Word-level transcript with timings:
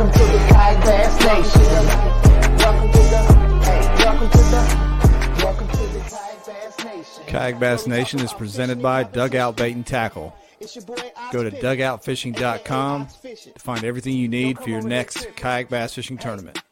Welcome 0.00 0.18
to 0.18 0.32
the 0.32 0.38
Kayak 0.48 0.82
Bass 0.82 1.20
Nation. 1.26 2.56
Welcome 2.56 2.90
to 2.90 2.98
the, 2.98 3.18
hey, 3.64 3.94
welcome 4.02 4.30
to 4.30 4.38
the, 4.38 5.44
welcome 5.44 5.68
to 5.68 5.76
the 5.76 6.00
Kayak 6.00 6.46
Bass 6.46 6.84
Nation. 6.84 7.24
Kayak 7.26 7.60
Bass 7.60 7.86
Nation 7.86 8.20
is 8.20 8.32
presented 8.32 8.80
by 8.80 9.04
Dugout 9.04 9.56
Bait 9.56 9.76
and 9.76 9.86
Tackle. 9.86 10.34
It's 10.58 10.74
your 10.74 10.86
boy 10.86 10.96
Go 11.32 11.42
to 11.42 11.50
dugoutfishing.com 11.50 13.08
to 13.08 13.36
find 13.58 13.84
everything 13.84 14.16
you 14.16 14.26
need 14.26 14.58
for 14.58 14.70
your 14.70 14.80
next 14.80 15.36
kayak 15.36 15.68
bass 15.68 15.92
fishing 15.92 16.16
tournament. 16.16 16.62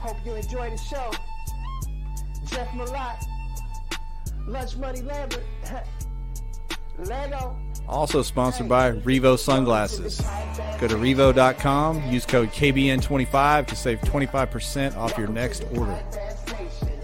Hope 0.00 0.16
you 0.26 0.34
enjoy 0.34 0.70
the 0.70 0.76
show. 0.78 1.12
Jeff 2.46 2.66
Malott, 2.70 3.24
Lunch 4.48 4.76
Money 4.78 5.02
Lambert, 5.02 5.44
Lego. 6.98 7.56
Also 7.88 8.22
sponsored 8.22 8.68
by 8.68 8.92
Revo 8.92 9.38
Sunglasses. 9.38 10.20
Go 10.78 10.88
to 10.88 10.96
revo.com, 10.96 12.12
use 12.12 12.26
code 12.26 12.50
KBN25 12.50 13.66
to 13.66 13.76
save 13.76 14.00
25% 14.02 14.96
off 14.96 15.16
your 15.16 15.28
next 15.28 15.64
order. 15.74 15.98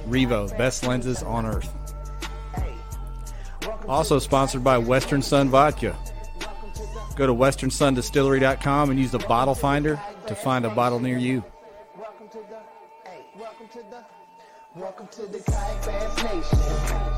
Revo, 0.06 0.56
best 0.58 0.86
lenses 0.86 1.22
on 1.22 1.46
earth. 1.46 1.72
Also 3.88 4.18
sponsored 4.18 4.62
by 4.62 4.78
Western 4.78 5.22
Sun 5.22 5.48
Vodka. 5.48 5.96
Go 7.16 7.26
to 7.26 7.34
westernsundistillery.com 7.34 8.90
and 8.90 8.98
use 8.98 9.10
the 9.10 9.18
bottle 9.20 9.54
finder 9.54 10.00
to 10.26 10.34
find 10.34 10.66
a 10.66 10.70
bottle 10.70 11.00
near 11.00 11.18
you. 11.18 11.42
Welcome 14.76 15.06
to 15.12 15.22
the, 15.22 15.38
Bass 15.38 16.22
Nation. 16.22 17.13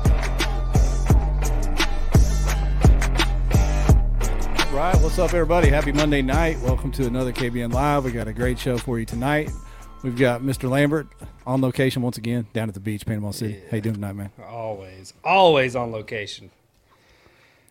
Right, 4.77 4.95
what's 5.01 5.17
up, 5.17 5.33
everybody? 5.33 5.69
Happy 5.69 5.91
Monday 5.91 6.21
night. 6.21 6.59
Welcome 6.59 6.91
to 6.91 7.07
another 7.07 7.33
KBN 7.33 7.73
Live. 7.73 8.05
We 8.05 8.11
got 8.11 8.27
a 8.27 8.31
great 8.31 8.59
show 8.59 8.77
for 8.77 8.99
you 8.99 9.05
tonight. 9.05 9.49
We've 10.03 10.15
got 10.15 10.41
Mr. 10.41 10.69
Lambert 10.69 11.07
on 11.47 11.61
location 11.61 12.03
once 12.03 12.19
again 12.19 12.45
down 12.53 12.67
at 12.67 12.75
the 12.75 12.79
beach, 12.79 13.03
Panama 13.03 13.31
City. 13.31 13.59
How 13.71 13.77
you 13.77 13.81
doing 13.81 13.95
tonight, 13.95 14.13
man? 14.13 14.29
Always, 14.47 15.15
always 15.23 15.75
on 15.75 15.91
location. 15.91 16.51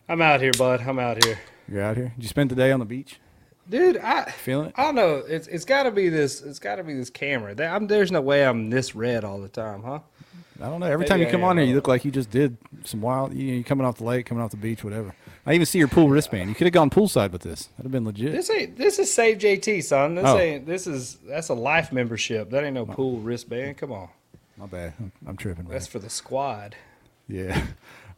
I'm 0.09 0.21
out 0.21 0.41
here, 0.41 0.51
bud. 0.59 0.81
I'm 0.81 0.99
out 0.99 1.25
here, 1.25 1.39
You're 1.69 1.85
out 1.85 1.97
here. 1.97 2.13
Did 2.17 2.25
you 2.25 2.29
spend 2.29 2.51
the 2.51 2.57
day 2.57 2.73
on 2.73 2.81
the 2.81 2.87
beach? 2.87 3.21
dude. 3.71 3.99
I 3.99 4.25
Feeling 4.25 4.71
it? 4.71 4.75
I 4.77 4.83
don't 4.83 4.97
know. 4.97 5.23
It's 5.29 5.47
it's 5.47 5.65
got 5.65 5.85
to 5.85 5.93
be 5.93 6.09
this. 6.09 6.41
It's 6.43 6.59
got 6.59 6.75
to 6.75 6.83
be 6.83 6.95
this 6.95 7.11
camera. 7.11 7.55
I'm, 7.73 7.87
there's 7.87 8.11
no 8.11 8.21
way 8.21 8.45
I'm 8.45 8.69
this 8.69 8.97
red 8.97 9.23
all 9.23 9.41
the 9.41 9.49
time, 9.49 9.85
huh? 9.85 10.01
I 10.61 10.65
don't 10.65 10.81
know. 10.81 10.87
Every 10.87 11.07
time 11.07 11.21
you 11.21 11.27
Maybe 11.27 11.37
come 11.37 11.45
I 11.45 11.51
on 11.51 11.59
here, 11.59 11.67
you 11.67 11.77
look 11.77 11.87
like 11.87 12.05
you 12.05 12.11
just 12.11 12.31
did 12.31 12.57
some 12.83 13.01
wild. 13.01 13.33
You 13.33 13.47
know, 13.47 13.55
you're 13.55 13.63
coming 13.63 13.87
off 13.87 13.99
the 13.99 14.05
lake, 14.05 14.27
coming 14.27 14.43
off 14.43 14.51
the 14.51 14.57
beach, 14.57 14.83
whatever. 14.83 15.15
I 15.49 15.53
even 15.55 15.65
see 15.67 15.79
your 15.79 15.87
pool 15.89 16.09
wristband. 16.09 16.49
You 16.49 16.55
could 16.57 16.67
have 16.67 16.75
gone 16.75 16.91
poolside 16.91 17.31
with 17.31 17.43
this. 17.43 17.67
That'd 17.77 17.85
have 17.85 17.93
been 17.93 18.05
legit. 18.05 18.33
This 18.33 18.51
ain't. 18.51 18.77
This 18.77 18.99
is 18.99 19.13
Save 19.15 19.39
JT, 19.39 19.83
son. 19.85 20.17
This 20.17 20.25
Oh. 20.27 20.39
ain't. 20.39 20.67
This 20.67 20.87
is 20.89 21.19
that's 21.27 21.49
a 21.51 21.55
life 21.55 21.93
membership. 21.93 22.51
That 22.51 22.65
ain't 22.65 22.75
no 22.75 22.85
pool 22.85 23.21
wristband. 23.21 23.77
Come 23.79 23.93
on, 23.93 24.09
My 24.57 24.67
bad. 24.67 24.95
I'm, 24.99 25.13
I'm 25.27 25.37
tripping. 25.37 25.67
that's 25.67 25.87
for 25.87 26.01
the 26.01 26.11
squad. 26.11 26.75
Yeah. 27.29 27.59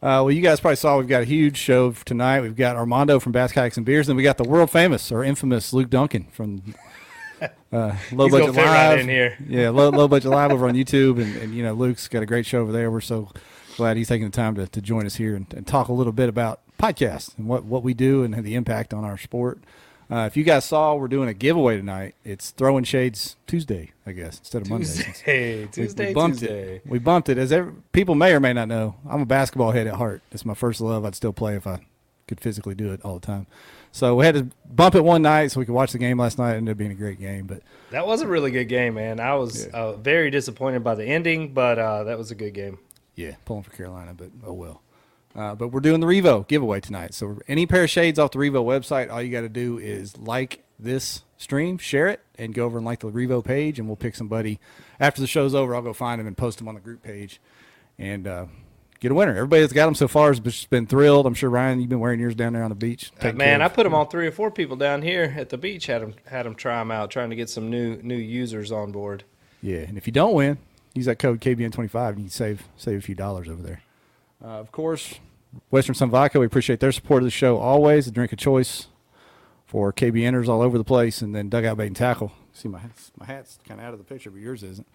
Uh, 0.01 0.23
well, 0.23 0.31
you 0.31 0.41
guys 0.41 0.59
probably 0.61 0.77
saw 0.77 0.97
we've 0.97 1.07
got 1.09 1.21
a 1.23 1.25
huge 1.25 1.57
show 1.57 1.91
tonight. 1.91 2.39
We've 2.41 2.55
got 2.55 2.77
Armando 2.77 3.19
from 3.19 3.31
Bass 3.33 3.51
Kayaks 3.51 3.75
and 3.77 3.85
Beers, 3.85 4.07
and 4.07 4.15
we 4.15 4.23
got 4.23 4.37
the 4.37 4.43
world 4.47 4.71
famous 4.71 5.11
or 5.11 5.23
infamous 5.25 5.73
Luke 5.73 5.89
Duncan 5.89 6.23
from 6.31 6.73
uh, 7.41 7.95
Low 8.13 8.25
He's 8.25 8.31
Budget 8.31 8.55
fit 8.55 8.65
right 8.65 8.89
Live. 8.91 8.99
in 9.01 9.07
here. 9.09 9.37
Yeah, 9.47 9.69
low, 9.71 9.89
low 9.89 10.07
Budget 10.07 10.31
Live 10.31 10.51
over 10.51 10.67
on 10.69 10.73
YouTube, 10.75 11.21
and, 11.21 11.35
and 11.37 11.53
you 11.53 11.63
know 11.63 11.73
Luke's 11.73 12.07
got 12.07 12.23
a 12.23 12.25
great 12.25 12.45
show 12.45 12.61
over 12.61 12.71
there. 12.71 12.89
We're 12.89 13.01
so 13.01 13.29
glad 13.77 13.97
he's 13.97 14.07
taking 14.07 14.25
the 14.25 14.31
time 14.35 14.55
to, 14.55 14.67
to 14.67 14.81
join 14.81 15.05
us 15.05 15.15
here 15.15 15.35
and, 15.35 15.53
and 15.53 15.67
talk 15.67 15.89
a 15.89 15.93
little 15.93 16.13
bit 16.13 16.29
about 16.29 16.61
podcasts 16.79 17.37
and 17.37 17.47
what 17.47 17.63
what 17.65 17.83
we 17.83 17.93
do 17.93 18.23
and 18.23 18.33
the 18.43 18.55
impact 18.55 18.93
on 18.93 19.03
our 19.03 19.17
sport. 19.17 19.59
Uh, 20.11 20.25
if 20.25 20.35
you 20.35 20.43
guys 20.43 20.65
saw, 20.65 20.95
we're 20.95 21.07
doing 21.07 21.29
a 21.29 21.35
giveaway 21.35 21.77
tonight. 21.77 22.15
It's 22.25 22.49
Throwing 22.49 22.83
Shades 22.83 23.35
Tuesday, 23.45 23.91
I 24.07 24.11
guess, 24.13 24.39
instead 24.39 24.63
of 24.63 24.69
Monday. 24.69 24.87
Tuesday, 24.87 25.61
We- 25.61 25.67
Tuesday, 25.67 26.07
we 26.07 26.13
bumped 26.15 26.39
Tuesday. 26.39 26.75
it. 26.77 26.81
We 26.87 26.97
bumped 26.97 27.29
it. 27.29 27.37
As 27.37 27.51
every, 27.51 27.73
people 27.91 28.15
may 28.15 28.33
or 28.33 28.39
may 28.39 28.51
not 28.53 28.67
know, 28.67 28.95
I'm 29.07 29.21
a 29.21 29.25
basketball 29.27 29.69
head 29.69 29.85
at 29.85 29.93
heart. 29.95 30.23
It's 30.31 30.45
my 30.45 30.55
first 30.55 30.81
love. 30.81 31.05
I'd 31.05 31.13
still 31.13 31.31
play 31.31 31.55
if 31.55 31.67
I 31.67 31.85
could 32.27 32.39
physically 32.41 32.73
do 32.73 32.91
it 32.91 33.01
all 33.05 33.19
the 33.19 33.25
time. 33.25 33.45
So 33.91 34.15
we 34.15 34.25
had 34.25 34.33
to 34.33 34.47
bump 34.67 34.95
it 34.95 35.03
one 35.03 35.21
night 35.21 35.51
so 35.51 35.59
we 35.59 35.65
could 35.67 35.75
watch 35.75 35.91
the 35.91 35.99
game 35.99 36.17
last 36.17 36.39
night. 36.39 36.53
It 36.53 36.57
ended 36.57 36.71
up 36.71 36.77
being 36.79 36.91
a 36.91 36.95
great 36.95 37.19
game. 37.19 37.45
But 37.45 37.61
That 37.91 38.07
was 38.07 38.21
a 38.21 38.27
really 38.27 38.49
good 38.49 38.65
game, 38.65 38.95
man. 38.95 39.19
I 39.19 39.35
was 39.35 39.67
uh, 39.67 39.93
very 39.93 40.31
disappointed 40.31 40.83
by 40.83 40.95
the 40.95 41.05
ending, 41.05 41.53
but 41.53 41.77
uh, 41.77 42.05
that 42.05 42.17
was 42.17 42.31
a 42.31 42.35
good 42.35 42.55
game. 42.55 42.79
yeah, 43.15 43.35
pulling 43.45 43.61
for 43.61 43.71
Carolina. 43.71 44.15
But 44.15 44.29
oh 44.43 44.53
well. 44.53 44.81
Uh, 45.35 45.55
but 45.55 45.69
we're 45.69 45.79
doing 45.79 45.99
the 45.99 46.07
Revo 46.07 46.47
giveaway 46.47 46.79
tonight. 46.79 47.13
So 47.13 47.39
any 47.47 47.65
pair 47.65 47.83
of 47.83 47.89
shades 47.89 48.17
off 48.17 48.31
the 48.31 48.39
Revo 48.39 48.63
website, 48.65 49.11
all 49.11 49.21
you 49.21 49.31
got 49.31 49.41
to 49.41 49.49
do 49.49 49.77
is 49.77 50.17
like 50.17 50.63
this 50.79 51.23
stream, 51.37 51.77
share 51.77 52.07
it, 52.07 52.21
and 52.37 52.53
go 52.53 52.65
over 52.65 52.77
and 52.77 52.85
like 52.85 52.99
the 52.99 53.11
Revo 53.11 53.43
page, 53.43 53.79
and 53.79 53.87
we'll 53.87 53.95
pick 53.95 54.15
somebody 54.15 54.59
after 54.99 55.21
the 55.21 55.27
show's 55.27 55.53
over. 55.53 55.75
I'll 55.75 55.81
go 55.81 55.93
find 55.93 56.19
them 56.19 56.27
and 56.27 56.37
post 56.37 56.57
them 56.57 56.67
on 56.67 56.75
the 56.75 56.81
group 56.81 57.03
page, 57.03 57.39
and 57.97 58.27
uh, 58.27 58.45
get 58.99 59.11
a 59.11 59.15
winner. 59.15 59.35
Everybody 59.35 59.61
that's 59.61 59.73
got 59.73 59.85
them 59.85 59.95
so 59.95 60.07
far 60.07 60.29
has 60.29 60.39
just 60.39 60.69
been 60.69 60.87
thrilled. 60.87 61.25
I'm 61.25 61.33
sure 61.33 61.49
Ryan, 61.49 61.79
you've 61.79 61.89
been 61.89 61.99
wearing 61.99 62.19
yours 62.19 62.35
down 62.35 62.53
there 62.53 62.63
on 62.63 62.69
the 62.69 62.75
beach. 62.75 63.11
Uh, 63.21 63.31
man, 63.33 63.61
I 63.61 63.67
put 63.67 63.83
them 63.83 63.93
on 63.93 64.07
three 64.07 64.27
or 64.27 64.31
four 64.31 64.51
people 64.51 64.77
down 64.77 65.01
here 65.01 65.33
at 65.37 65.49
the 65.49 65.57
beach. 65.57 65.85
Had 65.85 66.01
them 66.01 66.15
had 66.25 66.45
them 66.45 66.55
try 66.55 66.79
them 66.79 66.91
out, 66.91 67.11
trying 67.11 67.29
to 67.29 67.35
get 67.35 67.49
some 67.49 67.69
new 67.69 68.01
new 68.01 68.15
users 68.15 68.71
on 68.71 68.91
board. 68.91 69.23
Yeah, 69.61 69.79
and 69.79 69.97
if 69.97 70.07
you 70.07 70.13
don't 70.13 70.33
win, 70.33 70.57
use 70.93 71.05
that 71.05 71.19
code 71.19 71.41
KBN25 71.41 72.09
and 72.09 72.17
you 72.17 72.23
can 72.25 72.29
save 72.29 72.63
save 72.77 72.97
a 72.97 73.01
few 73.01 73.15
dollars 73.15 73.47
over 73.49 73.61
there. 73.61 73.81
Uh, 74.43 74.47
of 74.47 74.71
course, 74.71 75.19
Western 75.69 75.95
Sun 75.95 76.09
Vodka, 76.09 76.39
we 76.39 76.45
appreciate 76.45 76.79
their 76.79 76.91
support 76.91 77.21
of 77.23 77.25
the 77.25 77.31
show 77.31 77.57
always. 77.57 78.07
A 78.07 78.11
drink 78.11 78.31
of 78.31 78.39
choice 78.39 78.87
for 79.65 79.91
KB 79.93 80.13
KBNers 80.13 80.47
all 80.47 80.61
over 80.61 80.77
the 80.77 80.83
place, 80.83 81.21
and 81.21 81.35
then 81.35 81.49
Dugout 81.49 81.77
Bait 81.77 81.87
and 81.87 81.95
Tackle. 81.95 82.31
See, 82.53 82.67
my 82.67 82.79
hat's, 82.79 83.11
my 83.17 83.25
hat's 83.25 83.59
kind 83.67 83.79
of 83.79 83.85
out 83.85 83.93
of 83.93 83.99
the 83.99 84.05
picture, 84.05 84.31
but 84.31 84.41
yours 84.41 84.63
isn't. 84.63 84.87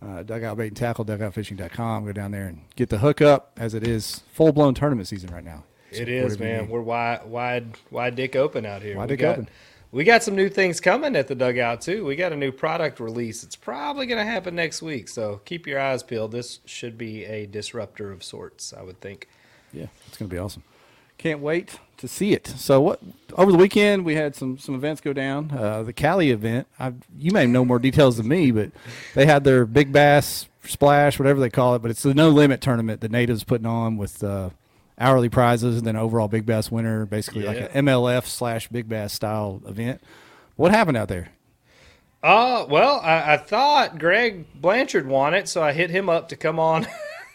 Uh, 0.00 0.22
Dugout 0.22 0.56
Bait 0.56 0.68
and 0.68 0.76
Tackle, 0.76 1.04
dugoutfishing.com. 1.04 2.06
Go 2.06 2.12
down 2.12 2.30
there 2.30 2.46
and 2.46 2.62
get 2.76 2.88
the 2.88 2.98
hookup 2.98 3.52
as 3.56 3.74
it 3.74 3.86
is 3.86 4.22
full 4.32 4.52
blown 4.52 4.74
tournament 4.74 5.08
season 5.08 5.30
right 5.32 5.44
now. 5.44 5.64
It 5.90 5.96
Support 5.96 6.08
is, 6.10 6.34
every 6.34 6.46
man. 6.46 6.68
We're 6.68 6.82
wide 6.82 7.24
wide 7.24 7.78
wide 7.90 8.14
dick 8.14 8.36
open 8.36 8.66
out 8.66 8.82
here. 8.82 8.96
Wide 8.96 9.08
we 9.08 9.16
dick 9.16 9.20
got, 9.20 9.32
open. 9.32 9.48
We 9.90 10.04
got 10.04 10.22
some 10.22 10.36
new 10.36 10.50
things 10.50 10.80
coming 10.80 11.16
at 11.16 11.28
the 11.28 11.34
dugout 11.34 11.80
too. 11.80 12.04
We 12.04 12.14
got 12.14 12.32
a 12.32 12.36
new 12.36 12.52
product 12.52 13.00
release. 13.00 13.42
It's 13.42 13.56
probably 13.56 14.06
going 14.06 14.18
to 14.18 14.30
happen 14.30 14.54
next 14.54 14.82
week, 14.82 15.08
so 15.08 15.40
keep 15.46 15.66
your 15.66 15.80
eyes 15.80 16.02
peeled. 16.02 16.32
This 16.32 16.60
should 16.66 16.98
be 16.98 17.24
a 17.24 17.46
disruptor 17.46 18.12
of 18.12 18.22
sorts, 18.22 18.74
I 18.74 18.82
would 18.82 19.00
think. 19.00 19.28
Yeah, 19.72 19.86
it's 20.06 20.18
going 20.18 20.28
to 20.28 20.34
be 20.34 20.38
awesome. 20.38 20.62
Can't 21.16 21.40
wait 21.40 21.78
to 21.96 22.06
see 22.06 22.32
it. 22.32 22.46
So, 22.46 22.80
what 22.80 23.00
over 23.34 23.50
the 23.50 23.58
weekend 23.58 24.04
we 24.04 24.14
had 24.14 24.36
some 24.36 24.58
some 24.58 24.74
events 24.74 25.00
go 25.00 25.12
down. 25.12 25.50
Uh, 25.50 25.82
the 25.82 25.92
Cali 25.92 26.30
event. 26.30 26.68
I, 26.78 26.92
you 27.18 27.32
may 27.32 27.46
know 27.46 27.64
more 27.64 27.78
details 27.78 28.18
than 28.18 28.28
me, 28.28 28.50
but 28.50 28.70
they 29.14 29.26
had 29.26 29.42
their 29.42 29.66
big 29.66 29.92
bass 29.92 30.46
splash, 30.64 31.18
whatever 31.18 31.40
they 31.40 31.50
call 31.50 31.74
it. 31.74 31.82
But 31.82 31.90
it's 31.90 32.02
the 32.02 32.14
no 32.14 32.28
limit 32.28 32.60
tournament 32.60 33.00
the 33.00 33.08
natives 33.08 33.42
putting 33.42 33.66
on 33.66 33.96
with 33.96 34.22
uh, 34.22 34.50
hourly 34.98 35.28
prizes 35.28 35.78
and 35.78 35.86
then 35.86 35.96
overall 35.96 36.28
big 36.28 36.44
bass 36.46 36.70
winner, 36.70 37.06
basically 37.06 37.42
like 37.44 37.56
Yeah. 37.56 37.68
an 37.72 37.86
MLF 37.86 38.26
slash 38.26 38.68
big 38.68 38.88
bass 38.88 39.12
style 39.12 39.62
event. 39.66 40.00
What 40.56 40.70
happened 40.72 40.96
out 40.96 41.08
there? 41.08 41.28
Uh, 42.22 42.66
well, 42.68 43.00
I, 43.02 43.34
I 43.34 43.36
thought 43.36 43.98
Greg 43.98 44.44
Blanchard 44.60 45.06
won 45.06 45.34
it, 45.34 45.48
so 45.48 45.62
I 45.62 45.72
hit 45.72 45.90
him 45.90 46.08
up 46.08 46.28
to 46.30 46.36
come 46.36 46.58
on 46.58 46.86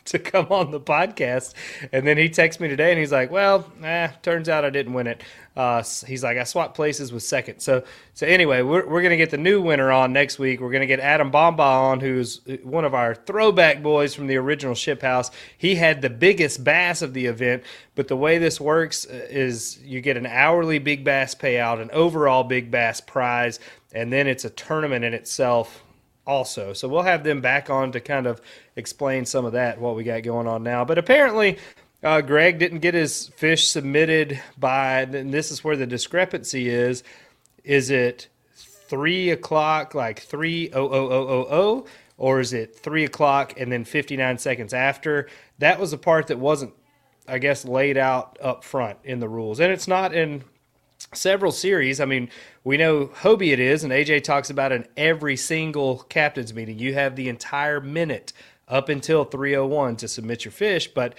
to 0.05 0.19
come 0.19 0.47
on 0.49 0.71
the 0.71 0.79
podcast, 0.81 1.53
and 1.93 2.05
then 2.05 2.17
he 2.17 2.27
texts 2.27 2.59
me 2.59 2.67
today, 2.67 2.91
and 2.91 2.99
he's 2.99 3.11
like, 3.11 3.31
"Well, 3.31 3.71
eh, 3.83 4.09
turns 4.21 4.49
out 4.49 4.65
I 4.65 4.69
didn't 4.69 4.93
win 4.93 5.07
it." 5.07 5.21
Uh, 5.55 5.81
he's 6.05 6.23
like, 6.23 6.37
"I 6.37 6.43
swapped 6.43 6.75
places 6.75 7.13
with 7.13 7.23
second." 7.23 7.59
So, 7.59 7.83
so 8.13 8.27
anyway, 8.27 8.61
we're 8.63 8.85
we're 8.85 9.01
gonna 9.01 9.17
get 9.17 9.29
the 9.29 9.37
new 9.37 9.61
winner 9.61 9.91
on 9.91 10.11
next 10.11 10.39
week. 10.39 10.59
We're 10.59 10.71
gonna 10.71 10.87
get 10.87 10.99
Adam 10.99 11.31
Bomba 11.31 11.63
on, 11.63 11.99
who's 12.01 12.41
one 12.63 12.83
of 12.83 12.93
our 12.93 13.15
throwback 13.15 13.81
boys 13.81 14.13
from 14.13 14.27
the 14.27 14.35
original 14.35 14.75
Ship 14.75 15.01
House. 15.01 15.31
He 15.57 15.75
had 15.75 16.01
the 16.01 16.09
biggest 16.09 16.63
bass 16.65 17.01
of 17.01 17.13
the 17.13 17.27
event, 17.27 17.63
but 17.95 18.09
the 18.09 18.17
way 18.17 18.37
this 18.39 18.59
works 18.59 19.05
uh, 19.05 19.27
is 19.29 19.79
you 19.83 20.01
get 20.01 20.17
an 20.17 20.25
hourly 20.25 20.79
big 20.79 21.05
bass 21.05 21.33
payout, 21.33 21.81
an 21.81 21.91
overall 21.91 22.43
big 22.43 22.71
bass 22.71 22.99
prize, 22.99 23.61
and 23.93 24.11
then 24.11 24.27
it's 24.27 24.43
a 24.43 24.49
tournament 24.49 25.05
in 25.05 25.13
itself 25.13 25.81
also. 26.25 26.73
So 26.73 26.87
we'll 26.87 27.03
have 27.03 27.23
them 27.23 27.41
back 27.41 27.69
on 27.69 27.91
to 27.93 27.99
kind 27.99 28.27
of 28.27 28.41
explain 28.75 29.25
some 29.25 29.45
of 29.45 29.53
that, 29.53 29.79
what 29.79 29.95
we 29.95 30.03
got 30.03 30.23
going 30.23 30.47
on 30.47 30.63
now. 30.63 30.85
But 30.85 30.97
apparently, 30.97 31.57
uh, 32.03 32.21
Greg 32.21 32.59
didn't 32.59 32.79
get 32.79 32.93
his 32.93 33.27
fish 33.29 33.67
submitted 33.67 34.41
by, 34.57 35.01
and 35.01 35.33
this 35.33 35.51
is 35.51 35.63
where 35.63 35.77
the 35.77 35.87
discrepancy 35.87 36.69
is. 36.69 37.03
Is 37.63 37.89
it 37.89 38.27
three 38.55 39.29
o'clock, 39.29 39.95
like 39.95 40.19
three 40.19 40.69
oh 40.73 40.87
oh 40.87 41.09
oh 41.09 41.27
oh 41.27 41.47
oh, 41.49 41.85
or 42.17 42.39
is 42.39 42.53
it 42.53 42.75
three 42.75 43.05
o'clock 43.05 43.59
and 43.59 43.71
then 43.71 43.85
fifty 43.85 44.17
nine 44.17 44.37
seconds 44.37 44.73
after? 44.73 45.29
That 45.59 45.79
was 45.79 45.91
the 45.91 45.97
part 45.97 46.27
that 46.27 46.39
wasn't, 46.39 46.73
I 47.27 47.37
guess, 47.37 47.63
laid 47.63 47.97
out 47.97 48.37
up 48.41 48.63
front 48.63 48.99
in 49.03 49.19
the 49.19 49.29
rules, 49.29 49.59
and 49.61 49.71
it's 49.71 49.87
not 49.87 50.13
in 50.13 50.43
several 51.13 51.51
series. 51.51 51.99
I 51.99 52.05
mean, 52.05 52.29
we 52.63 52.77
know 52.77 53.07
Hobie 53.07 53.51
it 53.51 53.59
is, 53.59 53.83
and 53.83 53.91
AJ 53.91 54.23
talks 54.23 54.49
about 54.49 54.71
in 54.71 54.87
every 54.97 55.35
single 55.35 55.99
captain's 56.09 56.53
meeting. 56.53 56.79
You 56.79 56.93
have 56.93 57.15
the 57.15 57.29
entire 57.29 57.81
minute 57.81 58.33
up 58.67 58.89
until 58.89 59.25
301 59.25 59.97
to 59.97 60.07
submit 60.07 60.45
your 60.45 60.51
fish, 60.51 60.87
but 60.87 61.15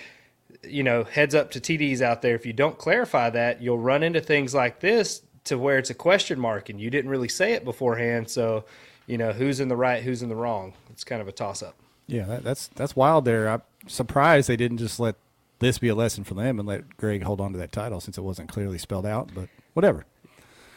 you 0.62 0.82
know, 0.82 1.04
heads 1.04 1.34
up 1.34 1.50
to 1.52 1.60
TDs 1.60 2.00
out 2.00 2.22
there. 2.22 2.34
If 2.34 2.46
you 2.46 2.52
don't 2.52 2.78
clarify 2.78 3.30
that, 3.30 3.60
you'll 3.60 3.78
run 3.78 4.02
into 4.02 4.20
things 4.20 4.54
like 4.54 4.80
this 4.80 5.22
to 5.44 5.58
where 5.58 5.78
it's 5.78 5.90
a 5.90 5.94
question 5.94 6.38
mark, 6.40 6.68
and 6.68 6.80
you 6.80 6.90
didn't 6.90 7.10
really 7.10 7.28
say 7.28 7.52
it 7.52 7.64
beforehand. 7.64 8.30
So, 8.30 8.64
you 9.06 9.18
know, 9.18 9.32
who's 9.32 9.60
in 9.60 9.68
the 9.68 9.76
right, 9.76 10.02
who's 10.02 10.22
in 10.22 10.28
the 10.28 10.36
wrong? 10.36 10.72
It's 10.90 11.04
kind 11.04 11.20
of 11.20 11.28
a 11.28 11.32
toss 11.32 11.62
up. 11.62 11.74
Yeah, 12.06 12.24
that, 12.24 12.44
that's 12.44 12.68
that's 12.68 12.96
wild. 12.96 13.24
There, 13.24 13.48
I'm 13.48 13.62
surprised 13.86 14.48
they 14.48 14.56
didn't 14.56 14.78
just 14.78 15.00
let 15.00 15.16
this 15.58 15.78
be 15.78 15.88
a 15.88 15.94
lesson 15.94 16.24
for 16.24 16.34
them 16.34 16.58
and 16.58 16.68
let 16.68 16.96
Greg 16.96 17.22
hold 17.22 17.40
on 17.40 17.52
to 17.52 17.58
that 17.58 17.72
title 17.72 18.00
since 18.00 18.18
it 18.18 18.22
wasn't 18.22 18.48
clearly 18.48 18.78
spelled 18.78 19.06
out. 19.06 19.30
But 19.34 19.48
whatever, 19.74 20.04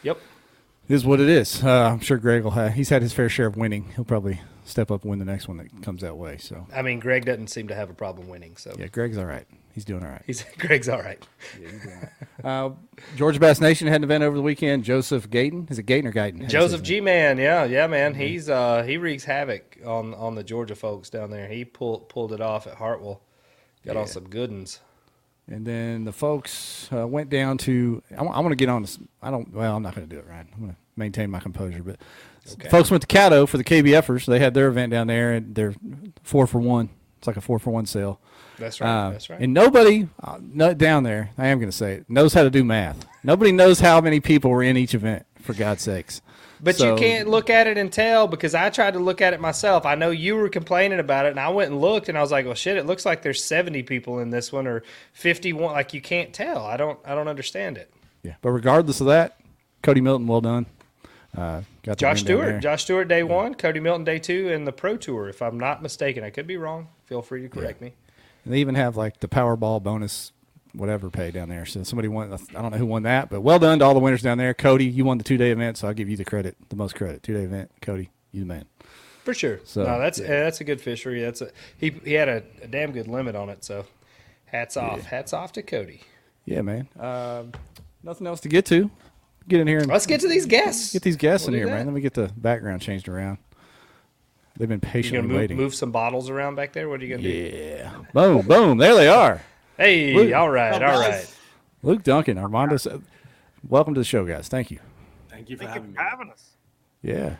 Yep. 0.03 0.17
it 0.89 0.93
is 0.93 1.05
what 1.05 1.19
it 1.19 1.29
is. 1.29 1.63
Uh, 1.63 1.89
I'm 1.93 1.99
sure 2.01 2.17
Greg 2.17 2.43
will 2.43 2.51
have. 2.51 2.73
He's 2.73 2.89
had 2.89 3.01
his 3.01 3.13
fair 3.13 3.29
share 3.29 3.47
of 3.47 3.55
winning. 3.57 3.91
He'll 3.95 4.05
probably 4.05 4.41
step 4.65 4.91
up 4.91 5.03
and 5.03 5.09
win 5.09 5.19
the 5.19 5.25
next 5.25 5.47
one 5.47 5.55
that 5.57 5.81
comes 5.81 6.01
that 6.01 6.17
way. 6.17 6.37
So 6.37 6.67
I 6.75 6.81
mean, 6.81 6.99
Greg 6.99 7.23
doesn't 7.25 7.47
seem 7.47 7.69
to 7.69 7.75
have 7.75 7.89
a 7.89 7.93
problem 7.93 8.27
winning. 8.27 8.57
So 8.57 8.75
yeah, 8.77 8.87
Greg's 8.87 9.17
all 9.17 9.25
right. 9.25 9.45
He's 9.73 9.85
doing 9.85 10.03
all 10.03 10.09
right. 10.09 10.23
he's 10.25 10.43
Greg's 10.57 10.89
all 10.89 10.99
right. 11.01 11.23
Uh, 12.43 12.71
Georgia 13.15 13.39
Bass 13.39 13.61
Nation 13.61 13.87
had 13.87 13.97
an 13.97 14.03
event 14.05 14.23
over 14.23 14.35
the 14.35 14.41
weekend. 14.41 14.83
Joseph 14.83 15.29
Gayton. 15.29 15.67
Is 15.69 15.77
it 15.79 15.83
Gayton 15.83 16.07
or 16.07 16.11
Gayton? 16.11 16.41
How 16.41 16.47
do 16.47 16.55
you 16.55 16.61
say 16.61 16.65
Joseph 16.67 16.81
G 16.83 16.99
man, 17.01 17.37
yeah, 17.37 17.63
yeah, 17.65 17.87
man. 17.87 18.13
He's 18.15 18.49
uh 18.49 18.83
he 18.83 18.97
wreaks 18.97 19.23
havoc 19.23 19.77
on 19.85 20.13
on 20.15 20.35
the 20.35 20.43
Georgia 20.43 20.75
folks 20.75 21.09
down 21.09 21.29
there. 21.31 21.47
He 21.47 21.63
pulled 21.63 22.09
pulled 22.09 22.33
it 22.33 22.41
off 22.41 22.65
at 22.67 22.75
Hartwell. 22.75 23.21
Got 23.85 23.95
on 23.97 24.07
some 24.07 24.27
good 24.27 24.51
ones. 24.51 24.81
And 25.49 25.65
then 25.65 26.03
the 26.03 26.11
folks 26.11 26.89
uh, 26.91 27.07
went 27.07 27.29
down 27.29 27.57
to. 27.59 28.03
I 28.17 28.21
want 28.23 28.49
to 28.49 28.55
get 28.55 28.67
on 28.69 28.81
this. 28.81 28.99
I 29.21 29.31
don't. 29.31 29.53
Well, 29.53 29.75
I'm 29.75 29.83
not 29.83 29.95
going 29.95 30.07
to 30.07 30.13
do 30.13 30.19
it 30.19 30.27
right. 30.27 30.45
I'm 30.53 30.59
going 30.59 30.71
to 30.71 30.77
maintain 30.95 31.29
my 31.31 31.39
composure. 31.39 31.83
But 31.83 31.97
Okay. 32.53 32.69
folks 32.69 32.89
went 32.89 33.05
to 33.05 33.07
Caddo 33.07 33.47
for 33.47 33.57
the 33.57 33.63
KBFers. 33.63 34.25
They 34.25 34.39
had 34.39 34.53
their 34.53 34.67
event 34.69 34.91
down 34.91 35.07
there, 35.07 35.33
and 35.33 35.53
they're 35.53 35.73
four 36.23 36.47
for 36.47 36.59
one. 36.61 36.89
It's 37.17 37.27
like 37.27 37.35
a 37.35 37.41
four 37.41 37.59
for 37.59 37.71
one 37.71 37.85
sale. 37.85 38.21
That's 38.57 38.79
right. 38.79 38.89
Uh, 38.89 39.09
that's 39.11 39.29
right. 39.29 39.41
And 39.41 39.53
nobody 39.53 40.07
uh, 40.23 40.37
no, 40.41 40.73
down 40.73 41.03
there, 41.03 41.31
I 41.37 41.47
am 41.47 41.59
going 41.59 41.69
to 41.69 41.75
say 41.75 41.93
it, 41.95 42.09
knows 42.09 42.33
how 42.33 42.43
to 42.43 42.49
do 42.49 42.63
math. 42.63 43.05
Nobody 43.23 43.51
knows 43.51 43.79
how 43.81 43.99
many 44.01 44.19
people 44.21 44.49
were 44.51 44.63
in 44.63 44.77
each 44.77 44.93
event, 44.95 45.25
for 45.41 45.53
God's 45.53 45.81
sakes. 45.81 46.21
But 46.61 46.75
So- 46.75 46.91
you 46.91 46.99
can't 46.99 47.27
look 47.27 47.49
at 47.49 47.67
it 47.67 47.77
and 47.77 47.91
tell 47.91 48.27
because 48.27 48.55
I 48.55 48.69
tried 48.69 48.93
to 48.93 48.99
look 48.99 49.21
at 49.21 49.33
it 49.33 49.39
myself. 49.39 49.85
I 49.85 49.95
know 49.95 50.09
you 50.11 50.35
were 50.35 50.49
complaining 50.49 50.99
about 50.99 51.25
it, 51.25 51.29
and 51.29 51.39
I 51.39 51.49
went 51.49 51.71
and 51.71 51.79
looked, 51.81 52.09
and 52.09 52.17
I 52.17 52.21
was 52.21 52.31
like, 52.31 52.45
"Well, 52.45 52.55
shit! 52.55 52.77
It 52.77 52.85
looks 52.85 53.05
like 53.05 53.21
there's 53.21 53.43
70 53.43 53.83
people 53.83 54.19
in 54.19 54.29
this 54.31 54.51
one, 54.51 54.65
or 54.67 54.83
51. 55.13 55.73
Like 55.73 55.93
you 55.93 56.01
can't 56.01 56.33
tell. 56.33 56.65
I 56.65 56.77
don't. 56.77 56.99
I 57.05 57.13
don't 57.15 57.27
understand 57.27 57.77
it." 57.77 57.91
Yeah. 58.23 58.33
But 58.41 58.51
regardless 58.51 58.99
of 59.01 59.07
that, 59.07 59.37
Cody 59.83 60.01
Milton, 60.01 60.27
well 60.27 60.41
done. 60.41 60.65
Uh, 61.37 61.61
got 61.83 61.97
the 61.97 62.01
Josh 62.01 62.23
win 62.23 62.25
down 62.25 62.37
there. 62.37 62.47
Stewart, 62.49 62.63
Josh 62.63 62.83
Stewart, 62.83 63.07
day 63.07 63.21
one, 63.23 63.53
Cody 63.53 63.79
Milton, 63.79 64.03
day 64.03 64.17
two, 64.17 64.51
and 64.51 64.65
the 64.65 64.71
Pro 64.71 64.97
Tour, 64.97 65.29
if 65.29 65.41
I'm 65.41 65.59
not 65.59 65.83
mistaken. 65.83 66.23
I 66.23 66.31
could 66.31 66.47
be 66.47 66.57
wrong. 66.57 66.87
Feel 67.05 67.21
free 67.21 67.43
to 67.43 67.49
correct 67.49 67.79
me. 67.81 67.93
And 68.43 68.53
they 68.53 68.57
even 68.59 68.75
have 68.75 68.97
like 68.97 69.19
the 69.19 69.27
Powerball 69.27 69.83
bonus, 69.83 70.31
whatever 70.73 71.09
pay 71.09 71.31
down 71.31 71.49
there. 71.49 71.65
So 71.65 71.83
somebody 71.83 72.07
won. 72.07 72.31
I 72.33 72.61
don't 72.61 72.71
know 72.71 72.77
who 72.77 72.85
won 72.85 73.03
that, 73.03 73.29
but 73.29 73.41
well 73.41 73.59
done 73.59 73.79
to 73.79 73.85
all 73.85 73.93
the 73.93 73.99
winners 73.99 74.21
down 74.21 74.37
there. 74.37 74.53
Cody, 74.53 74.85
you 74.85 75.05
won 75.05 75.17
the 75.17 75.23
two 75.23 75.37
day 75.37 75.51
event, 75.51 75.77
so 75.77 75.87
I'll 75.87 75.93
give 75.93 76.09
you 76.09 76.17
the 76.17 76.25
credit, 76.25 76.55
the 76.69 76.75
most 76.75 76.95
credit. 76.95 77.23
Two 77.23 77.33
day 77.33 77.43
event, 77.43 77.71
Cody, 77.81 78.09
you 78.31 78.41
the 78.41 78.47
man. 78.47 78.65
For 79.23 79.33
sure. 79.33 79.59
So, 79.65 79.83
no, 79.83 79.99
that's 79.99 80.19
yeah. 80.19 80.27
that's 80.27 80.61
a 80.61 80.63
good 80.63 80.79
fishery. 80.79 81.21
That's 81.21 81.41
a 81.41 81.51
he. 81.77 81.89
He 82.05 82.13
had 82.13 82.29
a, 82.29 82.43
a 82.61 82.67
damn 82.67 82.91
good 82.91 83.07
limit 83.07 83.35
on 83.35 83.49
it. 83.49 83.63
So, 83.63 83.85
hats 84.45 84.77
off. 84.77 85.03
Hats 85.03 85.33
off 85.33 85.51
to 85.53 85.61
Cody. 85.61 86.01
Yeah, 86.45 86.61
man. 86.61 86.87
Um, 86.97 87.51
nothing 88.03 88.25
else 88.25 88.39
to 88.41 88.49
get 88.49 88.65
to. 88.67 88.89
Get 89.49 89.61
in 89.61 89.67
here 89.67 89.79
and 89.79 89.87
Let's 89.87 90.05
get 90.05 90.21
to 90.21 90.27
these 90.27 90.45
guests. 90.45 90.93
get 90.93 91.01
these 91.03 91.15
guests 91.15 91.47
We'll 91.47 91.55
in 91.55 91.59
here, 91.59 91.67
that. 91.67 91.77
man. 91.77 91.85
Let 91.85 91.93
me 91.93 92.01
get 92.01 92.13
the 92.13 92.31
background 92.35 92.81
changed 92.81 93.07
around. 93.07 93.37
They've 94.57 94.67
been 94.67 94.79
patiently 94.79 95.27
move, 95.27 95.37
waiting. 95.37 95.57
move 95.57 95.75
some 95.75 95.91
bottles 95.91 96.29
around 96.29 96.55
back 96.55 96.73
there? 96.73 96.89
What 96.89 97.01
are 97.01 97.05
you 97.05 97.15
gonna 97.15 97.23
do? 97.23 97.29
Yeah. 97.29 97.91
boom, 98.13 98.47
boom. 98.47 98.77
There 98.77 98.95
they 98.95 99.07
are. 99.07 99.41
Hey, 99.77 100.13
Luke. 100.13 100.33
all 100.33 100.49
right, 100.49 100.73
all 100.73 100.79
guys. 100.79 100.99
right. 101.09 101.35
Luke 101.83 102.03
Duncan, 102.03 102.37
Armando. 102.37 102.77
Welcome 103.67 103.93
to 103.93 103.99
the 103.99 104.05
show, 104.05 104.25
guys. 104.25 104.47
Thank 104.47 104.71
you. 104.71 104.79
Thank 105.29 105.49
you 105.49 105.57
for 105.57 105.65
Thank 105.65 105.75
you 105.75 105.81
for 105.81 105.87
me. 105.87 105.93
having 105.97 106.29
us. 106.31 106.51
Yeah. 107.03 107.35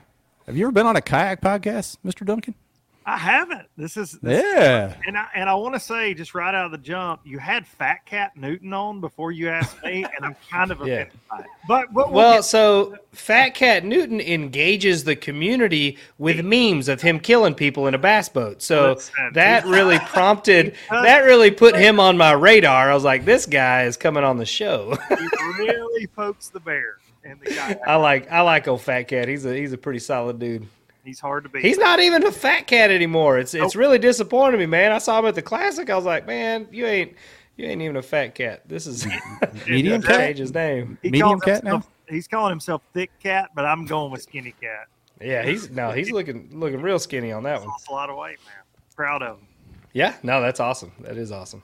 Have 0.46 0.56
you 0.56 0.66
ever 0.66 0.72
been 0.72 0.86
on 0.86 0.96
a 0.96 1.02
kayak 1.02 1.42
podcast, 1.42 1.98
Mr. 2.06 2.26
Duncan? 2.26 2.54
I 3.10 3.16
haven't. 3.18 3.68
This 3.78 3.96
is 3.96 4.20
this, 4.22 4.44
Yeah. 4.44 4.94
and 5.08 5.18
I 5.18 5.28
and 5.34 5.50
I 5.50 5.54
want 5.54 5.76
to 5.76 5.80
say 5.80 6.14
just 6.14 6.36
right 6.36 6.54
out 6.54 6.66
of 6.66 6.72
the 6.74 6.78
jump, 6.78 7.22
you 7.24 7.40
had 7.40 7.66
Fat 7.66 8.06
Cat 8.06 8.36
Newton 8.36 8.74
on 8.74 9.00
before 9.00 9.32
you 9.32 9.48
asked 9.48 9.82
me, 9.82 10.04
and 10.04 10.26
I'm 10.26 10.36
kind 10.52 10.72
of 10.72 10.80
Yeah. 10.86 10.94
offended 11.04 11.20
by 11.32 11.40
it. 11.40 11.46
But, 11.70 11.94
but 11.94 12.08
we'll 12.12 12.16
Well, 12.16 12.34
get- 12.40 12.44
so 12.44 12.98
Fat 13.14 13.52
Cat 13.52 13.86
Newton 13.86 14.20
engages 14.20 15.06
the 15.06 15.16
community 15.16 15.98
with 16.18 16.44
memes 16.44 16.90
of 16.90 17.02
him 17.02 17.22
killing 17.22 17.56
people 17.56 17.88
in 17.88 17.94
a 17.94 17.98
bass 17.98 18.28
boat. 18.28 18.62
So 18.62 18.96
Listen. 18.96 19.32
that 19.36 19.66
really 19.66 20.00
prompted, 20.00 20.76
that 20.90 21.20
really 21.22 21.50
put 21.52 21.78
him 21.78 22.02
on 22.02 22.18
my 22.18 22.34
radar. 22.34 22.92
I 22.92 22.94
was 22.94 23.06
like, 23.06 23.24
this 23.24 23.46
guy 23.46 23.84
is 23.84 23.96
coming 23.96 24.26
on 24.26 24.38
the 24.38 24.46
show. 24.46 24.98
he 25.08 25.16
really 25.64 26.08
pokes 26.08 26.50
the 26.50 26.60
bear, 26.60 26.98
and 27.24 27.40
the 27.40 27.52
guy 27.54 27.80
I 27.88 27.96
like, 27.96 28.30
I 28.30 28.42
like 28.42 28.68
old 28.68 28.82
Fat 28.82 29.04
Cat. 29.04 29.30
He's 29.30 29.46
a, 29.46 29.56
he's 29.56 29.72
a 29.72 29.78
pretty 29.78 30.00
solid 30.00 30.40
dude. 30.40 30.68
He's 31.08 31.20
hard 31.20 31.44
to 31.46 31.50
beat. 31.50 31.64
He's 31.66 31.78
not 31.80 32.00
even 32.00 32.24
a 32.26 32.32
fat 32.32 32.68
cat 32.68 32.92
anymore. 32.92 33.40
It's 33.40 33.54
it's 33.54 33.74
Nope. 33.74 33.80
really 33.80 33.98
disappointing 33.98 34.60
me, 34.60 34.66
man. 34.68 34.92
I 34.92 34.98
saw 35.00 35.18
him 35.20 35.26
at 35.26 35.36
the 35.36 35.42
classic. 35.42 35.90
I 35.90 35.96
was 35.96 36.06
like, 36.06 36.28
man, 36.28 36.68
you 36.72 36.86
ain't 36.86 37.14
you 37.56 37.66
ain't 37.66 37.82
even 37.82 37.96
a 37.96 38.02
fat 38.04 38.36
cat. 38.36 38.62
This 38.68 38.86
is 38.86 39.08
Medium 39.68 40.02
Change 40.02 40.06
cat? 40.06 40.38
his 40.38 40.54
name. 40.54 40.98
He 41.02 41.10
medium 41.10 41.40
cat 41.40 41.64
himself- 41.64 41.88
He's 42.10 42.28
calling 42.28 42.52
himself 42.52 42.84
Thick 42.94 43.12
Cat, 43.22 43.50
but 43.54 43.66
I'm 43.66 43.86
going 43.86 44.12
with 44.14 44.22
Skinny 44.22 44.54
Cat. 44.62 44.88
Yeah, 45.20 45.44
he's 45.44 45.70
no, 45.72 45.92
he's 45.92 46.10
looking 46.12 46.50
looking 46.54 46.82
real 46.82 47.00
skinny 47.00 47.32
on 47.34 47.44
that 47.44 47.60
one. 47.60 47.68
Lost 47.70 47.90
a 47.90 47.92
lot 47.92 48.10
of 48.10 48.16
weight, 48.18 48.38
man. 48.46 48.64
Proud 48.96 49.22
of 49.24 49.40
him. 49.40 49.48
Yeah, 49.94 50.14
no, 50.24 50.40
that's 50.42 50.60
awesome. 50.60 50.92
That 51.00 51.18
is 51.18 51.32
awesome. 51.32 51.64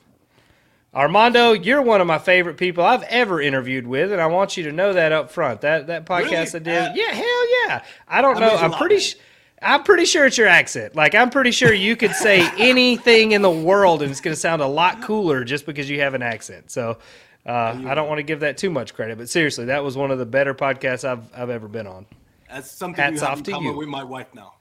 Armando, 0.94 1.54
you're 1.54 1.82
one 1.82 2.02
of 2.02 2.08
my 2.08 2.20
favorite 2.20 2.58
people 2.58 2.84
I've 2.84 3.04
ever 3.04 3.42
interviewed 3.42 3.88
with, 3.88 4.12
and 4.12 4.22
I 4.22 4.28
want 4.28 4.58
you 4.58 4.64
to 4.66 4.72
know 4.72 4.94
that 4.94 5.12
up 5.12 5.32
front. 5.32 5.62
That 5.62 5.88
that 5.88 6.06
podcast 6.06 6.56
I 6.56 6.60
did, 6.60 6.78
Uh, 6.78 6.92
yeah, 6.94 7.12
hell 7.14 7.68
yeah. 7.68 7.84
I 8.08 8.22
don't 8.22 8.36
that 8.36 8.40
know. 8.42 8.50
means 8.50 8.62
a 8.62 8.66
I'm 8.66 8.72
pretty. 8.74 8.96
man. 8.96 9.02
Sh- 9.02 9.16
I'm 9.64 9.84
pretty 9.84 10.06
sure 10.06 10.26
it's 10.26 10.38
your 10.38 10.48
accent. 10.48 10.96
Like 10.96 11.16
I'm 11.16 11.30
pretty 11.30 11.52
sure 11.52 11.74
you 11.74 11.96
could 11.96 12.14
say 12.14 12.48
anything 12.58 13.32
in 13.32 13.42
the 13.42 13.50
world, 13.52 14.02
and 14.02 14.12
it's 14.12 14.22
going 14.22 14.34
to 14.36 14.40
sound 14.40 14.62
a 14.62 14.68
lot 14.68 15.02
cooler 15.02 15.44
just 15.44 15.66
because 15.66 15.90
you 15.90 16.00
have 16.02 16.14
an 16.14 16.22
accent. 16.22 16.72
So. 16.72 16.98
Uh, 17.46 17.78
I 17.88 17.94
don't 17.94 18.08
want 18.08 18.20
to 18.20 18.24
give 18.24 18.40
that 18.40 18.56
too 18.58 18.70
much 18.70 18.94
credit, 18.94 19.18
but 19.18 19.28
seriously, 19.28 19.66
that 19.66 19.84
was 19.84 19.98
one 19.98 20.12
of 20.12 20.18
the 20.18 20.26
better 20.26 20.54
podcasts 20.56 21.04
I've 21.04 21.24
I've 21.36 21.50
ever 21.50 21.68
been 21.68 21.88
on. 21.88 22.06
That's 22.50 22.72
something 22.72 23.04
Hats 23.04 23.20
you 23.20 23.28
off 23.28 23.40
in 23.40 23.44
to 23.44 23.52
common 23.52 23.72
you. 23.74 23.78
with 23.80 23.90
my 23.90 24.02
wife 24.06 24.28
now. 24.34 24.54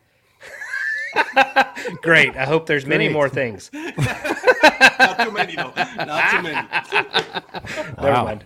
Great. 2.03 2.37
I 2.37 2.45
hope 2.45 2.67
there's 2.67 2.85
many 2.85 3.09
more 3.09 3.29
things. 3.29 3.71
Not 3.95 5.21
too 5.21 5.31
many 5.31 5.55
though. 5.55 5.73
Not 5.97 6.31
too 6.33 6.43
many. 6.43 6.69
Never 6.93 7.95
Wow. 8.03 8.25
mind. 8.25 8.45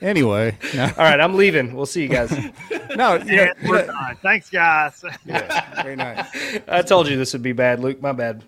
Anyway, 0.00 0.56
no, 0.74 0.84
All 0.98 1.04
right, 1.04 1.20
I'm 1.20 1.34
leaving. 1.34 1.74
We'll 1.74 1.86
see 1.86 2.02
you 2.02 2.08
guys. 2.08 2.30
no 2.96 3.16
you 3.16 3.36
Yeah, 3.36 3.52
we're 3.66 3.86
done. 3.86 4.16
Thanks, 4.22 4.48
guys. 4.48 5.02
very 5.24 5.96
nice. 5.96 6.26
I 6.68 6.82
told 6.82 7.08
you 7.08 7.16
this 7.16 7.32
would 7.32 7.42
be 7.42 7.52
bad, 7.52 7.80
Luke. 7.80 8.00
My 8.00 8.12
bad. 8.12 8.44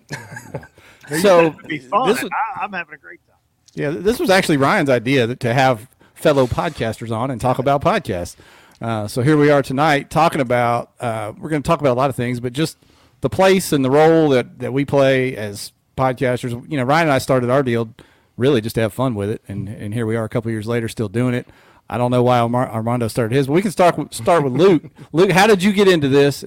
So 1.21 1.51
be 1.67 1.79
fun. 1.79 2.07
this 2.07 2.21
was, 2.21 2.31
I, 2.31 2.63
I'm 2.63 2.71
having 2.71 2.95
a 2.95 2.97
great 2.97 3.19
time. 3.27 3.35
yeah, 3.73 3.89
this 3.89 4.17
was 4.17 4.29
actually 4.29 4.57
Ryan's 4.57 4.89
idea 4.89 5.35
to 5.35 5.53
have 5.53 5.89
fellow 6.13 6.47
podcasters 6.47 7.11
on 7.15 7.31
and 7.31 7.41
talk 7.41 7.59
about 7.59 7.81
podcasts. 7.81 8.37
Uh, 8.79 9.07
so 9.07 9.21
here 9.21 9.35
we 9.35 9.49
are 9.49 9.61
tonight 9.61 10.09
talking 10.09 10.39
about. 10.39 10.91
Uh, 10.99 11.33
we're 11.37 11.49
going 11.49 11.61
to 11.61 11.67
talk 11.67 11.81
about 11.81 11.93
a 11.93 11.99
lot 11.99 12.09
of 12.09 12.15
things, 12.15 12.39
but 12.39 12.53
just 12.53 12.77
the 13.19 13.29
place 13.29 13.73
and 13.73 13.83
the 13.83 13.91
role 13.91 14.29
that 14.29 14.59
that 14.59 14.71
we 14.71 14.85
play 14.85 15.35
as 15.35 15.73
podcasters. 15.97 16.51
You 16.71 16.77
know, 16.77 16.83
Ryan 16.83 17.07
and 17.07 17.13
I 17.13 17.17
started 17.17 17.49
our 17.49 17.61
deal 17.61 17.93
really 18.41 18.59
just 18.59 18.75
to 18.75 18.81
have 18.81 18.93
fun 18.93 19.15
with 19.15 19.29
it, 19.29 19.41
and 19.47 19.69
and 19.69 19.93
here 19.93 20.05
we 20.05 20.17
are 20.17 20.25
a 20.25 20.29
couple 20.29 20.51
years 20.51 20.67
later 20.67 20.89
still 20.89 21.07
doing 21.07 21.33
it. 21.33 21.47
I 21.89 21.97
don't 21.97 22.11
know 22.11 22.23
why 22.23 22.39
Armar- 22.39 22.69
Armando 22.69 23.07
started 23.07 23.35
his, 23.35 23.47
but 23.47 23.53
we 23.53 23.61
can 23.61 23.71
start 23.71 23.97
with, 23.97 24.13
start 24.13 24.43
with 24.43 24.53
Luke. 24.53 24.83
Luke, 25.11 25.31
how 25.31 25.45
did 25.45 25.61
you 25.61 25.73
get 25.73 25.87
into 25.87 26.07
this 26.07 26.43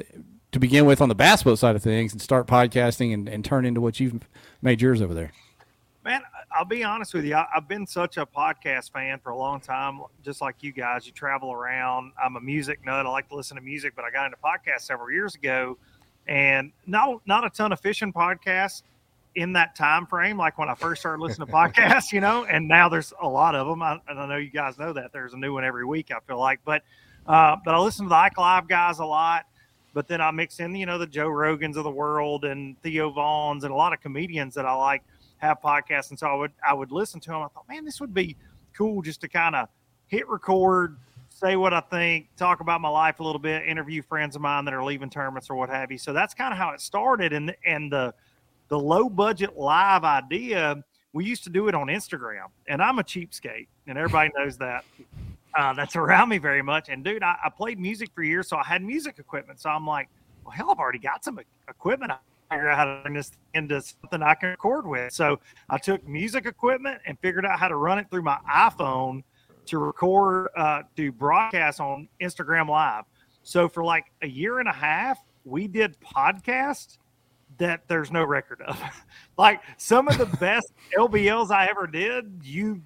to 0.52 0.58
begin 0.58 0.86
with 0.86 1.00
on 1.02 1.08
the 1.08 1.14
bass 1.14 1.42
boat 1.42 1.58
side 1.58 1.76
of 1.76 1.82
things 1.82 2.12
and 2.12 2.20
start 2.22 2.46
podcasting 2.46 3.12
and, 3.12 3.28
and 3.28 3.44
turn 3.44 3.66
into 3.66 3.80
what 3.80 4.00
you've 4.00 4.20
made 4.62 4.80
yours 4.80 5.02
over 5.02 5.12
there? 5.12 5.32
Man, 6.02 6.22
I'll 6.50 6.64
be 6.64 6.82
honest 6.82 7.12
with 7.12 7.26
you. 7.26 7.34
I, 7.34 7.46
I've 7.54 7.68
been 7.68 7.86
such 7.86 8.16
a 8.16 8.24
podcast 8.24 8.92
fan 8.92 9.18
for 9.18 9.30
a 9.30 9.36
long 9.36 9.60
time, 9.60 10.00
just 10.24 10.40
like 10.40 10.56
you 10.60 10.72
guys. 10.72 11.06
You 11.06 11.12
travel 11.12 11.52
around. 11.52 12.12
I'm 12.22 12.36
a 12.36 12.40
music 12.40 12.84
nut. 12.84 13.04
I 13.04 13.08
like 13.10 13.28
to 13.28 13.36
listen 13.36 13.56
to 13.56 13.62
music, 13.62 13.94
but 13.94 14.04
I 14.04 14.10
got 14.10 14.24
into 14.24 14.38
podcasts 14.38 14.82
several 14.82 15.10
years 15.10 15.34
ago, 15.34 15.76
and 16.26 16.72
not 16.86 17.20
not 17.26 17.44
a 17.44 17.50
ton 17.50 17.72
of 17.72 17.80
fishing 17.80 18.12
podcasts 18.14 18.82
in 19.34 19.52
that 19.54 19.74
time 19.74 20.06
frame. 20.06 20.36
Like 20.36 20.58
when 20.58 20.68
I 20.68 20.74
first 20.74 21.02
started 21.02 21.22
listening 21.22 21.48
to 21.48 21.52
podcasts, 21.52 22.12
you 22.12 22.20
know, 22.20 22.44
and 22.44 22.68
now 22.68 22.88
there's 22.88 23.12
a 23.20 23.28
lot 23.28 23.54
of 23.54 23.66
them. 23.66 23.82
I, 23.82 23.98
and 24.08 24.18
I 24.18 24.26
know 24.26 24.36
you 24.36 24.50
guys 24.50 24.78
know 24.78 24.92
that 24.92 25.12
there's 25.12 25.34
a 25.34 25.38
new 25.38 25.52
one 25.54 25.64
every 25.64 25.84
week. 25.84 26.10
I 26.10 26.20
feel 26.26 26.38
like, 26.38 26.60
but 26.64 26.82
uh, 27.26 27.56
but 27.64 27.74
I 27.74 27.78
listen 27.78 28.04
to 28.06 28.08
the 28.08 28.16
Ike 28.16 28.38
Live 28.38 28.68
guys 28.68 28.98
a 28.98 29.04
lot. 29.04 29.46
But 29.92 30.08
then 30.08 30.20
I 30.20 30.32
mix 30.32 30.58
in, 30.58 30.74
you 30.74 30.86
know, 30.86 30.98
the 30.98 31.06
Joe 31.06 31.28
Rogans 31.28 31.76
of 31.76 31.84
the 31.84 31.90
world 31.90 32.44
and 32.44 32.76
Theo 32.82 33.10
Vons 33.10 33.62
and 33.62 33.72
a 33.72 33.76
lot 33.76 33.92
of 33.92 34.00
comedians 34.00 34.52
that 34.54 34.66
I 34.66 34.74
like 34.74 35.04
have 35.38 35.58
podcasts, 35.62 36.10
and 36.10 36.18
so 36.18 36.26
I 36.26 36.34
would 36.34 36.52
I 36.66 36.74
would 36.74 36.90
listen 36.90 37.20
to 37.20 37.30
them. 37.30 37.42
I 37.42 37.48
thought, 37.48 37.68
man, 37.68 37.84
this 37.84 38.00
would 38.00 38.12
be 38.12 38.36
cool 38.76 39.02
just 39.02 39.20
to 39.20 39.28
kind 39.28 39.54
of 39.54 39.68
hit 40.08 40.28
record, 40.28 40.96
say 41.28 41.54
what 41.56 41.72
I 41.72 41.80
think, 41.80 42.26
talk 42.36 42.58
about 42.60 42.80
my 42.80 42.88
life 42.88 43.20
a 43.20 43.22
little 43.22 43.38
bit, 43.38 43.66
interview 43.68 44.02
friends 44.02 44.34
of 44.34 44.42
mine 44.42 44.64
that 44.64 44.74
are 44.74 44.84
leaving 44.84 45.10
tournaments 45.10 45.48
or 45.48 45.54
what 45.54 45.68
have 45.68 45.92
you. 45.92 45.98
So 45.98 46.12
that's 46.12 46.34
kind 46.34 46.52
of 46.52 46.58
how 46.58 46.70
it 46.70 46.80
started, 46.80 47.32
and 47.32 47.54
and 47.64 47.92
the 47.92 48.14
the 48.68 48.78
low 48.78 49.08
budget 49.08 49.56
live 49.56 50.04
idea. 50.04 50.82
We 51.12 51.24
used 51.24 51.44
to 51.44 51.50
do 51.50 51.68
it 51.68 51.74
on 51.74 51.86
Instagram, 51.88 52.46
and 52.66 52.82
I'm 52.82 52.98
a 52.98 53.04
cheapskate, 53.04 53.68
and 53.86 53.96
everybody 53.98 54.30
knows 54.36 54.58
that. 54.58 54.84
uh, 55.54 55.72
that's 55.72 55.96
around 55.96 56.28
me 56.28 56.38
very 56.38 56.62
much. 56.62 56.88
And 56.88 57.04
dude, 57.04 57.22
I, 57.22 57.36
I 57.44 57.50
played 57.50 57.78
music 57.78 58.10
for 58.14 58.22
years, 58.22 58.48
so 58.48 58.56
I 58.56 58.64
had 58.64 58.82
music 58.82 59.18
equipment. 59.18 59.60
So 59.60 59.70
I'm 59.70 59.86
like, 59.86 60.08
well, 60.44 60.50
hell, 60.52 60.70
I've 60.70 60.78
already 60.78 60.98
got 60.98 61.24
some 61.24 61.38
equipment. 61.68 62.12
I 62.12 62.16
figure 62.50 62.68
out 62.68 62.76
how 62.76 62.84
to 62.84 63.02
turn 63.04 63.14
this 63.14 63.30
into 63.54 63.80
something 63.80 64.22
I 64.22 64.34
can 64.34 64.50
record 64.50 64.86
with. 64.86 65.12
So 65.12 65.38
I 65.70 65.78
took 65.78 66.06
music 66.06 66.46
equipment 66.46 67.00
and 67.06 67.18
figured 67.20 67.46
out 67.46 67.58
how 67.58 67.68
to 67.68 67.76
run 67.76 67.98
it 67.98 68.10
through 68.10 68.22
my 68.22 68.38
iPhone 68.52 69.22
to 69.66 69.78
record, 69.78 70.48
uh, 70.56 70.82
do 70.94 71.10
broadcasts 71.10 71.80
on 71.80 72.08
Instagram 72.20 72.68
Live. 72.68 73.04
So 73.44 73.68
for 73.68 73.84
like 73.84 74.06
a 74.22 74.28
year 74.28 74.58
and 74.58 74.68
a 74.68 74.72
half, 74.72 75.18
we 75.44 75.68
did 75.68 75.96
podcasts 76.00 76.98
that 77.58 77.82
there's 77.88 78.10
no 78.10 78.24
record 78.24 78.62
of. 78.62 78.80
like 79.38 79.60
some 79.76 80.08
of 80.08 80.18
the 80.18 80.26
best 80.40 80.72
LBLs 80.96 81.50
I 81.50 81.66
ever 81.66 81.86
did, 81.86 82.40
you 82.42 82.82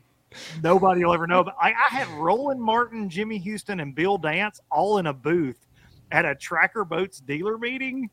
nobody 0.62 1.04
will 1.04 1.14
ever 1.14 1.26
know. 1.26 1.44
But 1.44 1.56
I, 1.60 1.68
I 1.70 1.94
had 1.94 2.08
Roland 2.08 2.60
Martin, 2.60 3.08
Jimmy 3.08 3.38
Houston, 3.38 3.80
and 3.80 3.94
Bill 3.94 4.18
Dance 4.18 4.60
all 4.70 4.98
in 4.98 5.06
a 5.06 5.12
booth 5.12 5.66
at 6.10 6.24
a 6.24 6.34
Tracker 6.34 6.84
Boats 6.84 7.20
dealer 7.20 7.58
meeting 7.58 8.10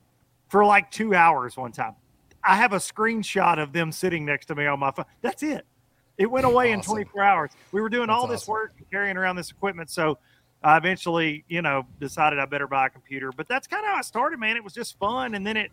for 0.50 0.66
like 0.66 0.92
two 0.92 1.14
hours 1.14 1.58
one 1.58 1.72
time. 1.72 1.96
I 2.44 2.56
have 2.56 2.74
a 2.74 2.78
screenshot 2.78 3.62
of 3.62 3.74
them 3.74 3.92
sitting 3.92 4.26
next 4.26 4.46
to 4.48 4.56
me 4.56 4.68
on 4.68 4.80
my 4.80 4.92
phone. 4.92 5.06
That's 5.22 5.42
it. 5.42 5.66
It 6.18 6.30
went 6.30 6.46
away 6.46 6.72
in 6.72 6.82
24 6.82 7.24
hours. 7.24 7.52
We 7.72 7.82
were 7.82 7.90
doing 7.90 8.08
That's 8.08 8.18
all 8.18 8.28
this 8.28 8.44
awesome. 8.44 8.52
work 8.52 8.74
carrying 8.92 9.18
around 9.18 9.36
this 9.36 9.52
equipment. 9.52 9.90
So 9.90 10.18
I 10.64 10.78
eventually, 10.78 11.44
you 11.48 11.62
know, 11.62 11.86
decided 12.00 12.40
I 12.40 12.46
better 12.46 12.68
buy 12.68 12.88
a 12.88 12.90
computer. 12.90 13.32
But 13.36 13.48
that's 13.48 13.68
kind 13.68 13.84
of 13.84 13.90
how 13.92 13.98
I 13.98 14.02
started, 14.02 14.40
man. 14.40 14.56
It 14.56 14.64
was 14.64 14.74
just 14.74 14.98
fun. 14.98 15.36
And 15.36 15.46
then 15.46 15.58
it, 15.58 15.72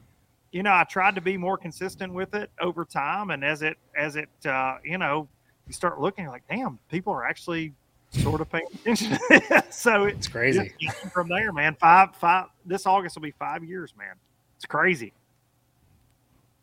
you 0.53 0.63
know, 0.63 0.73
I 0.73 0.85
tried 0.85 1.15
to 1.15 1.21
be 1.21 1.37
more 1.37 1.57
consistent 1.57 2.13
with 2.13 2.35
it 2.35 2.51
over 2.61 2.85
time. 2.85 3.31
And 3.31 3.43
as 3.45 3.63
it, 3.63 3.77
as 3.97 4.17
it, 4.17 4.29
uh, 4.47 4.77
you 4.85 4.99
know, 4.99 5.27
you 5.67 5.73
start 5.73 6.01
looking 6.01 6.27
like, 6.27 6.43
damn, 6.49 6.79
people 6.91 7.13
are 7.13 7.25
actually 7.25 7.73
sort 8.11 8.41
of 8.43 8.51
paying 8.51 8.67
attention. 8.75 9.19
so 9.71 10.05
it, 10.05 10.17
It's 10.17 10.29
crazy. 10.29 10.73
just 10.79 11.01
came 11.01 11.11
from 11.11 11.29
there, 11.29 11.53
man. 11.53 11.75
Five, 11.81 12.15
five. 12.17 12.47
This 12.67 12.87
August 12.87 13.17
will 13.17 13.23
be 13.23 13.31
five 13.33 13.65
years, 13.65 13.95
man. 13.99 14.15
It's 14.57 14.67
crazy. 14.67 15.13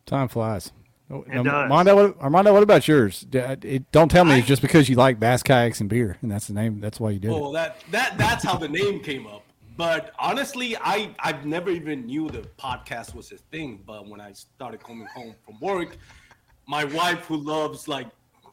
Time 0.06 0.28
flies. 0.28 0.72
Oh, 1.12 1.26
now. 1.28 1.62
Armando, 1.62 1.96
what, 1.96 2.20
Armando, 2.22 2.54
what 2.54 2.62
about 2.62 2.88
yours? 2.88 3.26
Uh, 3.34 3.56
it- 3.64 3.92
don't 3.92 4.10
tell 4.12 4.24
me 4.26 4.38
it's 4.38 4.48
just 4.48 4.62
because 4.62 4.88
you 4.90 4.96
like 4.96 5.20
bass 5.20 5.42
kayaks 5.42 5.82
and 5.82 5.90
beer, 5.90 6.18
and 6.22 6.30
that's 6.32 6.46
the 6.48 6.54
name. 6.54 6.80
That's 6.80 7.00
why 7.00 7.10
you 7.10 7.20
did 7.20 7.32
it. 7.32 7.34
Oh, 7.34 7.52
that 7.54 7.82
that 7.90 8.16
that's 8.20 8.44
how 8.44 8.58
the 8.58 8.68
name 8.70 9.00
came 9.00 9.26
up. 9.26 9.44
But 9.80 10.12
honestly, 10.20 10.76
I 10.76 11.16
I've 11.20 11.46
never 11.46 11.70
even 11.70 12.06
knew 12.06 12.28
the 12.28 12.46
podcast 12.60 13.16
was 13.16 13.32
a 13.32 13.38
thing. 13.38 13.82
But 13.88 14.10
when 14.10 14.20
I 14.20 14.34
started 14.34 14.84
coming 14.84 15.08
home 15.16 15.34
from 15.46 15.58
work, 15.62 15.98
my 16.68 16.84
wife, 16.84 17.20
who 17.28 17.38
loves 17.38 17.88
like 17.88 18.08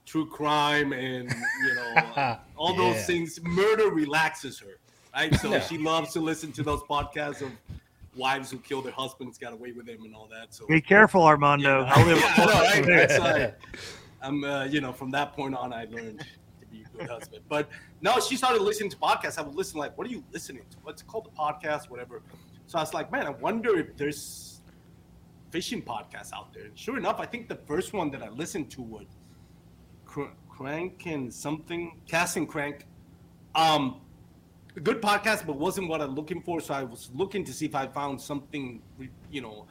true 0.05 0.29
crime 0.29 0.93
and 0.93 1.29
you 1.29 1.75
know 1.75 2.37
all 2.57 2.71
Yeah. 2.75 2.93
those 2.93 3.07
things, 3.07 3.41
murder 3.43 3.89
relaxes 3.91 4.61
her, 4.61 4.79
right? 5.17 5.35
So 5.35 5.51
Yeah. 5.51 5.61
she 5.63 5.79
loves 5.79 6.13
to 6.13 6.21
listen 6.21 6.53
to 6.53 6.63
those 6.63 6.83
podcasts 6.89 7.43
of 7.43 7.51
wives 8.15 8.49
who 8.53 8.59
kill 8.59 8.81
their 8.81 8.93
husbands, 8.93 9.37
got 9.37 9.53
away 9.53 9.73
with 9.73 9.87
them, 9.87 10.05
and 10.05 10.15
all 10.15 10.29
that. 10.29 10.55
So 10.55 10.67
Be 10.69 10.81
careful, 10.81 11.25
Armando. 11.25 11.83
yeah, 11.83 11.93
I 11.93 12.05
live 12.07 12.19
yeah, 12.39 12.45
I 12.45 12.47
know, 12.47 12.87
right? 12.87 13.01
It's 13.11 13.19
like, 13.19 13.59
I'm, 14.23 14.45
uh, 14.45 14.65
you 14.67 14.81
know, 14.81 14.93
from 14.93 15.11
that 15.11 15.33
point 15.33 15.57
on, 15.57 15.73
I 15.73 15.87
learned 15.87 16.21
to 16.21 16.25
be 16.25 16.31
a 16.31 16.46
good 16.99 17.09
husband. 17.09 17.43
But 17.49 17.69
no, 18.01 18.19
she 18.21 18.37
started 18.37 18.63
listening 18.63 18.91
to 18.91 18.97
podcasts. 18.97 19.39
I 19.39 19.43
would 19.43 19.55
listen, 19.55 19.79
like, 19.79 19.97
what 19.97 20.07
are 20.07 20.11
you 20.11 20.25
listening 20.33 20.63
to? 20.71 20.77
What's 20.83 21.03
it 21.03 21.07
called? 21.07 21.27
The 21.27 21.31
podcast, 21.31 21.91
whatever. 21.91 22.23
So 22.67 22.79
I 22.79 22.83
was 22.83 22.95
like, 22.95 23.13
man, 23.13 23.27
I 23.27 23.31
wonder 23.31 23.79
if 23.79 23.97
there's 23.97 24.61
fishing 25.51 25.83
podcasts 25.83 26.33
out 26.33 26.53
there. 26.53 26.65
And 26.65 26.79
sure 26.79 26.99
enough, 26.99 27.21
I 27.21 27.27
think 27.27 27.49
the 27.49 27.57
first 27.67 27.93
one 27.93 28.11
that 28.11 28.23
I 28.23 28.29
listened 28.29 28.71
to 28.73 28.83
was 28.83 29.07
Cr- 30.05 30.35
Crank 30.49 31.07
and 31.07 31.33
something, 31.33 32.01
Cast 32.09 32.37
and 32.37 32.49
Crank. 32.49 32.87
Um, 33.55 34.01
good 34.83 35.01
podcast, 35.01 35.47
but 35.47 35.57
wasn't 35.57 35.89
what 35.89 36.01
I'm 36.01 36.15
looking 36.15 36.43
for. 36.43 36.61
So 36.61 36.75
I 36.75 36.83
was 36.83 37.11
looking 37.15 37.45
to 37.45 37.53
see 37.53 37.67
if 37.67 37.75
I 37.75 37.87
found 37.87 38.21
something, 38.21 38.83
you 39.31 39.41
know, 39.41 39.67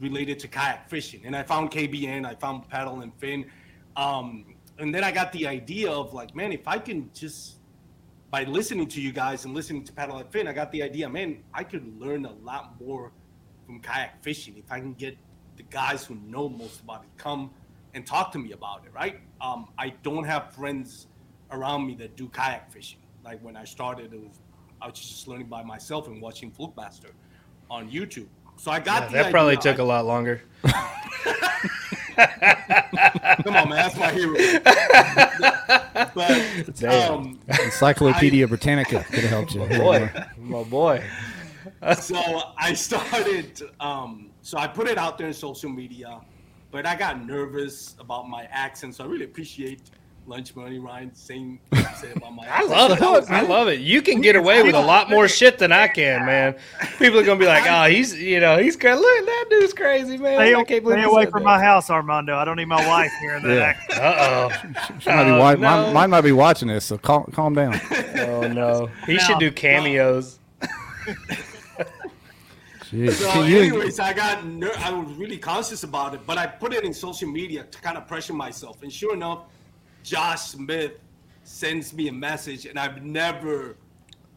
related 0.00 0.38
to 0.40 0.48
kayak 0.48 0.88
fishing. 0.88 1.22
And 1.24 1.34
I 1.34 1.42
found 1.42 1.70
KBN, 1.70 2.26
I 2.26 2.34
found 2.34 2.68
Paddle 2.68 3.00
and 3.00 3.14
Fin. 3.14 3.46
Um, 3.96 4.54
and 4.78 4.94
then 4.94 5.04
I 5.04 5.10
got 5.10 5.32
the 5.32 5.46
idea 5.46 5.90
of 5.90 6.14
like, 6.14 6.34
man, 6.34 6.52
if 6.52 6.66
I 6.68 6.78
can 6.78 7.10
just 7.12 7.56
by 8.30 8.44
listening 8.44 8.86
to 8.88 9.00
you 9.00 9.10
guys 9.12 9.44
and 9.44 9.54
listening 9.54 9.84
to 9.84 9.92
Paddle 9.92 10.18
and 10.18 10.30
Fin, 10.30 10.46
I 10.48 10.52
got 10.52 10.70
the 10.70 10.82
idea, 10.82 11.08
man, 11.08 11.42
I 11.54 11.64
could 11.64 11.98
learn 12.00 12.26
a 12.26 12.32
lot 12.32 12.78
more 12.80 13.12
from 13.66 13.80
kayak 13.80 14.22
fishing 14.22 14.56
if 14.56 14.70
I 14.70 14.80
can 14.80 14.92
get 14.94 15.16
the 15.56 15.62
guys 15.64 16.04
who 16.04 16.14
know 16.16 16.48
most 16.48 16.80
about 16.80 17.04
it 17.04 17.08
come 17.16 17.50
and 17.94 18.06
talk 18.06 18.30
to 18.32 18.38
me 18.38 18.52
about 18.52 18.84
it, 18.84 18.92
right? 18.94 19.20
Um, 19.40 19.68
I 19.78 19.94
don't 20.02 20.24
have 20.24 20.52
friends 20.52 21.06
around 21.50 21.86
me 21.86 21.94
that 21.96 22.16
do 22.16 22.28
kayak 22.28 22.70
fishing. 22.70 23.00
Like 23.24 23.42
when 23.42 23.56
I 23.56 23.64
started, 23.64 24.12
it 24.12 24.20
was 24.20 24.40
I 24.80 24.86
was 24.86 24.98
just 24.98 25.26
learning 25.26 25.48
by 25.48 25.62
myself 25.62 26.06
and 26.06 26.22
watching 26.22 26.50
Fluke 26.50 26.76
Master 26.76 27.08
on 27.70 27.90
YouTube. 27.90 28.28
So 28.56 28.70
I 28.70 28.80
got 28.80 29.10
Yeah, 29.10 29.22
that 29.22 29.32
probably 29.32 29.56
took 29.56 29.78
a 29.78 29.84
lot 29.84 30.04
longer. 30.06 30.42
Come 32.18 33.56
on, 33.56 33.68
man, 33.68 33.76
that's 33.76 33.96
my 33.96 34.10
hero. 34.10 34.34
but 36.14 36.84
um, 36.84 37.38
Encyclopedia 37.48 38.46
Britannica 38.48 39.04
could 39.04 39.20
have 39.24 39.30
helped 39.30 39.54
you. 39.54 39.66
Boy, 39.78 40.10
my 40.38 40.62
boy. 40.64 41.04
so 42.00 42.42
I 42.56 42.74
started. 42.74 43.62
Um, 43.80 44.30
so 44.42 44.58
I 44.58 44.66
put 44.66 44.88
it 44.88 44.98
out 44.98 45.18
there 45.18 45.28
in 45.28 45.34
social 45.34 45.70
media, 45.70 46.20
but 46.70 46.86
I 46.86 46.96
got 46.96 47.24
nervous 47.24 47.94
about 48.00 48.28
my 48.28 48.44
accent. 48.50 48.96
So 48.96 49.04
I 49.04 49.06
really 49.06 49.24
appreciate 49.24 49.90
lunch 50.28 50.54
money, 50.54 50.78
Ryan, 50.78 51.14
Same 51.14 51.58
what 51.70 52.04
about 52.16 52.34
my 52.34 52.46
I 52.48 52.62
love 52.64 52.90
it. 52.92 53.30
I 53.30 53.40
love 53.42 53.68
it. 53.68 53.80
You 53.80 54.02
can 54.02 54.20
get 54.20 54.36
away 54.36 54.62
with 54.62 54.74
a 54.74 54.80
lot 54.80 55.08
more 55.10 55.26
shit 55.26 55.58
than 55.58 55.72
I 55.72 55.88
can, 55.88 56.26
man. 56.26 56.54
People 56.98 57.18
are 57.18 57.24
gonna 57.24 57.40
be 57.40 57.46
like, 57.46 57.64
"Oh, 57.68 57.84
he's, 57.90 58.14
you 58.14 58.38
know, 58.38 58.58
he's 58.58 58.76
crazy. 58.76 59.00
Look, 59.00 59.26
that 59.26 59.46
dude's 59.50 59.72
crazy, 59.72 60.18
man." 60.18 60.38
Stay, 60.38 60.54
I 60.54 60.64
can't 60.64 60.84
believe 60.84 60.98
stay 61.00 61.10
away 61.10 61.26
from 61.26 61.42
that." 61.42 61.46
my 61.48 61.58
house, 61.60 61.88
Armando. 61.90 62.36
I 62.36 62.44
don't 62.44 62.56
need 62.56 62.66
my 62.66 62.86
wife 62.86 63.10
hearing 63.20 63.42
that. 63.44 63.76
Yeah. 63.90 63.96
accent. 63.96 64.76
Uh 64.76 64.98
She 65.00 65.08
might 65.10 65.24
be 65.24 65.30
Oh, 65.30 65.38
wa- 65.38 65.52
no. 65.54 65.58
mine, 65.60 65.92
mine 65.94 66.10
might 66.10 66.20
be 66.20 66.32
watching 66.32 66.68
this, 66.68 66.84
so 66.84 66.98
calm, 66.98 67.24
calm 67.32 67.54
down. 67.54 67.80
oh. 67.90 68.04
Oh 68.38 68.46
no. 68.48 68.90
He 69.06 69.18
should 69.18 69.38
do 69.38 69.50
cameos. 69.50 70.38
Jeez. 72.90 73.12
So, 73.12 73.42
anyways, 73.42 74.00
I 74.00 74.12
got 74.14 74.46
ner- 74.46 74.72
I 74.78 74.90
was 74.90 75.12
really 75.16 75.36
conscious 75.36 75.82
about 75.82 76.14
it, 76.14 76.20
but 76.26 76.38
I 76.38 76.46
put 76.46 76.72
it 76.72 76.84
in 76.84 76.94
social 76.94 77.28
media 77.30 77.64
to 77.64 77.80
kind 77.80 77.98
of 77.98 78.06
pressure 78.08 78.32
myself. 78.32 78.82
And 78.82 78.90
sure 78.90 79.12
enough, 79.14 79.40
Josh 80.08 80.40
Smith 80.40 80.92
sends 81.42 81.92
me 81.92 82.08
a 82.08 82.12
message, 82.12 82.64
and 82.64 82.78
I've 82.78 83.02
never 83.02 83.76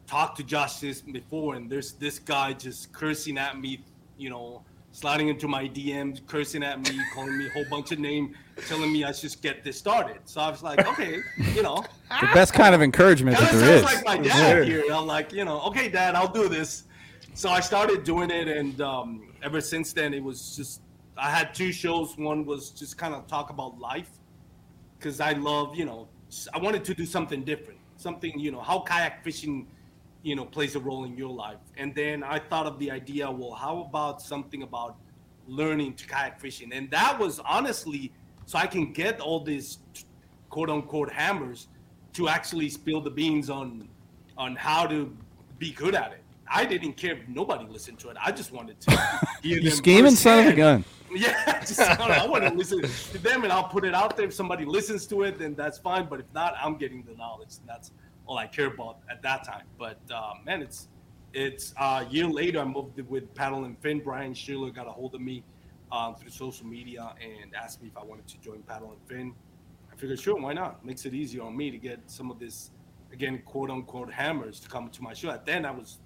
talked 0.05 0.35
to 0.37 0.43
Josh 0.43 0.79
this 0.79 0.99
before. 0.99 1.55
And 1.55 1.69
there's 1.69 1.93
this 1.93 2.19
guy 2.19 2.51
just 2.51 2.91
cursing 2.91 3.37
at 3.37 3.57
me, 3.57 3.81
you 4.17 4.29
know, 4.29 4.65
sliding 4.91 5.29
into 5.29 5.47
my 5.47 5.69
DMs, 5.69 6.25
cursing 6.27 6.61
at 6.61 6.81
me, 6.81 6.99
calling 7.13 7.37
me 7.37 7.47
a 7.47 7.49
whole 7.51 7.63
bunch 7.69 7.93
of 7.93 7.99
names, 7.99 8.35
telling 8.67 8.91
me 8.91 9.05
I 9.05 9.13
should 9.13 9.33
get 9.41 9.63
this 9.63 9.77
started. 9.77 10.19
So 10.25 10.41
I 10.41 10.49
was 10.49 10.61
like, 10.61 10.85
okay, 10.85 11.21
you 11.55 11.63
know, 11.63 11.85
the 12.19 12.29
best 12.33 12.53
kind 12.53 12.75
of 12.75 12.81
encouragement 12.81 13.37
that 13.37 13.51
there 13.53 13.79
sounds 13.79 13.93
is. 13.93 14.05
like 14.05 14.05
my 14.05 14.17
dad 14.17 14.65
here. 14.65 14.83
I'm 14.91 15.07
like, 15.07 15.31
you 15.31 15.45
know, 15.45 15.61
okay, 15.61 15.87
dad, 15.87 16.15
I'll 16.15 16.27
do 16.27 16.49
this. 16.49 16.83
So 17.33 17.49
I 17.49 17.61
started 17.61 18.03
doing 18.03 18.29
it, 18.29 18.49
and 18.49 18.81
um, 18.81 19.33
ever 19.41 19.61
since 19.61 19.93
then, 19.93 20.13
it 20.13 20.21
was 20.21 20.53
just 20.53 20.81
I 21.17 21.29
had 21.29 21.53
two 21.53 21.71
shows. 21.71 22.17
One 22.17 22.45
was 22.45 22.71
just 22.71 22.97
kind 22.97 23.15
of 23.15 23.25
talk 23.27 23.51
about 23.51 23.79
life, 23.79 24.09
because 25.01 25.19
I 25.19 25.31
love, 25.33 25.75
you 25.75 25.85
know, 25.85 26.07
I 26.53 26.59
wanted 26.59 26.85
to 26.85 26.93
do 26.93 27.05
something 27.05 27.43
different, 27.43 27.79
something, 27.97 28.37
you 28.39 28.51
know, 28.51 28.61
how 28.61 28.81
kayak 28.81 29.23
fishing, 29.23 29.67
you 30.21 30.35
know, 30.35 30.45
plays 30.45 30.75
a 30.75 30.79
role 30.79 31.05
in 31.05 31.17
your 31.17 31.33
life. 31.33 31.57
And 31.75 31.95
then 31.95 32.23
I 32.23 32.37
thought 32.37 32.67
of 32.67 32.77
the 32.77 32.91
idea, 32.91 33.29
well, 33.29 33.53
how 33.53 33.81
about 33.81 34.21
something 34.21 34.61
about 34.61 34.97
learning 35.47 35.95
to 35.95 36.07
kayak 36.07 36.39
fishing? 36.39 36.71
And 36.71 36.89
that 36.91 37.17
was 37.17 37.39
honestly 37.39 38.11
so 38.45 38.59
I 38.59 38.67
can 38.67 38.93
get 38.93 39.19
all 39.19 39.39
these 39.39 39.79
quote 40.49 40.69
unquote 40.69 41.11
hammers 41.11 41.67
to 42.13 42.27
actually 42.27 42.69
spill 42.69 43.01
the 43.01 43.09
beans 43.09 43.49
on 43.49 43.87
on 44.37 44.55
how 44.55 44.85
to 44.85 45.15
be 45.57 45.71
good 45.71 45.95
at 45.95 46.11
it. 46.11 46.23
I 46.47 46.65
didn't 46.65 46.93
care 46.93 47.13
if 47.13 47.27
nobody 47.27 47.65
listened 47.65 47.99
to 47.99 48.09
it. 48.09 48.17
I 48.23 48.31
just 48.31 48.51
wanted 48.51 48.79
to 48.81 48.91
hear 49.43 49.59
You 49.59 49.71
scheming 49.71 50.15
son 50.15 50.45
of 50.45 50.53
a 50.53 50.55
gun. 50.55 50.83
Yeah, 51.15 51.59
just, 51.59 51.79
I, 51.79 52.23
I 52.23 52.25
want 52.25 52.45
to 52.45 52.53
listen 52.53 52.81
to 52.81 53.17
them, 53.17 53.43
and 53.43 53.51
I'll 53.51 53.67
put 53.67 53.83
it 53.83 53.93
out 53.93 54.15
there. 54.15 54.27
If 54.27 54.33
somebody 54.33 54.63
listens 54.63 55.05
to 55.07 55.23
it, 55.23 55.39
then 55.39 55.55
that's 55.55 55.77
fine. 55.77 56.07
But 56.09 56.21
if 56.21 56.25
not, 56.33 56.55
I'm 56.61 56.77
getting 56.77 57.03
the 57.03 57.13
knowledge, 57.15 57.57
and 57.59 57.67
that's 57.67 57.91
all 58.25 58.37
I 58.37 58.47
care 58.47 58.67
about 58.67 58.99
at 59.09 59.21
that 59.23 59.43
time. 59.43 59.65
But 59.77 59.99
uh, 60.13 60.33
man, 60.45 60.61
it's 60.61 60.87
it's 61.33 61.73
uh, 61.77 62.05
a 62.07 62.09
year 62.09 62.27
later. 62.27 62.59
I 62.59 62.65
moved 62.65 62.99
with 63.09 63.33
Paddle 63.35 63.65
and 63.65 63.77
Fin. 63.79 63.99
Brian 63.99 64.33
Schiller 64.33 64.69
got 64.69 64.87
a 64.87 64.91
hold 64.91 65.13
of 65.15 65.21
me 65.21 65.43
um, 65.91 66.15
through 66.15 66.29
social 66.29 66.65
media 66.65 67.13
and 67.21 67.53
asked 67.55 67.81
me 67.81 67.89
if 67.89 67.97
I 67.97 68.03
wanted 68.03 68.27
to 68.27 68.37
join 68.39 68.61
Paddle 68.63 68.91
and 68.91 69.01
Fin. 69.07 69.33
I 69.91 69.95
figured, 69.95 70.19
sure, 70.19 70.39
why 70.39 70.53
not? 70.53 70.85
Makes 70.85 71.05
it 71.05 71.13
easier 71.13 71.43
on 71.43 71.55
me 71.55 71.71
to 71.71 71.77
get 71.77 71.99
some 72.05 72.31
of 72.31 72.39
this, 72.39 72.71
again, 73.11 73.41
quote 73.45 73.69
unquote 73.69 74.11
hammers 74.11 74.59
to 74.61 74.69
come 74.69 74.89
to 74.89 75.03
my 75.03 75.13
show. 75.13 75.29
At 75.29 75.45
then, 75.45 75.65
I 75.65 75.71
was 75.71 75.99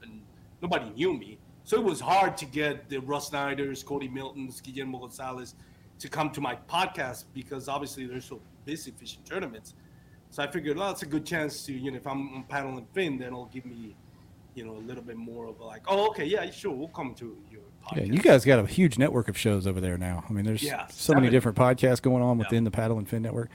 nobody 0.61 0.89
knew 0.91 1.13
me, 1.13 1.37
so 1.65 1.75
it 1.77 1.83
was 1.83 1.99
hard 1.99 2.37
to 2.37 2.45
get 2.45 2.87
the 2.89 2.99
Russ 2.99 3.27
Snyders, 3.29 3.83
Cody 3.83 4.07
Miltons, 4.07 4.63
Guillermo 4.63 4.99
Gonzalez 4.99 5.55
to 5.99 6.07
come 6.07 6.29
to 6.31 6.39
my 6.41 6.55
podcast 6.69 7.25
because 7.33 7.67
obviously 7.67 8.05
they're 8.05 8.21
so 8.21 8.39
busy 8.65 8.91
fishing 8.91 9.21
tournaments. 9.25 9.73
So 10.29 10.43
I 10.43 10.47
figured, 10.47 10.77
well, 10.77 10.91
it's 10.91 11.03
a 11.03 11.05
good 11.05 11.25
chance 11.25 11.65
to, 11.65 11.73
you 11.73 11.91
know, 11.91 11.97
if 11.97 12.05
I'm 12.07 12.33
on 12.35 12.43
paddle 12.43 12.77
and 12.77 12.87
fin, 12.93 13.17
then 13.17 13.27
it'll 13.27 13.45
give 13.45 13.65
me, 13.65 13.95
you 14.53 14.65
know, 14.65 14.73
a 14.75 14.83
little 14.85 15.03
bit 15.03 15.15
more 15.17 15.47
of 15.47 15.59
a 15.59 15.63
like, 15.63 15.83
oh, 15.87 16.07
okay, 16.09 16.25
yeah, 16.25 16.49
sure, 16.51 16.73
we'll 16.73 16.87
come 16.89 17.13
to 17.15 17.37
your 17.51 17.61
podcast. 17.85 17.97
Yeah, 17.97 18.03
you 18.13 18.19
guys 18.19 18.43
got 18.45 18.59
a 18.59 18.65
huge 18.67 18.97
network 18.97 19.29
of 19.29 19.37
shows 19.37 19.65
over 19.65 19.79
there 19.79 19.97
now. 19.97 20.23
I 20.29 20.33
mean, 20.33 20.45
there's 20.45 20.63
Yeah, 20.63 20.87
so 20.87 21.13
many 21.13 21.29
different 21.29 21.57
podcasts 21.57 22.01
going 22.01 22.21
on 22.23 22.37
within 22.37 22.63
the 22.63 22.71
Paddle 22.71 22.97
and 22.97 23.07
Fin 23.07 23.21
network. 23.21 23.49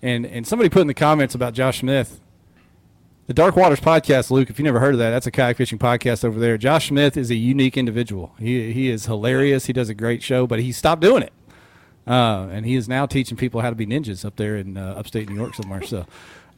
And 0.00 0.26
and 0.26 0.44
somebody 0.46 0.68
put 0.68 0.80
in 0.80 0.88
the 0.88 0.94
comments 0.94 1.34
about 1.34 1.52
Josh 1.54 1.78
Smith, 1.80 2.20
the 3.26 3.34
Dark 3.34 3.56
Waters 3.56 3.80
podcast. 3.80 4.30
Luke, 4.30 4.50
if 4.50 4.58
you 4.58 4.64
never 4.64 4.80
heard 4.80 4.94
of 4.94 4.98
that, 4.98 5.10
that's 5.10 5.26
a 5.26 5.30
kayak 5.30 5.56
fishing 5.56 5.78
podcast 5.78 6.24
over 6.24 6.38
there. 6.38 6.58
Josh 6.58 6.88
Smith 6.88 7.16
is 7.16 7.30
a 7.30 7.34
unique 7.34 7.76
individual. 7.76 8.34
He 8.38 8.72
he 8.72 8.88
is 8.90 9.06
hilarious. 9.06 9.66
He 9.66 9.72
does 9.72 9.88
a 9.88 9.94
great 9.94 10.22
show, 10.22 10.46
but 10.46 10.60
he 10.60 10.72
stopped 10.72 11.02
doing 11.02 11.22
it. 11.22 11.32
Uh, 12.06 12.48
and 12.50 12.66
he 12.66 12.74
is 12.74 12.88
now 12.88 13.06
teaching 13.06 13.36
people 13.36 13.60
how 13.60 13.70
to 13.70 13.76
be 13.76 13.86
ninjas 13.86 14.24
up 14.24 14.36
there 14.36 14.56
in 14.56 14.76
uh, 14.76 14.94
upstate 14.96 15.28
New 15.28 15.36
York 15.36 15.54
somewhere. 15.54 15.82
So, 15.82 16.04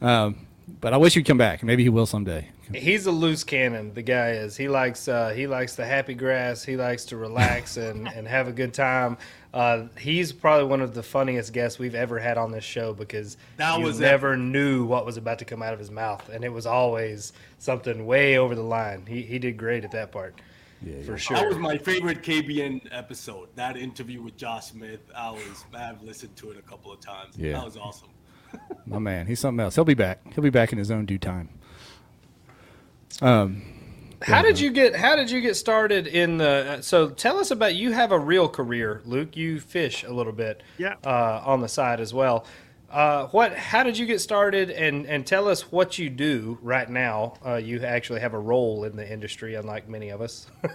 um, 0.01 0.47
but 0.67 0.93
I 0.93 0.97
wish 0.97 1.13
he'd 1.13 1.23
come 1.25 1.37
back. 1.37 1.63
Maybe 1.63 1.83
he 1.83 1.89
will 1.89 2.05
someday. 2.05 2.49
He's 2.73 3.05
a 3.05 3.11
loose 3.11 3.43
cannon. 3.43 3.93
The 3.93 4.01
guy 4.01 4.31
is. 4.31 4.57
He 4.57 4.67
likes 4.67 5.07
uh, 5.07 5.29
he 5.29 5.45
likes 5.45 5.75
the 5.75 5.85
happy 5.85 6.15
grass. 6.15 6.63
He 6.63 6.75
likes 6.77 7.05
to 7.05 7.17
relax 7.17 7.77
and, 7.87 8.07
and 8.07 8.27
have 8.27 8.47
a 8.47 8.51
good 8.51 8.73
time. 8.73 9.17
Uh, 9.53 9.87
he's 9.97 10.31
probably 10.33 10.65
one 10.65 10.81
of 10.81 10.93
the 10.93 11.03
funniest 11.03 11.53
guests 11.53 11.79
we've 11.79 11.95
ever 11.95 12.19
had 12.19 12.37
on 12.37 12.51
this 12.51 12.63
show 12.63 12.91
because 12.93 13.37
That 13.57 13.77
you 13.79 13.85
was 13.85 13.99
it. 13.99 14.03
never 14.03 14.35
knew 14.35 14.83
what 14.85 15.05
was 15.05 15.15
about 15.17 15.39
to 15.39 15.45
come 15.45 15.61
out 15.61 15.71
of 15.73 15.79
his 15.79 15.89
mouth, 15.91 16.27
and 16.29 16.43
it 16.43 16.51
was 16.51 16.65
always 16.65 17.31
something 17.59 18.05
way 18.05 18.37
over 18.37 18.53
the 18.55 18.63
line. 18.63 19.05
He 19.07 19.21
he 19.21 19.39
did 19.39 19.57
great 19.57 19.85
at 19.85 19.91
that 19.91 20.11
part, 20.11 20.41
for 21.05 21.17
sure. 21.17 21.37
That 21.37 21.47
was 21.47 21.57
my 21.57 21.77
favorite 21.77 22.21
KBN 22.23 22.87
episode. 22.91 23.47
That 23.55 23.77
interview 23.77 24.21
with 24.23 24.35
Josh 24.37 24.65
Smith. 24.71 24.99
I 25.15 25.29
was, 25.31 25.65
I've 25.73 26.01
listened 26.01 26.35
to 26.37 26.49
it 26.51 26.57
a 26.57 26.61
couple 26.63 26.91
of 26.91 26.99
times. 26.99 27.37
Yeah. 27.37 27.53
That 27.53 27.65
was 27.65 27.77
awesome. 27.77 28.09
My 28.85 28.99
man, 28.99 29.27
he's 29.27 29.39
something 29.39 29.63
else. 29.63 29.75
He'll 29.75 29.83
be 29.85 29.93
back. 29.93 30.19
He'll 30.33 30.43
be 30.43 30.49
back 30.49 30.71
in 30.71 30.77
his 30.77 30.91
own 30.91 31.05
due 31.05 31.17
time. 31.17 31.49
Um, 33.21 33.61
How 34.21 34.41
did 34.41 34.59
you 34.59 34.71
get? 34.71 34.95
How 34.95 35.15
did 35.15 35.29
you 35.31 35.41
get 35.41 35.55
started 35.55 36.07
in 36.07 36.37
the? 36.37 36.81
So 36.81 37.09
tell 37.09 37.37
us 37.39 37.51
about. 37.51 37.75
You 37.75 37.91
have 37.91 38.11
a 38.11 38.19
real 38.19 38.47
career, 38.49 39.01
Luke. 39.05 39.35
You 39.37 39.59
fish 39.59 40.03
a 40.03 40.11
little 40.11 40.33
bit, 40.33 40.61
Yeah. 40.77 40.95
uh, 41.05 41.41
on 41.45 41.61
the 41.61 41.67
side 41.67 41.99
as 41.99 42.13
well. 42.13 42.45
Uh, 42.95 43.27
what? 43.27 43.53
How 43.53 43.83
did 43.83 43.97
you 43.97 44.05
get 44.05 44.21
started? 44.21 44.69
And 44.69 45.05
and 45.05 45.27
tell 45.27 45.49
us 45.49 45.69
what 45.69 45.99
you 45.99 46.09
do 46.09 46.57
right 46.61 46.89
now. 46.89 47.33
Uh, 47.45 47.55
you 47.55 47.83
actually 47.83 48.21
have 48.21 48.33
a 48.33 48.39
role 48.39 48.85
in 48.85 48.95
the 48.95 49.11
industry, 49.11 49.55
unlike 49.55 49.89
many 49.89 50.09
of 50.09 50.21
us. 50.21 50.47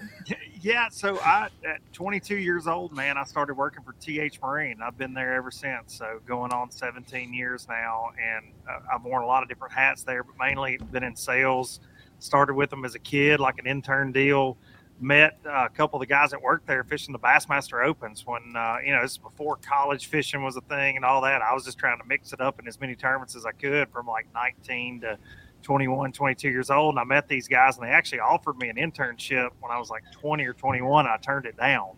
Yeah, 0.62 0.88
so 0.90 1.18
I 1.20 1.48
at 1.64 1.80
22 1.94 2.36
years 2.36 2.66
old, 2.66 2.92
man, 2.92 3.16
I 3.16 3.24
started 3.24 3.56
working 3.56 3.82
for 3.82 3.94
TH 3.94 4.38
Marine. 4.42 4.82
I've 4.82 4.98
been 4.98 5.14
there 5.14 5.32
ever 5.32 5.50
since. 5.50 5.94
So 5.94 6.20
going 6.26 6.52
on 6.52 6.70
17 6.70 7.32
years 7.32 7.66
now, 7.66 8.10
and 8.22 8.52
uh, 8.68 8.80
I've 8.94 9.02
worn 9.02 9.22
a 9.22 9.26
lot 9.26 9.42
of 9.42 9.48
different 9.48 9.72
hats 9.72 10.02
there, 10.02 10.22
but 10.22 10.34
mainly 10.38 10.78
been 10.92 11.02
in 11.02 11.16
sales. 11.16 11.80
Started 12.18 12.52
with 12.52 12.68
them 12.68 12.84
as 12.84 12.94
a 12.94 12.98
kid, 12.98 13.40
like 13.40 13.58
an 13.58 13.66
intern 13.66 14.12
deal. 14.12 14.58
Met 15.02 15.38
uh, 15.46 15.64
a 15.64 15.68
couple 15.70 15.96
of 15.96 16.06
the 16.06 16.12
guys 16.12 16.30
that 16.30 16.42
worked 16.42 16.66
there 16.66 16.84
fishing 16.84 17.12
the 17.12 17.18
Bassmaster 17.18 17.82
Opens 17.84 18.26
when 18.26 18.54
uh, 18.54 18.76
you 18.84 18.92
know 18.92 19.00
this 19.00 19.12
is 19.12 19.18
before 19.18 19.56
college 19.56 20.06
fishing 20.06 20.42
was 20.42 20.56
a 20.56 20.60
thing 20.62 20.96
and 20.96 21.04
all 21.04 21.22
that. 21.22 21.40
I 21.40 21.54
was 21.54 21.64
just 21.64 21.78
trying 21.78 21.98
to 21.98 22.04
mix 22.06 22.34
it 22.34 22.40
up 22.40 22.60
in 22.60 22.68
as 22.68 22.78
many 22.78 22.94
tournaments 22.94 23.34
as 23.34 23.46
I 23.46 23.52
could 23.52 23.88
from 23.90 24.06
like 24.06 24.26
19 24.34 25.00
to 25.00 25.18
21, 25.62 26.12
22 26.12 26.48
years 26.48 26.70
old. 26.70 26.94
And 26.94 27.00
I 27.00 27.04
met 27.04 27.28
these 27.28 27.48
guys 27.48 27.76
and 27.76 27.86
they 27.86 27.90
actually 27.90 28.20
offered 28.20 28.58
me 28.58 28.68
an 28.68 28.76
internship 28.76 29.50
when 29.60 29.72
I 29.72 29.78
was 29.78 29.90
like 29.90 30.02
20 30.12 30.44
or 30.44 30.52
21. 30.52 31.06
I 31.06 31.16
turned 31.18 31.46
it 31.46 31.56
down. 31.56 31.92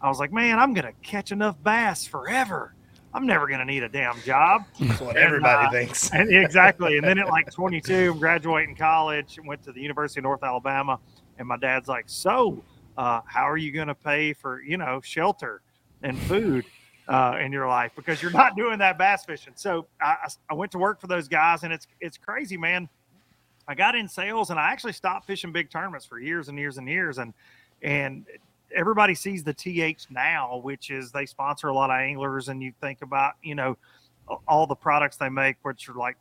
I 0.00 0.08
was 0.08 0.18
like, 0.18 0.32
man, 0.32 0.58
I'm 0.58 0.74
going 0.74 0.86
to 0.86 0.92
catch 1.02 1.32
enough 1.32 1.56
bass 1.62 2.06
forever. 2.06 2.74
I'm 3.14 3.26
never 3.26 3.46
going 3.46 3.60
to 3.60 3.64
need 3.64 3.82
a 3.82 3.88
damn 3.88 4.20
job. 4.22 4.64
That's 4.80 5.00
what 5.00 5.16
And, 5.16 5.24
everybody 5.24 5.66
uh, 5.66 5.70
thinks. 5.70 6.10
And 6.12 6.30
exactly. 6.30 6.98
And 6.98 7.06
then 7.06 7.18
at 7.18 7.28
like 7.30 7.50
22, 7.50 8.12
I'm 8.12 8.18
graduating 8.18 8.76
college 8.76 9.38
and 9.38 9.46
went 9.46 9.62
to 9.64 9.72
the 9.72 9.80
University 9.80 10.20
of 10.20 10.24
North 10.24 10.42
Alabama. 10.42 11.00
And 11.38 11.46
my 11.48 11.56
dad's 11.56 11.88
like, 11.88 12.04
so 12.06 12.62
uh, 12.96 13.20
how 13.26 13.48
are 13.48 13.56
you 13.56 13.72
going 13.72 13.88
to 13.88 13.94
pay 13.94 14.32
for, 14.32 14.62
you 14.62 14.76
know, 14.76 15.00
shelter 15.02 15.60
and 16.02 16.18
food 16.18 16.64
uh, 17.08 17.36
in 17.40 17.52
your 17.52 17.68
life? 17.68 17.92
Because 17.94 18.22
you're 18.22 18.30
not 18.30 18.56
doing 18.56 18.78
that 18.78 18.98
bass 18.98 19.24
fishing. 19.24 19.52
So 19.56 19.86
I, 20.00 20.28
I- 20.50 20.54
went 20.54 20.72
to 20.72 20.78
work 20.78 21.00
for 21.00 21.06
those 21.06 21.28
guys 21.28 21.62
and 21.62 21.72
it's, 21.72 21.86
it's 22.00 22.16
crazy, 22.16 22.56
man. 22.56 22.88
I 23.68 23.74
got 23.74 23.94
in 23.96 24.08
sales 24.08 24.50
and 24.50 24.58
I 24.58 24.70
actually 24.70 24.92
stopped 24.92 25.26
fishing 25.26 25.52
big 25.52 25.70
tournaments 25.70 26.06
for 26.06 26.18
years 26.18 26.48
and 26.48 26.58
years 26.58 26.78
and 26.78 26.88
years. 26.88 27.18
And, 27.18 27.34
and 27.82 28.24
everybody 28.74 29.14
sees 29.14 29.42
the 29.42 29.52
TH 29.52 30.06
now, 30.10 30.58
which 30.62 30.90
is 30.90 31.10
they 31.12 31.26
sponsor 31.26 31.68
a 31.68 31.74
lot 31.74 31.90
of 31.90 31.96
anglers. 31.96 32.48
And 32.48 32.62
you 32.62 32.72
think 32.80 33.02
about, 33.02 33.34
you 33.42 33.54
know, 33.54 33.76
all 34.48 34.66
the 34.66 34.74
products 34.76 35.16
they 35.16 35.28
make, 35.28 35.56
which 35.62 35.88
are 35.88 35.94
like 35.94 36.16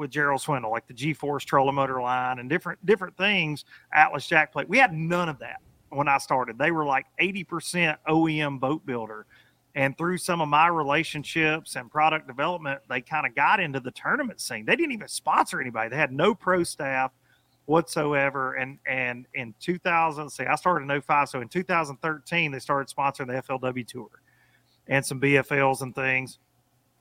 with 0.00 0.10
Gerald 0.10 0.40
Swindle, 0.40 0.70
like 0.70 0.86
the 0.86 0.94
G-Force 0.94 1.44
trolling 1.44 1.76
motor 1.76 2.00
line 2.00 2.38
and 2.38 2.50
different 2.50 2.84
different 2.84 3.16
things. 3.16 3.64
Atlas 3.92 4.26
Jack 4.26 4.52
Plate. 4.52 4.68
We 4.68 4.78
had 4.78 4.92
none 4.92 5.28
of 5.28 5.38
that 5.38 5.60
when 5.90 6.08
I 6.08 6.18
started. 6.18 6.58
They 6.58 6.70
were 6.70 6.84
like 6.84 7.06
80% 7.20 7.96
OEM 8.08 8.58
boat 8.58 8.84
builder. 8.84 9.26
And 9.76 9.96
through 9.96 10.18
some 10.18 10.40
of 10.40 10.48
my 10.48 10.66
relationships 10.66 11.76
and 11.76 11.88
product 11.88 12.26
development, 12.26 12.80
they 12.88 13.00
kind 13.00 13.24
of 13.24 13.36
got 13.36 13.60
into 13.60 13.78
the 13.78 13.92
tournament 13.92 14.40
scene. 14.40 14.64
They 14.64 14.74
didn't 14.74 14.92
even 14.92 15.06
sponsor 15.06 15.60
anybody. 15.60 15.90
They 15.90 15.96
had 15.96 16.12
no 16.12 16.34
pro 16.34 16.64
staff 16.64 17.12
whatsoever. 17.66 18.54
And 18.54 18.78
and 18.86 19.26
in 19.34 19.54
2000, 19.60 20.28
say 20.30 20.46
I 20.46 20.56
started 20.56 20.90
in 20.90 21.00
05, 21.00 21.28
so 21.28 21.40
in 21.40 21.48
2013 21.48 22.50
they 22.50 22.58
started 22.58 22.92
sponsoring 22.94 23.28
the 23.28 23.42
FLW 23.42 23.86
tour 23.86 24.08
and 24.88 25.06
some 25.06 25.20
BFLs 25.20 25.82
and 25.82 25.94
things. 25.94 26.38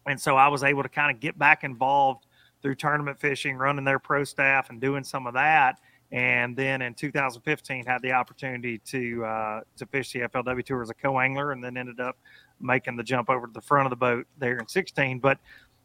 And 0.06 0.20
so 0.20 0.36
I 0.36 0.48
was 0.48 0.64
able 0.64 0.84
to 0.84 0.90
kind 0.90 1.14
of 1.14 1.20
get 1.20 1.38
back 1.38 1.64
involved 1.64 2.26
through 2.62 2.76
tournament 2.76 3.20
fishing, 3.20 3.58
running 3.58 3.86
their 3.86 4.00
pro 4.00 4.24
staff 4.24 4.70
and 4.70 4.82
doing 4.82 5.04
some 5.04 5.28
of 5.28 5.34
that. 5.34 5.80
And 6.12 6.58
then 6.58 6.82
in 6.82 6.96
2015, 6.96 7.86
had 7.86 8.02
the 8.02 8.12
opportunity 8.12 8.80
to 8.80 9.24
uh, 9.26 9.62
to 9.78 9.86
fish 9.86 10.12
the 10.12 10.22
FLW 10.22 10.66
tour 10.66 10.82
as 10.82 10.90
a 10.90 10.96
co-angler, 10.96 11.52
and 11.52 11.64
then 11.64 11.78
ended 11.78 12.00
up 12.00 12.18
making 12.60 12.98
the 12.98 13.04
jump 13.04 13.30
over 13.30 13.46
to 13.46 13.54
the 13.54 13.62
front 13.62 13.86
of 13.86 13.92
the 13.92 13.96
boat 13.96 14.26
there 14.40 14.58
in 14.58 14.68
16. 14.68 15.20
But 15.20 15.38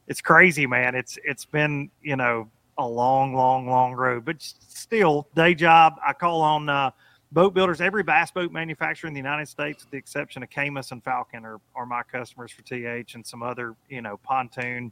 it's 0.09 0.23
crazy, 0.23 0.67
man. 0.67 0.95
It's 0.95 1.19
it's 1.25 1.45
been 1.45 1.91
you 2.01 2.17
know 2.17 2.49
a 2.79 2.89
long, 2.89 3.35
long, 3.35 3.69
long 3.69 3.93
road, 3.93 4.25
but 4.25 4.37
still 4.41 5.29
day 5.35 5.55
job. 5.55 5.95
I 6.05 6.15
call 6.15 6.41
on 6.41 6.69
uh, 6.71 6.91
boat 7.33 7.53
builders. 7.53 7.83
Every 7.83 8.03
bass 8.03 8.31
boat 8.31 8.51
manufacturer 8.51 9.09
in 9.09 9.15
the 9.15 9.21
United 9.21 9.47
States, 9.47 9.85
with 9.85 9.91
the 9.91 9.99
exception 9.99 10.43
of 10.43 10.49
Caymas 10.51 10.91
and 10.91 11.05
Falcon, 11.05 11.45
are, 11.45 11.61
are 11.75 11.87
my 11.87 12.03
customers 12.03 12.51
for 12.51 12.63
TH 12.63 13.15
and 13.15 13.27
some 13.27 13.43
other 13.43 13.75
you 13.91 14.01
know 14.01 14.17
pontoon 14.23 14.91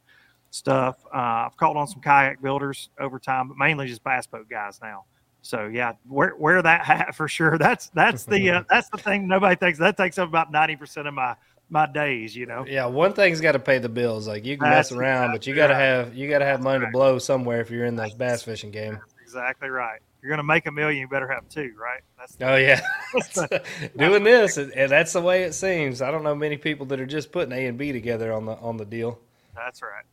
stuff. 0.52 1.04
Uh, 1.12 1.48
I've 1.48 1.56
called 1.56 1.76
on 1.76 1.88
some 1.88 2.00
kayak 2.00 2.40
builders 2.40 2.90
over 3.00 3.18
time, 3.18 3.48
but 3.48 3.56
mainly 3.56 3.88
just 3.88 4.04
bass 4.04 4.26
boat 4.26 4.48
guys 4.48 4.78
now. 4.80 5.04
So 5.40 5.66
yeah, 5.66 5.94
wear 6.08 6.36
wear 6.36 6.62
that 6.62 6.84
hat 6.86 7.14
for 7.14 7.26
sure. 7.26 7.58
That's 7.58 7.88
that's 7.88 8.24
the 8.24 8.50
uh, 8.50 8.62
that's 8.70 8.88
the 8.90 8.98
thing 8.98 9.26
nobody 9.26 9.56
thinks 9.56 9.78
that 9.80 9.96
takes 9.96 10.18
up 10.18 10.28
about 10.28 10.52
ninety 10.52 10.76
percent 10.76 11.08
of 11.08 11.14
my 11.14 11.34
my 11.68 11.86
days. 11.86 12.36
You 12.36 12.46
know. 12.46 12.64
Yeah, 12.66 12.86
one 12.86 13.12
thing's 13.12 13.40
got 13.40 13.52
to 13.52 13.58
pay 13.58 13.78
the 13.78 13.88
bills. 13.88 14.28
Like 14.28 14.44
you 14.44 14.56
can 14.56 14.70
That's 14.70 14.92
mess 14.92 14.98
around, 14.98 15.32
but 15.32 15.46
you 15.46 15.54
got 15.54 15.68
to 15.68 15.74
right. 15.74 15.80
have 15.80 16.14
you 16.14 16.28
got 16.30 16.38
to 16.38 16.44
have 16.44 16.62
money 16.62 16.84
to 16.84 16.90
blow 16.92 17.18
somewhere 17.18 17.60
if 17.60 17.70
you're 17.70 17.86
in 17.86 17.96
the 17.96 18.10
bass 18.16 18.42
fishing 18.42 18.70
game. 18.70 18.92
That's 18.92 19.14
exactly 19.20 19.68
right. 19.68 20.00
You're 20.22 20.30
gonna 20.30 20.44
make 20.44 20.66
a 20.66 20.70
million, 20.70 21.00
you 21.00 21.08
better 21.08 21.26
have 21.26 21.48
two, 21.48 21.74
right? 21.76 22.00
That's 22.16 22.36
Oh 22.40 22.54
yeah, 22.54 22.80
doing 23.96 24.22
this, 24.22 24.56
and 24.56 24.72
and 24.72 24.88
that's 24.88 25.14
the 25.14 25.20
way 25.20 25.42
it 25.42 25.52
seems. 25.52 26.00
I 26.00 26.12
don't 26.12 26.22
know 26.22 26.36
many 26.36 26.56
people 26.56 26.86
that 26.86 27.00
are 27.00 27.06
just 27.06 27.32
putting 27.32 27.52
A 27.52 27.66
and 27.66 27.76
B 27.76 27.90
together 27.90 28.32
on 28.32 28.46
the 28.46 28.52
on 28.52 28.76
the 28.76 28.84
deal. 28.84 29.18
that's 29.56 29.82
right. 29.82 30.04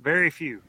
Very 0.00 0.30
few. 0.30 0.62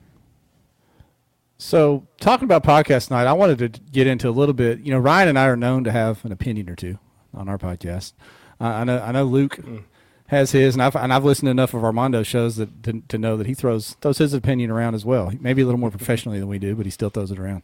So, 1.58 2.08
talking 2.20 2.46
about 2.46 2.64
podcast 2.64 3.12
night, 3.12 3.28
I 3.28 3.34
wanted 3.34 3.60
to 3.60 3.82
get 3.92 4.08
into 4.08 4.30
a 4.30 4.32
little 4.32 4.54
bit. 4.54 4.80
You 4.80 4.92
know, 4.92 5.00
Ryan 5.00 5.30
and 5.30 5.40
I 5.40 5.48
are 5.48 5.58
known 5.58 5.84
to 5.84 5.92
have 5.92 6.24
an 6.24 6.32
opinion 6.32 6.70
or 6.70 6.76
two 6.76 7.00
on 7.34 7.50
our 7.50 7.58
podcast. 7.58 8.14
Uh, 8.62 8.66
I 8.66 8.84
know, 8.86 9.02
I 9.02 9.12
know 9.12 9.26
Luke 9.26 9.60
has 10.28 10.52
his, 10.52 10.76
and 10.76 10.82
I've 10.82 10.96
and 10.96 11.12
I've 11.12 11.26
listened 11.26 11.48
to 11.48 11.52
enough 11.52 11.74
of 11.74 11.84
Armando 11.84 12.24
shows 12.24 12.56
that 12.56 12.84
to, 12.84 13.02
to 13.10 13.18
know 13.18 13.36
that 13.36 13.46
he 13.46 13.54
throws 13.54 13.98
throws 14.00 14.20
his 14.20 14.34
opinion 14.34 14.72
around 14.72 14.96
as 14.96 15.04
well. 15.04 15.32
Maybe 15.40 15.62
a 15.62 15.66
little 15.66 15.80
more 15.80 15.92
professionally 15.92 16.40
than 16.40 16.48
we 16.48 16.60
do, 16.60 16.76
but 16.76 16.86
he 16.86 16.92
still 16.92 17.10
throws 17.10 17.32
it 17.32 17.40
around. 17.40 17.64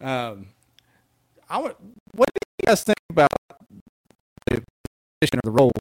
Um, 0.00 0.48
I 1.48 1.58
want. 1.58 1.76
What 2.12 2.28
do 2.34 2.38
you 2.62 2.66
guys 2.66 2.82
think 2.82 2.98
about 3.10 3.28
the 4.46 4.64
position 5.20 5.38
or 5.38 5.42
the 5.44 5.50
role? 5.52 5.72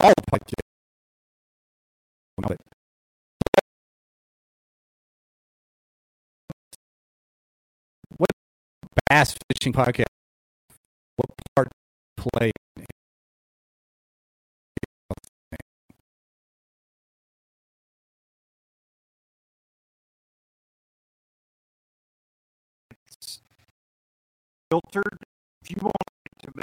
All 0.00 0.12
podcasts. 0.32 0.64
Bass 9.08 9.36
fishing 9.52 9.72
podcast? 9.72 10.04
What 11.16 11.30
part 11.54 11.68
play? 12.16 12.50
Filtered. 24.70 25.18
If 25.62 25.70
you 25.70 25.76
want 25.80 25.94
it 26.26 26.46
to 26.46 26.52
be 26.52 26.62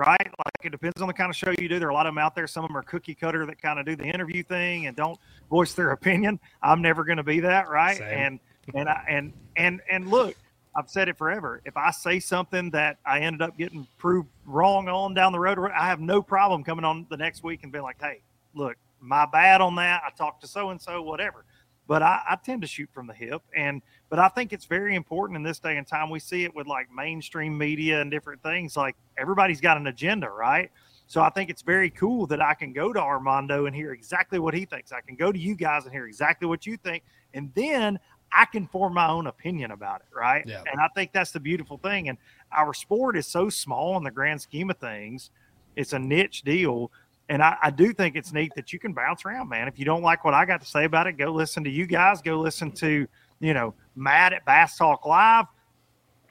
right? 0.00 0.18
Like 0.20 0.64
it 0.64 0.70
depends 0.70 1.00
on 1.00 1.08
the 1.08 1.12
kind 1.14 1.30
of 1.30 1.36
show 1.36 1.50
you 1.50 1.68
do. 1.68 1.78
There 1.78 1.88
are 1.88 1.90
a 1.90 1.94
lot 1.94 2.06
of 2.06 2.14
them 2.14 2.18
out 2.18 2.34
there. 2.34 2.46
Some 2.46 2.64
of 2.64 2.68
them 2.68 2.76
are 2.76 2.82
cookie 2.82 3.14
cutter 3.14 3.44
that 3.46 3.60
kind 3.60 3.78
of 3.78 3.86
do 3.86 3.96
the 3.96 4.04
interview 4.04 4.42
thing 4.42 4.86
and 4.86 4.96
don't 4.96 5.18
voice 5.50 5.74
their 5.74 5.90
opinion. 5.90 6.40
I'm 6.62 6.80
never 6.80 7.04
going 7.04 7.18
to 7.18 7.22
be 7.22 7.40
that, 7.40 7.68
right? 7.68 7.98
Same. 7.98 8.08
And 8.08 8.40
and 8.74 8.88
I, 8.88 9.04
and 9.08 9.32
and 9.56 9.80
and 9.90 10.08
look, 10.08 10.36
I've 10.74 10.88
said 10.88 11.08
it 11.08 11.18
forever. 11.18 11.60
If 11.64 11.76
I 11.76 11.90
say 11.90 12.20
something 12.20 12.70
that 12.70 12.98
I 13.04 13.20
ended 13.20 13.42
up 13.42 13.58
getting 13.58 13.86
proved 13.98 14.28
wrong 14.46 14.88
on 14.88 15.14
down 15.14 15.32
the 15.32 15.40
road, 15.40 15.58
I 15.58 15.86
have 15.86 16.00
no 16.00 16.22
problem 16.22 16.62
coming 16.62 16.84
on 16.84 17.06
the 17.10 17.16
next 17.16 17.42
week 17.42 17.60
and 17.64 17.72
being 17.72 17.82
like, 17.82 18.00
"Hey, 18.00 18.22
look, 18.54 18.76
my 19.00 19.26
bad 19.26 19.60
on 19.60 19.74
that. 19.76 20.02
I 20.06 20.10
talked 20.10 20.42
to 20.42 20.46
so 20.48 20.70
and 20.70 20.80
so, 20.80 21.02
whatever." 21.02 21.44
But 21.88 22.02
I, 22.02 22.20
I 22.30 22.36
tend 22.36 22.62
to 22.62 22.68
shoot 22.68 22.88
from 22.92 23.08
the 23.08 23.14
hip, 23.14 23.42
and 23.56 23.82
but 24.08 24.20
I 24.20 24.28
think 24.28 24.52
it's 24.52 24.66
very 24.66 24.94
important 24.94 25.36
in 25.36 25.42
this 25.42 25.58
day 25.58 25.76
and 25.76 25.86
time. 25.86 26.08
We 26.08 26.20
see 26.20 26.44
it 26.44 26.54
with 26.54 26.68
like 26.68 26.86
mainstream 26.92 27.58
media 27.58 28.00
and 28.00 28.10
different 28.10 28.42
things. 28.42 28.76
Like 28.76 28.94
everybody's 29.18 29.60
got 29.60 29.76
an 29.76 29.88
agenda, 29.88 30.28
right? 30.28 30.70
So 31.08 31.20
I 31.20 31.30
think 31.30 31.50
it's 31.50 31.62
very 31.62 31.90
cool 31.90 32.28
that 32.28 32.40
I 32.40 32.54
can 32.54 32.72
go 32.72 32.92
to 32.92 33.00
Armando 33.00 33.66
and 33.66 33.74
hear 33.74 33.92
exactly 33.92 34.38
what 34.38 34.54
he 34.54 34.64
thinks. 34.64 34.92
I 34.92 35.00
can 35.00 35.16
go 35.16 35.32
to 35.32 35.38
you 35.38 35.56
guys 35.56 35.84
and 35.84 35.92
hear 35.92 36.06
exactly 36.06 36.46
what 36.46 36.64
you 36.64 36.76
think, 36.76 37.02
and 37.34 37.50
then 37.56 37.98
I 38.32 38.44
can 38.44 38.66
form 38.66 38.94
my 38.94 39.08
own 39.08 39.26
opinion 39.26 39.70
about 39.70 40.02
it, 40.02 40.16
right? 40.16 40.44
Yeah. 40.46 40.62
And 40.70 40.80
I 40.80 40.88
think 40.94 41.12
that's 41.12 41.32
the 41.32 41.40
beautiful 41.40 41.78
thing. 41.78 42.08
And 42.08 42.18
our 42.52 42.72
sport 42.74 43.16
is 43.16 43.26
so 43.26 43.48
small 43.50 43.96
in 43.96 44.04
the 44.04 44.10
grand 44.10 44.40
scheme 44.40 44.70
of 44.70 44.78
things; 44.78 45.30
it's 45.76 45.92
a 45.92 45.98
niche 45.98 46.42
deal. 46.42 46.90
And 47.28 47.42
I, 47.42 47.56
I 47.62 47.70
do 47.70 47.92
think 47.92 48.16
it's 48.16 48.32
neat 48.32 48.52
that 48.56 48.72
you 48.72 48.80
can 48.80 48.92
bounce 48.92 49.24
around, 49.24 49.48
man. 49.48 49.68
If 49.68 49.78
you 49.78 49.84
don't 49.84 50.02
like 50.02 50.24
what 50.24 50.34
I 50.34 50.44
got 50.44 50.60
to 50.62 50.66
say 50.66 50.84
about 50.84 51.06
it, 51.06 51.12
go 51.12 51.30
listen 51.30 51.62
to 51.64 51.70
you 51.70 51.86
guys. 51.86 52.20
Go 52.20 52.40
listen 52.40 52.72
to, 52.72 53.06
you 53.38 53.54
know, 53.54 53.72
Matt 53.94 54.32
at 54.32 54.44
Bass 54.44 54.76
Talk 54.76 55.06
Live. 55.06 55.46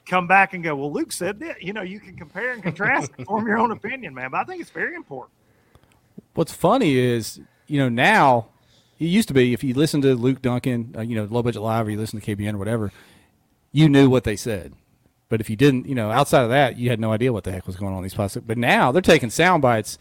Come 0.04 0.26
back 0.26 0.52
and 0.52 0.62
go, 0.62 0.76
well, 0.76 0.92
Luke 0.92 1.12
said 1.12 1.40
that. 1.40 1.62
You 1.62 1.72
know, 1.72 1.82
you 1.82 2.00
can 2.00 2.16
compare 2.16 2.52
and 2.52 2.62
contrast 2.62 3.12
and 3.16 3.26
form 3.26 3.46
your 3.46 3.58
own 3.58 3.70
opinion, 3.70 4.12
man. 4.12 4.30
But 4.30 4.38
I 4.40 4.44
think 4.44 4.60
it's 4.60 4.70
very 4.70 4.94
important. 4.94 5.32
What's 6.34 6.52
funny 6.52 6.96
is, 6.96 7.40
you 7.66 7.78
know, 7.78 7.88
now 7.88 8.48
it 9.00 9.06
used 9.06 9.26
to 9.28 9.34
be 9.34 9.52
if 9.52 9.64
you 9.64 9.74
listen 9.74 10.00
to 10.02 10.14
Luke 10.14 10.40
Duncan, 10.42 10.94
uh, 10.96 11.00
you 11.00 11.16
know, 11.16 11.24
Low 11.24 11.42
Budget 11.42 11.62
Live, 11.62 11.88
or 11.88 11.90
you 11.90 11.98
listen 11.98 12.20
to 12.20 12.36
KBN 12.36 12.54
or 12.54 12.58
whatever, 12.58 12.92
you 13.72 13.88
knew 13.88 14.08
what 14.08 14.22
they 14.24 14.36
said. 14.36 14.74
But 15.28 15.40
if 15.40 15.48
you 15.48 15.56
didn't, 15.56 15.86
you 15.86 15.94
know, 15.94 16.10
outside 16.10 16.42
of 16.42 16.50
that, 16.50 16.76
you 16.76 16.90
had 16.90 17.00
no 17.00 17.12
idea 17.12 17.32
what 17.32 17.44
the 17.44 17.52
heck 17.52 17.66
was 17.66 17.76
going 17.76 17.92
on 17.92 17.98
in 17.98 18.02
these 18.04 18.14
podcasts. 18.14 18.42
But 18.46 18.58
now 18.58 18.92
they're 18.92 19.00
taking 19.02 19.30
sound 19.30 19.62
bites 19.62 19.96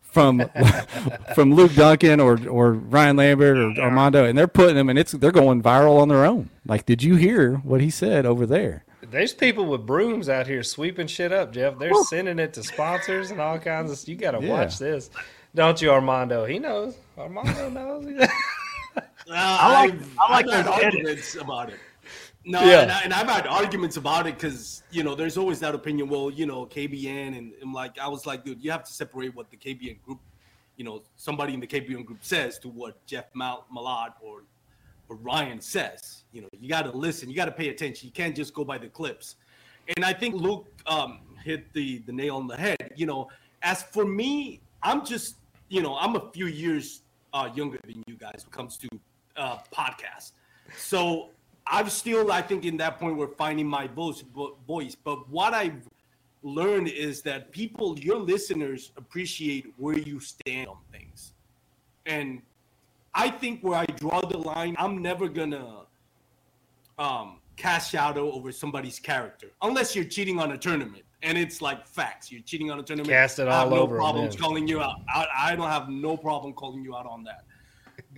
from 0.00 0.48
from 1.34 1.54
Luke 1.54 1.74
Duncan 1.74 2.20
or 2.20 2.38
or 2.48 2.72
Ryan 2.72 3.16
Lambert 3.16 3.56
or 3.58 3.82
Armando, 3.82 4.24
and 4.24 4.38
they're 4.38 4.46
putting 4.48 4.76
them, 4.76 4.88
and 4.88 4.98
it's 4.98 5.12
they're 5.12 5.32
going 5.32 5.62
viral 5.62 6.00
on 6.00 6.08
their 6.08 6.24
own. 6.24 6.50
Like, 6.66 6.86
did 6.86 7.02
you 7.02 7.16
hear 7.16 7.56
what 7.56 7.80
he 7.80 7.90
said 7.90 8.24
over 8.26 8.46
there? 8.46 8.84
There's 9.10 9.34
people 9.34 9.66
with 9.66 9.84
brooms 9.84 10.28
out 10.28 10.46
here 10.46 10.62
sweeping 10.62 11.08
shit 11.08 11.30
up, 11.32 11.52
Jeff. 11.52 11.78
They're 11.78 11.92
sending 12.04 12.38
it 12.38 12.54
to 12.54 12.62
sponsors 12.62 13.30
and 13.30 13.40
all 13.40 13.58
kinds 13.58 13.90
of. 13.92 14.08
You 14.08 14.16
got 14.16 14.32
to 14.32 14.40
Yeah. 14.44 14.50
watch 14.52 14.78
this, 14.78 15.10
don't 15.54 15.80
you, 15.80 15.90
Armando? 15.90 16.44
He 16.44 16.58
knows. 16.58 16.96
Armando 17.18 17.68
knows. 17.78 18.28
Uh, 19.26 19.32
I 19.32 19.86
like- 19.86 19.94
I've, 19.94 20.30
like 20.30 20.48
I've 20.48 20.52
had 20.52 20.66
those 20.66 20.74
edits. 20.74 20.84
arguments 20.84 21.34
about 21.36 21.70
it. 21.70 21.78
No, 22.44 22.62
Yeah. 22.62 22.82
and, 22.82 22.92
I, 22.92 23.00
and 23.04 23.14
I've 23.14 23.26
had 23.28 23.46
arguments 23.46 23.96
about 23.96 24.26
it 24.26 24.34
because 24.34 24.82
you 24.90 25.02
know 25.02 25.14
there's 25.14 25.38
always 25.38 25.58
that 25.60 25.74
opinion. 25.74 26.10
Well, 26.10 26.30
you 26.30 26.44
know 26.44 26.66
KBN, 26.66 27.38
and, 27.38 27.52
and 27.62 27.72
like 27.72 27.98
I 27.98 28.06
was 28.06 28.26
like, 28.26 28.44
dude, 28.44 28.62
you 28.62 28.70
have 28.70 28.84
to 28.84 28.92
separate 28.92 29.34
what 29.34 29.50
the 29.50 29.56
KBN 29.56 30.02
group, 30.02 30.20
you 30.76 30.84
know, 30.84 31.02
somebody 31.16 31.54
in 31.54 31.60
the 31.60 31.66
KBN 31.66 32.04
group 32.04 32.18
says 32.20 32.58
to 32.58 32.68
what 32.68 33.04
Jeff 33.06 33.24
Mal- 33.34 33.64
Malott 33.74 34.12
or 34.20 34.42
or 35.08 35.16
Ryan 35.16 35.58
says. 35.58 36.24
You 36.32 36.42
know, 36.42 36.48
you 36.60 36.68
got 36.68 36.82
to 36.82 36.90
listen. 36.92 37.30
You 37.30 37.34
got 37.34 37.46
to 37.46 37.52
pay 37.52 37.70
attention. 37.70 38.06
You 38.06 38.12
can't 38.12 38.36
just 38.36 38.52
go 38.52 38.62
by 38.62 38.76
the 38.76 38.88
clips. 38.88 39.36
And 39.96 40.04
I 40.04 40.12
think 40.12 40.34
Luke 40.34 40.66
um, 40.86 41.20
hit 41.42 41.72
the 41.72 42.00
the 42.00 42.12
nail 42.12 42.36
on 42.36 42.46
the 42.46 42.58
head. 42.58 42.92
You 42.94 43.06
know, 43.06 43.30
as 43.62 43.82
for 43.84 44.04
me, 44.04 44.60
I'm 44.82 45.02
just 45.04 45.36
you 45.74 45.82
know 45.82 45.96
I'm 45.98 46.14
a 46.14 46.30
few 46.32 46.46
years 46.46 47.02
uh, 47.32 47.50
younger 47.52 47.78
than 47.84 48.04
you 48.06 48.14
guys 48.14 48.44
when 48.44 48.46
it 48.46 48.52
comes 48.52 48.76
to 48.78 48.88
uh, 49.36 49.58
podcasts. 49.72 50.32
So 50.76 51.30
I'm 51.66 51.88
still, 51.88 52.30
I 52.30 52.42
think, 52.42 52.64
in 52.64 52.76
that 52.76 53.00
point 53.00 53.16
where 53.16 53.28
finding 53.28 53.66
my 53.66 53.88
voice. 53.88 54.22
Voice, 54.66 54.94
but 54.94 55.28
what 55.28 55.52
I've 55.52 55.88
learned 56.44 56.88
is 56.88 57.22
that 57.22 57.50
people, 57.50 57.98
your 57.98 58.18
listeners, 58.18 58.92
appreciate 58.96 59.66
where 59.76 59.98
you 59.98 60.20
stand 60.20 60.68
on 60.68 60.78
things, 60.92 61.32
and 62.06 62.40
I 63.12 63.28
think 63.30 63.60
where 63.62 63.78
I 63.78 63.86
draw 63.86 64.20
the 64.20 64.38
line, 64.38 64.76
I'm 64.78 65.02
never 65.02 65.28
gonna 65.28 65.86
um, 66.98 67.40
cast 67.56 67.90
shadow 67.90 68.30
over 68.30 68.52
somebody's 68.52 69.00
character 69.00 69.48
unless 69.62 69.96
you're 69.96 70.04
cheating 70.04 70.38
on 70.38 70.52
a 70.52 70.58
tournament. 70.58 71.04
And 71.24 71.38
it's 71.38 71.62
like 71.62 71.86
facts. 71.86 72.30
You're 72.30 72.42
cheating 72.42 72.70
on 72.70 72.78
a 72.78 72.82
tournament. 72.82 73.10
Cast 73.10 73.38
it 73.38 73.48
all 73.48 73.54
I 73.54 73.58
have 73.60 73.72
all 73.72 73.76
no 73.78 73.82
over 73.82 73.96
'em, 73.96 74.00
problems 74.00 74.36
calling 74.36 74.68
you 74.68 74.80
out. 74.80 74.96
I, 75.12 75.26
I 75.36 75.56
don't 75.56 75.70
have 75.70 75.88
no 75.88 76.16
problem 76.16 76.52
calling 76.52 76.84
you 76.84 76.94
out 76.94 77.06
on 77.06 77.24
that. 77.24 77.44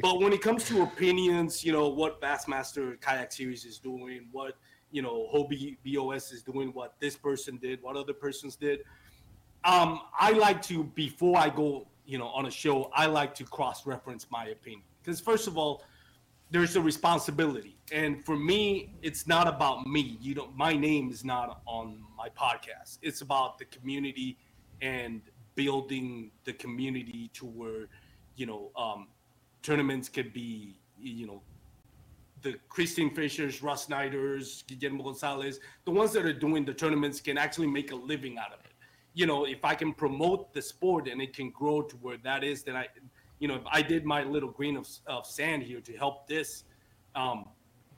But 0.00 0.20
when 0.20 0.32
it 0.32 0.42
comes 0.42 0.64
to 0.68 0.82
opinions, 0.82 1.64
you 1.64 1.72
know 1.72 1.88
what 1.88 2.20
Bassmaster 2.20 3.00
Kayak 3.00 3.32
Series 3.32 3.64
is 3.64 3.78
doing, 3.78 4.28
what 4.32 4.56
you 4.90 5.02
know 5.02 5.28
Hobie 5.32 5.76
BOS 5.84 6.32
is 6.32 6.42
doing, 6.42 6.70
what 6.72 6.94
this 6.98 7.16
person 7.16 7.56
did, 7.58 7.80
what 7.82 7.96
other 7.96 8.12
persons 8.12 8.56
did. 8.56 8.80
Um, 9.64 10.00
I 10.18 10.32
like 10.32 10.60
to 10.62 10.84
before 10.84 11.38
I 11.38 11.48
go, 11.48 11.86
you 12.06 12.18
know, 12.18 12.28
on 12.28 12.46
a 12.46 12.50
show, 12.50 12.90
I 12.94 13.06
like 13.06 13.34
to 13.36 13.44
cross-reference 13.44 14.26
my 14.30 14.46
opinion 14.46 14.82
because 15.02 15.20
first 15.20 15.46
of 15.46 15.56
all, 15.56 15.82
there's 16.50 16.76
a 16.76 16.80
responsibility, 16.80 17.76
and 17.92 18.24
for 18.24 18.36
me, 18.36 18.94
it's 19.02 19.26
not 19.26 19.48
about 19.48 19.86
me. 19.86 20.18
You 20.20 20.34
know, 20.34 20.48
my 20.54 20.76
name 20.76 21.10
is 21.10 21.24
not 21.24 21.60
on 21.66 22.02
my 22.16 22.28
podcast. 22.28 22.98
It's 23.02 23.20
about 23.20 23.58
the 23.58 23.64
community 23.66 24.38
and 24.80 25.22
building 25.54 26.30
the 26.44 26.52
community 26.52 27.30
to 27.34 27.46
where, 27.46 27.88
you 28.36 28.46
know, 28.46 28.70
um, 28.76 29.08
tournaments 29.62 30.08
could 30.08 30.32
be, 30.32 30.78
you 30.98 31.26
know, 31.26 31.42
the 32.42 32.54
Kristine 32.68 33.12
Fischers, 33.12 33.62
Russ 33.62 33.86
Snyders, 33.86 34.62
Guillermo 34.68 35.04
Gonzalez, 35.04 35.58
the 35.84 35.90
ones 35.90 36.12
that 36.12 36.24
are 36.24 36.32
doing 36.32 36.64
the 36.64 36.74
tournaments 36.74 37.20
can 37.20 37.38
actually 37.38 37.66
make 37.66 37.90
a 37.90 37.96
living 37.96 38.38
out 38.38 38.52
of 38.52 38.60
it. 38.60 38.72
You 39.14 39.26
know, 39.26 39.46
if 39.46 39.64
I 39.64 39.74
can 39.74 39.92
promote 39.92 40.52
the 40.52 40.62
sport 40.62 41.08
and 41.08 41.20
it 41.20 41.34
can 41.34 41.50
grow 41.50 41.82
to 41.82 41.96
where 41.96 42.18
that 42.18 42.44
is, 42.44 42.62
then 42.62 42.76
I, 42.76 42.86
you 43.38 43.48
know, 43.48 43.54
if 43.56 43.62
I 43.70 43.82
did 43.82 44.04
my 44.04 44.24
little 44.24 44.50
grain 44.50 44.76
of, 44.76 44.88
of 45.06 45.26
sand 45.26 45.62
here 45.62 45.80
to 45.80 45.92
help 45.96 46.26
this 46.26 46.64
um, 47.14 47.46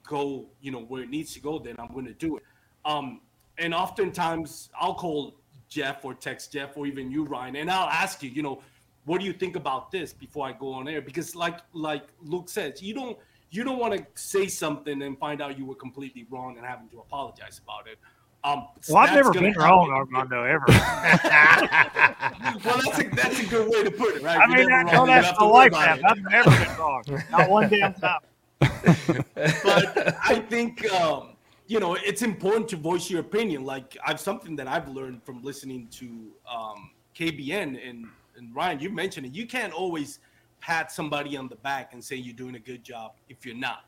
go, 0.07 0.47
you 0.61 0.71
know, 0.71 0.81
where 0.81 1.03
it 1.03 1.11
needs 1.11 1.33
to 1.35 1.41
go, 1.41 1.59
then 1.59 1.77
I'm 1.79 1.93
going 1.93 2.07
to 2.07 2.15
do 2.15 2.37
it. 2.37 2.43
Um, 2.85 3.21
and 3.59 3.75
oftentimes 3.75 4.71
I'll 4.79 4.95
call 4.95 5.35
Jeff 5.69 6.05
or 6.05 6.15
text 6.15 6.53
Jeff 6.53 6.77
or 6.77 6.87
even 6.87 7.11
you, 7.11 7.25
Ryan, 7.25 7.57
and 7.57 7.71
I'll 7.71 7.89
ask 7.89 8.23
you, 8.23 8.31
you 8.31 8.43
know, 8.43 8.63
what 9.05 9.21
do 9.21 9.27
you 9.27 9.33
think 9.33 9.57
about 9.57 9.91
this 9.91 10.13
before 10.13 10.47
I 10.47 10.53
go 10.53 10.73
on 10.73 10.87
air? 10.87 11.01
Because 11.01 11.35
like 11.35 11.61
like 11.73 12.05
Luke 12.23 12.49
says, 12.49 12.83
you 12.83 12.95
don't 12.95 13.17
you 13.51 13.65
don't 13.65 13.79
want 13.79 13.95
to 13.95 14.07
say 14.15 14.47
something 14.47 15.03
and 15.03 15.19
find 15.19 15.41
out 15.41 15.59
you 15.59 15.65
were 15.65 15.75
completely 15.75 16.27
wrong 16.31 16.59
and 16.59 16.67
having 16.67 16.89
to 16.91 17.01
apologize 17.01 17.61
about 17.63 17.87
it. 17.89 17.99
Um, 18.45 18.69
Well, 18.89 18.99
I've 18.99 19.15
never 19.15 19.33
gonna 19.33 19.51
been 19.51 19.59
wrong, 19.59 19.91
happen. 19.91 20.15
Armando, 20.17 20.45
ever. 20.45 20.65
Well, 22.65 22.81
that's 22.85 22.99
a 22.99 23.09
that's 23.15 23.41
a 23.41 23.47
good 23.47 23.69
way 23.69 23.83
to 23.85 23.91
put 23.91 24.17
it, 24.17 24.23
right? 24.23 24.39
I 24.39 24.47
You're 24.47 24.59
mean, 24.59 24.69
never 24.69 24.89
I 24.89 24.95
wrong, 24.95 25.07
know 25.07 25.07
that's 25.07 25.39
the 25.39 25.45
life, 25.45 25.69
about 25.73 26.01
man. 26.01 26.05
I've 26.07 26.23
never 26.31 26.51
been 26.51 26.77
wrong. 26.79 27.03
Not 27.31 27.51
one 27.51 27.69
damn 27.69 27.95
time. 27.95 28.21
but 28.61 30.17
I 30.25 30.45
think 30.49 30.91
um, 30.93 31.37
you 31.67 31.81
know 31.81 31.95
it's 31.95 32.23
important 32.23 32.69
to 32.71 32.77
voice 32.77 33.11
your 33.11 33.21
opinion. 33.21 33.65
Like 33.65 33.97
I've 34.07 34.21
something 34.21 34.57
that 34.57 34.67
I've 34.69 34.89
learned 34.89 35.23
from 35.25 35.43
listening 35.43 35.89
to 35.93 36.07
um, 36.51 36.91
KBN 37.17 37.89
and 37.89 38.07
and 38.37 38.55
Ryan. 38.55 38.81
You 38.81 38.91
mentioned 38.91 39.27
it. 39.27 39.35
You 39.35 39.47
can't 39.47 39.73
always 39.73 40.21
pat 40.61 40.91
somebody 40.91 41.37
on 41.37 41.49
the 41.49 41.57
back 41.57 41.93
and 41.93 42.03
say 42.03 42.17
you're 42.17 42.35
doing 42.35 42.55
a 42.57 42.61
good 42.61 42.83
job 42.83 43.13
if 43.29 43.45
you're 43.45 43.55
not. 43.57 43.85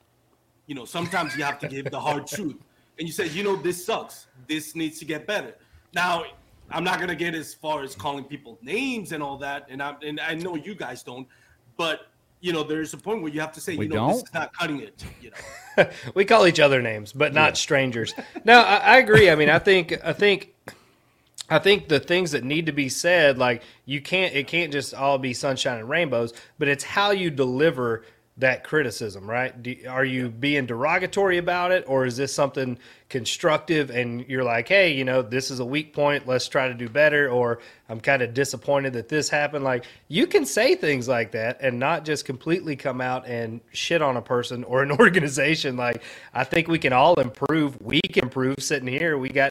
You 0.67 0.75
know, 0.75 0.85
sometimes 0.85 1.37
you 1.37 1.43
have 1.45 1.59
to 1.61 1.69
give 1.69 1.91
the 1.91 1.99
hard 2.01 2.27
truth. 2.27 2.57
And 3.01 3.09
you 3.09 3.13
said, 3.13 3.33
you 3.33 3.43
know, 3.43 3.57
this 3.57 3.85
sucks. 3.85 4.27
This 4.47 4.77
needs 4.77 4.99
to 4.99 5.07
get 5.07 5.27
better. 5.27 5.55
Now, 5.95 6.25
I'm 6.71 6.85
not 6.85 7.01
gonna 7.01 7.17
get 7.17 7.35
as 7.35 7.55
far 7.55 7.83
as 7.83 7.95
calling 7.97 8.25
people 8.25 8.59
names 8.63 9.13
and 9.13 9.23
all 9.23 9.39
that, 9.39 9.67
and 9.71 9.83
I 9.83 9.97
and 10.07 10.21
I 10.21 10.35
know 10.35 10.55
you 10.55 10.75
guys 10.75 11.03
don't, 11.03 11.27
but 11.77 12.03
you 12.41 12.53
know, 12.53 12.63
there's 12.63 12.93
a 12.95 12.99
point 12.99 13.23
where 13.23 13.33
you 13.33 13.41
have 13.41 13.53
to 13.53 13.61
say, 13.61 13.77
We 13.77 13.87
you 13.87 13.93
know, 13.93 14.09
this 14.09 14.17
don't? 14.19 14.29
is 14.29 14.35
not 14.35 14.53
cutting 14.53 14.81
it. 14.81 15.03
You 15.21 15.31
know. 15.31 15.91
we 16.15 16.27
call 16.27 16.47
each 16.47 16.61
other 16.61 16.81
names, 16.83 17.13
but 17.13 17.33
not 17.33 17.57
strangers. 17.57 18.15
No, 18.45 18.61
I, 18.61 18.77
I 18.77 18.99
agree. 18.99 19.31
I 19.31 19.35
mean, 19.35 19.49
I 19.49 19.59
think 19.59 19.99
I 20.05 20.13
think 20.13 20.55
I 21.49 21.59
think 21.59 21.89
the 21.89 22.01
things 22.01 22.31
that 22.33 22.45
need 22.45 22.67
to 22.67 22.73
be 22.73 22.89
said, 22.91 23.39
like 23.39 23.63
you 23.87 24.01
can't, 24.01 24.35
it 24.35 24.47
can't 24.47 24.71
just 24.71 24.95
all 24.95 25.19
be 25.19 25.35
sunshine 25.35 25.79
and 25.79 25.89
rainbows, 25.89 26.33
but 26.59 26.69
it's 26.69 26.85
how 26.85 27.11
you 27.11 27.31
deliver 27.31 28.05
that 28.41 28.65
criticism, 28.65 29.29
right? 29.29 29.63
Do, 29.63 29.77
are 29.89 30.05
you 30.05 30.29
being 30.29 30.67
derogatory 30.67 31.39
about 31.39 31.73
it, 31.73 31.85
or 31.87 32.05
is 32.05 32.17
this 32.17 32.35
something 32.35 32.79
constructive? 33.09 33.91
And 33.91 34.27
you're 34.29 34.45
like, 34.45 34.69
hey, 34.69 34.93
you 34.93 35.05
know, 35.05 35.23
this 35.23 35.51
is 35.51 35.61
a 35.61 35.65
weak 35.65 35.93
point. 35.93 36.27
Let's 36.27 36.49
try 36.49 36.69
to 36.69 36.75
do 36.75 36.89
better. 36.89 37.31
Or 37.31 37.61
I'm 37.89 38.01
kind 38.01 38.23
of 38.23 38.35
disappointed 38.35 38.93
that 38.95 39.09
this 39.09 39.29
happened. 39.29 39.65
Like 39.65 39.87
you 40.09 40.27
can 40.27 40.45
say 40.45 40.75
things 40.75 41.09
like 41.09 41.33
that 41.33 41.59
and 41.61 41.79
not 41.79 42.05
just 42.05 42.25
completely 42.25 42.77
come 42.77 43.01
out 43.01 43.27
and 43.27 43.61
shit 43.73 44.03
on 44.03 44.17
a 44.17 44.23
person 44.23 44.65
or 44.65 44.83
an 44.83 44.91
organization. 44.99 45.77
Like 45.77 46.03
I 46.35 46.45
think 46.45 46.69
we 46.69 46.79
can 46.79 46.93
all 46.93 47.15
improve. 47.21 47.81
We 47.81 48.01
can 48.01 48.25
improve 48.25 48.57
sitting 48.61 48.89
here. 48.89 49.19
We 49.19 49.29
got 49.29 49.51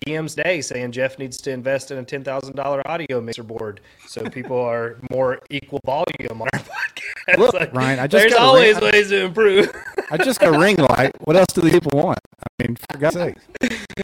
DMs 0.00 0.34
today 0.36 0.60
saying 0.60 0.92
Jeff 0.92 1.18
needs 1.18 1.38
to 1.38 1.50
invest 1.50 1.90
in 1.90 1.98
a 1.98 2.04
ten 2.04 2.22
thousand 2.22 2.56
dollar 2.56 2.86
audio 2.86 3.20
mixer 3.20 3.42
board 3.42 3.80
so 4.06 4.28
people 4.28 4.58
are 4.60 4.96
more 5.10 5.38
equal 5.50 5.80
volume 5.84 6.42
on 6.42 6.48
our 6.52 6.60
podcast. 6.60 7.38
Look, 7.38 7.74
Ryan, 7.74 7.98
I 7.98 8.06
just 8.06 8.22
there's 8.22 8.32
got 8.34 8.42
always 8.42 8.76
ring- 8.80 8.92
ways 8.92 9.08
to 9.08 9.24
improve. 9.24 9.72
I 10.10 10.16
just 10.18 10.40
got 10.40 10.54
a 10.54 10.58
ring 10.58 10.76
light. 10.76 11.12
What 11.26 11.36
else 11.36 11.48
do 11.54 11.60
the 11.60 11.70
people 11.70 11.98
want? 11.98 12.18
I 12.40 12.62
mean, 12.62 12.76
for 12.90 12.98
God's 12.98 13.16
sake. 13.16 13.36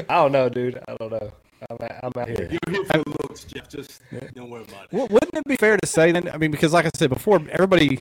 I 0.08 0.14
don't 0.16 0.32
know, 0.32 0.48
dude. 0.48 0.80
I 0.88 0.96
don't 0.96 1.10
know. 1.12 1.32
I'm 1.70 1.76
out, 1.80 1.92
I'm 2.02 2.12
out 2.20 2.28
here. 2.28 2.48
You're 2.50 2.74
here 2.74 2.84
for 2.86 2.98
the 2.98 3.16
looks, 3.22 3.44
Jeff. 3.44 3.68
Just 3.68 4.02
don't 4.34 4.50
worry 4.50 4.64
about 4.64 4.84
it. 4.84 4.92
Well, 4.92 5.06
wouldn't 5.08 5.34
it 5.34 5.44
be 5.44 5.56
fair 5.56 5.76
to 5.76 5.86
say 5.86 6.10
then? 6.10 6.28
I 6.28 6.36
mean, 6.36 6.50
because 6.50 6.72
like 6.72 6.86
I 6.86 6.90
said 6.94 7.10
before, 7.10 7.40
everybody, 7.50 8.00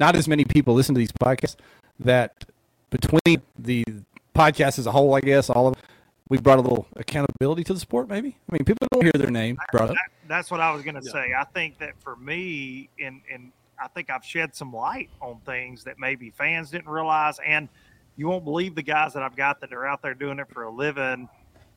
not 0.00 0.16
as 0.16 0.26
many 0.26 0.44
people 0.44 0.74
listen 0.74 0.94
to 0.94 0.98
these 0.98 1.12
podcasts. 1.12 1.56
That 2.00 2.44
between 2.90 3.42
the 3.58 3.84
podcast 4.34 4.78
as 4.78 4.86
a 4.86 4.92
whole, 4.92 5.14
I 5.14 5.20
guess 5.20 5.50
all 5.50 5.68
of 5.68 5.76
we 6.28 6.38
brought 6.38 6.58
a 6.58 6.62
little 6.62 6.86
accountability 6.96 7.64
to 7.64 7.74
the 7.74 7.80
sport. 7.80 8.08
Maybe. 8.08 8.36
I 8.50 8.52
mean, 8.52 8.64
people 8.64 8.86
don't 8.92 9.02
hear 9.02 9.12
their 9.12 9.30
name 9.30 9.58
brought 9.72 9.90
up. 9.90 9.96
That's 10.26 10.50
what 10.50 10.60
I 10.60 10.70
was 10.72 10.82
going 10.82 10.94
to 10.96 11.02
Yeah. 11.04 11.12
say. 11.12 11.32
I 11.38 11.44
think 11.44 11.78
that 11.78 11.98
for 12.00 12.16
me, 12.16 12.88
and 13.00 13.20
and 13.32 13.52
I 13.80 13.88
think 13.88 14.10
I've 14.10 14.24
shed 14.24 14.54
some 14.56 14.72
light 14.72 15.08
on 15.22 15.38
things 15.46 15.84
that 15.84 15.98
maybe 15.98 16.30
fans 16.30 16.70
didn't 16.70 16.88
realize, 16.88 17.38
and 17.46 17.68
you 18.16 18.26
won't 18.28 18.44
believe 18.44 18.74
the 18.74 18.82
guys 18.82 19.14
that 19.14 19.22
I've 19.22 19.36
got 19.36 19.60
that 19.60 19.72
are 19.72 19.86
out 19.86 20.02
there 20.02 20.14
doing 20.14 20.40
it 20.40 20.48
for 20.52 20.64
a 20.64 20.70
living, 20.70 21.28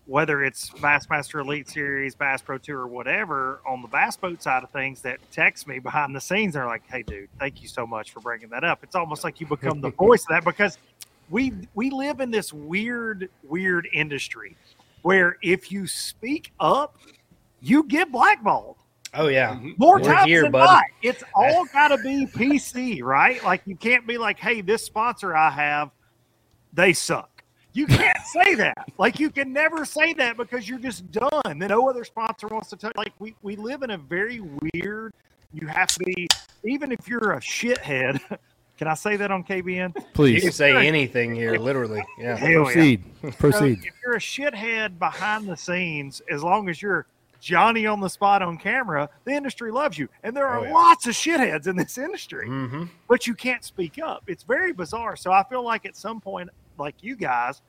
whether 0.07 0.43
it's 0.43 0.71
Bassmaster 0.71 1.39
Elite 1.41 1.69
Series, 1.69 2.15
Bass 2.15 2.41
Pro 2.41 2.57
Tour, 2.57 2.79
or 2.79 2.87
whatever. 2.87 3.61
On 3.67 3.83
the 3.83 3.87
bass 3.87 4.17
boat 4.17 4.41
side 4.41 4.63
of 4.63 4.71
things, 4.71 5.01
that 5.03 5.19
text 5.31 5.67
me 5.67 5.77
behind 5.89 6.15
the 6.15 6.21
scenes, 6.21 6.55
they're 6.55 6.65
like, 6.65 6.81
"Hey, 6.89 7.03
dude, 7.03 7.29
thank 7.39 7.61
you 7.61 7.67
so 7.67 7.85
much 7.85 8.11
for 8.11 8.19
bringing 8.19 8.49
that 8.49 8.63
up." 8.63 8.79
It's 8.83 8.95
almost 8.95 9.23
like 9.23 9.39
you 9.39 9.45
become 9.47 9.79
the 9.79 9.91
voice 9.97 10.23
of 10.23 10.29
that 10.29 10.43
because 10.43 10.77
we 11.31 11.53
we 11.73 11.89
live 11.89 12.19
in 12.19 12.29
this 12.29 12.53
weird 12.53 13.29
weird 13.43 13.87
industry 13.91 14.55
where 15.01 15.37
if 15.41 15.71
you 15.71 15.87
speak 15.87 16.51
up 16.59 16.97
you 17.61 17.83
get 17.83 18.11
blackballed 18.11 18.77
Oh 19.13 19.27
yeah. 19.27 19.55
Mm-hmm. 19.55 19.71
more 19.77 19.97
We're 19.99 20.03
times 20.03 20.25
here, 20.27 20.43
than 20.43 20.51
bud. 20.53 20.65
not. 20.65 20.83
It's 21.01 21.23
all 21.35 21.65
got 21.65 21.89
to 21.89 21.97
be 21.97 22.25
PC, 22.25 23.03
right? 23.03 23.43
Like 23.43 23.61
you 23.65 23.75
can't 23.75 24.07
be 24.07 24.17
like, 24.17 24.39
"Hey, 24.39 24.61
this 24.61 24.83
sponsor 24.85 25.35
I 25.35 25.49
have, 25.49 25.91
they 26.73 26.93
suck." 26.93 27.43
You 27.73 27.87
can't 27.87 28.17
say 28.25 28.55
that. 28.55 28.89
Like 28.97 29.19
you 29.19 29.29
can 29.29 29.53
never 29.53 29.85
say 29.85 30.13
that 30.13 30.35
because 30.37 30.67
you're 30.67 30.79
just 30.79 31.09
done. 31.11 31.29
Then 31.45 31.69
no 31.69 31.89
other 31.89 32.03
sponsor 32.03 32.47
wants 32.47 32.69
to 32.69 32.77
touch. 32.77 32.93
Like 32.95 33.13
we 33.19 33.35
we 33.41 33.55
live 33.55 33.81
in 33.83 33.91
a 33.91 33.97
very 33.97 34.41
weird. 34.41 35.13
You 35.53 35.67
have 35.67 35.89
to 35.89 35.99
be 36.05 36.27
even 36.63 36.91
if 36.91 37.07
you're 37.07 37.33
a 37.33 37.39
shithead. 37.39 38.19
Can 38.81 38.87
I 38.87 38.95
say 38.95 39.15
that 39.17 39.29
on 39.29 39.43
KBN? 39.43 39.93
Please. 40.15 40.33
You 40.37 40.41
can 40.41 40.51
say 40.51 40.87
anything 40.87 41.35
here, 41.35 41.53
literally. 41.59 42.03
Yeah. 42.17 42.35
Hell 42.35 42.49
yeah. 42.49 42.63
proceed. 42.63 43.03
So 43.21 43.31
Proceed. 43.33 43.77
if 43.83 43.93
you're 44.03 44.15
a 44.15 44.19
shithead 44.19 44.97
behind 44.97 45.47
the 45.47 45.55
scenes, 45.55 46.19
as 46.31 46.41
long 46.43 46.67
as 46.67 46.81
you're 46.81 47.05
Johnny 47.39 47.85
on 47.85 47.99
the 47.99 48.07
spot 48.09 48.41
on 48.41 48.57
camera, 48.57 49.07
the 49.23 49.33
industry 49.33 49.71
loves 49.71 49.99
you. 49.99 50.09
And 50.23 50.35
there 50.35 50.47
are 50.47 50.61
Oh, 50.61 50.63
yeah. 50.63 50.73
lots 50.73 51.05
of 51.05 51.13
shitheads 51.13 51.67
in 51.67 51.75
this 51.75 51.99
industry, 51.99 52.47
hmm 52.47 52.85
but 53.07 53.27
you 53.27 53.35
can't 53.35 53.63
speak 53.63 53.99
up. 54.03 54.23
It's 54.25 54.41
very 54.41 54.73
bizarre. 54.73 55.15
So 55.15 55.31
I 55.31 55.43
feel 55.43 55.63
like 55.63 55.85
at 55.85 55.95
some 55.95 56.19
point, 56.19 56.49
like 56.79 56.95
you 57.01 57.15
guys, 57.15 57.61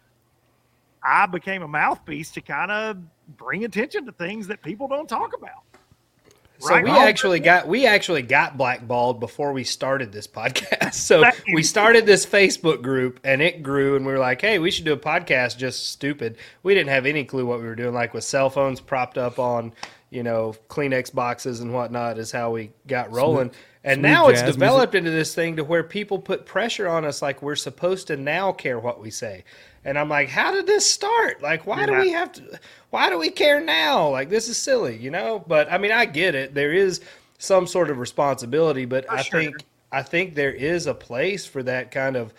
I 1.05 1.27
became 1.27 1.62
a 1.62 1.68
mouthpiece 1.68 2.31
to 2.31 2.40
kind 2.40 2.70
of 2.70 2.96
bring 3.37 3.66
attention 3.66 4.07
to 4.07 4.12
things 4.12 4.46
that 4.46 4.62
people 4.62 4.88
don't 4.88 5.11
talk 5.11 5.35
about. 5.37 5.61
So 6.62 6.70
Right. 6.70 6.85
we 6.85 6.90
Well, 6.90 7.01
actually 7.01 7.40
got 7.40 7.66
we 7.66 7.87
actually 7.87 8.22
got 8.22 8.57
blackballed 8.57 9.18
before 9.18 9.53
we 9.53 9.64
started 9.64 10.12
this 10.12 10.27
podcast. 10.29 10.92
So 10.94 11.25
we 11.53 11.62
started 11.62 12.07
this 12.07 12.25
Facebook 12.25 12.83
group 12.83 13.18
and 13.25 13.42
it 13.42 13.62
grew 13.62 13.96
and 13.96 14.07
we 14.07 14.12
were 14.12 14.18
like, 14.18 14.40
"Hey, 14.40 14.59
we 14.59 14.70
should 14.70 14.85
do 14.85 14.92
a 14.92 14.96
podcast 14.96 15.57
just 15.59 15.88
stupid." 15.90 16.37
We 16.62 16.75
didn't 16.75 16.90
have 16.90 17.05
any 17.07 17.25
clue 17.25 17.46
what 17.46 17.59
we 17.61 17.66
were 17.66 17.75
doing 17.75 17.94
like 17.94 18.14
with 18.14 18.22
cell 18.25 18.48
phones 18.51 18.81
propped 18.81 19.18
up 19.18 19.38
on, 19.40 19.72
you 20.11 20.22
know, 20.22 20.55
Kleenex 20.68 21.12
boxes 21.12 21.61
and 21.61 21.72
whatnot 21.75 22.18
is 22.18 22.31
how 22.31 22.53
we 22.53 22.70
got 22.87 23.11
rolling. 23.12 23.51
And 23.85 23.97
smooth 23.97 24.12
now 24.12 24.29
it's 24.29 24.42
developed 24.42 24.95
into 24.95 25.11
this 25.11 25.35
thing 25.35 25.57
to 25.57 25.64
where 25.64 25.83
people 25.83 26.18
put 26.18 26.47
pressure 26.47 26.88
on 26.88 27.05
us 27.05 27.21
like 27.23 27.42
we're 27.42 27.57
supposed 27.57 28.07
to 28.07 28.16
now 28.16 28.53
care 28.53 28.79
what 28.79 29.01
we 29.01 29.11
say. 29.11 29.45
And 29.85 29.99
I'm 29.99 30.09
like, 30.09 30.29
how 30.29 30.53
did 30.53 30.66
this 30.66 30.88
start? 30.88 31.42
Like, 31.42 31.66
why 31.66 31.87
do 31.87 31.97
we 31.97 32.11
have 32.11 32.33
to? 32.33 32.61
Why 32.90 33.11
do 33.11 33.18
we 33.18 33.31
care 33.31 33.61
now? 33.61 34.09
Like, 34.09 34.29
this 34.29 34.49
is 34.49 34.57
silly, 34.57 34.97
you 34.97 35.11
know. 35.11 35.45
But 35.47 35.73
I 35.73 35.79
mean, 35.79 35.90
I 35.90 36.05
get 36.05 36.35
it. 36.37 36.55
There 36.55 36.73
is 36.73 37.01
some 37.38 37.66
sort 37.66 37.90
of 37.90 37.99
responsibility, 37.99 38.85
but 38.85 39.07
For 39.07 39.14
I 39.14 39.23
sure. 39.23 39.40
think 39.40 39.64
I 39.90 40.03
think 40.03 40.35
there 40.35 40.53
is 40.53 40.87
a 40.87 40.95
place 40.95 41.45
for 41.45 41.62
that 41.64 41.90
kind 41.90 42.16
of 42.16 42.33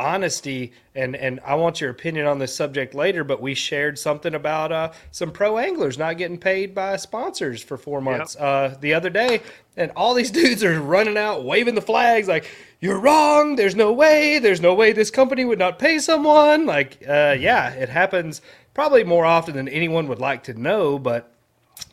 honesty. 0.00 0.72
And 0.94 1.14
and 1.14 1.38
I 1.44 1.54
want 1.54 1.80
your 1.80 1.90
opinion 1.90 2.26
on 2.26 2.38
this 2.38 2.54
subject 2.54 2.94
later. 2.94 3.22
But 3.22 3.40
we 3.40 3.54
shared 3.54 3.98
something 3.98 4.34
about 4.34 4.72
uh, 4.72 4.92
some 5.12 5.30
pro 5.30 5.58
anglers 5.58 5.98
not 5.98 6.18
getting 6.18 6.38
paid 6.38 6.74
by 6.74 6.96
sponsors 6.96 7.62
for 7.62 7.76
four 7.76 8.00
months 8.00 8.34
uh, 8.36 8.76
the 8.80 8.94
other 8.94 9.10
day, 9.10 9.42
and 9.76 9.92
all 9.94 10.14
these 10.14 10.30
dudes 10.40 10.64
are 10.64 10.80
running 10.80 11.16
out 11.16 11.44
waving 11.44 11.74
the 11.74 11.82
flags 11.82 12.26
like. 12.26 12.50
You're 12.82 12.98
wrong. 12.98 13.56
There's 13.56 13.76
no 13.76 13.92
way. 13.92 14.38
There's 14.38 14.62
no 14.62 14.72
way 14.72 14.92
this 14.92 15.10
company 15.10 15.44
would 15.44 15.58
not 15.58 15.78
pay 15.78 15.98
someone. 15.98 16.64
Like, 16.64 16.96
uh, 17.06 17.36
yeah, 17.38 17.68
it 17.74 17.90
happens 17.90 18.40
probably 18.72 19.04
more 19.04 19.26
often 19.26 19.54
than 19.54 19.68
anyone 19.68 20.08
would 20.08 20.18
like 20.18 20.44
to 20.44 20.54
know, 20.54 20.98
but 20.98 21.30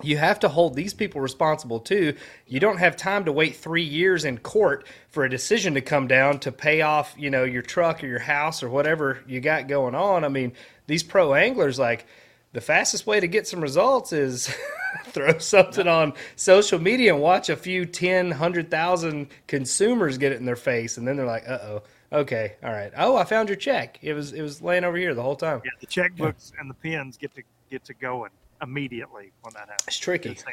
you 0.03 0.17
have 0.17 0.39
to 0.39 0.49
hold 0.49 0.75
these 0.75 0.93
people 0.93 1.21
responsible 1.21 1.79
too. 1.79 2.15
You 2.45 2.59
don't 2.59 2.77
have 2.77 2.95
time 2.95 3.25
to 3.25 3.31
wait 3.31 3.55
three 3.55 3.83
years 3.83 4.25
in 4.25 4.37
court 4.37 4.85
for 5.09 5.23
a 5.23 5.29
decision 5.29 5.73
to 5.73 5.81
come 5.81 6.07
down 6.07 6.39
to 6.39 6.51
pay 6.51 6.81
off, 6.81 7.15
you 7.17 7.29
know, 7.29 7.43
your 7.43 7.63
truck 7.63 8.03
or 8.03 8.07
your 8.07 8.19
house 8.19 8.61
or 8.61 8.69
whatever 8.69 9.23
you 9.27 9.39
got 9.39 9.67
going 9.67 9.95
on. 9.95 10.23
I 10.23 10.27
mean, 10.27 10.53
these 10.85 11.03
pro 11.03 11.33
anglers, 11.33 11.79
like, 11.79 12.05
the 12.53 12.61
fastest 12.61 13.05
way 13.05 13.19
to 13.19 13.27
get 13.27 13.47
some 13.47 13.61
results 13.61 14.13
is 14.13 14.55
throw 15.05 15.37
something 15.37 15.87
on 15.87 16.13
social 16.35 16.79
media 16.79 17.13
and 17.13 17.21
watch 17.21 17.49
a 17.49 17.55
few 17.55 17.85
10, 17.85 18.29
100,000 18.29 19.27
consumers 19.47 20.17
get 20.17 20.31
it 20.31 20.39
in 20.39 20.45
their 20.45 20.55
face. 20.55 20.97
And 20.97 21.07
then 21.07 21.17
they're 21.17 21.25
like, 21.25 21.47
uh 21.47 21.59
oh, 21.61 21.83
okay, 22.11 22.55
all 22.63 22.71
right. 22.71 22.91
Oh, 22.95 23.15
I 23.15 23.25
found 23.25 23.49
your 23.49 23.57
check. 23.57 23.99
It 24.01 24.13
was, 24.13 24.31
it 24.33 24.41
was 24.41 24.61
laying 24.61 24.83
over 24.85 24.97
here 24.97 25.13
the 25.13 25.23
whole 25.23 25.35
time. 25.35 25.61
Yeah, 25.65 25.71
the 25.79 25.87
checkbooks 25.87 26.51
and 26.59 26.69
the 26.69 26.73
pens 26.75 27.17
get 27.17 27.33
to 27.35 27.43
get 27.69 27.83
to 27.85 27.93
going 27.93 28.31
immediately 28.61 29.31
when 29.41 29.53
that 29.53 29.61
happens. 29.69 29.87
It's 29.87 29.97
tricky. 29.99 30.29
It's- 30.29 30.45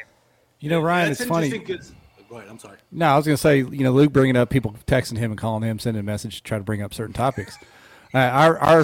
You 0.59 0.69
know, 0.69 0.81
Ryan, 0.81 1.09
That's 1.09 1.21
it's 1.21 1.29
funny. 1.29 1.49
Go 2.27 2.37
ahead. 2.37 2.49
I'm 2.49 2.57
sorry. 2.59 2.77
No, 2.91 3.05
I 3.07 3.17
was 3.17 3.25
going 3.25 3.35
to 3.35 3.41
say, 3.41 3.57
you 3.59 3.83
know, 3.83 3.91
Luke 3.91 4.11
bringing 4.11 4.35
up 4.35 4.49
people 4.49 4.75
texting 4.87 5.17
him 5.17 5.31
and 5.31 5.39
calling 5.39 5.61
him, 5.63 5.77
sending 5.77 5.99
a 5.99 6.03
message 6.03 6.37
to 6.37 6.43
try 6.43 6.57
to 6.57 6.63
bring 6.63 6.81
up 6.81 6.91
certain 6.93 7.13
topics. 7.13 7.55
Uh, 8.13 8.17
our, 8.17 8.57
our, 8.57 8.79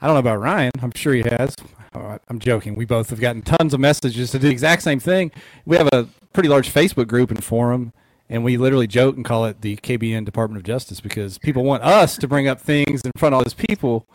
I 0.00 0.06
don't 0.06 0.14
know 0.14 0.20
about 0.20 0.40
Ryan. 0.40 0.70
I'm 0.80 0.92
sure 0.94 1.12
he 1.12 1.22
has. 1.22 1.54
Uh, 1.92 2.16
I'm 2.28 2.38
joking. 2.38 2.74
We 2.76 2.86
both 2.86 3.10
have 3.10 3.20
gotten 3.20 3.42
tons 3.42 3.74
of 3.74 3.80
messages 3.80 4.30
to 4.30 4.38
do 4.38 4.46
the 4.46 4.52
exact 4.52 4.80
same 4.82 4.98
thing. 4.98 5.30
We 5.66 5.76
have 5.76 5.88
a 5.92 6.08
pretty 6.32 6.48
large 6.48 6.72
Facebook 6.72 7.06
group 7.06 7.30
and 7.30 7.44
forum, 7.44 7.92
and 8.30 8.44
we 8.44 8.56
literally 8.56 8.86
joke 8.86 9.16
and 9.16 9.24
call 9.26 9.44
it 9.44 9.60
the 9.60 9.76
KBN 9.76 10.24
Department 10.24 10.56
of 10.58 10.64
Justice 10.64 11.00
because 11.00 11.36
people 11.36 11.64
want 11.64 11.82
us 11.82 12.16
to 12.16 12.26
bring 12.28 12.48
up 12.48 12.60
things 12.60 13.02
in 13.02 13.10
front 13.18 13.34
of 13.34 13.38
all 13.38 13.44
those 13.44 13.52
people. 13.54 14.06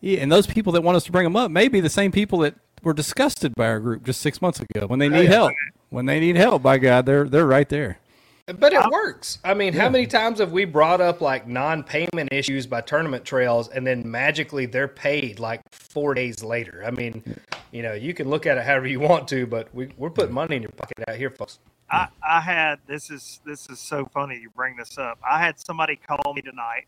Yeah, 0.00 0.18
and 0.18 0.30
those 0.30 0.46
people 0.46 0.72
that 0.74 0.82
want 0.82 0.96
us 0.96 1.04
to 1.04 1.12
bring 1.12 1.24
them 1.24 1.36
up 1.36 1.50
may 1.50 1.68
be 1.68 1.80
the 1.80 1.88
same 1.88 2.12
people 2.12 2.40
that 2.40 2.56
were 2.86 2.94
disgusted 2.94 3.52
by 3.54 3.66
our 3.66 3.80
group 3.80 4.04
just 4.04 4.20
six 4.20 4.40
months 4.40 4.60
ago 4.60 4.86
when 4.86 5.00
they 5.00 5.08
oh, 5.08 5.20
need 5.20 5.26
help. 5.26 5.52
When 5.90 6.06
they 6.06 6.20
need 6.20 6.36
help, 6.36 6.62
by 6.62 6.78
God, 6.78 7.04
they're 7.04 7.28
they're 7.28 7.46
right 7.46 7.68
there. 7.68 7.98
But 8.46 8.72
it 8.72 8.86
works. 8.92 9.40
I 9.42 9.54
mean, 9.54 9.72
how 9.72 9.88
many 9.88 10.06
times 10.06 10.38
have 10.38 10.52
we 10.52 10.64
brought 10.64 11.00
up 11.00 11.20
like 11.20 11.48
non-payment 11.48 12.32
issues 12.32 12.64
by 12.64 12.80
tournament 12.80 13.24
trails, 13.24 13.68
and 13.68 13.84
then 13.84 14.08
magically 14.08 14.66
they're 14.66 14.86
paid 14.86 15.40
like 15.40 15.62
four 15.72 16.14
days 16.14 16.44
later? 16.44 16.84
I 16.86 16.92
mean, 16.92 17.24
you 17.72 17.82
know, 17.82 17.92
you 17.94 18.14
can 18.14 18.28
look 18.30 18.46
at 18.46 18.56
it 18.56 18.64
however 18.64 18.86
you 18.86 19.00
want 19.00 19.26
to, 19.28 19.48
but 19.48 19.74
we, 19.74 19.88
we're 19.96 20.10
putting 20.10 20.32
money 20.32 20.54
in 20.54 20.62
your 20.62 20.70
pocket 20.70 21.02
out 21.08 21.16
here, 21.16 21.30
folks. 21.30 21.58
I, 21.90 22.06
I 22.22 22.40
had 22.40 22.76
this 22.86 23.10
is 23.10 23.40
this 23.44 23.68
is 23.68 23.80
so 23.80 24.06
funny 24.06 24.38
you 24.40 24.50
bring 24.50 24.76
this 24.76 24.96
up. 24.96 25.18
I 25.28 25.40
had 25.40 25.58
somebody 25.58 25.96
call 25.96 26.32
me 26.32 26.42
tonight 26.42 26.86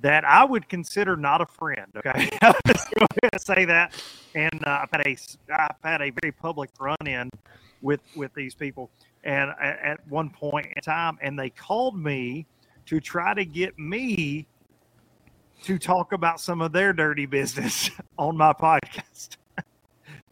that 0.00 0.24
I 0.24 0.44
would 0.44 0.68
consider 0.68 1.16
not 1.16 1.40
a 1.40 1.46
friend. 1.46 1.86
Okay, 1.96 2.28
I'll 2.42 2.54
just 2.66 2.90
go 2.94 3.06
ahead 3.10 3.30
and 3.32 3.40
say 3.40 3.64
that. 3.66 4.02
And 4.34 4.66
uh, 4.66 4.84
I've 4.84 4.90
had 4.92 5.06
a 5.06 5.16
I've 5.52 5.76
had 5.82 6.02
a 6.02 6.10
very 6.10 6.32
public 6.32 6.70
run 6.80 6.96
in 7.06 7.30
with 7.82 8.00
with 8.16 8.32
these 8.34 8.54
people, 8.54 8.90
and 9.24 9.50
at, 9.60 9.78
at 9.80 10.08
one 10.08 10.30
point 10.30 10.66
in 10.74 10.82
time, 10.82 11.18
and 11.20 11.38
they 11.38 11.50
called 11.50 11.98
me 11.98 12.46
to 12.86 13.00
try 13.00 13.34
to 13.34 13.44
get 13.44 13.78
me 13.78 14.46
to 15.62 15.78
talk 15.78 16.12
about 16.12 16.40
some 16.40 16.62
of 16.62 16.72
their 16.72 16.92
dirty 16.92 17.26
business 17.26 17.90
on 18.18 18.36
my 18.36 18.52
podcast 18.52 19.36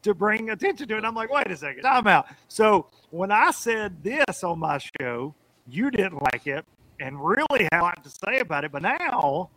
to 0.03 0.15
bring 0.15 0.51
attention 0.51 0.89
to 0.89 0.97
it. 0.97 1.05
I'm 1.05 1.15
like, 1.15 1.31
wait 1.31 1.51
a 1.51 1.57
second, 1.57 1.83
time 1.83 2.07
out. 2.07 2.27
So 2.49 2.87
when 3.11 3.31
I 3.31 3.51
said 3.51 4.03
this 4.03 4.43
on 4.43 4.59
my 4.59 4.79
show, 5.01 5.35
you 5.69 5.91
didn't 5.91 6.23
like 6.33 6.47
it 6.47 6.65
and 7.01 7.23
really 7.23 7.69
had 7.71 7.81
a 7.81 7.83
lot 7.83 8.03
to 8.05 8.11
say 8.11 8.41
about 8.41 8.65
it. 8.65 8.73
But 8.73 8.83
now 8.83 9.51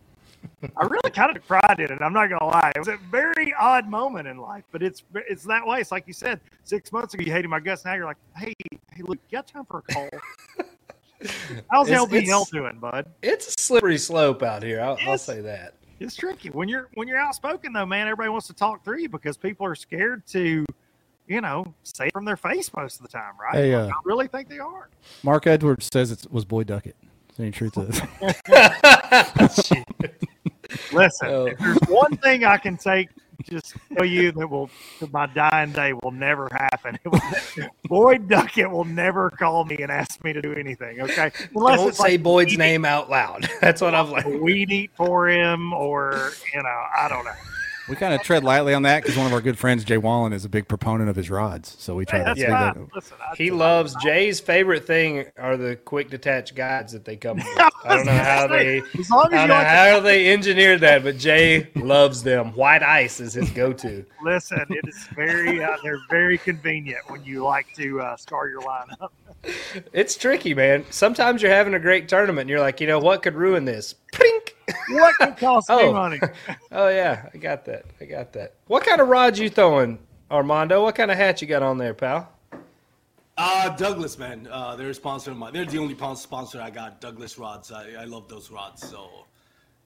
I 0.78 0.84
really 0.86 1.10
kind 1.12 1.30
of 1.30 1.36
took 1.36 1.48
pride 1.48 1.80
in 1.80 1.92
it. 1.92 2.02
I'm 2.02 2.14
not 2.14 2.30
gonna 2.30 2.46
lie. 2.46 2.72
It 2.76 2.80
was 2.80 2.88
a 2.88 2.98
very 3.10 3.54
odd 3.60 3.88
moment 3.88 4.28
in 4.28 4.38
life, 4.38 4.64
but 4.72 4.82
it's 4.84 5.04
it's 5.14 5.44
that 5.44 5.66
way. 5.66 5.80
It's 5.80 5.92
like 5.92 6.06
you 6.08 6.14
said, 6.14 6.40
six 6.64 6.92
months 6.92 7.14
ago 7.14 7.24
you 7.24 7.32
hated 7.32 7.48
my 7.50 7.60
guts. 7.60 7.84
Now 7.86 7.94
you're 7.96 8.06
like, 8.06 8.18
hey, 8.36 8.54
hey, 8.94 9.02
look, 9.04 9.18
you 9.30 9.38
got 9.38 9.48
time 9.48 9.66
for 9.66 9.84
a 9.88 9.94
call? 9.94 10.10
How's 11.72 11.88
It's- 11.90 12.04
LBL 12.06 12.24
it's- 12.24 12.50
doing, 12.50 12.80
bud? 12.80 13.06
It's 13.22 13.48
a 13.50 13.62
slippery 13.62 13.98
slope 13.98 14.42
out 14.44 14.64
here. 14.64 14.82
I'll, 14.82 14.98
I'll 15.08 15.18
say 15.18 15.42
that. 15.42 15.76
It's 16.00 16.16
tricky 16.16 16.50
when 16.50 16.68
you're 16.68 16.90
when 16.96 17.08
you're 17.08 17.20
outspoken 17.20 17.74
though, 17.74 17.86
man. 17.86 18.08
Everybody 18.08 18.30
wants 18.30 18.48
to 18.48 18.54
talk 18.54 18.84
through 18.84 19.00
you 19.00 19.10
because 19.10 19.38
people 19.38 19.68
are 19.68 19.76
scared 19.76 20.26
to, 20.28 20.66
you 21.28 21.42
know, 21.42 21.76
say 21.84 22.08
it 22.08 22.14
from 22.14 22.26
their 22.26 22.38
face 22.38 22.72
most 22.76 22.96
of 23.00 23.04
the 23.04 23.08
time, 23.08 23.34
right? 23.40 23.54
Hey, 23.54 23.76
Like, 23.76 23.92
uh, 23.92 23.96
I 23.96 24.00
really 24.04 24.28
think 24.28 24.50
they 24.50 24.58
are. 24.58 24.90
Mark 25.22 25.46
Edwards 25.46 25.88
says 25.94 26.12
it 26.12 26.26
was 26.32 26.44
Boyd 26.44 26.66
Duckett. 26.68 26.96
Is 27.42 27.42
there 27.42 27.46
any 27.46 27.52
truth 27.52 27.74
to 27.74 27.86
this? 27.86 29.72
Listen, 30.94 31.28
Oh. 31.28 31.46
if 31.48 31.58
there's 31.60 31.78
one 31.90 32.16
thing 32.18 32.44
I 32.46 32.58
can 32.58 32.78
take, 32.78 33.10
just 33.50 33.74
tell 33.98 34.06
you 34.06 34.32
that 34.34 34.48
will 34.48 34.70
that 35.00 35.12
my 35.12 35.26
dying 35.26 35.72
day 35.72 35.92
will 35.94 36.12
never 36.12 36.48
happen. 36.52 36.98
It 37.04 37.10
will, 37.12 37.20
Boyd 37.86 38.30
Duckett 38.30 38.70
will 38.70 38.86
never 38.86 39.30
call 39.32 39.66
me 39.66 39.78
and 39.82 39.92
ask 39.92 40.24
me 40.24 40.32
to 40.32 40.42
do 40.42 40.54
anything. 40.54 41.02
Okay, 41.02 41.32
unless 41.56 41.78
Don't 41.80 41.96
say 41.96 42.04
like 42.14 42.24
Boyd's 42.24 42.52
weed 42.52 42.60
name 42.60 42.86
out 42.86 43.10
loud. 43.10 43.50
That's 43.62 43.82
what 43.82 43.96
I've 43.96 44.10
like. 44.10 44.26
learned. 44.26 44.42
Weed 44.42 44.72
eat 44.72 44.92
for 44.96 45.28
him, 45.28 45.74
or 45.74 46.32
you 46.54 46.62
know, 46.62 46.84
I 46.98 47.08
don't 47.10 47.26
know. 47.26 47.32
We 47.92 47.98
kind 47.98 48.14
of 48.14 48.22
tread 48.24 48.44
lightly 48.44 48.74
on 48.74 48.84
that 48.84 49.04
because 49.04 49.18
one 49.18 49.28
of 49.28 49.34
our 49.34 49.42
good 49.42 49.60
friends, 49.60 49.84
Jay 49.84 49.98
Wallen, 49.98 50.32
is 50.34 50.46
a 50.46 50.50
big 50.50 50.68
proponent 50.68 51.10
of 51.10 51.16
his 51.16 51.30
rods. 51.30 51.76
So 51.78 51.96
we 51.96 52.06
try 52.06 52.20
Hey, 52.24 52.34
to 52.34 52.40
Yeah. 52.40 52.50
that. 52.74 52.78
Listen, 52.96 53.18
He 53.36 53.52
loves 53.52 53.96
Jay's 54.02 54.40
favorite 54.40 54.88
thing 54.88 55.26
are 55.38 55.58
the 55.58 55.76
quick 55.76 56.10
detach 56.10 56.56
guides 56.56 56.94
that 56.94 57.04
they 57.06 57.18
come 57.18 57.38
with. 57.38 57.46
I 57.84 57.96
don't 57.98 58.06
know 58.06 58.12
how 58.14 58.48
they 58.48 58.82
As 58.98 59.10
long 59.10 59.22
I 59.22 59.26
as 59.26 59.32
don't 59.32 59.42
you 59.42 59.48
know 59.48 59.54
like 59.56 59.64
to 59.68 59.70
how 59.70 60.00
they 60.00 60.32
engineered 60.32 60.80
that, 60.82 61.04
but 61.04 61.18
Jay 61.18 61.68
loves 61.76 62.24
them. 62.24 62.54
White 62.54 62.82
ice 62.84 63.20
is 63.20 63.34
his 63.34 63.50
go-to. 63.52 64.06
listen, 64.24 64.66
it 64.70 64.88
is 64.88 65.08
very 65.16 65.62
uh, 65.64 65.76
they're 65.84 66.00
very 66.10 66.38
convenient 66.38 67.02
when 67.10 67.24
you 67.26 67.44
like 67.44 67.68
to 67.76 68.00
uh, 68.02 68.16
scar 68.16 68.48
your 68.48 68.62
lineup. 68.62 69.10
It's 69.92 70.16
tricky, 70.16 70.54
man. 70.54 70.86
Sometimes 70.92 71.42
you're 71.42 71.52
having 71.52 71.74
a 71.74 71.80
great 71.80 72.08
tournament 72.08 72.42
and 72.42 72.50
you're 72.50 72.60
like, 72.60 72.80
you 72.80 72.88
know 72.88 73.00
what 73.00 73.24
could 73.24 73.36
ruin 73.36 73.66
this? 73.66 73.96
Prink. 74.14 74.56
What 74.90 75.16
can 75.18 75.36
cost 75.36 75.70
me 75.70 75.76
Oh. 75.80 75.94
money? 75.94 76.20
Oh 76.72 76.88
yeah, 76.88 77.30
I 77.34 77.38
got 77.38 77.66
that. 77.66 77.86
I 78.00 78.06
got 78.06 78.32
that. 78.34 78.54
What 78.68 78.86
kind 78.86 79.02
of 79.02 79.08
rods 79.10 79.40
you 79.40 79.50
throwing, 79.50 80.00
Armando? 80.30 80.84
What 80.84 80.96
kind 80.96 81.12
of 81.12 81.18
hat 81.18 81.42
you 81.42 81.48
got 81.48 81.64
on 81.64 81.78
there, 81.78 81.94
pal? 81.94 82.32
Uh, 83.38 83.70
Douglas, 83.76 84.18
man. 84.18 84.48
Uh, 84.52 84.76
they're 84.76 84.90
a 84.90 84.94
sponsor 84.94 85.32
of 85.32 85.38
mine. 85.38 85.52
They're 85.54 85.66
the 85.66 85.80
only 85.80 85.96
sponsor 86.16 86.62
I 86.62 86.70
got. 86.70 87.02
Douglas 87.02 87.38
rods. 87.40 87.72
I, 87.72 87.94
I 88.00 88.04
love 88.06 88.28
those 88.28 88.52
rods. 88.52 88.88
So 88.88 89.26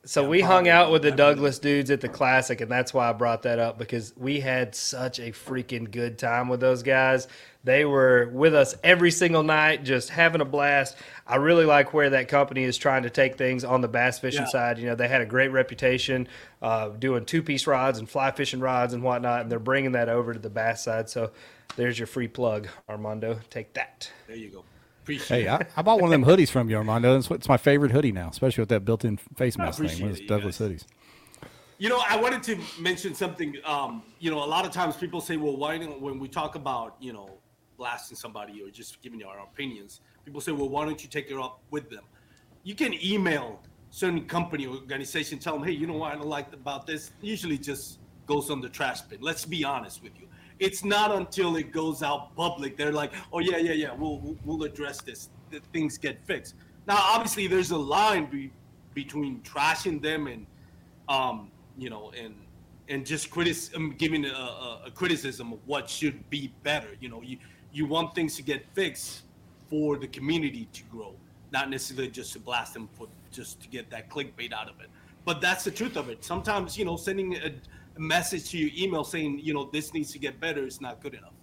So 0.06 0.22
Yeah, 0.24 0.28
we 0.30 0.42
hung 0.42 0.68
out 0.68 0.92
with 0.92 1.02
the 1.02 1.12
Douglas 1.12 1.58
dudes 1.60 1.90
at 1.92 2.00
the 2.02 2.08
Classic, 2.10 2.62
and 2.62 2.70
that's 2.72 2.94
why 2.94 3.10
I 3.10 3.14
brought 3.14 3.42
that 3.44 3.60
up 3.60 3.78
because 3.78 4.14
we 4.16 4.40
had 4.40 4.76
such 4.76 5.20
a 5.20 5.32
freaking 5.32 5.90
good 5.90 6.18
time 6.20 6.48
with 6.48 6.60
those 6.60 6.84
guys. 6.84 7.28
They 7.64 7.84
were 7.86 8.30
with 8.32 8.54
us 8.54 8.76
every 8.84 9.10
single 9.10 9.42
night, 9.42 9.84
just 9.84 10.10
having 10.10 10.42
a 10.42 10.46
blast. 10.46 10.96
I 11.26 11.38
really 11.38 11.66
like 11.66 11.94
where 11.96 12.12
that 12.12 12.28
company 12.28 12.64
is 12.64 12.78
trying 12.78 13.02
to 13.04 13.10
take 13.10 13.38
things 13.38 13.64
on 13.64 13.82
the 13.82 13.88
bass 13.88 14.20
fishing 14.20 14.42
Yeah. 14.44 14.48
side. 14.50 14.78
You 14.78 14.86
know, 14.86 14.96
they 14.96 15.08
had 15.08 15.22
a 15.22 15.26
great 15.26 15.48
reputation 15.50 16.28
uh, 16.62 16.90
doing 16.90 17.26
two 17.26 17.42
piece 17.42 17.66
rods 17.66 17.98
and 17.98 18.08
fly 18.08 18.30
fishing 18.30 18.60
rods 18.60 18.94
and 18.94 19.02
whatnot, 19.02 19.42
and 19.42 19.52
they're 19.52 19.58
bringing 19.58 19.94
that 19.94 20.10
over 20.10 20.34
to 20.34 20.40
the 20.40 20.50
bass 20.52 20.84
side. 20.84 21.10
So 21.10 21.32
there's 21.76 21.98
your 21.98 22.06
free 22.08 22.28
plug, 22.28 22.68
Armando. 22.88 23.40
Take 23.50 23.74
that. 23.74 24.12
there 24.28 24.38
you 24.38 24.50
go. 24.50 24.64
Appreciate 25.06 25.44
Hey. 25.44 25.48
I, 25.48 25.62
I 25.78 25.84
bought 25.84 26.02
one 26.02 26.12
of 26.12 26.20
them 26.20 26.26
hoodies 26.26 26.50
from 26.50 26.68
you, 26.68 26.78
Armando. 26.78 27.16
It's, 27.16 27.30
it's 27.30 27.48
my 27.48 27.58
favorite 27.58 27.92
hoodie 27.92 28.12
now, 28.12 28.30
especially 28.30 28.64
with 28.64 28.70
that 28.70 28.86
built-in 28.86 29.18
face 29.18 29.56
mask 29.56 29.78
thing. 29.78 29.86
One 29.86 29.94
appreciate 29.94 30.10
of 30.10 30.18
those 30.18 30.28
Douglas 30.28 30.58
guys. 30.58 30.68
hoodies. 30.68 30.86
You 31.78 31.90
know, 31.90 32.02
I 32.10 32.20
wanted 32.20 32.42
to 32.44 32.58
mention 32.82 33.14
something. 33.14 33.56
Um, 33.66 34.02
you 34.18 34.32
know, 34.32 34.44
a 34.44 34.46
lot 34.46 34.66
of 34.66 34.72
times 34.72 34.96
people 34.96 35.22
say, 35.22 35.38
well, 35.38 35.56
why 35.56 35.78
don't 35.78 36.02
when 36.02 36.18
we 36.18 36.28
talk 36.28 36.56
about, 36.56 36.96
you 37.00 37.14
know, 37.14 37.38
blasting 37.78 38.18
somebody 38.18 38.64
or 38.64 38.72
just 38.72 39.00
giving 39.04 39.22
our 39.24 39.40
opinions, 39.42 40.02
people 40.24 40.42
say, 40.42 40.54
well, 40.54 40.70
why 40.70 40.86
don't 40.86 41.04
you 41.04 41.10
take 41.10 41.30
it 41.30 41.38
up 41.38 41.62
with 41.70 41.88
them? 41.92 42.04
You 42.64 42.74
can 42.74 42.96
email 43.06 43.62
certain 43.92 44.26
company 44.26 44.66
or 44.66 44.76
organization, 44.76 45.38
tell 45.38 45.54
them, 45.54 45.64
hey, 45.64 45.74
you 45.74 45.86
know 45.86 45.98
what 45.98 46.14
I 46.14 46.16
don't 46.16 46.26
like 46.28 46.52
about 46.52 46.88
this? 46.88 47.12
Usually 47.22 47.60
just 47.60 48.00
goes 48.26 48.50
on 48.50 48.60
the 48.60 48.70
trash 48.70 49.02
bin. 49.02 49.22
Let's 49.22 49.46
be 49.46 49.64
honest 49.64 50.02
with 50.02 50.14
you. 50.20 50.28
It's 50.60 50.84
not 50.84 51.12
until 51.12 51.58
it 51.58 51.72
goes 51.72 52.02
out 52.02 52.36
public 52.36 52.78
they're 52.78 52.92
like, 52.92 53.12
oh 53.34 53.40
yeah, 53.40 53.58
yeah, 53.58 53.74
yeah, 53.74 53.94
we'll 53.94 54.38
we'll, 54.46 54.64
address 54.64 55.02
this. 55.02 55.30
The 55.52 55.60
things 55.74 55.98
get 55.98 56.26
fixed. 56.26 56.56
Now, 56.88 56.98
obviously, 56.98 57.48
there's 57.48 57.72
a 57.72 57.78
line 57.78 58.26
be, 58.26 58.52
between 58.94 59.42
trashing 59.42 60.02
them 60.02 60.28
and 60.28 60.46
um, 61.10 61.52
you 61.78 61.90
know, 61.90 62.12
and 62.18 62.36
and 62.88 63.06
just 63.06 63.32
critis- 63.32 63.76
um, 63.76 63.96
giving 63.98 64.26
a, 64.26 64.30
a, 64.30 64.84
a 64.88 64.92
criticism 64.92 65.54
of 65.54 65.60
what 65.66 65.90
should 65.90 66.30
be 66.30 66.54
better. 66.64 66.90
You 67.00 67.10
know, 67.10 67.22
you 67.22 67.38
you 67.74 67.86
want 67.86 68.16
things 68.16 68.36
to 68.38 68.44
get 68.44 68.66
fixed 68.74 69.24
for 69.70 69.98
the 69.98 70.08
community 70.08 70.68
to 70.74 70.84
grow, 70.84 71.14
not 71.52 71.70
necessarily 71.70 72.10
just 72.10 72.34
to 72.34 72.40
blast 72.40 72.74
them 72.74 72.88
for 72.94 73.08
just 73.32 73.62
to 73.62 73.68
get 73.68 73.90
that 73.90 74.10
clickbait 74.10 74.54
out 74.54 74.70
of 74.70 74.80
it. 74.80 74.88
But 75.26 75.42
that's 75.42 75.64
the 75.64 75.72
truth 75.72 75.98
of 75.98 76.10
it. 76.10 76.24
Sometimes, 76.24 76.78
you 76.78 76.86
know, 76.86 76.96
sending 76.96 77.36
a 77.36 77.52
message 77.98 78.50
to 78.52 78.58
your 78.58 78.72
email 78.78 79.04
saying, 79.04 79.40
you 79.44 79.54
know, 79.54 79.70
this 79.72 79.94
needs 79.94 80.12
to 80.12 80.20
get 80.20 80.40
better 80.40 80.66
it's 80.66 80.82
not 80.82 81.02
good 81.02 81.14
enough. 81.14 81.34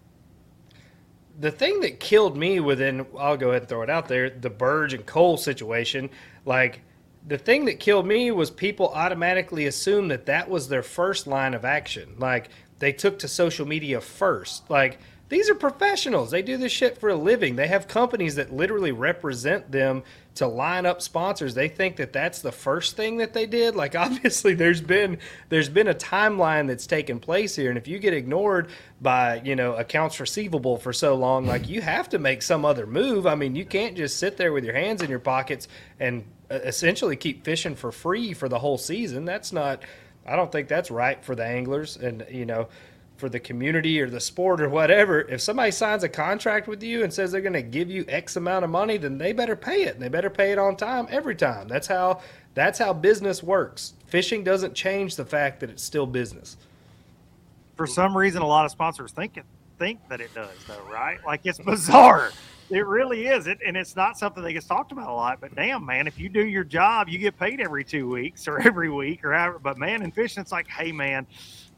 the 1.41 1.51
thing 1.51 1.81
that 1.81 1.99
killed 2.01 2.37
me 2.37 2.61
within 2.61 3.07
I'll 3.19 3.37
go 3.37 3.51
ahead 3.51 3.62
and 3.62 3.69
throw 3.69 3.83
it 3.83 3.91
out 3.91 4.09
there, 4.09 4.29
the 4.31 4.51
Burge 4.51 4.95
and 4.95 5.05
Cole 5.07 5.37
situation, 5.37 6.11
like 6.45 6.83
the 7.27 7.38
thing 7.38 7.65
that 7.67 7.79
killed 7.81 8.07
me 8.07 8.31
was 8.31 8.51
people 8.51 8.88
automatically 8.88 9.67
assumed 9.67 10.11
that 10.11 10.27
that 10.27 10.51
was 10.51 10.69
their 10.69 10.83
first 10.83 11.27
line 11.27 11.55
of 11.55 11.65
action. 11.65 12.17
Like 12.19 12.51
they 12.81 12.93
took 12.93 13.19
to 13.21 13.29
social 13.29 13.67
media 13.67 14.01
first. 14.01 14.69
Like 14.69 14.99
these 15.33 15.49
are 15.49 15.55
professionals. 15.55 16.31
They 16.31 16.42
do 16.42 16.59
this 16.59 16.73
shit 16.73 16.99
for 16.99 17.09
a 17.09 17.16
living. 17.16 17.57
They 17.57 17.66
have 17.68 17.88
companies 17.88 18.35
that 18.35 18.53
literally 18.53 18.92
represent 18.92 19.73
them 19.73 20.03
to 20.35 20.47
line 20.47 20.85
up 20.85 21.01
sponsors. 21.01 21.55
They 21.55 21.68
think 21.68 21.97
that 21.97 22.12
that's 22.12 22.42
the 22.42 22.53
first 22.53 22.99
thing 22.99 23.16
that 23.16 23.33
they 23.33 23.47
did. 23.47 23.75
Like 23.75 23.97
obviously 23.97 24.53
there's 24.53 24.83
been 24.83 25.18
there's 25.49 25.71
been 25.71 25.88
a 25.88 25.95
timeline 25.95 26.66
that's 26.66 26.87
taken 26.87 27.18
place 27.18 27.57
here 27.57 27.71
and 27.71 27.79
if 27.79 27.88
you 27.88 27.99
get 27.99 28.12
ignored 28.12 28.68
by, 29.01 29.40
you 29.42 29.57
know, 29.57 29.73
accounts 29.75 30.21
receivable 30.21 30.77
for 30.77 30.92
so 30.92 31.14
long, 31.14 31.47
like 31.47 31.66
you 31.66 31.81
have 31.81 32.11
to 32.11 32.18
make 32.18 32.42
some 32.42 32.66
other 32.66 32.87
move. 32.87 33.27
I 33.27 33.35
mean, 33.35 33.57
you 33.57 33.64
can't 33.64 33.97
just 33.97 34.18
sit 34.18 34.37
there 34.37 34.53
with 34.53 34.64
your 34.64 34.75
hands 34.75 35.01
in 35.01 35.09
your 35.09 35.18
pockets 35.18 35.66
and 35.99 36.25
uh, 36.51 36.57
essentially 36.57 37.16
keep 37.16 37.42
fishing 37.42 37.75
for 37.75 37.90
free 37.90 38.35
for 38.35 38.51
the 38.51 38.59
whole 38.59 38.77
season. 38.77 39.25
That's 39.25 39.51
not 39.51 39.83
I 40.27 40.37
don't 40.37 40.53
think 40.53 40.68
that's 40.68 40.90
right 40.90 41.25
for 41.25 41.35
the 41.35 41.45
anglers 41.45 41.97
and 41.97 42.27
you 42.31 42.45
know 42.45 42.68
for 43.23 43.29
the 43.29 43.39
community 43.39 44.01
or 44.01 44.11
the 44.11 44.19
sport 44.19 44.61
or 44.61 44.69
whatever, 44.69 45.21
if 45.21 45.41
somebody 45.41 45.71
signs 45.71 46.03
a 46.03 46.09
contract 46.09 46.67
with 46.67 46.83
you 46.83 47.05
and 47.05 47.15
says 47.15 47.31
they're 47.31 47.41
going 47.41 47.53
to 47.53 47.63
give 47.63 47.89
you 47.89 48.05
X 48.09 48.35
amount 48.35 48.65
of 48.65 48.71
money, 48.71 48.97
then 48.97 49.17
they 49.17 49.33
better 49.33 49.55
pay 49.55 49.85
it 49.85 49.95
and 49.95 50.03
they 50.03 50.09
better 50.09 50.29
pay 50.29 50.51
it 50.51 50.59
on 50.59 50.75
time 50.75 51.07
every 51.09 51.37
time. 51.37 51.69
That's 51.69 51.87
how 51.87 52.21
that's 52.55 52.81
how 52.81 52.93
business 52.93 53.41
works. 53.41 53.95
Fishing 54.09 54.43
doesn't 54.43 54.75
change 54.75 55.15
the 55.15 55.25
fact 55.25 55.61
that 55.61 55.71
it's 55.71 55.85
still 55.85 56.05
business. 56.05 56.57
For 57.77 57.87
some 57.87 58.17
reason, 58.17 58.43
a 58.43 58.47
lot 58.47 58.65
of 58.65 58.73
sponsors 58.73 59.13
think 59.13 59.37
it 59.37 59.45
think 59.79 60.01
that 60.09 60.21
it 60.21 60.35
does, 60.35 60.51
though, 60.67 60.83
right? 60.93 61.25
Like 61.25 61.43
it's 61.45 61.61
bizarre. 61.61 62.33
It 62.71 62.85
really 62.85 63.29
is. 63.29 63.47
It 63.47 63.61
and 63.65 63.77
it's 63.77 63.95
not 63.95 64.19
something 64.19 64.43
that 64.43 64.53
gets 64.53 64.67
talked 64.67 64.91
about 64.91 65.09
a 65.09 65.15
lot. 65.15 65.41
But 65.41 65.55
damn, 65.55 65.87
man, 65.87 66.09
if 66.09 66.19
you 66.19 66.29
do 66.29 66.45
your 66.45 66.65
job, 66.65 67.09
you 67.09 67.19
get 67.19 67.39
paid 67.39 67.61
every 67.61 67.85
two 67.85 68.09
weeks 68.09 68.49
or 68.49 68.59
every 68.67 68.91
week 68.91 69.25
or 69.25 69.33
however. 69.33 69.61
But 69.61 69.79
man, 69.79 70.03
in 70.03 70.11
fishing, 70.11 70.41
it's 70.41 70.51
like, 70.51 70.67
hey, 70.67 70.91
man, 70.91 71.25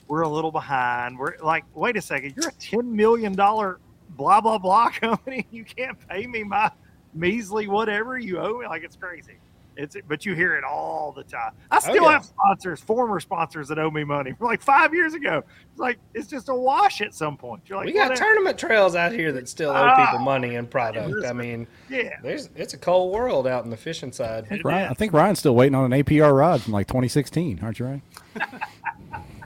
we're 0.08 0.22
a 0.22 0.28
little 0.28 0.52
behind. 0.52 1.18
We're 1.18 1.36
like, 1.42 1.64
wait 1.74 1.96
a 1.96 2.02
second, 2.02 2.34
you're 2.36 2.48
a 2.48 2.52
ten 2.52 2.94
million 2.94 3.34
dollar 3.34 3.78
blah 4.10 4.40
blah 4.40 4.58
blah 4.58 4.90
company. 5.00 5.46
You 5.50 5.64
can't 5.64 5.96
pay 6.08 6.26
me 6.26 6.44
my 6.44 6.70
measly 7.14 7.68
whatever 7.68 8.18
you 8.18 8.38
owe 8.38 8.58
me. 8.58 8.66
Like 8.66 8.82
it's 8.84 8.96
crazy. 8.96 9.34
It's 9.76 9.96
but 10.06 10.24
you 10.24 10.34
hear 10.34 10.54
it 10.54 10.62
all 10.62 11.10
the 11.10 11.24
time. 11.24 11.50
I 11.68 11.80
still 11.80 12.04
yeah. 12.04 12.12
have 12.12 12.24
sponsors, 12.24 12.80
former 12.80 13.18
sponsors 13.18 13.66
that 13.66 13.78
owe 13.78 13.90
me 13.90 14.04
money 14.04 14.32
from 14.32 14.46
like 14.46 14.62
five 14.62 14.94
years 14.94 15.14
ago. 15.14 15.42
It's 15.72 15.80
like 15.80 15.98
it's 16.14 16.28
just 16.28 16.48
a 16.48 16.54
wash 16.54 17.00
at 17.00 17.12
some 17.12 17.36
point. 17.36 17.62
You're 17.66 17.78
like, 17.78 17.86
we 17.86 17.92
got 17.92 18.10
whatever. 18.10 18.24
tournament 18.24 18.56
trails 18.56 18.94
out 18.94 19.10
here 19.10 19.32
that 19.32 19.48
still 19.48 19.70
owe 19.70 19.74
Ah. 19.74 20.06
people 20.06 20.20
money 20.20 20.54
and 20.54 20.70
product. 20.70 21.24
I 21.26 21.32
mean, 21.32 21.66
yeah. 21.90 22.20
there's 22.22 22.50
it's 22.54 22.74
a 22.74 22.78
cold 22.78 23.12
world 23.12 23.48
out 23.48 23.64
in 23.64 23.70
the 23.70 23.76
fishing 23.76 24.12
side. 24.12 24.44
I 24.44 24.48
think, 24.48 24.64
Ryan. 24.64 24.90
I 24.90 24.94
think 24.94 25.12
Ryan's 25.12 25.40
still 25.40 25.56
waiting 25.56 25.74
on 25.74 25.92
an 25.92 26.04
APR 26.04 26.36
rod 26.38 26.62
from 26.62 26.72
like 26.72 26.86
2016, 26.86 27.58
aren't 27.60 27.80
you, 27.80 27.86
Ryan? 27.86 28.02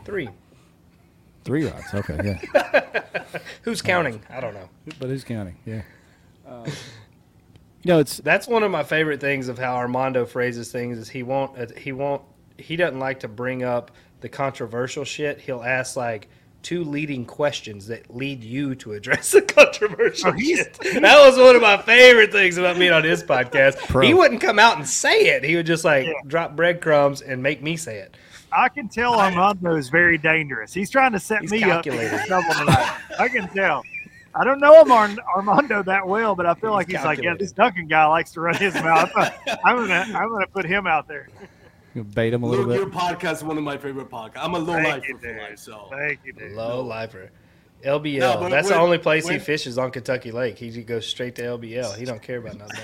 Three. 0.04 0.28
Three 1.48 1.64
rods. 1.66 1.94
Okay, 1.94 2.20
yeah. 2.22 2.82
Who's 3.62 3.80
counting? 3.80 4.20
I 4.28 4.38
don't 4.40 4.52
know. 4.52 4.68
but 5.00 5.08
who's 5.08 5.24
counting? 5.24 5.56
Yeah. 5.64 5.82
you 6.66 6.72
know, 7.86 7.98
it's 8.00 8.18
That's 8.18 8.46
one 8.46 8.62
of 8.62 8.70
my 8.70 8.82
favorite 8.82 9.18
things 9.20 9.48
of 9.48 9.58
how 9.58 9.76
Armando 9.76 10.26
phrases 10.26 10.70
things 10.70 10.98
is 10.98 11.08
he 11.08 11.22
won't 11.22 11.58
uh, 11.58 11.66
he 11.76 11.92
won't 11.92 12.22
he 12.58 12.76
doesn't 12.76 12.98
like 13.00 13.20
to 13.20 13.28
bring 13.28 13.62
up 13.62 13.90
the 14.20 14.28
controversial 14.28 15.04
shit. 15.04 15.40
He'll 15.40 15.62
ask 15.62 15.96
like 15.96 16.28
two 16.62 16.84
leading 16.84 17.24
questions 17.24 17.86
that 17.86 18.14
lead 18.14 18.42
you 18.44 18.74
to 18.74 18.92
address 18.92 19.30
the 19.32 19.40
controversial 19.42 20.32
Oh, 20.34 20.38
shit. 20.38 20.74
That 20.80 21.24
was 21.26 21.38
one 21.38 21.56
of 21.56 21.62
my 21.62 21.80
favorite 21.80 22.32
things 22.32 22.58
about 22.58 22.78
being 22.78 22.92
on 22.92 23.04
his 23.04 23.22
podcast. 23.24 23.78
Pro. 23.88 24.04
He 24.06 24.12
wouldn't 24.12 24.40
come 24.42 24.58
out 24.58 24.76
and 24.76 24.86
say 24.86 25.28
it. 25.28 25.44
He 25.44 25.56
would 25.56 25.66
just 25.66 25.84
like 25.84 26.06
Yeah. 26.06 26.12
drop 26.26 26.56
breadcrumbs 26.56 27.22
and 27.22 27.42
make 27.42 27.62
me 27.62 27.76
say 27.76 27.98
it. 28.00 28.16
I 28.52 28.68
can 28.68 28.88
tell 28.88 29.18
Armando 29.18 29.76
is 29.76 29.88
very 29.88 30.18
dangerous. 30.18 30.72
He's 30.72 30.90
trying 30.90 31.12
to 31.12 31.20
set 31.20 31.42
He's 31.42 31.50
me 31.52 31.60
calculated. 31.60 32.30
up 32.30 32.44
for. 32.44 33.20
I 33.22 33.28
can 33.28 33.48
tell. 33.48 33.82
I 34.34 34.44
don't 34.44 34.60
know 34.60 34.80
him 34.82 34.92
Ar- 34.92 35.10
Armando 35.36 35.82
that 35.82 36.06
well, 36.06 36.34
but 36.34 36.46
I 36.46 36.54
feel 36.54 36.70
like 36.72 36.86
he's 36.88 37.02
like, 37.04 37.20
yeah, 37.20 37.34
this 37.34 37.52
Duncan 37.52 37.88
guy 37.88 38.06
likes 38.06 38.32
to 38.32 38.40
run 38.40 38.54
his 38.56 38.74
mouth. 38.74 39.10
I'm 39.64 39.76
gonna, 39.76 40.04
I'm 40.14 40.28
gonna 40.30 40.46
put 40.46 40.64
him 40.64 40.86
out 40.86 41.08
there. 41.08 41.28
bait 42.14 42.32
him 42.32 42.42
a 42.42 42.46
little 42.46 42.66
Luke, 42.66 42.76
your 42.78 42.88
podcast 42.90 43.34
is 43.38 43.44
one 43.44 43.58
of 43.58 43.64
my 43.64 43.76
favorite 43.76 44.08
podcasts. 44.10 44.32
I'm 44.36 44.54
a 44.54 44.58
low 44.58 44.74
Thank 44.74 44.86
lifer 44.88 45.06
you, 45.08 45.18
for 45.18 45.26
dude. 45.26 45.36
life, 45.38 45.58
so 45.58 45.88
Thank 45.90 46.20
you, 46.24 46.32
dude. 46.32 46.52
Low 46.52 46.82
lifer. 46.82 47.30
LBL. 47.84 48.18
No, 48.18 48.36
but 48.40 48.48
That's 48.50 48.68
the 48.68 48.76
only 48.78 48.98
place 48.98 49.28
he 49.28 49.38
fishes 49.38 49.78
on 49.78 49.90
Kentucky 49.90 50.30
Lake. 50.30 50.58
He 50.58 50.70
goes 50.82 51.06
straight 51.06 51.34
to 51.36 51.42
LBL. 51.42 51.96
He 51.96 52.04
don't 52.04 52.22
care 52.22 52.38
about 52.38 52.56
nothing 52.58 52.80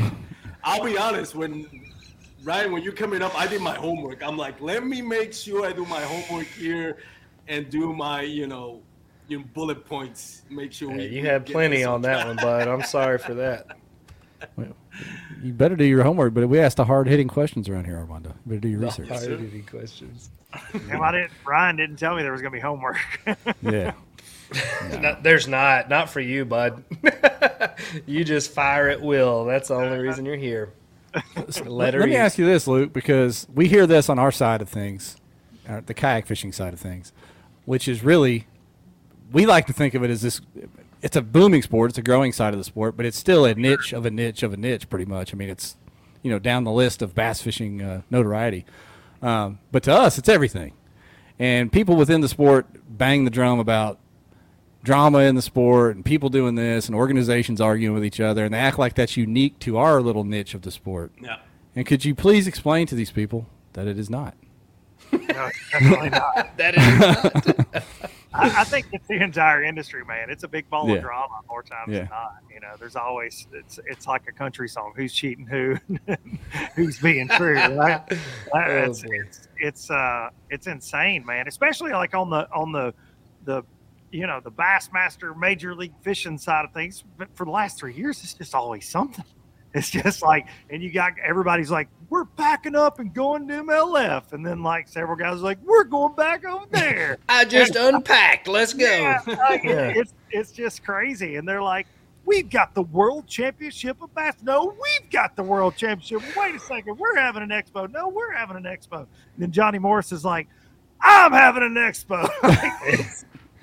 else. 0.00 0.12
I'll 0.64 0.84
be 0.84 0.96
honest. 0.98 1.34
When 1.34 1.66
Ryan, 2.46 2.70
when 2.70 2.82
you're 2.84 2.92
coming 2.92 3.22
up, 3.22 3.34
I 3.36 3.48
did 3.48 3.60
my 3.60 3.74
homework. 3.74 4.22
I'm 4.22 4.36
like, 4.36 4.60
let 4.60 4.86
me 4.86 5.02
make 5.02 5.32
sure 5.32 5.66
I 5.66 5.72
do 5.72 5.84
my 5.86 6.00
homework 6.02 6.46
here 6.46 6.98
and 7.48 7.68
do 7.68 7.92
my, 7.92 8.20
you 8.22 8.46
know, 8.46 8.82
you 9.26 9.38
know, 9.40 9.44
bullet 9.52 9.84
points. 9.84 10.42
Make 10.48 10.72
sure 10.72 10.90
Yeah, 10.92 10.96
we. 10.98 11.06
you 11.06 11.22
we 11.22 11.26
had 11.28 11.44
plenty 11.44 11.82
on 11.82 12.02
that 12.02 12.24
one, 12.28 12.36
bud. 12.36 12.68
I'm 12.68 12.84
sorry 12.84 13.18
for 13.18 13.34
that. 13.34 13.66
Well, 14.54 14.76
You 15.42 15.52
better 15.52 15.74
do 15.74 15.82
your 15.82 16.04
homework, 16.04 16.34
but 16.34 16.48
we 16.48 16.60
ask 16.60 16.76
the 16.76 16.84
hard 16.84 17.08
hitting 17.08 17.26
questions 17.26 17.68
around 17.68 17.86
here, 17.86 17.96
Armando. 17.96 18.28
You 18.30 18.36
better 18.46 18.60
do 18.60 18.68
your 18.68 18.78
research. 18.80 19.08
Hard-hitting 19.08 19.66
questions. 19.68 20.30
Damn, 20.86 21.02
I 21.02 21.10
didn't. 21.10 21.32
Ryan 21.44 21.74
didn't 21.74 21.96
tell 21.96 22.14
me 22.14 22.22
there 22.22 22.30
was 22.30 22.42
gonna 22.42 22.52
be 22.52 22.60
homework. 22.60 22.96
Yeah. 23.62 23.92
No, 25.00 25.16
there's 25.20 25.48
not. 25.48 25.88
Not 25.88 26.08
for 26.08 26.20
you, 26.20 26.44
bud. 26.44 26.84
you 28.06 28.22
just 28.22 28.52
fire 28.52 28.88
at 28.88 29.02
will. 29.02 29.44
That's 29.44 29.66
the 29.68 29.74
only 29.74 29.98
uh, 29.98 30.00
reason 30.00 30.24
you're 30.24 30.36
here. 30.36 30.72
Let 31.64 31.94
Let 31.94 32.08
me 32.08 32.16
ask 32.16 32.38
you 32.38 32.46
this, 32.46 32.66
Luke, 32.66 32.92
because 32.92 33.46
we 33.54 33.68
hear 33.68 33.86
this 33.86 34.08
on 34.08 34.18
our 34.18 34.32
side 34.32 34.60
of 34.62 34.68
things, 34.68 35.16
uh, 35.68 35.80
the 35.84 35.94
kayak 35.94 36.26
fishing 36.26 36.52
side 36.52 36.72
of 36.72 36.80
things, 36.80 37.12
which 37.64 37.88
is 37.88 38.02
really, 38.02 38.46
we 39.32 39.46
like 39.46 39.66
to 39.66 39.72
think 39.72 39.94
of 39.94 40.02
it 40.02 40.10
as 40.10 40.22
this. 40.22 40.40
It's 41.02 41.16
a 41.16 41.22
booming 41.22 41.62
sport. 41.62 41.90
It's 41.90 41.98
a 41.98 42.02
growing 42.02 42.32
side 42.32 42.52
of 42.52 42.58
the 42.58 42.64
sport, 42.64 42.96
but 42.96 43.06
it's 43.06 43.16
still 43.16 43.44
a 43.44 43.54
niche 43.54 43.92
of 43.92 44.06
a 44.06 44.10
niche 44.10 44.42
of 44.42 44.52
a 44.52 44.56
niche, 44.56 44.88
pretty 44.88 45.04
much. 45.04 45.32
I 45.32 45.36
mean, 45.36 45.48
it's 45.48 45.76
you 46.22 46.30
know 46.30 46.38
down 46.38 46.64
the 46.64 46.72
list 46.72 47.02
of 47.02 47.14
bass 47.14 47.40
fishing 47.42 47.82
uh, 47.82 48.02
notoriety. 48.10 48.64
Um, 49.22 49.58
but 49.72 49.82
to 49.84 49.92
us, 49.92 50.18
it's 50.18 50.28
everything. 50.28 50.72
And 51.38 51.70
people 51.70 51.96
within 51.96 52.20
the 52.20 52.28
sport 52.28 52.66
bang 52.88 53.24
the 53.24 53.30
drum 53.30 53.58
about 53.58 53.98
drama 54.86 55.18
in 55.18 55.34
the 55.34 55.42
sport 55.42 55.96
and 55.96 56.04
people 56.04 56.28
doing 56.30 56.54
this 56.54 56.86
and 56.86 56.94
organizations 56.94 57.60
arguing 57.60 57.92
with 57.94 58.04
each 58.04 58.20
other, 58.20 58.44
and 58.44 58.54
they 58.54 58.58
act 58.58 58.78
like 58.78 58.94
that's 58.94 59.16
unique 59.16 59.58
to 59.58 59.76
our 59.76 60.00
little 60.00 60.22
niche 60.24 60.54
of 60.54 60.62
the 60.62 60.70
sport. 60.70 61.10
Yeah. 61.20 61.38
And 61.74 61.84
could 61.84 62.04
you 62.04 62.14
please 62.14 62.46
explain 62.46 62.86
to 62.86 62.94
these 62.94 63.10
people 63.10 63.46
that 63.74 63.86
it 63.86 63.98
is 63.98 64.08
not? 64.08 64.34
no, 65.12 65.50
definitely 65.72 66.10
not. 66.10 66.50
That 66.56 66.74
is 66.76 67.82
I, 68.34 68.60
I 68.60 68.64
think 68.64 68.86
it's 68.92 69.06
the 69.08 69.22
entire 69.22 69.62
industry, 69.62 70.04
man. 70.04 70.28
It's 70.30 70.42
a 70.42 70.48
big 70.48 70.68
ball 70.68 70.88
Yeah. 70.88 70.96
of 70.96 71.02
drama 71.02 71.40
more 71.48 71.62
times 71.62 71.88
Yeah. 71.92 72.00
than 72.00 72.08
not. 72.10 72.34
You 72.52 72.60
know, 72.60 72.74
there's 72.78 72.96
always 72.96 73.46
it's 73.52 73.78
it's 73.86 74.06
like 74.06 74.22
a 74.28 74.32
country 74.32 74.68
song. 74.68 74.92
Who's 74.96 75.12
cheating 75.12 75.46
who? 75.46 75.76
who's 76.74 76.98
being 76.98 77.28
true? 77.28 77.54
Right? 77.56 78.02
it's, 78.54 79.04
it's 79.06 79.48
it's 79.58 79.90
uh 79.90 80.28
it's 80.50 80.66
insane, 80.66 81.24
man. 81.24 81.48
Especially 81.48 81.92
like 81.92 82.14
on 82.14 82.28
the 82.30 82.48
on 82.54 82.72
the 82.72 82.92
the 83.44 83.62
you 84.12 84.26
know 84.26 84.40
the 84.40 84.50
Bassmaster 84.50 85.36
Major 85.36 85.74
League 85.74 85.94
Fishing 86.02 86.38
side 86.38 86.64
of 86.64 86.72
things. 86.72 87.04
But 87.18 87.28
for 87.34 87.44
the 87.44 87.50
last 87.50 87.78
three 87.78 87.94
years, 87.94 88.22
it's 88.22 88.34
just 88.34 88.54
always 88.54 88.88
something. 88.88 89.24
It's 89.74 89.90
just 89.90 90.22
like, 90.22 90.46
and 90.70 90.82
you 90.82 90.90
got 90.90 91.12
everybody's 91.22 91.70
like, 91.70 91.88
we're 92.08 92.24
packing 92.24 92.74
up 92.74 92.98
and 92.98 93.12
going 93.12 93.46
to 93.48 93.62
MLF, 93.62 94.32
and 94.32 94.46
then 94.46 94.62
like 94.62 94.88
several 94.88 95.16
guys 95.18 95.34
are 95.34 95.44
like, 95.44 95.58
we're 95.62 95.84
going 95.84 96.14
back 96.14 96.46
over 96.46 96.64
there. 96.70 97.18
I 97.28 97.44
just 97.44 97.76
unpacked. 97.76 98.48
Let's 98.48 98.72
go. 98.72 98.86
Yeah, 98.86 99.20
like, 99.26 99.64
Yeah. 99.64 99.92
It's 99.94 100.14
it's 100.30 100.50
just 100.50 100.82
crazy, 100.82 101.36
and 101.36 101.46
they're 101.46 101.62
like, 101.62 101.86
"We've 102.24 102.48
got 102.48 102.74
the 102.74 102.84
world 102.84 103.26
championship 103.26 104.00
of 104.00 104.14
bass." 104.14 104.36
No, 104.42 104.64
we've 104.64 105.10
got 105.10 105.36
the 105.36 105.42
world 105.42 105.76
championship. 105.76 106.22
Wait 106.38 106.54
a 106.54 106.58
second, 106.58 106.96
we're 106.96 107.16
having 107.16 107.42
an 107.42 107.50
expo. 107.50 107.90
No, 107.92 108.08
we're 108.08 108.32
having 108.32 108.56
an 108.56 108.64
expo. 108.64 109.00
And 109.00 109.08
then 109.36 109.52
Johnny 109.52 109.78
Morris 109.78 110.10
is 110.10 110.24
like, 110.24 110.48
"I'm 111.02 111.32
having 111.32 111.64
an 111.64 111.74
expo." 111.74 112.30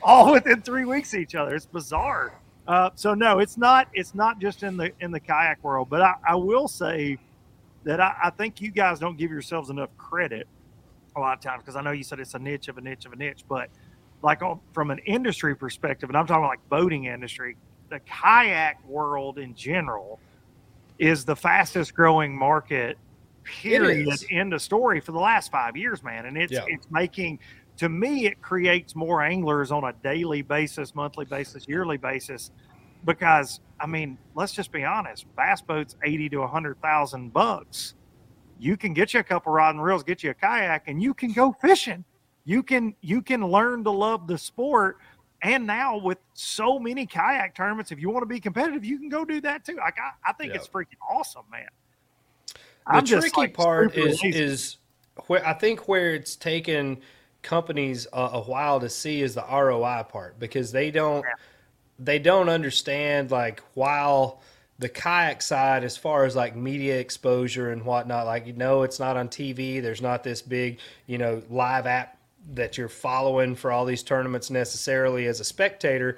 All 0.04 0.32
within 0.34 0.62
three 0.62 0.86
weeks 0.86 1.14
of 1.14 1.20
each 1.20 1.36
other. 1.36 1.56
It's 1.56 1.66
bizarre. 1.66 2.34
Uh, 2.68 2.90
so 2.96 3.14
no, 3.14 3.40
it's 3.40 3.58
not. 3.58 3.88
It's 3.94 4.16
not 4.16 4.40
just 4.40 4.64
in 4.64 4.78
the 4.78 4.92
in 5.02 5.12
the 5.12 5.20
kayak 5.20 5.64
world, 5.64 5.90
but 5.90 6.02
I, 6.02 6.16
I 6.28 6.36
will 6.36 6.68
say 6.68 7.18
that 7.84 8.00
I, 8.00 8.16
I 8.24 8.30
think 8.30 8.62
you 8.62 8.72
guys 8.72 9.00
don't 9.00 9.18
give 9.18 9.32
yourselves 9.32 9.70
enough 9.70 9.90
credit 9.98 10.48
a 11.16 11.20
lot 11.20 11.38
of 11.38 11.44
times 11.44 11.62
because 11.62 11.76
I 11.76 11.82
know 11.82 11.92
you 11.92 12.04
said 12.04 12.20
it's 12.20 12.34
a 12.34 12.40
niche 12.40 12.70
of 12.70 12.78
a 12.78 12.82
niche 12.82 13.06
of 13.06 13.14
a 13.14 13.16
niche, 13.16 13.44
but 13.50 13.70
like 14.22 14.42
on, 14.42 14.60
from 14.72 14.92
an 14.92 15.00
industry 15.00 15.56
perspective, 15.56 16.10
and 16.10 16.18
I'm 16.18 16.26
talking 16.26 16.46
like 16.46 16.62
boating 16.70 17.06
industry, 17.06 17.58
the 17.90 18.00
kayak 18.00 18.84
world 18.88 19.38
in 19.38 19.54
general 19.54 20.20
is 21.00 21.26
the 21.26 21.36
fastest 21.36 21.94
growing 21.94 22.36
market. 22.36 22.98
Period. 23.44 24.08
End 24.32 24.54
of 24.54 24.62
story 24.62 25.02
for 25.02 25.12
the 25.12 25.20
last 25.20 25.52
five 25.52 25.76
years, 25.76 26.02
man, 26.02 26.28
and 26.28 26.38
it's 26.38 26.54
Yeah. 26.54 26.64
it's 26.68 26.90
making. 26.90 27.40
To 27.84 27.90
me, 27.90 28.28
it 28.28 28.42
creates 28.42 28.96
more 28.96 29.22
anglers 29.22 29.70
on 29.70 29.84
a 29.84 29.92
daily 30.02 30.42
basis, 30.42 30.96
monthly 30.96 31.26
basis, 31.26 31.68
yearly 31.68 31.98
basis, 31.98 32.50
because 33.04 33.60
I 33.78 33.88
mean, 33.88 34.18
let's 34.36 34.54
just 34.54 34.72
be 34.72 34.86
honest. 34.86 35.26
Bass 35.36 35.62
boats 35.62 35.98
eighty 36.06 36.30
to 36.30 36.48
hundred 36.48 36.82
thousand 36.82 37.34
bucks. 37.34 37.96
You 38.58 38.78
can 38.78 38.94
get 38.94 39.14
you 39.14 39.20
a 39.20 39.24
couple 39.24 39.52
rod 39.52 39.76
and 39.76 39.84
reels, 39.84 40.02
get 40.02 40.24
you 40.24 40.30
a 40.30 40.34
kayak, 40.34 40.84
and 40.88 41.04
you 41.04 41.14
can 41.14 41.34
go 41.34 41.52
fishing 41.52 42.06
you 42.46 42.62
can 42.64 42.94
you 43.02 43.22
can 43.22 43.46
learn 43.46 43.84
to 43.84 43.92
love 43.92 44.28
the 44.28 44.38
sport 44.38 44.98
and 45.42 45.66
now 45.66 45.98
with 45.98 46.18
so 46.34 46.78
many 46.78 47.06
kayak 47.06 47.56
tournaments 47.56 47.92
if 47.92 48.00
you 48.00 48.10
want 48.10 48.22
to 48.22 48.28
be 48.28 48.40
competitive 48.40 48.84
you 48.84 49.00
can 49.00 49.10
go 49.10 49.24
do 49.24 49.40
that 49.40 49.66
too 49.66 49.76
like 49.78 49.96
i, 49.98 50.30
I 50.30 50.34
think 50.34 50.52
Yeah. 50.52 50.58
it's 50.58 50.68
freaking 50.68 51.00
awesome 51.10 51.46
man 51.52 51.70
the 52.48 52.58
I'm 52.86 53.06
just, 53.06 53.28
tricky 53.34 53.42
like, 53.42 53.54
part 53.54 53.96
is 53.96 54.22
lazy. 54.22 54.38
is 54.38 54.78
where 55.28 55.46
I 55.48 55.54
think 55.54 55.88
where 55.88 56.14
it's 56.14 56.36
taken 56.36 57.00
companies 57.44 58.08
a, 58.12 58.30
a 58.34 58.42
while 58.42 58.80
to 58.80 58.90
see 58.90 59.22
is 59.22 59.36
the 59.36 59.44
ROI 59.44 60.06
part 60.10 60.40
because 60.40 60.72
they 60.72 60.90
don't 60.92 61.26
they 62.00 62.18
don't 62.20 62.50
understand 62.50 63.30
like 63.30 63.62
while 63.76 64.42
the 64.80 64.90
kayak 64.90 65.42
side 65.42 65.84
as 65.84 65.96
far 65.96 66.26
as 66.26 66.36
like 66.36 66.56
media 66.56 66.98
exposure 66.98 67.72
and 67.72 67.86
whatnot 67.86 68.26
like 68.26 68.48
you 68.48 68.54
know 68.54 68.84
it's 68.84 69.00
not 69.00 69.16
on 69.16 69.28
TV 69.28 69.82
there's 69.82 70.02
not 70.02 70.24
this 70.24 70.42
big 70.42 70.80
you 71.06 71.18
know 71.18 71.44
live 71.50 71.86
app 71.86 72.18
that 72.54 72.78
you're 72.78 72.90
following 72.90 73.56
for 73.56 73.72
all 73.72 73.86
these 73.86 74.04
tournaments 74.04 74.50
necessarily 74.50 75.28
as 75.28 75.40
a 75.40 75.44
spectator 75.44 76.18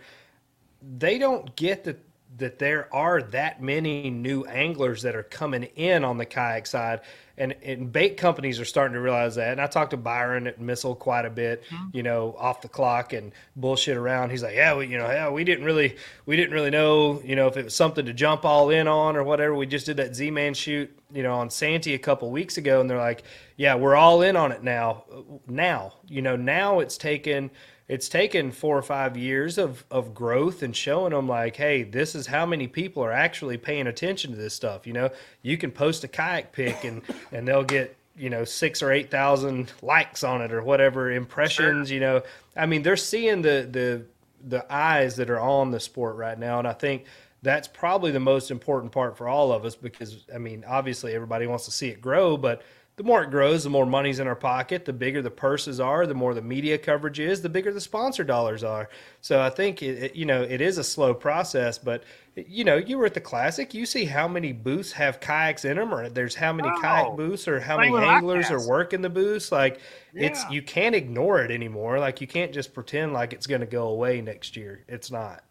they 0.97 1.17
don't 1.17 1.55
get 1.55 1.83
that 1.83 1.99
that 2.37 2.59
there 2.59 2.93
are 2.93 3.21
that 3.21 3.61
many 3.61 4.09
new 4.09 4.43
anglers 4.45 5.03
that 5.03 5.15
are 5.15 5.23
coming 5.23 5.63
in 5.75 6.03
on 6.03 6.17
the 6.17 6.25
kayak 6.25 6.67
side. 6.67 7.01
And, 7.37 7.53
and 7.63 7.91
bait 7.91 8.15
companies 8.15 8.61
are 8.61 8.65
starting 8.65 8.93
to 8.93 9.01
realize 9.01 9.35
that. 9.35 9.51
And 9.51 9.59
i 9.59 9.67
talked 9.67 9.91
to 9.91 9.97
byron 9.97 10.47
at 10.47 10.59
missile 10.59 10.95
quite 10.95 11.25
a 11.25 11.29
bit 11.29 11.63
mm-hmm. 11.65 11.89
you 11.91 12.01
know 12.01 12.33
off 12.37 12.61
the 12.61 12.69
clock 12.69 13.11
and 13.11 13.33
bullshit 13.57 13.97
around. 13.97 14.29
He's 14.29 14.41
like 14.41 14.55
yeah 14.55 14.75
we 14.75 14.87
you 14.87 14.97
know 14.97 15.07
yeah 15.07 15.29
we 15.29 15.43
didn't 15.43 15.65
really 15.65 15.97
we 16.25 16.37
didn't 16.37 16.53
really 16.53 16.69
know 16.69 17.21
you 17.25 17.35
know 17.35 17.47
if 17.47 17.57
it 17.57 17.65
was 17.65 17.75
something 17.75 18.05
to 18.05 18.13
jump 18.13 18.45
all 18.45 18.69
in 18.69 18.87
on 18.87 19.17
or 19.17 19.23
whatever. 19.23 19.53
We 19.53 19.65
just 19.65 19.85
did 19.85 19.97
that 19.97 20.15
z-man 20.15 20.53
shoot 20.53 20.97
you 21.11 21.23
know 21.23 21.33
on 21.33 21.49
santee 21.49 21.93
a 21.93 21.99
couple 21.99 22.31
weeks 22.31 22.57
ago. 22.57 22.79
And 22.79 22.89
they're 22.89 22.97
like 22.97 23.23
yeah 23.57 23.75
we're 23.75 23.95
all 23.95 24.21
in 24.21 24.37
on 24.37 24.53
it 24.53 24.63
now 24.63 25.03
now 25.45 25.93
you 26.07 26.21
know 26.21 26.37
now 26.37 26.79
it's 26.79 26.97
taken 26.97 27.51
it's 27.87 28.09
taken 28.09 28.51
four 28.51 28.77
or 28.77 28.81
five 28.81 29.15
years 29.15 29.57
of, 29.57 29.85
of 29.91 30.15
growth 30.15 30.63
and 30.63 30.75
showing 30.75 31.11
them 31.11 31.27
like, 31.27 31.55
hey, 31.55 31.83
this 31.83 32.15
is 32.15 32.25
how 32.27 32.45
many 32.45 32.67
people 32.67 33.03
are 33.03 33.11
actually 33.11 33.57
paying 33.57 33.85
attention 33.85 34.31
to 34.31 34.37
this 34.37 34.55
stuff. 34.55 34.87
You 34.87 34.93
know, 34.93 35.09
you 35.43 35.57
can 35.57 35.71
post 35.71 36.03
a 36.03 36.07
kayak 36.07 36.51
pic 36.51 36.83
and 36.83 37.01
and 37.31 37.47
they'll 37.47 37.63
get 37.63 37.95
you 38.17 38.29
know 38.29 38.45
six 38.45 38.81
or 38.81 38.91
eight 38.91 39.11
thousand 39.11 39.71
likes 39.81 40.23
on 40.23 40.41
it 40.41 40.51
or 40.51 40.63
whatever 40.63 41.11
impressions. 41.11 41.91
You 41.91 41.99
know, 41.99 42.23
I 42.55 42.65
mean 42.65 42.81
they're 42.81 42.97
seeing 42.97 43.41
the 43.41 43.67
the 43.69 44.05
the 44.47 44.73
eyes 44.73 45.15
that 45.17 45.29
are 45.29 45.39
on 45.39 45.71
the 45.71 45.79
sport 45.79 46.15
right 46.15 46.37
now, 46.37 46.59
and 46.59 46.67
I 46.67 46.73
think 46.73 47.05
that's 47.41 47.67
probably 47.67 48.11
the 48.11 48.19
most 48.19 48.49
important 48.49 48.91
part 48.91 49.15
for 49.17 49.27
all 49.27 49.51
of 49.51 49.63
us 49.63 49.75
because 49.75 50.25
I 50.33 50.39
mean 50.39 50.63
obviously 50.67 51.13
everybody 51.13 51.45
wants 51.45 51.65
to 51.65 51.71
see 51.71 51.89
it 51.89 52.01
grow, 52.01 52.35
but 52.35 52.63
the 52.97 53.03
more 53.03 53.23
it 53.23 53.29
grows, 53.29 53.65
the 53.65 53.69
more 53.69 53.85
money's 53.85 54.19
in 54.19 54.27
our 54.27 54.35
pocket, 54.37 54.85
the 54.85 54.93
bigger 54.93 55.21
the 55.21 55.29
purses 55.29 55.81
are, 55.81 56.07
the 56.07 56.13
more 56.13 56.33
the 56.33 56.41
media 56.41 56.77
coverage 56.77 57.19
is, 57.19 57.41
the 57.41 57.49
bigger 57.49 57.73
the 57.73 57.81
sponsor 57.81 58.23
dollars 58.23 58.63
are. 58.63 58.89
So 59.19 59.41
I 59.41 59.49
think 59.49 59.83
it, 59.83 60.03
it- 60.03 60.15
you 60.15 60.25
know 60.25 60.41
it 60.43 60.61
is 60.61 60.77
a 60.77 60.83
slow 60.83 61.13
process, 61.13 61.77
but 61.77 62.03
you 62.35 62.63
know 62.63 62.77
you 62.77 62.97
were 62.97 63.05
at 63.05 63.13
the 63.13 63.19
classic, 63.21 63.73
you 63.73 63.85
see 63.85 64.05
how 64.05 64.27
many 64.29 64.53
booths 64.53 64.93
have 64.93 65.19
kayaks 65.19 65.65
in 65.65 65.75
them, 65.77 65.93
or 65.93 66.07
there's 66.07 66.35
how 66.35 66.53
many 66.53 66.69
Oh, 66.69 66.81
kayak 66.81 67.15
booths, 67.17 67.47
or 67.49 67.59
how 67.59 67.77
many 67.77 67.91
anglers 68.15 68.49
are 68.51 68.65
working 68.69 69.01
the 69.01 69.09
booths. 69.09 69.51
Like 69.51 69.79
it's 70.13 70.45
you 70.49 70.61
can't 70.61 70.95
ignore 70.95 71.41
it 71.41 71.51
anymore. 71.51 71.99
Like 71.99 72.21
you 72.21 72.27
can't 72.27 72.53
just 72.53 72.73
pretend 72.73 73.11
like 73.11 73.33
it's 73.33 73.47
going 73.47 73.61
to 73.61 73.67
go 73.67 73.87
away 73.89 74.21
next 74.21 74.55
year. 74.55 74.83
It's 74.87 75.11
not. 75.11 75.43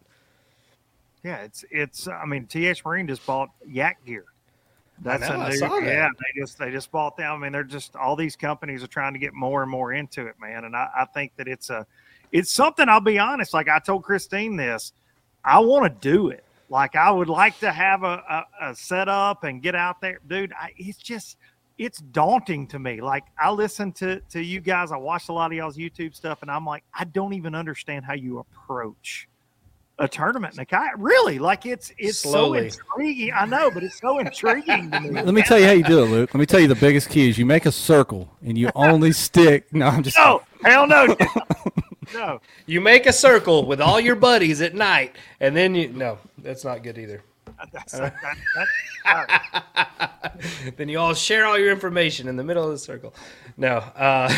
yeah 1.23 1.37
it's 1.37 1.65
it's 1.71 2.07
i 2.07 2.25
mean 2.25 2.45
th 2.45 2.83
marine 2.85 3.07
just 3.07 3.25
bought 3.25 3.49
yak 3.67 3.97
gear 4.05 4.25
that's 5.01 5.21
know, 5.21 5.41
a 5.41 5.49
new, 5.49 5.59
that. 5.59 5.83
yeah 5.85 6.09
they 6.17 6.41
just 6.41 6.57
they 6.57 6.71
just 6.71 6.91
bought 6.91 7.17
them 7.17 7.31
i 7.31 7.37
mean 7.37 7.51
they're 7.51 7.63
just 7.63 7.95
all 7.95 8.15
these 8.15 8.35
companies 8.35 8.83
are 8.83 8.87
trying 8.87 9.13
to 9.13 9.19
get 9.19 9.33
more 9.33 9.61
and 9.61 9.69
more 9.69 9.93
into 9.93 10.25
it 10.25 10.35
man 10.39 10.65
and 10.65 10.75
i, 10.75 10.87
I 10.97 11.05
think 11.05 11.33
that 11.37 11.47
it's 11.47 11.69
a 11.69 11.85
it's 12.31 12.51
something 12.51 12.87
i'll 12.87 13.01
be 13.01 13.19
honest 13.19 13.53
like 13.53 13.67
i 13.67 13.79
told 13.79 14.03
kristine 14.03 14.55
this 14.57 14.93
i 15.43 15.59
want 15.59 15.83
to 15.83 16.09
do 16.09 16.29
it 16.29 16.45
like 16.69 16.95
i 16.95 17.11
would 17.11 17.29
like 17.29 17.59
to 17.59 17.71
have 17.71 18.03
a, 18.03 18.23
a, 18.61 18.69
a 18.69 18.75
setup 18.75 19.43
and 19.43 19.61
get 19.61 19.75
out 19.75 19.99
there 19.99 20.19
dude 20.27 20.53
I, 20.53 20.71
it's 20.77 20.97
just 20.97 21.37
it's 21.77 21.99
daunting 21.99 22.67
to 22.67 22.79
me. 22.79 23.01
Like 23.01 23.25
I 23.37 23.51
listen 23.51 23.91
to 23.93 24.21
to 24.29 24.41
you 24.41 24.61
guys, 24.61 24.91
I 24.91 24.97
watch 24.97 25.29
a 25.29 25.33
lot 25.33 25.51
of 25.51 25.57
y'all's 25.57 25.77
YouTube 25.77 26.15
stuff, 26.15 26.41
and 26.41 26.49
I'm 26.49 26.65
like, 26.65 26.83
I 26.93 27.03
don't 27.03 27.33
even 27.33 27.53
understand 27.53 28.05
how 28.05 28.13
you 28.13 28.39
approach 28.39 29.27
a 29.99 30.07
tournament 30.07 30.53
in 30.53 30.59
a 30.59 30.65
kayak. 30.65 30.93
Really, 30.97 31.39
like 31.39 31.65
it's 31.65 31.91
it's 31.97 32.19
Slowly. 32.19 32.69
so 32.69 32.79
intriguing. 32.79 33.31
I 33.33 33.45
know, 33.45 33.71
but 33.71 33.83
it's 33.83 33.99
so 33.99 34.19
intriguing 34.19 34.91
to 34.91 34.99
me. 34.99 35.21
Let 35.21 35.33
me 35.33 35.41
tell 35.41 35.59
you 35.59 35.65
how 35.65 35.71
you 35.71 35.83
do 35.83 36.03
it, 36.03 36.07
Luke. 36.07 36.33
Let 36.33 36.39
me 36.39 36.45
tell 36.45 36.59
you 36.59 36.67
the 36.67 36.75
biggest 36.75 37.09
key 37.09 37.29
is 37.29 37.37
you 37.37 37.45
make 37.45 37.65
a 37.65 37.71
circle 37.71 38.29
and 38.43 38.57
you 38.57 38.69
only 38.75 39.11
stick. 39.11 39.65
No, 39.75 39.87
I'm 39.87 40.03
just. 40.03 40.17
No, 40.17 40.41
hell 40.63 40.87
no, 40.87 41.15
no. 42.13 42.39
You 42.65 42.79
make 42.79 43.07
a 43.07 43.13
circle 43.13 43.65
with 43.65 43.81
all 43.81 43.99
your 43.99 44.15
buddies 44.15 44.61
at 44.61 44.73
night, 44.73 45.15
and 45.41 45.55
then 45.55 45.75
you 45.75 45.89
no, 45.89 46.17
that's 46.37 46.63
not 46.63 46.81
good 46.81 46.97
either. 46.97 47.21
That's, 47.73 47.93
that, 47.93 48.13
that, 48.21 48.67
all 49.05 49.25
right. 49.25 50.73
then 50.77 50.89
you 50.89 50.99
all 50.99 51.13
share 51.13 51.45
all 51.45 51.57
your 51.57 51.71
information 51.71 52.27
in 52.27 52.35
the 52.35 52.43
middle 52.43 52.63
of 52.63 52.71
the 52.71 52.77
circle. 52.77 53.13
No. 53.57 53.77
Uh, 53.77 54.33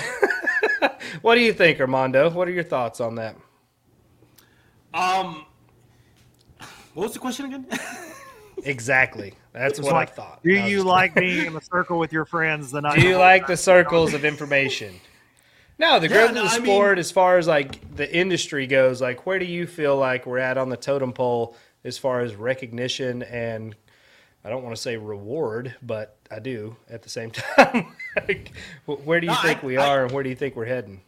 what 1.21 1.35
do 1.35 1.41
you 1.41 1.53
think, 1.53 1.79
Armando? 1.79 2.29
What 2.29 2.47
are 2.47 2.51
your 2.51 2.63
thoughts 2.63 2.99
on 2.99 3.15
that? 3.15 3.35
Um, 4.97 5.45
what 6.93 7.03
was 7.03 7.13
the 7.13 7.19
question 7.19 7.45
again? 7.45 7.67
Exactly. 8.63 9.35
That's 9.53 9.79
what 9.79 9.93
like, 9.93 10.09
I 10.09 10.11
thought. 10.11 10.41
Do 10.43 10.51
I 10.57 10.65
you 10.65 10.81
like 10.81 11.13
being 11.13 11.45
in 11.45 11.55
a 11.55 11.61
circle 11.61 11.99
with 11.99 12.11
your 12.11 12.25
friends 12.25 12.71
the 12.71 12.81
night? 12.81 12.95
Do 12.99 13.07
you 13.07 13.15
like 13.17 13.45
the 13.45 13.55
circles 13.55 14.15
of 14.15 14.25
information? 14.25 14.95
No, 15.77 15.99
the 15.99 16.07
Yeah, 16.07 16.13
growth 16.15 16.33
no, 16.33 16.43
of 16.43 16.49
the 16.49 16.55
I 16.55 16.57
mean- 16.57 16.65
sport, 16.65 16.97
as 16.97 17.11
far 17.11 17.37
as 17.37 17.45
like 17.47 17.95
the 17.95 18.11
industry 18.13 18.65
goes, 18.65 18.99
like 18.99 19.27
where 19.27 19.37
do 19.37 19.45
you 19.45 19.67
feel 19.67 19.95
like 19.95 20.25
we're 20.25 20.39
at 20.39 20.57
on 20.57 20.69
the 20.69 20.75
totem 20.75 21.13
pole 21.13 21.55
as 21.83 21.99
far 21.99 22.21
as 22.21 22.33
recognition 22.35 23.21
and 23.23 23.75
I 24.43 24.49
don't 24.49 24.63
want 24.63 24.75
to 24.75 24.81
say 24.81 24.97
reward, 24.97 25.75
but 25.83 26.17
I 26.31 26.39
do 26.39 26.75
at 26.89 27.03
the 27.03 27.09
same 27.09 27.29
time. 27.57 27.93
like, 28.27 28.53
where 28.87 29.19
do 29.21 29.27
you 29.27 29.33
No, 29.33 29.39
think 29.43 29.63
I- 29.63 29.67
we 29.67 29.77
I- 29.77 29.87
are, 29.87 30.03
and 30.05 30.11
where 30.11 30.23
do 30.23 30.29
you 30.31 30.35
think 30.35 30.55
we're 30.55 30.65
heading? 30.65 31.01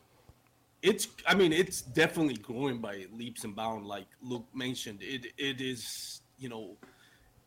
It's 0.82 1.08
i 1.28 1.36
mean 1.36 1.52
it's 1.52 1.82
definitely 1.82 2.36
growing 2.36 2.78
by 2.80 3.06
leaps 3.14 3.44
and 3.44 3.56
bounds 3.56 3.86
like 3.86 4.08
luke 4.22 4.46
mentioned. 4.54 5.00
It 5.02 5.28
it 5.38 5.62
is 5.62 6.22
you 6.38 6.50
know 6.50 6.78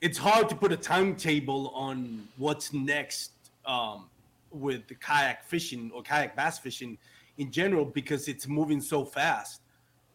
it's 0.00 0.18
hard 0.18 0.48
to 0.50 0.56
put 0.56 0.72
a 0.72 0.76
timetable 0.76 1.68
on 1.74 2.28
what's 2.36 2.72
next 2.72 3.30
um, 3.64 4.10
with 4.50 4.88
the 4.88 4.96
kayak 4.96 5.44
fishing 5.44 5.90
or 5.94 6.02
kayak 6.02 6.36
bass 6.36 6.58
fishing 6.58 6.98
in 7.38 7.50
general 7.50 7.84
because 7.84 8.28
it's 8.28 8.48
moving 8.48 8.80
so 8.80 9.04
fast. 9.04 9.62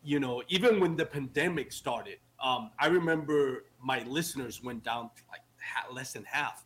You 0.04 0.20
know 0.20 0.44
even 0.48 0.80
when 0.80 0.96
the 0.96 1.06
pandemic 1.06 1.72
started 1.72 2.20
um, 2.40 2.70
i 2.80 2.86
remember 2.88 3.66
my 3.82 4.04
listeners 4.04 4.64
went 4.64 4.84
down 4.84 5.10
like 5.32 5.42
ha- 5.60 5.92
less 5.92 6.14
than 6.14 6.24
half. 6.26 6.66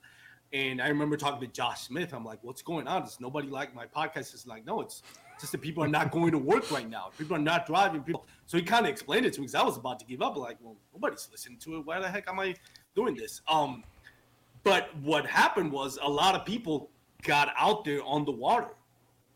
And 0.54 0.82
i 0.82 0.90
remember 0.90 1.16
talking 1.16 1.40
to 1.40 1.48
josh 1.48 1.84
smith. 1.88 2.14
I'm 2.14 2.26
like 2.26 2.40
what's 2.42 2.62
going 2.62 2.88
on? 2.88 3.04
Is 3.04 3.20
nobody 3.22 3.48
like 3.48 3.74
my 3.74 3.86
podcast? 3.86 4.34
Is 4.34 4.46
like 4.46 4.66
no 4.66 4.82
it's 4.82 5.02
just 5.42 5.52
that 5.52 5.62
people 5.62 5.84
are 5.84 5.88
not 5.88 6.12
going 6.12 6.32
to 6.32 6.38
work 6.38 6.72
right 6.72 6.90
now. 6.90 7.10
People 7.18 7.36
are 7.36 7.40
not 7.40 7.66
driving 7.66 8.02
people 8.04 8.26
so 8.46 8.58
he 8.58 8.64
kind 8.64 8.86
of 8.86 8.92
explained 8.92 9.26
it 9.26 9.34
to 9.34 9.40
me 9.40 9.48
because 9.48 9.56
i 9.56 9.64
was 9.64 9.78
about 9.78 9.98
to 10.00 10.06
give 10.06 10.22
up 10.22 10.36
like 10.36 10.58
well 10.62 10.76
nobody's 10.94 11.28
listening 11.32 11.58
to 11.60 11.78
it. 11.78 11.86
Why 11.86 12.00
the 12.00 12.10
heck 12.10 12.30
am 12.30 12.40
i 12.40 12.56
doing 12.96 13.16
this? 13.16 13.42
Um 13.48 13.84
but 14.64 14.96
what 15.02 15.26
happened 15.26 15.72
was 15.72 15.98
a 16.02 16.10
lot 16.10 16.36
of 16.36 16.46
people 16.46 16.90
got 17.24 17.54
out 17.58 17.84
there 17.84 18.04
on 18.04 18.26
the 18.26 18.32
water 18.32 18.74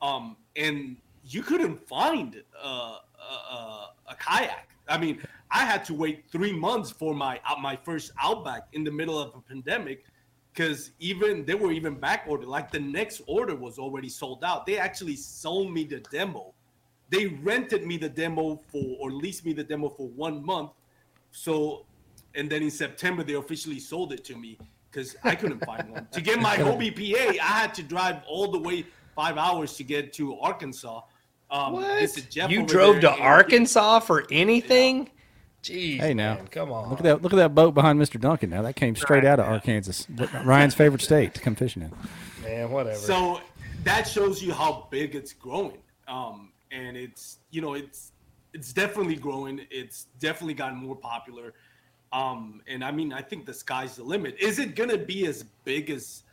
um 0.01 0.38
and 0.56 0.97
you 1.24 1.41
couldn't 1.41 1.78
find 1.88 2.43
uh, 2.64 2.97
a, 3.20 3.53
a, 3.56 3.89
a 4.10 4.16
kayak. 4.16 4.70
I 4.88 4.97
mean 4.97 5.22
i 5.49 5.66
had 5.66 5.84
to 5.86 5.93
wait 5.93 6.26
three 6.32 6.53
months 6.53 6.91
for 6.91 7.14
my 7.16 7.39
uh, 7.49 7.56
my 7.60 7.76
first 7.76 8.12
outback 8.22 8.68
in 8.74 8.84
the 8.84 8.91
middle 8.91 9.18
of 9.18 9.34
a 9.36 9.41
pandemic 9.41 10.06
because 10.56 10.91
even 10.99 11.43
they 11.45 11.53
were 11.53 11.72
even 11.72 11.95
back 11.95 12.24
ordered 12.28 12.47
like 12.47 12.72
the 12.72 12.80
next 12.80 13.22
order 13.28 13.56
was 13.56 13.78
already 13.78 14.10
sold 14.10 14.43
out. 14.43 14.66
They 14.66 14.78
actually 14.78 15.18
sold 15.18 15.74
me 15.74 15.84
the 15.84 15.99
demo. 16.12 16.53
They 17.10 17.28
rented 17.28 17.86
me 17.86 17.97
the 17.97 18.10
demo 18.10 18.62
for 18.72 18.97
or 18.99 19.12
leased 19.12 19.45
me 19.45 19.53
the 19.53 19.64
demo 19.64 19.89
for 19.89 20.08
one 20.10 20.45
month. 20.45 20.72
So 21.32 21.86
and 22.36 22.49
then 22.49 22.64
in 22.64 22.72
september 22.72 23.24
they 23.24 23.34
officially 23.34 23.80
sold 23.80 24.12
it 24.12 24.26
to 24.26 24.36
me 24.36 24.58
because 24.91 25.16
i 25.24 25.36
couldn't 25.36 25.64
find 25.66 25.89
one. 25.89 26.08
To 26.12 26.22
get 26.22 26.39
my 26.39 26.56
obpa 26.72 27.39
i 27.39 27.43
had 27.43 27.74
to 27.74 27.84
drive 27.84 28.22
all 28.28 28.51
the 28.51 28.60
way 28.60 28.86
five 29.16 29.38
hours 29.38 29.76
to 29.78 29.84
get 29.84 30.14
to 30.14 30.38
arkansas. 30.39 31.01
Um, 31.51 31.80
this 31.82 32.18
is 32.18 32.26
Jeff 32.26 32.49
You 32.49 32.66
drove 32.66 33.01
to 33.01 33.12
Arkansas. 33.12 33.99
For 33.99 34.26
anything? 34.32 35.12
Jeez, 35.66 35.99
Hey, 35.99 36.13
now. 36.13 36.36
man, 36.36 36.47
come 36.47 36.72
on. 36.72 36.89
Look 36.89 36.99
at 36.99 37.03
that! 37.03 37.22
Look 37.24 37.34
at 37.34 37.38
that 37.38 37.55
boat 37.55 37.74
behind 37.74 37.99
Mr. 37.99 38.20
Duncan. 38.20 38.51
Now 38.51 38.61
that 38.61 38.76
came 38.76 38.95
straight 38.95 39.26
out 39.26 39.39
of 39.39 39.47
Arkansas, 39.47 40.05
Ryan's 40.43 40.76
favorite 40.76 41.01
state 41.01 41.34
to 41.34 41.41
come 41.41 41.55
fishing 41.55 41.82
in. 41.82 41.91
man, 42.43 42.70
whatever. 42.70 42.95
So 42.97 43.41
that 43.84 44.07
shows 44.07 44.43
you 44.43 44.53
how 44.53 44.88
big 44.91 45.16
it's 45.16 45.34
growing. 45.34 45.78
Um, 46.07 46.51
and 46.72 46.95
it's 46.95 47.39
you 47.49 47.61
know 47.61 47.74
it's 47.74 48.11
it's 48.53 48.72
definitely 48.74 49.16
growing. 49.16 49.61
It's 49.72 50.05
definitely 50.20 50.53
gotten 50.53 50.78
more 50.78 50.95
popular. 50.95 51.53
Um, 52.13 52.61
and 52.68 52.84
I 52.84 52.91
mean 52.91 53.11
I 53.11 53.22
think 53.22 53.45
the 53.47 53.53
sky's 53.53 53.95
the 53.95 54.03
limit. 54.03 54.36
Is 54.39 54.59
it 54.59 54.76
gonna 54.76 54.97
be 54.99 55.26
as 55.26 55.43
big 55.63 55.89
as 55.89 56.24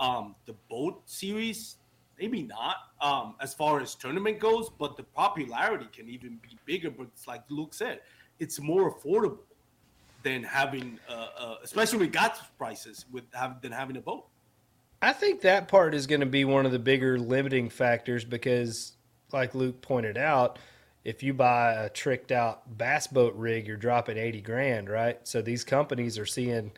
um, 0.00 0.34
the 0.46 0.54
boat 0.68 1.00
series? 1.06 1.76
Maybe 2.18 2.42
not. 2.42 2.76
Um, 3.00 3.36
as 3.40 3.54
far 3.54 3.80
as 3.80 3.94
tournament 3.94 4.40
goes, 4.40 4.68
but 4.78 4.96
the 4.98 5.04
popularity 5.04 5.86
can 5.90 6.06
even 6.08 6.38
be 6.42 6.58
bigger. 6.66 6.90
But 6.90 7.04
it's 7.14 7.26
like 7.26 7.42
Luke 7.48 7.72
said, 7.72 8.00
it's 8.40 8.58
more 8.58 8.92
affordable 8.92 9.38
than 10.22 10.42
having, 10.42 10.98
uh, 11.08 11.28
uh, 11.38 11.54
especially 11.62 11.98
with 11.98 12.12
gas 12.12 12.40
prices, 12.58 13.06
with 13.12 13.24
have, 13.32 13.62
than 13.62 13.72
having 13.72 13.96
a 13.96 14.00
boat. 14.00 14.26
I 15.02 15.12
think 15.12 15.40
that 15.42 15.68
part 15.68 15.94
is 15.94 16.06
going 16.06 16.20
to 16.20 16.26
be 16.26 16.44
one 16.44 16.66
of 16.66 16.72
the 16.72 16.78
bigger 16.78 17.18
limiting 17.18 17.70
factors 17.70 18.24
because, 18.24 18.92
like 19.32 19.54
Luke 19.54 19.80
pointed 19.80 20.18
out, 20.18 20.58
if 21.04 21.22
you 21.22 21.32
buy 21.32 21.72
a 21.72 21.88
tricked 21.88 22.32
out 22.32 22.76
bass 22.76 23.06
boat 23.06 23.34
rig, 23.34 23.66
you're 23.66 23.78
dropping 23.78 24.18
80 24.18 24.42
grand, 24.42 24.90
right? 24.90 25.18
So 25.26 25.40
these 25.40 25.64
companies 25.64 26.18
are 26.18 26.26
seeing, 26.26 26.72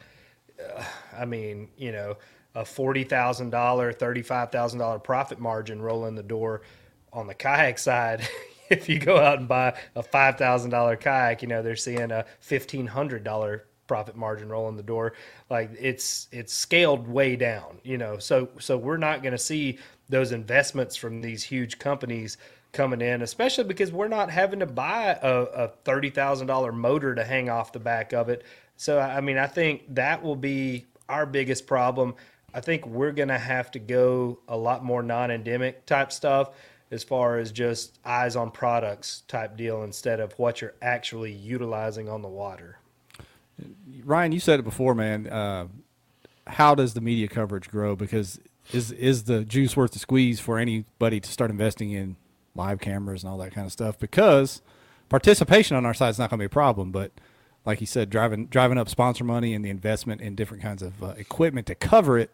uh, 0.61 0.85
I 1.19 1.25
mean, 1.25 1.69
you 1.77 1.91
know, 1.91 2.17
a 2.55 2.63
$40,000, 2.63 3.51
$35,000 3.51 5.03
profit 5.03 5.41
margin 5.41 5.83
rolling 5.83 6.15
the 6.15 6.23
door 6.23 6.63
on 7.13 7.27
the 7.27 7.35
kayak 7.35 7.79
side. 7.79 8.29
if 8.79 8.89
you 8.89 8.99
go 8.99 9.19
out 9.19 9.39
and 9.39 9.47
buy 9.47 9.75
a 9.95 10.03
$5,000 10.03 11.01
kayak, 11.01 11.43
you 11.43 11.49
know, 11.49 11.63
they're 11.63 11.77
seeing 11.77 12.11
a 12.11 12.25
$1,500 12.49 13.61
profit 13.87 14.17
margin 14.17 14.49
roll 14.49 14.69
in 14.69 14.77
the 14.77 14.83
door. 14.83 15.13
Like 15.51 15.71
it's, 15.79 16.29
it's 16.33 16.55
scaled 16.55 17.07
way 17.07 17.37
down, 17.37 17.79
you 17.85 17.99
know, 17.99 18.19
so, 18.19 18.49
so 18.59 18.79
we're 18.79 18.97
not 18.97 19.23
going 19.23 19.33
to 19.33 19.39
see 19.39 19.79
those 20.09 20.33
investments 20.33 20.97
from 20.97 21.21
these 21.21 21.45
huge 21.45 21.79
companies 21.79 22.39
coming 22.73 23.03
in, 23.03 23.21
especially 23.21 23.65
because 23.65 23.93
we're 23.93 24.09
not 24.09 24.31
having 24.31 24.61
to 24.61 24.67
buy 24.67 25.19
a, 25.23 25.43
a 25.43 25.73
$30,000 25.85 26.73
motor 26.73 27.15
to 27.15 27.25
hang 27.25 27.51
off 27.51 27.73
the 27.73 27.81
back 27.81 28.15
of 28.15 28.31
it. 28.31 28.43
So, 28.77 28.99
I 28.99 29.21
mean, 29.21 29.37
I 29.37 29.47
think 29.47 29.95
that 29.95 30.23
will 30.23 30.37
be 30.37 30.87
our 31.11 31.27
biggest 31.27 31.67
problem. 31.67 32.15
I 32.55 32.61
think 32.61 32.87
we're 32.87 33.13
going 33.13 33.29
to 33.29 33.39
have 33.39 33.71
to 33.73 33.79
go 33.79 34.39
a 34.49 34.57
lot 34.57 34.83
more 34.83 35.03
non 35.03 35.31
endemic 35.31 35.85
type 35.85 36.13
stuff 36.13 36.53
as 36.93 37.03
far 37.03 37.39
as 37.39 37.51
just 37.51 37.99
eyes 38.05 38.37
on 38.37 38.51
products 38.51 39.23
type 39.27 39.57
deal 39.57 39.83
instead 39.83 40.21
of 40.21 40.33
what 40.39 40.61
you're 40.61 40.75
actually 40.83 41.33
utilizing 41.33 42.07
on 42.07 42.21
the 42.21 42.29
water. 42.29 42.79
Ryan, 44.05 44.33
you 44.33 44.41
said 44.41 44.61
it 44.61 44.63
before, 44.63 44.95
man. 44.95 45.27
Uh, 45.27 45.69
how 46.47 46.75
does 46.75 46.93
the 46.93 47.01
media 47.01 47.29
coverage 47.29 47.71
grow? 47.71 47.97
Because 47.97 48.39
is 48.73 48.93
is 48.93 49.25
the 49.25 49.45
juice 49.45 49.77
worth 49.77 49.93
the 49.93 49.99
squeeze 49.99 50.39
for 50.39 50.59
anybody 50.59 51.19
to 51.19 51.31
start 51.31 51.51
investing 51.51 51.93
in 51.93 52.17
live 52.55 52.79
cameras 52.81 53.23
and 53.23 53.33
all 53.33 53.39
that 53.39 53.55
kind 53.55 53.65
of 53.65 53.73
stuff? 53.73 53.99
Because 53.99 54.61
participation 55.09 55.77
on 55.77 55.87
our 55.87 55.95
side 55.95 56.11
is 56.11 56.19
not 56.19 56.29
going 56.29 56.39
to 56.39 56.43
be 56.43 56.47
a 56.47 56.51
problem, 56.51 56.93
but 56.93 57.11
like 57.65 57.81
you 57.81 57.87
said, 57.87 58.11
driving 58.11 58.47
driving 58.47 58.77
up 58.77 58.91
sponsor 58.91 59.25
money 59.25 59.55
and 59.55 59.65
the 59.65 59.71
investment 59.71 60.21
in 60.21 60.35
different 60.35 60.63
kinds 60.63 60.83
of 60.83 61.03
uh, 61.03 61.15
equipment 61.17 61.67
to 61.69 61.75
cover 61.75 62.19
it 62.19 62.31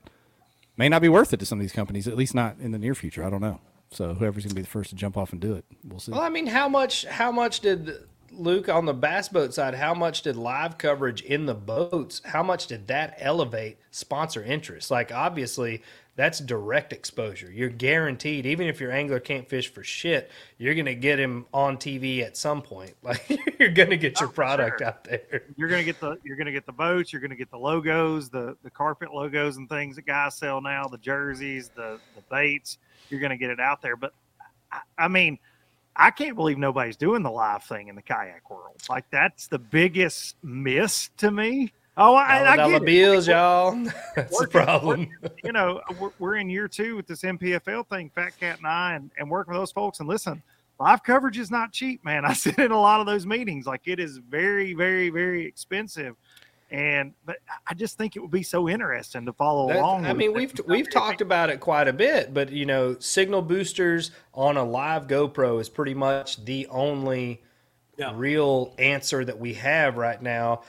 may 0.76 0.88
not 0.88 1.02
be 1.02 1.08
worth 1.08 1.32
it 1.32 1.36
to 1.38 1.46
some 1.46 1.58
of 1.58 1.62
these 1.62 1.72
companies. 1.72 2.08
At 2.08 2.16
least 2.16 2.34
not 2.34 2.56
in 2.58 2.72
the 2.72 2.78
near 2.78 2.94
future. 2.94 3.24
I 3.24 3.30
don't 3.30 3.40
know. 3.40 3.60
So 3.90 4.14
whoever's 4.14 4.44
going 4.44 4.50
to 4.50 4.54
be 4.54 4.62
the 4.62 4.68
first 4.68 4.90
to 4.90 4.96
jump 4.96 5.16
off 5.16 5.32
and 5.32 5.40
do 5.40 5.54
it, 5.54 5.64
we'll 5.84 6.00
see. 6.00 6.12
Well, 6.12 6.20
I 6.20 6.28
mean, 6.28 6.46
how 6.46 6.68
much? 6.68 7.04
How 7.06 7.32
much 7.32 7.60
did 7.60 7.90
Luke 8.32 8.68
on 8.68 8.84
the 8.84 8.94
bass 8.94 9.28
boat 9.28 9.54
side? 9.54 9.74
How 9.74 9.94
much 9.94 10.22
did 10.22 10.36
live 10.36 10.76
coverage 10.78 11.22
in 11.22 11.46
the 11.46 11.54
boats? 11.54 12.20
How 12.24 12.42
much 12.42 12.66
did 12.66 12.86
that 12.88 13.16
elevate 13.18 13.78
sponsor 13.90 14.42
interest? 14.42 14.90
Like, 14.90 15.10
obviously, 15.12 15.82
that's 16.16 16.38
direct 16.40 16.92
exposure. 16.92 17.50
You're 17.50 17.70
guaranteed, 17.70 18.44
even 18.44 18.66
if 18.66 18.78
your 18.80 18.90
angler 18.90 19.20
can't 19.20 19.48
fish 19.48 19.72
for 19.72 19.82
shit, 19.82 20.30
you're 20.58 20.74
gonna 20.74 20.94
get 20.94 21.18
him 21.18 21.46
on 21.54 21.78
TV 21.78 22.22
at 22.22 22.36
some 22.36 22.60
point. 22.60 22.94
Like, 23.02 23.40
you're 23.58 23.70
gonna 23.70 23.96
get 23.96 24.20
your 24.20 24.28
Oh, 24.28 24.32
product 24.32 24.80
sure. 24.80 24.88
out 24.88 25.04
there. 25.04 25.44
You're 25.56 25.68
gonna 25.70 25.84
get 25.84 25.98
the 25.98 26.18
you're 26.24 26.36
gonna 26.36 26.52
get 26.52 26.66
the 26.66 26.72
boats. 26.72 27.10
You're 27.12 27.22
gonna 27.22 27.36
get 27.36 27.50
the 27.50 27.58
logos, 27.58 28.28
the 28.28 28.56
the 28.62 28.70
carpet 28.70 29.14
logos 29.14 29.56
and 29.56 29.66
things 29.68 29.96
that 29.96 30.06
guys 30.06 30.34
sell 30.36 30.60
now, 30.60 30.86
the 30.88 30.98
jerseys, 30.98 31.70
the 31.74 31.98
the 32.14 32.22
baits. 32.30 32.76
You're 33.10 33.20
gonna 33.20 33.36
get 33.36 33.50
it 33.50 33.60
out 33.60 33.82
there. 33.82 33.96
But 33.96 34.12
I, 34.72 34.80
I 34.98 35.08
mean, 35.08 35.38
I 35.96 36.10
can't 36.10 36.36
believe 36.36 36.58
nobody's 36.58 36.96
doing 36.96 37.22
the 37.22 37.30
live 37.30 37.64
thing 37.64 37.88
in 37.88 37.96
the 37.96 38.02
kayak 38.02 38.48
world. 38.50 38.76
Like 38.88 39.04
that's 39.10 39.48
the 39.48 39.58
biggest 39.58 40.36
miss 40.42 41.10
to 41.18 41.30
me. 41.30 41.72
Oh, 42.00 42.14
I, 42.14 42.52
I 42.52 42.56
get 42.56 42.82
it. 42.82 42.84
bills, 42.84 43.26
y'all. 43.26 43.72
That's 44.14 44.30
the 44.30 44.44
Working- 44.44 44.52
problem. 44.52 45.08
you 45.42 45.50
know, 45.50 45.80
we're, 45.98 46.10
we're 46.20 46.36
in 46.36 46.48
year 46.48 46.68
two 46.68 46.94
with 46.94 47.08
this 47.08 47.22
MPFL 47.22 47.88
thing, 47.88 48.08
Fat 48.14 48.38
Cat 48.38 48.58
and 48.58 48.68
I, 48.68 48.94
and, 48.94 49.10
and 49.18 49.28
working 49.28 49.52
with 49.52 49.60
those 49.60 49.72
folks. 49.72 49.98
And 49.98 50.08
listen, 50.08 50.40
live 50.78 51.02
coverage 51.02 51.38
is 51.38 51.50
not 51.50 51.72
cheap, 51.72 52.04
man. 52.04 52.24
I 52.24 52.34
sit 52.34 52.56
in 52.60 52.70
a 52.70 52.80
lot 52.80 53.00
of 53.00 53.06
those 53.06 53.26
meetings. 53.26 53.66
Like 53.66 53.82
it 53.86 53.98
is 53.98 54.18
very, 54.18 54.74
very, 54.74 55.10
very 55.10 55.44
expensive. 55.44 56.14
And 56.70 57.14
but 57.24 57.36
I 57.66 57.72
just 57.74 57.96
think 57.96 58.14
it 58.14 58.20
would 58.20 58.30
be 58.30 58.42
so 58.42 58.68
interesting 58.68 59.24
to 59.26 59.32
follow 59.32 59.68
That- 59.68 59.78
along. 59.78 60.04
I 60.04 60.08
with 60.08 60.18
mean, 60.18 60.32
we've 60.34 60.52
we've 60.66 60.90
talked 60.90 61.20
about 61.22 61.48
it 61.48 61.60
quite 61.60 61.88
a 61.88 61.92
bit, 61.94 62.34
but 62.34 62.50
you 62.52 62.66
know, 62.66 62.96
signal 62.98 63.40
boosters 63.42 64.10
on 64.34 64.56
a 64.58 64.64
live 64.64 65.06
GoPro 65.06 65.60
is 65.60 65.68
pretty 65.70 65.94
much 65.94 66.44
the 66.44 66.66
only 66.68 67.40
Yeah. 67.96 68.12
real 68.14 68.74
answer 68.78 69.24
that 69.24 69.38
we 69.40 69.54
have 69.54 69.96
right 69.96 70.20
now. 70.20 70.60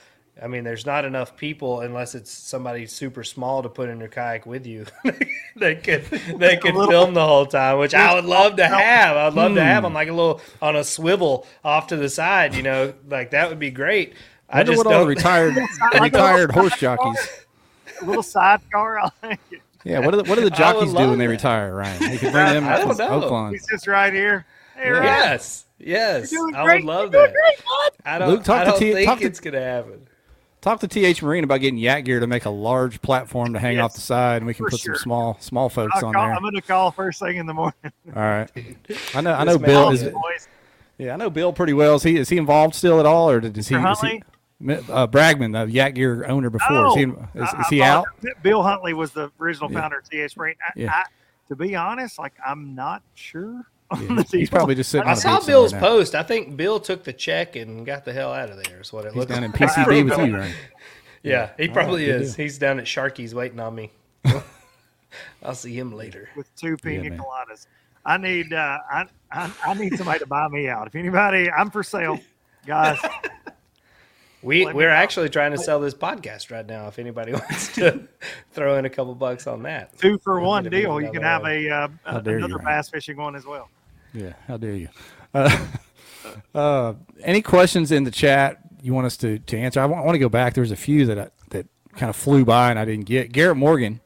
I 0.42 0.46
mean, 0.46 0.64
there's 0.64 0.86
not 0.86 1.04
enough 1.04 1.36
people 1.36 1.80
unless 1.80 2.14
it's 2.14 2.30
somebody 2.30 2.86
super 2.86 3.22
small 3.22 3.62
to 3.62 3.68
put 3.68 3.90
in 3.90 3.98
their 3.98 4.08
kayak 4.08 4.46
with 4.46 4.64
you. 4.64 4.86
they 5.56 5.74
could 5.74 6.06
they 6.38 6.56
could 6.56 6.74
film 6.88 7.12
the 7.12 7.26
whole 7.26 7.44
time, 7.44 7.76
which 7.78 7.92
I 7.92 8.14
would 8.14 8.24
love 8.24 8.56
to 8.56 8.66
have. 8.66 9.16
I'd 9.18 9.34
love 9.34 9.52
to 9.54 9.60
Hmm. 9.60 9.66
have 9.66 9.82
them 9.82 9.92
like 9.92 10.08
a 10.08 10.12
little 10.14 10.40
on 10.62 10.76
a 10.76 10.82
swivel 10.84 11.46
off 11.62 11.88
to 11.88 11.96
the 11.96 12.08
side. 12.08 12.54
You 12.54 12.62
know, 12.62 12.94
like 13.06 13.32
that 13.32 13.50
would 13.50 13.58
be 13.58 13.70
great. 13.70 14.14
I 14.52 14.58
wonder 14.58 14.72
just 14.72 14.78
what 14.78 14.86
all 14.86 14.92
the 14.92 14.98
don't. 14.98 15.08
retired 15.08 15.54
the 15.92 16.00
retired 16.00 16.52
horse 16.52 16.76
jockeys. 16.78 17.28
a 18.00 18.04
little 18.04 18.22
sidecar. 18.22 18.98
I 19.00 19.10
like 19.22 19.40
it. 19.50 19.60
Yeah, 19.84 20.00
what 20.00 20.10
do 20.10 20.18
the, 20.22 20.28
what 20.28 20.34
do 20.36 20.44
the 20.44 20.50
jockeys 20.50 20.90
do 20.90 20.98
when 20.98 21.08
love 21.10 21.18
they 21.18 21.26
retire, 21.28 21.74
Ryan? 21.74 22.12
You 22.12 22.18
could 22.18 22.32
bring 22.32 22.46
them 22.46 22.64
I 22.68 22.78
don't 22.80 22.96
to 22.96 23.02
know. 23.08 23.20
Oaklawn. 23.22 23.52
He's 23.52 23.66
just 23.66 23.86
right 23.86 24.12
here. 24.12 24.44
Hey, 24.76 24.90
Ryan. 24.90 25.04
Yes, 25.04 25.64
yes, 25.78 26.34
I 26.54 26.64
great. 26.64 26.84
would 26.84 26.92
love 26.92 27.12
You're 27.14 27.26
that. 27.28 27.32
great. 27.32 27.58
I 28.04 28.18
don't, 28.18 28.28
Luke, 28.28 28.44
talk 28.44 28.60
I 28.60 28.64
to 28.64 28.70
don't 28.72 28.78
T- 28.78 28.92
think 28.92 29.06
talk 29.08 29.18
to- 29.20 29.24
it's 29.26 29.40
gonna 29.40 29.60
happen. 29.60 30.06
Talk 30.60 30.80
to 30.80 30.88
TH 30.88 31.22
Marine 31.22 31.42
about 31.44 31.60
getting 31.62 31.78
yak 31.78 32.04
gear 32.04 32.20
to 32.20 32.26
make 32.26 32.44
a 32.44 32.50
large 32.50 33.00
platform 33.00 33.54
to 33.54 33.58
hang 33.58 33.76
Yes, 33.76 33.84
off 33.84 33.94
the 33.94 34.00
side, 34.02 34.36
and 34.38 34.46
we 34.46 34.52
can 34.52 34.66
put 34.66 34.78
sure. 34.78 34.94
some 34.96 35.02
small 35.02 35.36
small 35.40 35.70
folks 35.70 35.94
I'll 35.96 36.08
on 36.08 36.12
call, 36.12 36.22
there. 36.26 36.34
I'm 36.34 36.42
going 36.42 36.54
to 36.54 36.60
call 36.60 36.90
first 36.90 37.18
thing 37.18 37.38
in 37.38 37.46
the 37.46 37.54
morning. 37.54 37.74
All 37.84 37.92
right. 38.22 38.50
I 39.14 39.20
know. 39.22 39.32
I 39.32 39.44
know 39.44 39.56
Bill 39.56 39.88
is- 39.90 40.02
is. 40.02 40.12
Boys. 40.12 40.48
Yeah, 40.98 41.14
I 41.14 41.16
know 41.16 41.30
Bill 41.30 41.54
pretty 41.54 41.72
well. 41.72 41.94
Is 41.94 42.02
he 42.02 42.18
is 42.18 42.28
he 42.28 42.36
involved 42.36 42.74
still 42.74 43.00
at 43.00 43.06
all, 43.06 43.30
or 43.30 43.40
does 43.40 43.52
he? 43.52 43.58
Mr. 43.58 43.58
Is 43.58 43.68
he 43.68 43.74
Huntley? 43.76 44.22
Uh, 44.62 45.06
Bragman, 45.06 45.52
the 45.52 45.70
yak 45.72 45.94
gear 45.94 46.26
owner 46.26 46.50
before, 46.50 46.88
is 46.88 46.94
he, 46.94 47.02
is, 47.02 47.48
is 47.60 47.66
he 47.70 47.82
out? 47.82 48.06
Bill 48.42 48.62
Huntley 48.62 48.92
was 48.94 49.12
the 49.12 49.30
original 49.40 49.70
Yeah. 49.72 49.80
founder 49.80 49.98
of 49.98 50.08
TH 50.10 50.36
Marine. 50.36 50.56
I, 50.66 50.72
Yeah. 50.76 50.90
I, 50.92 51.04
to 51.48 51.56
be 51.56 51.74
honest, 51.74 52.18
like 52.18 52.34
I'm 52.46 52.74
not 52.74 53.02
sure. 53.14 53.62
Yeah, 53.98 54.22
he's 54.30 54.48
probably 54.50 54.76
just 54.76 54.90
sitting. 54.90 55.08
I 55.08 55.12
on 55.12 55.16
saw 55.16 55.38
beach 55.38 55.46
Bill's 55.48 55.72
now. 55.72 55.80
post. 55.80 56.14
I 56.14 56.22
think 56.22 56.56
Bill 56.56 56.78
took 56.78 57.02
the 57.02 57.12
check 57.12 57.56
and 57.56 57.84
got 57.84 58.04
the 58.04 58.12
hell 58.12 58.32
out 58.32 58.48
of 58.50 58.62
there. 58.62 58.80
Is 58.80 58.92
what 58.92 59.04
it 59.04 59.16
looked 59.16 59.30
like. 59.30 59.40
He's 59.40 59.50
looks 59.60 59.74
down 59.74 59.84
in. 59.88 60.04
PCB 60.04 60.04
with 60.18 60.28
you, 60.28 60.36
right? 60.38 60.54
Yeah, 61.22 61.50
he 61.58 61.68
probably 61.68 62.06
good 62.06 62.22
is. 62.22 62.34
deal. 62.36 62.44
He's 62.44 62.56
down 62.58 62.78
at 62.78 62.86
Sharky's 62.86 63.34
waiting 63.34 63.60
on 63.60 63.74
me. 63.74 63.90
I'll 65.42 65.54
see 65.54 65.74
him 65.76 65.92
later. 65.92 66.28
with 66.36 66.54
two 66.56 66.76
pina 66.76 67.10
man. 67.10 67.18
coladas. 67.18 67.66
I 68.06 68.16
need 68.16 68.52
uh, 68.52 68.78
I, 68.90 69.04
I 69.32 69.52
I 69.66 69.74
need 69.74 69.96
somebody 69.98 70.20
to 70.20 70.26
buy 70.26 70.48
me 70.48 70.68
out. 70.68 70.86
If 70.86 70.94
anybody, 70.94 71.50
I'm 71.50 71.70
for 71.70 71.82
sale, 71.82 72.18
guys. 72.66 72.98
We 74.42 74.64
Let 74.64 74.74
me 74.74 74.78
we're 74.78 74.88
know. 74.88 74.94
actually 74.94 75.28
trying 75.28 75.52
to 75.52 75.58
sell 75.58 75.80
this 75.80 75.92
podcast 75.94 76.50
right 76.50 76.66
now. 76.66 76.88
If 76.88 76.98
anybody 76.98 77.32
wants 77.34 77.74
to 77.74 78.08
throw 78.52 78.78
in 78.78 78.84
a 78.86 78.90
couple 78.90 79.14
bucks 79.14 79.46
on 79.46 79.62
that, 79.64 79.96
Two 79.98 80.18
for 80.18 80.40
one 80.40 80.64
get 80.64 80.72
a 80.72 80.76
meeting 80.76 80.90
deal. 80.90 81.00
You 81.02 81.12
can 81.12 81.22
have 81.22 81.42
road. 81.42 81.66
a 81.66 81.70
uh, 81.70 81.88
How 82.04 82.20
dare 82.20 82.38
you, 82.38 82.44
another 82.46 82.62
Ryan. 82.62 82.78
bass 82.78 82.88
fishing 82.88 83.16
one 83.16 83.36
as 83.36 83.44
well. 83.44 83.68
Yeah, 84.14 84.32
how 84.48 84.56
dare 84.56 84.74
you? 84.74 84.88
Uh, 85.34 85.66
uh, 86.54 86.94
any 87.22 87.42
questions 87.42 87.92
in 87.92 88.04
the 88.04 88.10
chat 88.10 88.58
you 88.82 88.94
want 88.94 89.06
us 89.06 89.16
to, 89.18 89.38
to 89.40 89.58
answer? 89.58 89.80
I 89.80 89.86
want, 89.86 90.02
I 90.02 90.04
want 90.04 90.14
to 90.14 90.20
go 90.20 90.28
back. 90.30 90.54
There 90.54 90.62
was 90.62 90.72
a 90.72 90.76
few 90.76 91.04
that 91.06 91.18
I, 91.18 91.28
that 91.50 91.66
kind 91.96 92.08
of 92.08 92.16
flew 92.16 92.44
by 92.44 92.70
and 92.70 92.78
I 92.78 92.84
didn't 92.84 93.06
get. 93.06 93.32
Garrett 93.32 93.56
Morgan 93.58 94.00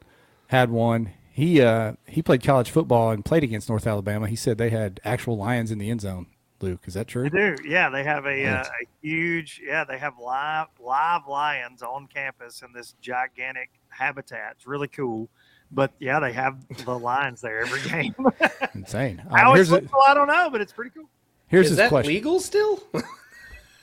had 0.48 0.70
one. 0.70 1.10
He 1.30 1.60
uh, 1.60 1.94
he 2.06 2.22
played 2.22 2.42
college 2.44 2.70
football 2.70 3.10
and 3.10 3.24
played 3.24 3.42
against 3.44 3.68
North 3.68 3.86
Alabama. 3.86 4.28
He 4.28 4.36
said 4.36 4.58
they 4.58 4.70
had 4.70 5.00
actual 5.04 5.36
lions 5.36 5.70
in 5.70 5.78
the 5.78 5.90
end 5.90 6.00
zone. 6.00 6.26
Luke, 6.64 6.80
is 6.86 6.94
that 6.94 7.06
true? 7.06 7.28
They 7.28 7.38
do. 7.38 7.56
Yeah, 7.64 7.90
they 7.90 8.02
have 8.04 8.24
a, 8.26 8.46
uh, 8.46 8.62
a 8.64 8.86
huge. 9.06 9.60
Yeah, 9.64 9.84
they 9.84 9.98
have 9.98 10.14
live 10.18 10.68
live 10.80 11.22
lions 11.28 11.82
on 11.82 12.06
campus 12.06 12.62
in 12.62 12.72
this 12.72 12.94
gigantic 13.00 13.70
habitat. 13.90 14.52
It's 14.56 14.66
really 14.66 14.88
cool. 14.88 15.28
But 15.70 15.92
yeah, 15.98 16.20
they 16.20 16.32
have 16.32 16.56
the 16.84 16.98
lions 16.98 17.40
there 17.40 17.60
every 17.60 17.80
game. 17.88 18.14
Insane. 18.74 19.22
Um, 19.30 19.36
How 19.38 19.54
it's 19.54 19.70
legal, 19.70 20.00
I 20.06 20.14
don't 20.14 20.28
know, 20.28 20.48
but 20.50 20.60
it's 20.60 20.72
pretty 20.72 20.90
cool. 20.90 21.08
here's 21.48 21.70
is 21.70 21.76
that 21.76 21.88
question. 21.90 22.12
legal 22.12 22.40
still? 22.40 22.82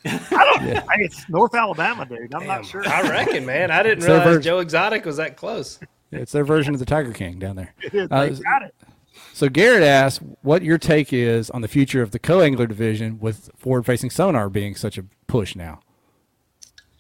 I 0.06 0.20
don't. 0.32 0.62
Hey, 0.64 0.82
it's 0.98 1.30
North 1.30 1.54
Alabama, 1.54 2.06
dude. 2.06 2.34
I'm 2.34 2.40
Damn, 2.42 2.48
not 2.48 2.66
sure. 2.66 2.88
I 2.88 3.02
reckon, 3.10 3.46
man. 3.46 3.70
I 3.70 3.84
didn't 3.84 4.04
realize 4.04 4.24
version. 4.24 4.42
Joe 4.42 4.60
Exotic 4.60 5.06
was 5.06 5.18
that 5.18 5.38
close. 5.38 5.80
It's 6.12 6.32
their 6.32 6.44
version 6.44 6.74
of 6.74 6.80
the 6.80 6.86
Tiger 6.86 7.14
King 7.14 7.38
down 7.40 7.56
there. 7.56 7.74
they 7.92 8.00
Uh, 8.00 8.08
got 8.30 8.64
it. 8.64 8.74
So 9.42 9.50
Garrett 9.50 9.82
asked 9.82 10.22
what 10.44 10.62
your 10.62 10.78
take 10.78 11.12
is 11.12 11.50
on 11.50 11.62
the 11.62 11.68
future 11.68 12.04
of 12.04 12.12
the 12.12 12.20
co-angler 12.20 12.68
division 12.68 13.18
with 13.20 13.50
forward-facing 13.58 14.12
sonar 14.12 14.50
being 14.50 14.76
such 14.76 15.00
a 15.00 15.06
push 15.26 15.56
now. 15.56 15.80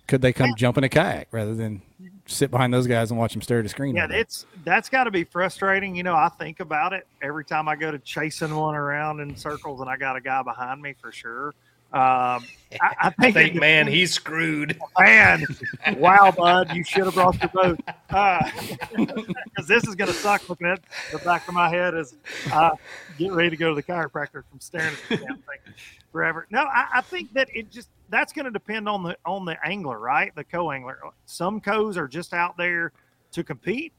Could 0.07 0.23
they 0.23 0.33
come 0.33 0.55
jump 0.57 0.75
in 0.79 0.83
a 0.83 0.89
kayak 0.89 1.27
rather 1.29 1.53
than 1.53 1.83
sit 2.25 2.49
behind 2.49 2.73
those 2.73 2.87
guys 2.87 3.11
and 3.11 3.19
watch 3.19 3.33
them 3.33 3.43
stare 3.43 3.59
at 3.59 3.67
a 3.67 3.69
screen? 3.69 3.95
Yeah, 3.95 4.07
it's 4.09 4.47
that's 4.63 4.89
got 4.89 5.03
to 5.03 5.11
be 5.11 5.23
frustrating. 5.23 5.95
You 5.95 6.01
know, 6.01 6.15
I 6.15 6.29
think 6.29 6.61
about 6.61 6.93
it 6.93 7.05
every 7.21 7.45
time 7.45 7.69
I 7.69 7.75
go 7.75 7.91
to 7.91 7.99
chasing 7.99 8.55
one 8.55 8.73
around 8.73 9.19
in 9.19 9.35
circles, 9.35 9.79
and 9.79 9.87
I 9.87 9.95
got 9.95 10.15
a 10.15 10.21
guy 10.21 10.41
behind 10.41 10.81
me 10.81 10.95
for 10.99 11.11
sure. 11.11 11.53
Um, 11.93 11.99
I, 11.99 12.77
I 12.81 12.95
I 13.01 13.09
think, 13.09 13.33
think, 13.35 13.55
man, 13.55 13.85
he's 13.85 14.13
screwed. 14.13 14.79
man, 14.97 15.45
wow, 15.97 16.31
bud, 16.31 16.73
you 16.73 16.83
should 16.85 17.03
have 17.05 17.13
brought 17.15 17.37
your 17.41 17.49
boat. 17.49 17.79
Because 18.95 19.67
this 19.67 19.85
is 19.87 19.95
going 19.95 20.09
to 20.09 20.13
suck 20.13 20.47
looking 20.49 20.67
at 20.67 20.81
the 21.11 21.17
back 21.19 21.47
of 21.47 21.53
my 21.53 21.69
head 21.69 21.95
as 21.95 22.15
I 22.47 22.71
get 23.17 23.31
ready 23.33 23.49
to 23.49 23.57
go 23.57 23.69
to 23.69 23.75
the 23.75 23.83
chiropractor 23.83 24.43
from 24.49 24.59
staring 24.59 24.93
at 24.93 25.09
the 25.09 25.17
damn 25.17 25.35
thing 25.37 25.73
forever. 26.11 26.47
No, 26.49 26.61
I, 26.63 26.87
I 26.95 27.01
think 27.01 27.33
that 27.33 27.49
it 27.53 27.71
just 27.71 27.89
that's 28.09 28.33
going 28.33 28.45
to 28.45 28.51
depend 28.51 28.87
on 28.89 29.03
the 29.03 29.17
on 29.25 29.45
the 29.45 29.57
angler, 29.65 29.99
right? 29.99 30.33
The 30.35 30.43
co-angler. 30.43 30.99
Some 31.25 31.61
co's 31.61 31.97
are 31.97 32.07
just 32.07 32.33
out 32.33 32.57
there 32.57 32.91
to 33.31 33.43
compete. 33.43 33.93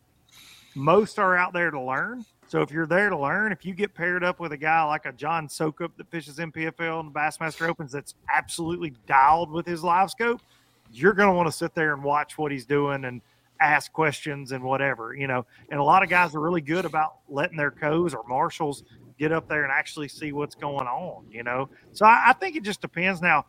Most 0.75 1.19
are 1.19 1.37
out 1.37 1.53
there 1.53 1.71
to 1.71 1.81
learn. 1.81 2.25
So 2.53 2.61
if 2.61 2.71
you're 2.71 2.87
there 2.87 3.09
to 3.09 3.17
learn, 3.17 3.51
if 3.51 3.65
you 3.65 3.73
get 3.73 3.95
paired 3.95 4.23
up 4.23 4.39
with 4.39 4.53
a 4.53 4.59
guy 4.59 4.85
like 4.85 5.07
a 5.07 5.13
John 5.13 5.49
Sokup 5.49 5.97
that 5.97 6.11
fishes 6.11 6.37
MPFL 6.37 7.01
and 7.01 7.11
Bassmaster 7.11 7.67
Opens 7.67 7.93
that's 7.93 8.15
absolutely 8.31 8.93
dialed 9.07 9.51
with 9.51 9.65
his 9.65 9.83
live 9.83 10.11
scope, 10.11 10.43
you're 10.93 11.15
going 11.15 11.31
to 11.31 11.35
want 11.35 11.47
to 11.47 11.53
sit 11.53 11.75
there 11.75 11.95
and 11.95 12.05
watch 12.05 12.37
what 12.37 12.53
he's 12.53 12.67
doing 12.67 13.07
and 13.07 13.23
ask 13.59 13.91
questions 13.91 14.53
and 14.53 14.63
whatever, 14.63 15.15
you 15.15 15.27
know. 15.27 15.47
And 15.71 15.81
a 15.81 15.83
lot 15.83 16.03
of 16.03 16.11
guys 16.11 16.35
are 16.35 16.41
really 16.41 16.61
good 16.61 16.85
about 16.85 17.21
letting 17.27 17.57
their 17.57 17.71
co's 17.71 18.13
or 18.13 18.23
marshals 18.29 18.85
get 19.19 19.33
up 19.33 19.49
there 19.49 19.63
and 19.63 19.73
actually 19.73 20.09
see 20.09 20.33
what's 20.33 20.55
going 20.55 20.87
on, 20.87 21.25
you 21.31 21.45
know. 21.45 21.71
So 21.95 22.05
I, 22.05 22.23
I 22.27 22.33
think 22.35 22.57
it 22.57 22.65
just 22.65 22.83
depends. 22.83 23.23
Now, 23.23 23.47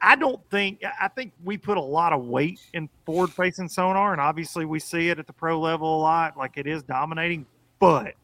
I 0.00 0.16
don't 0.16 0.40
think 0.50 0.82
I 0.98 1.08
think 1.08 1.34
we 1.44 1.58
put 1.58 1.76
a 1.76 1.82
lot 1.82 2.14
of 2.14 2.24
weight 2.24 2.60
in 2.72 2.88
forward 3.04 3.30
facing 3.30 3.68
sonar, 3.68 4.12
and 4.12 4.22
obviously 4.22 4.64
we 4.64 4.78
see 4.78 5.10
it 5.10 5.18
at 5.18 5.26
the 5.26 5.34
pro 5.34 5.60
level 5.60 5.98
a 5.98 6.00
lot, 6.00 6.38
like 6.38 6.52
it 6.56 6.66
is 6.66 6.82
dominating, 6.82 7.44
but 7.78 8.14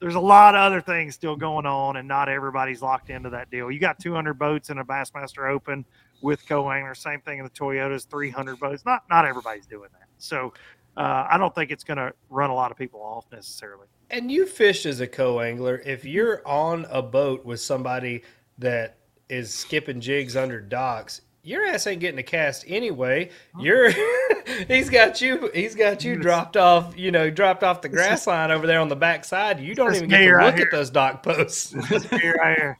there's 0.00 0.14
a 0.14 0.20
lot 0.20 0.54
of 0.54 0.60
other 0.60 0.80
things 0.80 1.14
still 1.14 1.36
going 1.36 1.66
on, 1.66 1.96
and 1.96 2.06
not 2.06 2.28
everybody's 2.28 2.82
locked 2.82 3.10
into 3.10 3.30
that 3.30 3.50
deal. 3.50 3.70
You 3.70 3.78
got 3.78 3.98
200 3.98 4.34
boats 4.34 4.70
in 4.70 4.78
a 4.78 4.84
Bassmaster 4.84 5.50
Open 5.50 5.84
with 6.20 6.46
co-angler. 6.46 6.94
Same 6.94 7.20
thing 7.20 7.38
in 7.38 7.44
the 7.44 7.50
Toyotas, 7.50 8.06
300 8.08 8.58
boats. 8.58 8.84
Not 8.84 9.04
not 9.08 9.24
everybody's 9.24 9.66
doing 9.66 9.88
that. 9.92 10.08
So 10.18 10.52
uh, 10.96 11.26
I 11.30 11.38
don't 11.38 11.54
think 11.54 11.70
it's 11.70 11.84
going 11.84 11.96
to 11.96 12.12
run 12.30 12.50
a 12.50 12.54
lot 12.54 12.70
of 12.70 12.76
people 12.76 13.00
off 13.00 13.26
necessarily. 13.32 13.86
And 14.10 14.30
you 14.30 14.46
fished 14.46 14.86
as 14.86 15.00
a 15.00 15.06
co-angler. 15.06 15.82
If 15.84 16.04
you're 16.04 16.46
on 16.46 16.86
a 16.90 17.02
boat 17.02 17.44
with 17.44 17.60
somebody 17.60 18.22
that 18.58 18.98
is 19.28 19.52
skipping 19.52 20.00
jigs 20.00 20.36
under 20.36 20.60
docks, 20.60 21.22
your 21.42 21.64
ass 21.64 21.86
ain't 21.86 22.00
getting 22.00 22.18
a 22.18 22.24
cast 22.24 22.64
anyway. 22.66 23.30
You're 23.58 23.92
he's 24.68 24.90
got 24.90 25.20
you 25.20 25.50
he's 25.54 25.74
got 25.74 26.04
you 26.04 26.16
dropped 26.16 26.56
off, 26.56 26.96
you 26.96 27.10
know, 27.10 27.30
dropped 27.30 27.62
off 27.62 27.80
the 27.82 27.88
grass 27.88 28.26
line 28.28 28.50
over 28.50 28.66
there 28.66 28.80
on 28.80 28.88
the 28.88 28.96
back 28.96 29.24
side. 29.24 29.60
You 29.60 29.74
don't 29.74 29.94
even 29.94 30.08
get 30.08 30.18
to 30.18 30.32
right 30.32 30.46
look 30.46 30.56
here. 30.56 30.66
at 30.66 30.70
those 30.72 30.90
dock 30.90 31.22
posts. 31.22 31.72
Here 32.10 32.38
I 32.42 32.54
am, 32.62 32.76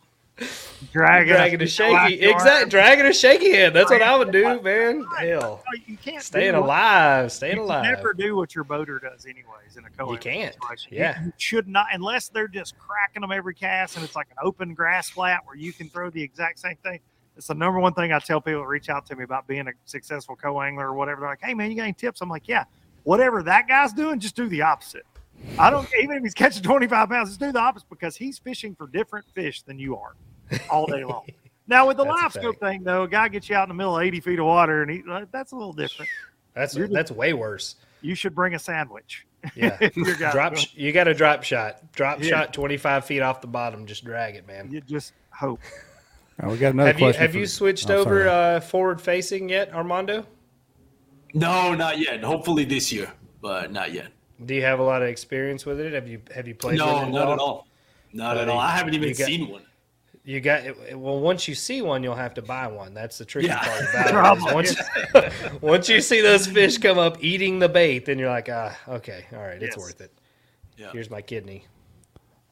dragging, 0.92 1.32
dragging 1.32 1.62
a 1.62 1.66
shaky 1.66 2.20
exact 2.22 2.70
dragging 2.70 3.06
a 3.06 3.12
shaky 3.12 3.50
head. 3.52 3.72
That's 3.72 3.90
what 3.90 4.02
I 4.02 4.16
would 4.16 4.32
do, 4.32 4.60
man. 4.62 5.04
Hell. 5.18 5.62
Oh, 5.66 5.78
you 5.86 5.96
can't 5.96 6.22
Staying 6.22 6.54
alive, 6.54 7.30
staying 7.32 7.56
you 7.56 7.62
alive. 7.62 7.84
never 7.84 8.12
do 8.12 8.34
what 8.36 8.54
your 8.54 8.64
boater 8.64 8.98
does, 8.98 9.26
anyways. 9.26 9.76
In 9.76 9.84
a 9.84 9.90
co 9.90 10.10
You 10.12 10.18
can't. 10.18 10.56
You- 10.90 10.98
Yeah. 10.98 11.22
you 11.24 11.32
should 11.38 11.68
not 11.68 11.86
unless 11.92 12.28
they're 12.28 12.48
just 12.48 12.76
cracking 12.78 13.20
them 13.22 13.32
every 13.32 13.54
cast 13.54 13.96
and 13.96 14.04
it's 14.04 14.16
like 14.16 14.26
an 14.30 14.36
open 14.42 14.74
grass 14.74 15.08
flat 15.10 15.40
where 15.44 15.56
you 15.56 15.72
can 15.72 15.88
throw 15.88 16.10
the 16.10 16.22
exact 16.22 16.58
same 16.58 16.76
thing. 16.82 17.00
It's 17.36 17.48
the 17.48 17.54
number 17.54 17.80
one 17.80 17.94
thing 17.94 18.12
I 18.12 18.18
tell 18.20 18.40
people 18.40 18.60
that 18.60 18.66
reach 18.68 18.88
out 18.88 19.06
to 19.06 19.16
me 19.16 19.24
about 19.24 19.46
being 19.46 19.66
a 19.66 19.72
successful 19.86 20.36
co-angler 20.36 20.86
or 20.88 20.94
whatever. 20.94 21.20
They're 21.22 21.30
like, 21.30 21.42
"Hey 21.42 21.54
man, 21.54 21.70
you 21.70 21.76
got 21.76 21.84
any 21.84 21.92
tips?" 21.92 22.20
I'm 22.20 22.28
like, 22.28 22.46
"Yeah, 22.48 22.64
whatever 23.02 23.42
that 23.42 23.66
guy's 23.66 23.92
doing, 23.92 24.20
just 24.20 24.36
do 24.36 24.48
the 24.48 24.62
opposite." 24.62 25.04
I 25.58 25.68
don't 25.68 25.88
even 26.00 26.16
if 26.18 26.22
he's 26.22 26.34
catching 26.34 26.62
25 26.62 27.08
pounds, 27.08 27.30
just 27.30 27.40
do 27.40 27.50
the 27.52 27.58
opposite 27.58 27.88
because 27.90 28.16
he's 28.16 28.38
fishing 28.38 28.74
for 28.76 28.86
different 28.86 29.26
fish 29.34 29.62
than 29.62 29.78
you 29.78 29.96
are 29.96 30.14
all 30.70 30.86
day 30.86 31.04
long. 31.04 31.26
Now 31.66 31.88
with 31.88 31.96
the 31.96 32.04
That's 32.04 32.22
live 32.22 32.32
scope 32.34 32.60
thing 32.60 32.84
though, 32.84 33.04
a 33.04 33.08
guy 33.08 33.26
gets 33.28 33.48
you 33.48 33.56
out 33.56 33.62
in 33.62 33.68
the 33.70 33.74
middle 33.74 33.96
of 33.96 34.02
80 34.04 34.20
feet 34.20 34.38
of 34.38 34.44
water, 34.44 34.82
and 34.82 34.90
he, 34.90 35.02
that's 35.32 35.52
a 35.52 35.56
little 35.56 35.72
different. 35.72 36.10
That's 36.52 36.76
You're 36.76 36.88
that's 36.88 37.10
way 37.10 37.32
worse. 37.32 37.76
You 38.02 38.14
should 38.14 38.34
bring 38.34 38.54
a 38.54 38.58
sandwich. 38.58 39.26
Yeah. 39.54 39.76
Drop. 40.32 40.54
You 40.74 40.92
got 40.92 41.06
a 41.08 41.12
drop 41.14 41.42
shot. 41.42 41.92
Drop 41.92 42.22
Yeah. 42.22 42.28
shot. 42.28 42.52
Twenty 42.54 42.76
five 42.78 43.04
feet 43.04 43.20
off 43.20 43.40
the 43.42 43.46
bottom. 43.46 43.86
Just 43.86 44.04
drag 44.04 44.36
it, 44.36 44.46
man. 44.46 44.70
You 44.70 44.80
just 44.82 45.12
hope. 45.30 45.60
All 46.42 46.48
right, 46.48 46.52
we 46.52 46.58
got 46.58 46.72
another 46.74 46.88
Have 46.88 46.98
you 47.00 47.06
question. 47.06 47.22
have 47.22 47.32
for- 47.32 47.38
you 47.38 47.46
switched 47.46 47.90
oh, 47.90 47.96
over 47.98 48.28
uh, 48.28 48.60
forward 48.60 49.00
facing 49.00 49.48
yet, 49.48 49.72
Armando? 49.72 50.26
No, 51.32 51.74
not 51.74 51.98
yet. 51.98 52.22
Hopefully 52.22 52.64
this 52.64 52.92
year, 52.92 53.12
but 53.40 53.72
not 53.72 53.92
yet. 53.92 54.08
Do 54.44 54.54
you 54.54 54.62
have 54.62 54.78
a 54.80 54.82
lot 54.82 55.02
of 55.02 55.08
experience 55.08 55.64
with 55.64 55.80
it? 55.80 55.92
Have 55.92 56.08
you 56.08 56.20
have 56.34 56.46
you 56.48 56.54
played 56.54 56.78
No, 56.78 56.98
with 57.00 57.08
it 57.08 57.12
not 57.12 57.30
at 57.32 57.38
all. 57.38 57.66
Not 58.12 58.36
at 58.36 58.48
all. 58.48 58.58
I 58.58 58.70
haven't 58.76 58.94
even 58.94 59.10
got- 59.10 59.26
seen 59.26 59.48
one. 59.48 59.62
You 60.26 60.40
got 60.40 60.62
well. 60.96 61.20
Once 61.20 61.46
you 61.46 61.54
see 61.54 61.82
one, 61.82 62.02
you'll 62.02 62.14
have 62.14 62.32
to 62.34 62.42
buy 62.42 62.66
one. 62.66 62.94
That's 62.94 63.18
the 63.18 63.24
tricky 63.26 63.48
Yeah. 63.48 63.58
part 63.62 63.80
about 63.90 64.06
it. 64.06 64.12
Problem. 64.12 64.64
is 64.64 64.76
Once, 65.14 65.30
once 65.60 65.88
you 65.88 66.00
see 66.00 66.20
those 66.22 66.46
fish 66.46 66.78
come 66.78 66.98
up 66.98 67.22
eating 67.22 67.58
the 67.58 67.68
bait, 67.68 68.06
then 68.06 68.18
you're 68.18 68.30
like, 68.30 68.48
ah, 68.50 68.74
okay, 68.88 69.26
all 69.34 69.40
right, 69.40 69.62
it's 69.62 69.76
Yes. 69.76 69.78
worth 69.78 70.00
it. 70.00 70.10
Yeah. 70.78 70.90
Here's 70.92 71.10
my 71.10 71.20
kidney. 71.20 71.66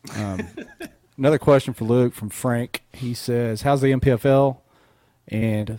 Another 1.23 1.39
question 1.39 1.73
for 1.73 1.85
Luke 1.85 2.15
from 2.15 2.31
Frank. 2.31 2.83
He 2.93 3.15
says, 3.15 3.63
"How's 3.63 3.81
the 3.81 3.93
MPFL, 3.93 4.59
and 5.29 5.79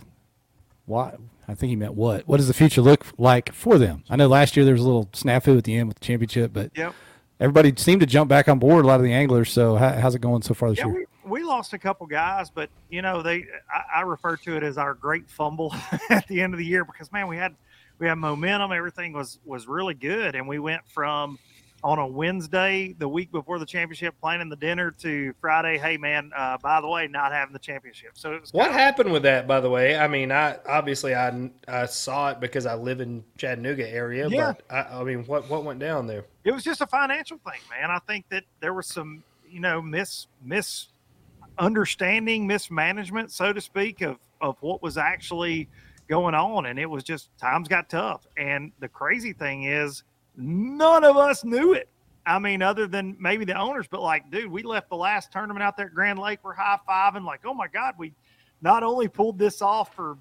why?" 0.86 1.16
I 1.46 1.54
think 1.54 1.68
he 1.68 1.76
meant 1.76 1.92
what. 1.92 2.26
What 2.26 2.38
does 2.38 2.48
the 2.48 2.54
future 2.54 2.80
look 2.80 3.04
like 3.18 3.52
for 3.52 3.76
them? 3.76 4.04
I 4.08 4.16
know 4.16 4.26
last 4.26 4.56
year 4.56 4.64
there 4.64 4.72
was 4.72 4.80
a 4.80 4.86
little 4.86 5.04
snafu 5.12 5.58
at 5.58 5.64
the 5.64 5.76
end 5.76 5.88
with 5.88 5.98
the 5.98 6.04
championship, 6.06 6.54
but 6.54 6.70
Yep. 6.74 6.94
everybody 7.40 7.74
seemed 7.76 8.00
to 8.00 8.06
jump 8.06 8.30
back 8.30 8.48
on 8.48 8.58
board. 8.58 8.86
A 8.86 8.88
lot 8.88 9.00
of 9.00 9.04
the 9.04 9.12
anglers. 9.12 9.52
So 9.52 9.76
how, 9.76 9.90
how's 9.90 10.14
it 10.14 10.22
going 10.22 10.40
so 10.40 10.54
far 10.54 10.70
this 10.70 10.78
Yeah, 10.78 10.86
year? 10.86 11.06
we, 11.26 11.30
we 11.42 11.44
lost 11.44 11.74
a 11.74 11.78
couple 11.78 12.06
guys, 12.06 12.48
but 12.48 12.70
you 12.88 13.02
know 13.02 13.20
they. 13.20 13.44
I, 13.70 13.98
I 13.98 14.00
refer 14.00 14.38
to 14.38 14.56
it 14.56 14.62
as 14.62 14.78
our 14.78 14.94
great 14.94 15.28
fumble 15.28 15.74
at 16.08 16.26
the 16.26 16.40
end 16.40 16.54
of 16.54 16.58
the 16.58 16.64
year 16.64 16.86
because 16.86 17.12
man, 17.12 17.28
we 17.28 17.36
had 17.36 17.54
we 17.98 18.06
had 18.08 18.16
momentum. 18.16 18.72
Everything 18.72 19.12
was 19.12 19.40
was 19.44 19.68
really 19.68 19.92
good, 19.92 20.36
and 20.36 20.48
we 20.48 20.58
went 20.58 20.88
from 20.88 21.38
on 21.84 21.98
a 21.98 22.06
Wednesday 22.06 22.94
the 22.98 23.06
week 23.06 23.30
before 23.30 23.58
the 23.58 23.66
championship 23.66 24.14
planning 24.18 24.48
the 24.48 24.56
dinner 24.56 24.90
to 24.90 25.34
Friday. 25.38 25.76
Hey 25.76 25.98
man, 25.98 26.32
uh, 26.34 26.56
by 26.56 26.80
the 26.80 26.88
way, 26.88 27.06
not 27.06 27.30
having 27.30 27.52
the 27.52 27.58
championship. 27.58 28.12
So 28.14 28.32
it 28.32 28.40
was 28.40 28.52
What 28.54 28.64
kinda- 28.68 28.78
happened 28.78 29.12
with 29.12 29.22
that, 29.24 29.46
by 29.46 29.60
the 29.60 29.68
way? 29.68 29.98
I 29.98 30.08
mean, 30.08 30.32
I 30.32 30.56
obviously 30.66 31.14
I, 31.14 31.50
I 31.68 31.84
saw 31.84 32.30
it 32.30 32.40
because 32.40 32.64
I 32.64 32.74
live 32.74 33.02
in 33.02 33.22
Chattanooga 33.36 33.86
area, 33.88 34.28
Yeah. 34.30 34.54
but 34.68 34.74
I, 34.74 35.00
I 35.00 35.04
mean, 35.04 35.26
what 35.26 35.48
what 35.50 35.62
went 35.64 35.78
down 35.78 36.06
there? 36.06 36.24
it 36.44 36.52
was 36.52 36.64
just 36.64 36.80
a 36.80 36.86
financial 36.86 37.36
thing, 37.38 37.60
man. 37.70 37.90
I 37.90 37.98
think 38.00 38.28
that 38.30 38.44
there 38.60 38.72
was 38.74 38.86
some, 38.86 39.22
you 39.48 39.60
know, 39.60 39.80
mis 39.82 40.26
misunderstanding, 40.42 42.46
mismanagement, 42.46 43.30
so 43.30 43.52
to 43.52 43.60
speak, 43.60 44.00
of 44.00 44.16
of 44.40 44.56
what 44.60 44.82
was 44.82 44.98
actually 44.98 45.68
going 46.08 46.34
on, 46.34 46.66
and 46.66 46.78
it 46.78 46.86
was 46.86 47.02
just 47.04 47.28
times 47.38 47.68
got 47.68 47.88
tough. 47.88 48.26
And 48.36 48.72
the 48.80 48.88
crazy 48.88 49.32
thing 49.32 49.64
is, 49.64 50.02
none 50.36 51.04
of 51.04 51.16
us 51.16 51.44
knew 51.44 51.72
it. 51.72 51.88
I 52.26 52.38
mean, 52.38 52.62
other 52.62 52.86
than 52.86 53.16
maybe 53.20 53.44
the 53.44 53.58
owners, 53.58 53.86
but 53.90 54.00
like, 54.00 54.30
dude, 54.30 54.50
we 54.50 54.62
left 54.62 54.88
the 54.88 54.96
last 54.96 55.30
tournament 55.30 55.62
out 55.62 55.76
there 55.76 55.86
at 55.86 55.94
Grand 55.94 56.18
Lake. 56.18 56.38
We're 56.42 56.54
high 56.54 56.78
fiving, 56.88 57.24
like, 57.24 57.40
oh 57.44 57.52
my 57.52 57.68
god, 57.68 57.94
we 57.98 58.14
not 58.62 58.82
only 58.82 59.08
pulled 59.08 59.38
this 59.38 59.60
off 59.60 59.94
for 59.94 60.16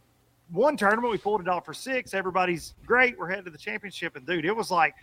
one 0.52 0.76
tournament, 0.76 1.12
we 1.12 1.18
pulled 1.18 1.42
it 1.42 1.48
off 1.48 1.66
for 1.66 1.74
six. 1.74 2.14
Everybody's 2.14 2.76
great. 2.86 3.18
We're 3.18 3.30
headed 3.30 3.46
to 3.46 3.52
the 3.52 3.58
championship, 3.58 4.18
and 4.18 4.28
dude, 4.28 4.46
it 4.46 4.56
was 4.56 4.70
like 4.70 4.96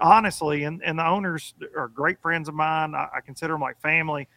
honestly, 0.00 0.64
and, 0.64 0.82
and 0.82 0.98
the 0.98 1.06
owners 1.06 1.54
are 1.76 1.88
great 1.88 2.20
friends 2.20 2.48
of 2.48 2.54
mine. 2.54 2.94
I, 2.94 3.08
I 3.16 3.20
consider 3.20 3.54
them 3.54 3.60
like 3.60 3.80
family, 3.80 4.28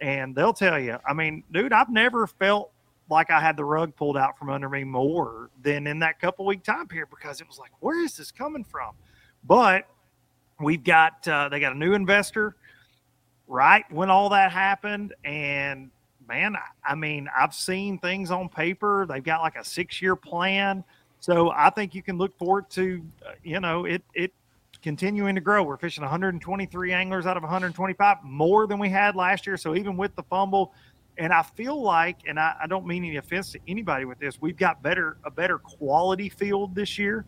and 0.00 0.34
they'll 0.34 0.52
tell 0.52 0.78
you. 0.78 0.98
I 1.06 1.12
mean, 1.12 1.44
dude, 1.52 1.72
I've 1.72 1.90
never 1.90 2.26
felt 2.26 2.72
like 3.10 3.30
I 3.30 3.40
had 3.40 3.56
the 3.56 3.64
rug 3.64 3.96
pulled 3.96 4.16
out 4.16 4.38
from 4.38 4.50
under 4.50 4.68
me 4.68 4.84
more 4.84 5.50
than 5.62 5.86
in 5.86 5.98
that 6.00 6.20
couple 6.20 6.44
week 6.44 6.62
time 6.62 6.86
period 6.86 7.08
because 7.10 7.40
it 7.40 7.48
was 7.48 7.58
like, 7.58 7.70
where 7.80 8.04
is 8.04 8.16
this 8.16 8.30
coming 8.30 8.64
from? 8.64 8.94
But 9.44 9.86
we've 10.60 10.84
got 10.84 11.26
uh, 11.26 11.48
they 11.48 11.60
got 11.60 11.72
a 11.72 11.78
new 11.78 11.94
investor 11.94 12.56
right 13.46 13.84
when 13.90 14.10
all 14.10 14.28
that 14.30 14.52
happened, 14.52 15.14
and 15.24 15.90
man, 16.28 16.56
I, 16.56 16.92
I 16.92 16.94
mean, 16.94 17.28
I've 17.36 17.54
seen 17.54 17.98
things 17.98 18.30
on 18.30 18.48
paper. 18.48 19.06
They've 19.08 19.24
got 19.24 19.40
like 19.40 19.56
a 19.56 19.64
six 19.64 20.00
year 20.02 20.14
plan. 20.14 20.84
So 21.20 21.50
I 21.50 21.70
think 21.70 21.94
you 21.94 22.02
can 22.02 22.16
look 22.16 22.36
forward 22.38 22.70
to, 22.70 23.02
uh, 23.26 23.30
you 23.42 23.60
know, 23.60 23.86
it 23.86 24.02
it 24.14 24.32
continuing 24.82 25.34
to 25.34 25.40
grow. 25.40 25.64
We're 25.64 25.76
fishing 25.76 26.02
123 26.02 26.92
anglers 26.92 27.26
out 27.26 27.36
of 27.36 27.42
125, 27.42 28.18
more 28.22 28.66
than 28.66 28.78
we 28.78 28.88
had 28.88 29.16
last 29.16 29.46
year. 29.46 29.56
So 29.56 29.74
even 29.74 29.96
with 29.96 30.14
the 30.14 30.22
fumble, 30.24 30.72
and 31.16 31.32
I 31.32 31.42
feel 31.42 31.82
like, 31.82 32.18
and 32.28 32.38
I, 32.38 32.54
I 32.62 32.66
don't 32.68 32.86
mean 32.86 33.04
any 33.04 33.16
offense 33.16 33.50
to 33.52 33.58
anybody 33.66 34.04
with 34.04 34.20
this, 34.20 34.40
we've 34.40 34.56
got 34.56 34.82
better 34.82 35.16
a 35.24 35.30
better 35.30 35.58
quality 35.58 36.28
field 36.28 36.74
this 36.74 36.98
year 36.98 37.24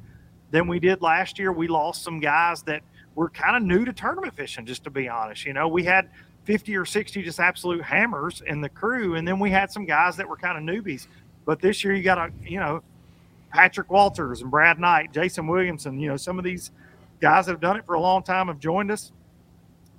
than 0.51 0.67
we 0.67 0.79
did 0.79 1.03
last 1.03 1.39
year. 1.39 1.53
We 1.53 1.69
lost 1.69 2.03
some 2.03 2.21
guys 2.21 2.63
that 2.65 2.83
were 3.15 3.29
kind 3.29 3.57
of 3.57 3.63
new 3.63 3.85
to 3.85 3.93
tournament 3.93 4.35
fishing, 4.35 4.67
just 4.67 4.85
to 4.85 4.91
be 4.91 5.09
honest. 5.09 5.45
You 5.45 5.53
know, 5.53 5.69
we 5.69 5.85
had 5.85 6.11
50 6.45 6.77
or 6.77 6.85
60 6.85 7.23
just 7.23 7.41
absolute 7.41 7.83
hammers 7.83 8.43
in 8.47 8.61
the 8.61 8.69
crew, 8.69 9.15
and 9.17 9.27
then 9.27 9.39
we 9.39 9.51
had 9.51 9.71
some 9.71 9.85
guys 9.85 10.17
that 10.17 10.29
were 10.29 10.37
kind 10.37 10.57
of 10.57 10.65
newbies. 10.65 11.07
But 11.45 11.61
this 11.61 11.85
year, 11.85 11.95
you 11.95 12.03
got 12.03 12.19
a, 12.19 12.33
you 12.45 12.61
know, 12.61 12.83
Patrick 13.51 13.91
Walters 13.91 14.43
and 14.43 14.51
Brad 14.51 14.79
Knight, 14.79 15.13
Jason 15.13 15.47
Williamson, 15.47 15.99
you 15.99 16.09
know, 16.09 16.17
some 16.17 16.39
of 16.39 16.45
these 16.45 16.71
guys 17.21 17.47
that 17.47 17.53
have 17.53 17.61
done 17.61 17.77
it 17.77 17.85
for 17.85 17.95
a 17.95 18.01
long 18.01 18.23
time 18.23 18.47
have 18.47 18.59
joined 18.59 18.91
us. 18.91 19.13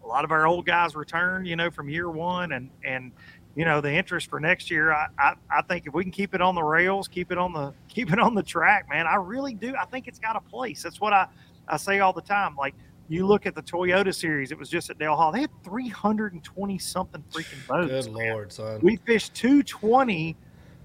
A 0.03 0.07
lot 0.07 0.23
of 0.23 0.31
our 0.31 0.47
old 0.47 0.65
guys 0.65 0.95
returned, 0.95 1.47
you 1.47 1.55
know, 1.55 1.69
from 1.69 1.89
year 1.89 2.09
one, 2.09 2.53
and 2.53 2.69
and 2.83 3.11
you 3.55 3.65
know 3.65 3.81
the 3.81 3.91
interest 3.91 4.29
for 4.29 4.39
next 4.39 4.71
year. 4.71 4.91
I, 4.91 5.07
I 5.17 5.33
I 5.49 5.61
think 5.63 5.87
if 5.87 5.93
we 5.93 6.03
can 6.03 6.11
keep 6.11 6.33
it 6.33 6.41
on 6.41 6.55
the 6.55 6.63
rails, 6.63 7.07
keep 7.07 7.31
it 7.31 7.37
on 7.37 7.53
the 7.53 7.73
keep 7.87 8.11
it 8.11 8.19
on 8.19 8.35
the 8.35 8.43
track, 8.43 8.87
man, 8.89 9.07
I 9.07 9.15
really 9.15 9.53
do. 9.53 9.75
I 9.79 9.85
think 9.85 10.07
it's 10.07 10.19
got 10.19 10.35
a 10.35 10.41
place. 10.41 10.83
That's 10.83 11.01
what 11.01 11.13
I 11.13 11.27
I 11.67 11.77
say 11.77 11.99
all 11.99 12.13
the 12.13 12.21
time. 12.21 12.55
Like 12.55 12.75
you 13.11 13.27
look 13.27 13.45
at 13.45 13.55
the 13.55 13.61
Toyota 13.61 14.15
series, 14.15 14.51
it 14.51 14.57
was 14.57 14.69
just 14.69 14.89
at 14.89 14.97
Dale 14.97 15.15
Hollow. 15.15 15.33
They 15.33 15.41
had 15.41 15.63
320 15.63 16.77
something 16.77 17.23
freaking 17.29 17.67
boats. 17.67 18.07
Good 18.07 18.13
man. 18.13 18.31
lord, 18.31 18.53
son. 18.53 18.79
We 18.81 18.95
fished 18.95 19.33
220 19.33 20.37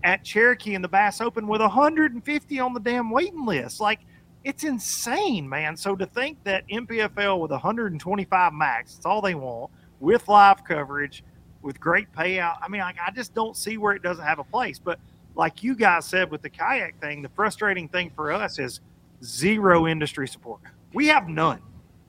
at 0.03 0.25
Cherokee 0.25 0.75
in 0.75 0.83
the 0.83 0.89
Bass 0.89 1.21
Open 1.21 1.47
with 1.47 1.61
150 1.61 2.61
on 2.61 2.75
the 2.75 2.81
damn 2.81 3.11
waiting 3.11 3.47
list. 3.47 3.81
Like, 3.81 4.01
it's 4.43 4.65
insane, 4.65 5.49
man. 5.49 5.77
So 5.77 5.95
to 5.95 6.07
think 6.07 6.43
that 6.45 6.67
MPFL 6.69 7.39
with 7.41 7.53
125 7.53 8.53
max, 8.53 8.95
that's 8.95 9.07
all 9.07 9.21
they 9.21 9.35
want, 9.35 9.71
with 10.01 10.27
live 10.29 10.65
coverage, 10.65 11.23
with 11.67 11.79
great 11.81 12.11
payout. 12.13 12.57
I 12.63 12.69
mean, 12.69 12.81
like, 12.81 12.97
I 13.05 13.11
just 13.11 13.35
don't 13.35 13.57
see 13.57 13.77
where 13.77 13.93
it 13.95 14.03
doesn't 14.03 14.25
have 14.25 14.39
a 14.39 14.45
place. 14.45 14.79
But 14.79 14.99
like 15.35 15.63
you 15.63 15.75
guys 15.75 16.07
said 16.07 16.31
with 16.31 16.41
the 16.41 16.49
kayak 16.49 16.99
thing, 17.01 17.21
the 17.21 17.29
frustrating 17.31 17.89
thing 17.89 18.11
for 18.15 18.33
us 18.33 18.59
is 18.59 18.81
zero 19.23 19.87
industry 19.87 20.29
support. 20.29 20.61
We 20.95 21.09
have 21.09 21.29
none. 21.29 21.61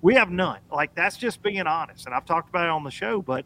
We 0.01 0.14
have 0.14 0.30
none. 0.30 0.60
Like 0.72 0.93
that's 0.95 1.18
just 1.18 1.41
being 1.41 1.66
honest. 1.66 2.05
And 2.05 2.14
I've 2.16 2.26
talked 2.26 2.47
about 2.49 2.66
it 2.66 2.70
on 2.70 2.84
the 2.84 2.91
show, 2.91 3.22
but 3.22 3.43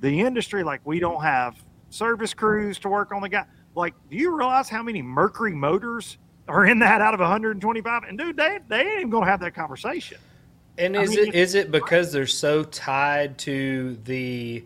the 0.00 0.20
industry, 0.20 0.64
like 0.64 0.80
we 0.84 0.98
don't 0.98 1.22
have 1.22 1.56
service 1.90 2.34
crews 2.34 2.78
to 2.80 2.88
work 2.88 3.12
on 3.12 3.22
the 3.22 3.28
guy. 3.28 3.44
Like, 3.74 3.94
do 4.10 4.16
you 4.16 4.36
realize 4.36 4.68
how 4.68 4.82
many 4.82 5.00
Mercury 5.00 5.54
motors 5.54 6.18
are 6.48 6.66
in 6.66 6.80
that 6.80 7.00
out 7.00 7.14
of 7.14 7.20
125? 7.20 8.02
And 8.02 8.18
dude, 8.18 8.36
they 8.36 8.58
they 8.68 8.80
ain't 8.80 8.98
even 8.98 9.10
gonna 9.10 9.26
have 9.26 9.40
that 9.40 9.54
conversation. 9.54 10.18
And 10.76 10.96
I 10.96 11.02
is 11.02 11.10
mean, 11.10 11.18
it's- 11.20 11.34
is 11.34 11.54
it 11.54 11.70
because 11.70 12.12
they're 12.12 12.26
so 12.26 12.64
tied 12.64 13.38
to 13.38 13.96
the 14.04 14.64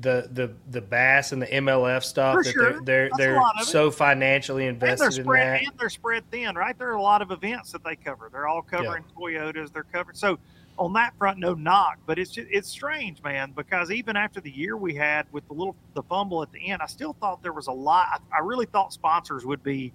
the 0.00 0.28
the 0.32 0.52
the 0.70 0.80
bass 0.80 1.30
and 1.32 1.40
the 1.40 1.46
MLF 1.46 2.02
stuff 2.02 2.34
For 2.34 2.42
that 2.44 2.52
sure. 2.52 2.72
they're 2.72 2.80
they're, 2.84 3.10
they're 3.16 3.36
lot 3.36 3.54
of 3.60 3.62
it. 3.68 3.70
so 3.70 3.90
financially 3.90 4.66
And 4.66 4.80
they're 4.80 4.90
invested 4.90 5.20
in 5.20 5.26
that? 5.32 5.62
and 5.62 5.78
they're 5.78 5.88
spread 5.88 6.28
thin, 6.30 6.56
right? 6.56 6.76
There 6.78 6.88
are 6.88 6.96
a 6.96 7.02
lot 7.02 7.22
of 7.22 7.30
events 7.30 7.70
that 7.72 7.84
they 7.84 7.94
cover. 7.96 8.28
They're 8.32 8.48
all 8.48 8.62
covering 8.62 9.04
Toyotas. 9.16 9.72
They're 9.72 9.84
covering 9.84 10.16
so 10.16 10.38
on 10.76 10.92
that 10.94 11.16
front, 11.16 11.38
no 11.38 11.54
knock. 11.54 11.98
But 12.06 12.18
it's 12.18 12.32
just 12.32 12.48
it's 12.50 12.68
strange, 12.68 13.22
man, 13.22 13.52
because 13.54 13.92
even 13.92 14.16
after 14.16 14.40
the 14.40 14.50
year 14.50 14.76
we 14.76 14.94
had 14.96 15.26
with 15.30 15.46
the 15.46 15.54
little 15.54 15.76
the 15.94 16.02
fumble 16.02 16.42
at 16.42 16.50
the 16.50 16.70
end, 16.70 16.82
I 16.82 16.86
still 16.86 17.12
thought 17.20 17.42
there 17.42 17.52
was 17.52 17.68
a 17.68 17.72
lot. 17.72 18.20
I 18.36 18.40
really 18.40 18.66
thought 18.66 18.92
sponsors 18.92 19.46
would 19.46 19.62
be 19.62 19.92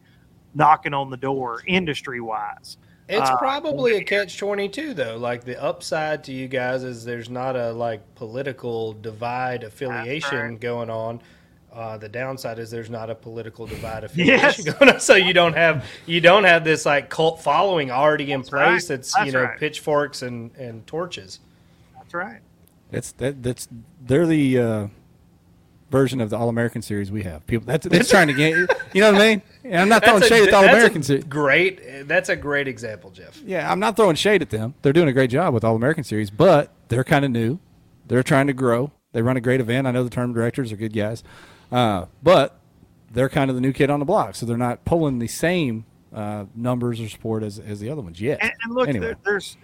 knocking 0.55 0.93
on 0.93 1.09
the 1.09 1.17
door 1.17 1.61
industry 1.67 2.21
wise. 2.21 2.77
It's 3.09 3.29
Uh, 3.29 3.37
probably 3.37 3.95
a 3.97 4.03
catch 4.03 4.37
twenty 4.37 4.69
two 4.69 4.93
though. 4.93 5.17
Like 5.17 5.43
the 5.43 5.61
upside 5.61 6.23
to 6.25 6.31
you 6.31 6.47
guys 6.47 6.83
is 6.83 7.03
there's 7.03 7.29
not 7.29 7.55
a 7.55 7.71
like 7.73 8.01
political 8.15 8.93
divide 8.93 9.63
affiliation 9.63 10.37
right. 10.51 10.59
going 10.59 10.89
on. 10.89 11.19
Uh, 11.73 11.97
the 11.97 12.09
downside 12.09 12.57
is 12.59 12.71
there's 12.71 12.89
not 12.89 13.09
a 13.09 13.15
political 13.15 13.65
divide 13.67 14.03
affiliation 14.05 14.65
Yes. 14.65 14.75
going 14.75 14.91
on, 14.91 14.99
so 15.09 15.15
you 15.15 15.33
don't 15.33 15.53
have 15.53 15.85
you 16.05 16.21
don't 16.21 16.43
have 16.43 16.63
this 16.63 16.85
like 16.85 17.09
cult 17.09 17.41
following 17.41 17.89
already 17.91 18.31
in 18.31 18.41
place. 18.43 18.51
right. 18.53 18.87
That's, 18.87 19.15
you 19.25 19.31
know 19.31 19.43
right. 19.43 19.59
pitchforks 19.59 20.21
and 20.21 20.55
and 20.55 20.85
torches. 20.87 21.39
That's 21.97 22.13
right. 22.13 22.39
That's 22.91 23.11
that. 23.13 23.41
That's 23.43 23.67
they're 24.01 24.25
the 24.27 24.59
uh, 24.59 24.87
version 25.91 26.21
of 26.21 26.29
the 26.29 26.37
All 26.37 26.49
American 26.49 26.81
series 26.81 27.11
we 27.11 27.23
have. 27.23 27.45
People 27.47 27.65
that's, 27.65 27.87
that's 27.87 28.09
trying 28.09 28.27
to 28.27 28.33
get. 28.33 28.55
You 28.93 29.01
know 29.01 29.11
what 29.11 29.21
I 29.21 29.27
mean? 29.27 29.41
And 29.63 29.75
I'm 29.81 29.89
not 29.89 30.03
throwing 30.03 30.23
a- 30.23 30.27
shade 30.27 30.43
at 30.43 30.51
the 30.51 30.55
All 30.57 30.63
American 30.63 31.03
series. 31.03 31.23
Great, 31.25 32.07
that's 32.07 32.29
a 32.29 32.35
great 32.35 32.67
example, 32.67 33.11
Jeff. 33.11 33.41
Yeah, 33.45 33.71
I'm 33.71 33.79
not 33.79 33.95
throwing 33.95 34.15
shade 34.15 34.41
at 34.41 34.49
them. 34.49 34.75
They're 34.81 34.93
doing 34.93 35.07
a 35.07 35.13
great 35.13 35.29
job 35.29 35.53
with 35.53 35.63
All 35.63 35.75
American 35.75 36.03
series, 36.03 36.29
but 36.29 36.71
they're 36.87 37.03
kind 37.03 37.25
of 37.25 37.31
new. 37.31 37.59
They're 38.07 38.23
trying 38.23 38.47
to 38.47 38.53
grow. 38.53 38.91
They 39.11 39.21
run 39.21 39.37
a 39.37 39.41
great 39.41 39.59
event. 39.59 39.87
I 39.87 39.91
know 39.91 40.03
the 40.03 40.09
term 40.09 40.33
directors 40.33 40.71
are 40.71 40.75
good 40.75 40.93
guys, 40.93 41.23
uh, 41.71 42.05
but 42.21 42.59
they're 43.11 43.29
kind 43.29 43.49
of 43.49 43.55
the 43.55 43.61
new 43.61 43.73
kid 43.73 43.89
on 43.89 43.99
the 43.99 44.05
block, 44.05 44.35
so 44.35 44.45
they're 44.45 44.57
not 44.57 44.85
pulling 44.85 45.19
the 45.19 45.27
same 45.27 45.85
uh, 46.13 46.45
numbers 46.55 46.99
or 46.99 47.07
support 47.07 47.43
as, 47.43 47.59
as 47.59 47.79
the 47.79 47.89
other 47.89 48.01
ones 48.01 48.19
yet. 48.19 48.39
And, 48.41 48.51
and 48.63 48.73
look, 48.73 48.87
Anyway. 48.89 49.07
there, 49.07 49.17
there's. 49.23 49.57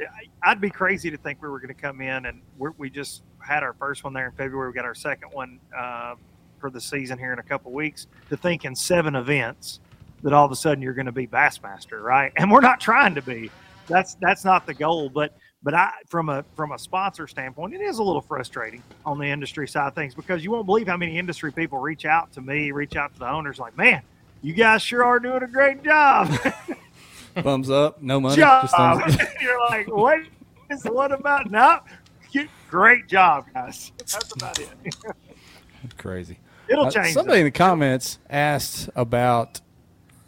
I'd 0.44 0.62
be 0.62 0.70
crazy 0.70 1.10
to 1.10 1.18
think 1.18 1.42
we 1.42 1.50
were 1.50 1.60
going 1.60 1.74
to 1.74 1.82
come 1.82 2.02
in 2.02 2.26
and 2.26 2.42
we're, 2.58 2.72
we 2.78 2.90
just 2.90 3.24
had 3.40 3.64
our 3.64 3.74
first 3.74 4.04
one 4.04 4.14
there 4.14 4.28
in 4.28 4.32
February. 4.34 4.70
We 4.70 4.76
got 4.76 4.86
our 4.86 4.96
second 4.96 5.30
one 5.32 5.60
uh, 5.78 6.16
for 6.60 6.70
the 6.70 6.80
season 6.82 7.18
here 7.18 7.34
in 7.34 7.40
a 7.40 7.44
couple 7.44 7.72
weeks. 7.72 8.08
To 8.30 8.38
think 8.38 8.66
in 8.66 8.76
seven 8.76 9.16
events 9.16 9.80
that 10.24 10.34
all 10.34 10.46
of 10.46 10.52
a 10.52 10.56
sudden 10.56 10.82
you're 10.82 10.94
going 10.94 11.06
to 11.08 11.12
be 11.12 11.28
Bassmaster, 11.28 12.02
right? 12.02 12.32
And 12.38 12.52
we're 12.52 12.62
not 12.62 12.80
trying 12.80 13.16
to 13.16 13.22
be. 13.22 13.50
That's 13.88 14.16
that's 14.16 14.44
not 14.44 14.66
the 14.66 14.74
goal. 14.74 15.10
But 15.10 15.36
but 15.62 15.74
I 15.74 15.92
from 16.08 16.30
a 16.30 16.44
from 16.56 16.72
a 16.72 16.80
sponsor 16.80 17.28
standpoint, 17.28 17.74
it 17.74 17.82
is 17.82 18.00
a 18.00 18.04
little 18.04 18.22
frustrating 18.22 18.82
on 19.06 19.20
the 19.20 19.26
industry 19.28 19.68
side 19.68 19.88
of 19.88 19.96
things 19.96 20.16
because 20.16 20.44
you 20.44 20.52
won't 20.52 20.66
believe 20.66 20.88
how 20.88 20.98
many 20.98 21.18
industry 21.20 21.52
people 21.52 21.80
reach 21.80 22.06
out 22.06 22.32
to 22.34 22.42
me, 22.42 22.72
reach 22.72 22.96
out 22.96 23.14
to 23.14 23.20
the 23.20 23.30
owners, 23.30 23.60
like, 23.60 23.78
man, 23.78 24.02
you 24.46 24.54
guys 24.54 24.82
sure 24.82 25.04
are 25.04 25.20
doing 25.20 25.42
a 25.44 25.48
great 25.48 25.84
job. 25.84 26.28
thumbs 27.36 27.70
up, 27.70 28.02
no 28.02 28.20
money. 28.20 28.36
job. 28.36 28.64
Just 28.64 28.76
up. 28.78 29.32
You're 29.42 29.60
like, 29.70 29.88
what 29.88 30.20
is 30.70 30.84
what 30.86 31.12
about 31.12 31.50
no? 31.50 31.80
You- 32.32 32.48
Great 32.70 33.08
job, 33.08 33.46
guys. 33.54 33.92
That's 33.98 34.32
about 34.34 34.60
it. 34.60 34.70
Crazy. 35.98 36.40
It'll 36.68 36.86
Uh, 36.88 36.92
change. 36.92 37.14
somebody 37.14 37.38
though. 37.38 37.40
in 37.42 37.46
the 37.46 37.52
comments 37.52 38.20
asked 38.30 38.90
about. 38.96 39.62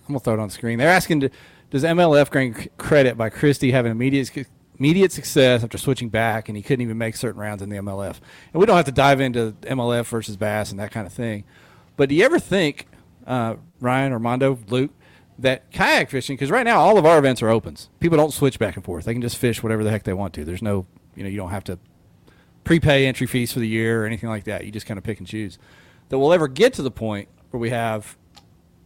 I'm 0.08 0.14
gonna 0.14 0.20
throw 0.20 0.34
it 0.36 0.40
on 0.40 0.48
the 0.48 0.54
screen. 0.54 0.80
They're 0.80 0.88
asking, 0.90 1.30
does 1.70 1.84
MLF 1.84 2.32
gain 2.32 2.70
credit 2.78 3.18
by 3.18 3.30
Christie 3.30 3.72
having 3.72 3.92
immediate 3.92 4.32
immediate 4.80 5.12
success 5.12 5.64
after 5.64 5.78
switching 5.78 6.08
back, 6.10 6.48
and 6.48 6.56
he 6.56 6.64
couldn't 6.64 6.82
even 6.84 6.98
make 6.98 7.16
certain 7.18 7.42
rounds 7.42 7.62
in 7.62 7.70
the 7.70 7.76
MLF? 7.78 8.16
And 8.54 8.60
we 8.60 8.66
don't 8.66 8.78
have 8.78 8.86
to 8.86 8.92
dive 8.94 9.20
into 9.20 9.54
MLF 9.64 10.06
versus 10.08 10.38
Bass 10.38 10.72
and 10.72 10.80
that 10.80 10.92
kind 10.92 11.06
of 11.06 11.12
thing. 11.12 11.44
But 11.98 12.08
do 12.10 12.16
you 12.16 12.24
ever 12.24 12.40
think, 12.40 12.88
uh, 13.28 13.56
Ryan, 13.80 14.14
Armando, 14.14 14.58
Luke, 14.70 14.92
that 15.38 15.72
kayak 15.72 16.10
fishing? 16.10 16.36
Because 16.36 16.50
right 16.50 16.66
now 16.66 16.80
all 16.80 16.98
of 16.98 17.06
our 17.06 17.20
events 17.20 17.44
are 17.44 17.50
opens. 17.50 17.90
People 18.00 18.18
don't 18.18 18.34
switch 18.34 18.58
back 18.58 18.76
and 18.76 18.84
forth. 18.84 19.06
They 19.06 19.14
can 19.14 19.22
just 19.22 19.38
fish 19.38 19.62
whatever 19.62 19.84
the 19.84 19.92
heck 19.92 20.04
they 20.04 20.14
want 20.14 20.34
to. 20.36 20.46
There's 20.46 20.62
no, 20.64 20.88
you 21.16 21.24
know, 21.24 21.30
you 21.30 21.38
don't 21.38 21.52
have 21.52 21.66
to 21.66 21.78
prepay 22.64 23.06
entry 23.06 23.28
fees 23.28 23.54
for 23.54 23.60
the 23.60 23.68
year 23.68 24.04
or 24.04 24.06
anything 24.06 24.30
like 24.30 24.46
that. 24.46 24.66
You 24.66 24.72
just 24.72 24.86
kind 24.86 24.98
of 24.98 25.04
pick 25.04 25.20
and 25.20 25.28
choose. 25.28 25.60
That 26.10 26.18
we'll 26.20 26.34
ever 26.34 26.48
get 26.48 26.74
to 26.74 26.82
the 26.82 26.92
point 26.92 27.28
where 27.52 27.60
we 27.60 27.70
have 27.70 28.18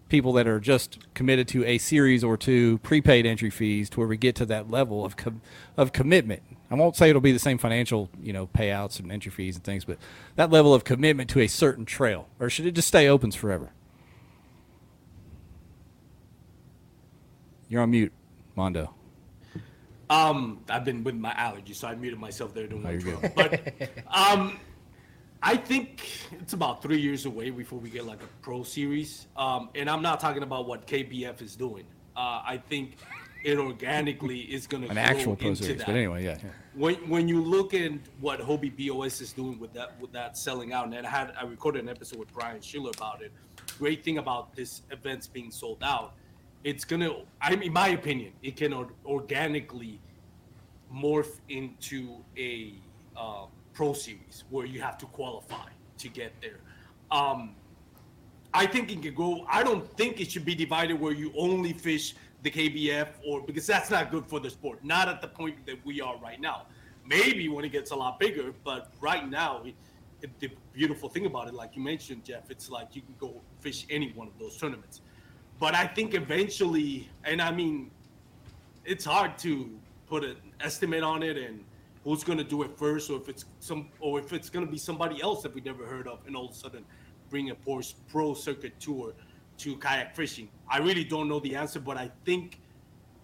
people 0.10 0.34
that 0.34 0.46
are 0.46 0.60
just 0.60 1.00
committed 1.14 1.48
to 1.48 1.64
a 1.66 1.78
series 1.78 2.22
or 2.22 2.36
two 2.36 2.80
prepaid 2.80 3.26
entry 3.26 3.50
fees 3.50 3.90
to 3.90 4.00
where 4.00 4.08
we 4.10 4.18
get 4.18 4.36
to 4.36 4.46
that 4.46 4.70
level 4.70 5.06
of 5.06 5.16
com- 5.16 5.42
of 5.78 5.94
commitment. 5.94 6.44
I 6.70 6.76
won't 6.76 6.98
say 6.98 7.10
it'll 7.10 7.22
be 7.22 7.32
the 7.32 7.40
same 7.40 7.58
financial, 7.58 8.10
you 8.22 8.34
know, 8.34 8.48
payouts 8.48 9.00
and 9.00 9.12
entry 9.12 9.32
fees 9.32 9.56
and 9.56 9.64
things, 9.64 9.86
but 9.86 9.98
that 10.36 10.52
level 10.52 10.74
of 10.74 10.84
commitment 10.84 11.30
to 11.32 11.40
a 11.40 11.48
certain 11.48 11.86
trail, 11.86 12.28
or 12.40 12.50
should 12.50 12.66
it 12.66 12.74
just 12.74 12.90
stay 12.90 13.08
opens 13.08 13.36
forever? 13.36 13.72
You're 17.72 17.84
on 17.84 17.92
mute, 17.92 18.12
Mondo. 18.58 18.94
Um, 20.10 20.60
I've 20.68 20.84
been 20.84 21.06
with 21.06 21.16
my 21.16 21.32
allergies, 21.32 21.76
so 21.76 21.88
I 21.88 21.96
muted 21.96 22.20
myself 22.20 22.54
there 22.54 22.68
doing 22.68 22.82
Oh, 22.82 22.88
my 22.90 22.94
intro. 22.96 23.32
But 23.34 23.62
um, 24.14 24.60
I 25.42 25.56
think 25.56 26.06
it's 26.34 26.52
about 26.52 26.82
three 26.82 27.00
years 27.00 27.26
away 27.26 27.50
before 27.50 27.80
we 27.80 27.90
get 27.90 28.06
like 28.06 28.22
a 28.22 28.28
pro 28.42 28.64
series. 28.64 29.28
Um, 29.38 29.70
and 29.74 29.90
I'm 29.90 30.02
not 30.02 30.20
talking 30.20 30.44
about 30.44 30.68
what 30.68 30.86
KBF 30.86 31.42
is 31.42 31.56
doing. 31.56 31.86
Uh, 32.14 32.42
I 32.46 32.62
think 32.68 32.98
it 33.46 33.58
organically 33.58 34.42
is 34.42 34.68
going 34.68 34.84
to 34.84 34.90
An 34.90 34.98
actual 34.98 35.38
pro 35.38 35.54
series, 35.54 35.78
that. 35.78 35.88
but 35.88 35.96
anyway, 35.96 36.26
yeah. 36.26 36.40
yeah. 36.44 36.50
when 36.76 36.96
when 37.10 37.30
you 37.30 37.42
look 37.42 37.74
at 37.74 37.94
what 38.20 38.42
Hobie 38.42 38.76
BOS 38.76 39.22
is 39.22 39.32
doing 39.32 39.58
with 39.60 39.72
that 39.76 39.98
with 40.02 40.12
that 40.12 40.38
selling 40.38 40.74
out, 40.74 40.88
and 40.88 41.08
I 41.08 41.10
had 41.10 41.32
I 41.40 41.46
recorded 41.46 41.84
an 41.84 41.90
episode 41.90 42.20
with 42.20 42.34
Brian 42.34 42.60
Schiller 42.60 42.92
about 42.98 43.22
it. 43.22 43.32
Great 43.80 44.04
thing 44.04 44.18
about 44.18 44.54
this 44.58 44.82
events 44.92 45.26
being 45.26 45.52
sold 45.52 45.82
out, 45.84 46.16
it's 46.64 46.86
gonna. 46.86 47.12
I 47.42 47.52
mean, 47.52 47.64
in 47.64 47.74
my 47.74 47.90
opinion, 47.90 48.34
it 48.44 48.56
can 48.56 48.74
or- 48.74 48.92
organically 49.06 50.00
morph 50.94 51.40
into 51.50 52.18
a 52.38 52.76
uh, 53.16 53.46
pro 53.74 53.94
series 53.94 54.44
where 54.50 54.66
you 54.66 54.82
have 54.82 54.98
to 55.00 55.06
qualify 55.08 55.70
to 55.98 56.08
get 56.10 56.34
there. 56.42 56.60
Um, 57.12 57.56
I 58.54 58.66
think 58.66 58.92
it 58.92 59.02
could 59.02 59.16
go. 59.16 59.46
I 59.50 59.64
don't 59.64 59.86
think 59.98 60.20
it 60.20 60.30
should 60.32 60.46
be 60.46 60.56
divided 60.56 61.00
where 61.00 61.14
you 61.14 61.32
only 61.38 61.74
fish 61.74 62.16
the 62.44 62.52
KBF 62.52 63.08
or 63.26 63.42
because 63.42 63.66
that's 63.68 63.90
not 63.90 64.12
good 64.12 64.26
for 64.26 64.40
the 64.40 64.50
sport. 64.50 64.84
Not 64.84 65.08
at 65.08 65.22
the 65.22 65.28
point 65.28 65.66
that 65.66 65.84
we 65.86 66.02
are 66.02 66.18
right 66.18 66.40
now. 66.42 66.66
Maybe 67.06 67.50
when 67.50 67.66
it 67.66 67.72
gets 67.72 67.92
a 67.92 67.96
lot 67.96 68.20
bigger, 68.20 68.54
but 68.64 68.94
right 69.02 69.28
now, 69.30 69.62
it, 69.64 69.76
it- 70.22 70.40
the 70.40 70.50
beautiful 70.74 71.10
thing 71.10 71.26
about 71.26 71.48
it, 71.48 71.54
like 71.54 71.76
you 71.76 71.82
mentioned, 71.82 72.24
Jeff, 72.24 72.52
it's 72.52 72.70
like 72.70 72.96
you 72.96 73.02
can 73.02 73.16
go 73.20 73.42
fish 73.60 73.86
any 73.90 74.12
one 74.14 74.28
of 74.28 74.34
those 74.38 74.56
tournaments. 74.58 75.02
But 75.62 75.76
I 75.76 75.86
think 75.86 76.16
eventually, 76.16 77.08
and 77.24 77.40
I 77.40 77.52
mean, 77.52 77.92
it's 78.84 79.06
hard 79.06 79.38
to 79.46 79.70
put 80.08 80.24
an 80.24 80.38
estimate 80.60 81.04
on 81.04 81.22
it 81.22 81.38
and 81.38 81.64
who's 82.04 82.24
going 82.24 82.40
to 82.40 82.44
do 82.44 82.64
it 82.64 82.76
first, 82.76 83.12
or 83.12 83.18
if 83.18 83.30
it's 83.30 83.46
some, 83.60 83.90
or 84.00 84.20
if 84.20 84.34
it's 84.34 84.50
going 84.50 84.66
to 84.66 84.72
be 84.72 84.80
somebody 84.80 85.22
else 85.22 85.44
that 85.44 85.54
we 85.54 85.62
never 85.62 85.86
heard 85.86 86.08
of, 86.08 86.18
and 86.26 86.36
all 86.36 86.46
of 86.46 86.52
a 86.52 86.56
sudden 86.56 86.84
bring 87.30 87.52
a 87.52 87.56
pro, 87.56 87.80
pro 88.10 88.34
circuit 88.34 88.74
tour 88.80 89.14
to 89.60 89.78
kayak 89.78 90.16
fishing. 90.16 90.50
I 90.68 90.80
really 90.80 91.04
don't 91.04 91.30
know 91.30 91.40
the 91.40 91.56
answer, 91.56 91.80
but 91.80 91.96
I 91.96 92.10
think 92.26 92.60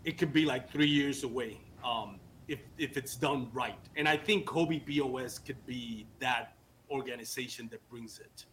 it 0.04 0.20
could 0.20 0.32
be 0.32 0.46
like 0.46 0.72
three 0.72 0.88
years 0.88 1.24
away 1.24 1.60
um, 1.84 2.20
if 2.48 2.60
if 2.78 2.98
it's 2.98 3.16
done 3.16 3.50
right. 3.52 3.80
And 3.96 4.08
I 4.08 4.16
think 4.16 4.46
Hobie 4.46 4.84
BOS 4.86 5.40
could 5.40 5.66
be 5.66 6.06
that 6.20 6.54
organization 6.92 7.68
that 7.72 7.82
brings 7.90 8.20
it. 8.20 8.46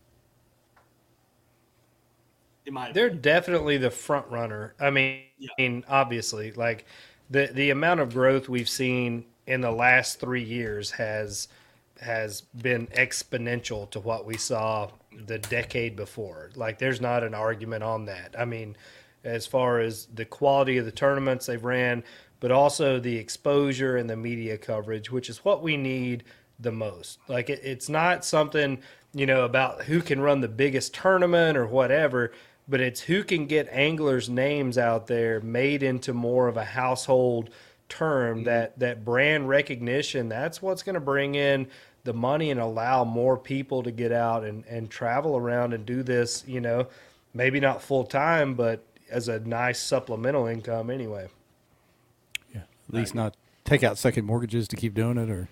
In 2.66 2.74
my 2.74 2.88
They're 2.92 3.08
opinion. 3.08 3.20
definitely 3.20 3.76
the 3.78 3.90
front 3.90 4.28
runner. 4.30 4.74
I 4.80 4.90
mean, 4.90 5.24
Yeah. 5.38 5.50
I 5.58 5.62
mean, 5.62 5.84
obviously, 5.88 6.52
like 6.52 6.86
the 7.30 7.46
the 7.46 7.70
amount 7.70 8.00
of 8.00 8.12
growth 8.12 8.48
we've 8.48 8.68
seen 8.68 9.26
in 9.46 9.60
the 9.60 9.70
last 9.70 10.20
three 10.20 10.42
years 10.42 10.90
has 10.92 11.48
has 12.00 12.40
been 12.40 12.86
exponential 12.88 13.88
to 13.90 14.00
what 14.00 14.26
we 14.26 14.36
saw 14.36 14.90
the 15.26 15.38
decade 15.38 15.94
before. 15.96 16.50
Like, 16.56 16.78
there's 16.78 17.00
not 17.00 17.22
an 17.22 17.34
argument 17.34 17.84
on 17.84 18.04
that. 18.06 18.34
I 18.38 18.44
mean, 18.44 18.76
as 19.22 19.46
far 19.46 19.80
as 19.80 20.06
the 20.06 20.24
quality 20.24 20.76
of 20.78 20.84
the 20.84 20.92
tournaments 20.92 21.46
they've 21.46 21.64
ran, 21.64 22.02
but 22.40 22.50
also 22.50 22.98
the 23.00 23.16
exposure 23.16 23.96
and 23.96 24.10
the 24.10 24.16
media 24.16 24.58
coverage, 24.58 25.10
which 25.10 25.30
is 25.30 25.44
what 25.44 25.62
we 25.62 25.76
need 25.76 26.24
the 26.58 26.72
most. 26.72 27.20
Like, 27.28 27.48
it, 27.48 27.60
it's 27.62 27.88
not 27.88 28.24
something 28.24 28.80
you 29.14 29.26
know 29.26 29.44
about 29.44 29.84
who 29.84 30.00
can 30.02 30.20
run 30.20 30.40
the 30.40 30.48
biggest 30.48 30.94
tournament 30.94 31.56
or 31.56 31.66
whatever 31.66 32.32
but 32.68 32.80
it's 32.80 33.00
who 33.00 33.22
can 33.22 33.46
get 33.46 33.68
anglers' 33.70 34.28
names 34.28 34.78
out 34.78 35.06
there 35.06 35.40
made 35.40 35.82
into 35.82 36.12
more 36.14 36.48
of 36.48 36.56
a 36.56 36.64
household 36.64 37.50
term 37.88 38.38
mm-hmm. 38.38 38.44
that 38.46 38.78
that 38.78 39.04
brand 39.04 39.48
recognition 39.48 40.28
that's 40.28 40.62
what's 40.62 40.82
going 40.82 40.94
to 40.94 41.00
bring 41.00 41.34
in 41.34 41.66
the 42.04 42.14
money 42.14 42.50
and 42.50 42.60
allow 42.60 43.04
more 43.04 43.36
people 43.36 43.82
to 43.82 43.90
get 43.90 44.10
out 44.12 44.44
and 44.44 44.64
and 44.66 44.90
travel 44.90 45.36
around 45.36 45.72
and 45.74 45.84
do 45.86 46.02
this 46.02 46.42
you 46.46 46.60
know 46.60 46.86
maybe 47.34 47.60
not 47.60 47.82
full 47.82 48.04
time 48.04 48.54
but 48.54 48.82
as 49.10 49.28
a 49.28 49.38
nice 49.40 49.78
supplemental 49.78 50.46
income 50.46 50.88
anyway 50.90 51.28
Yeah. 52.54 52.62
At 52.88 52.94
least 52.94 53.14
not 53.14 53.36
take 53.64 53.82
out 53.82 53.98
second 53.98 54.24
mortgages 54.24 54.66
to 54.68 54.76
keep 54.76 54.94
doing 54.94 55.18
it 55.18 55.28
or 55.28 55.48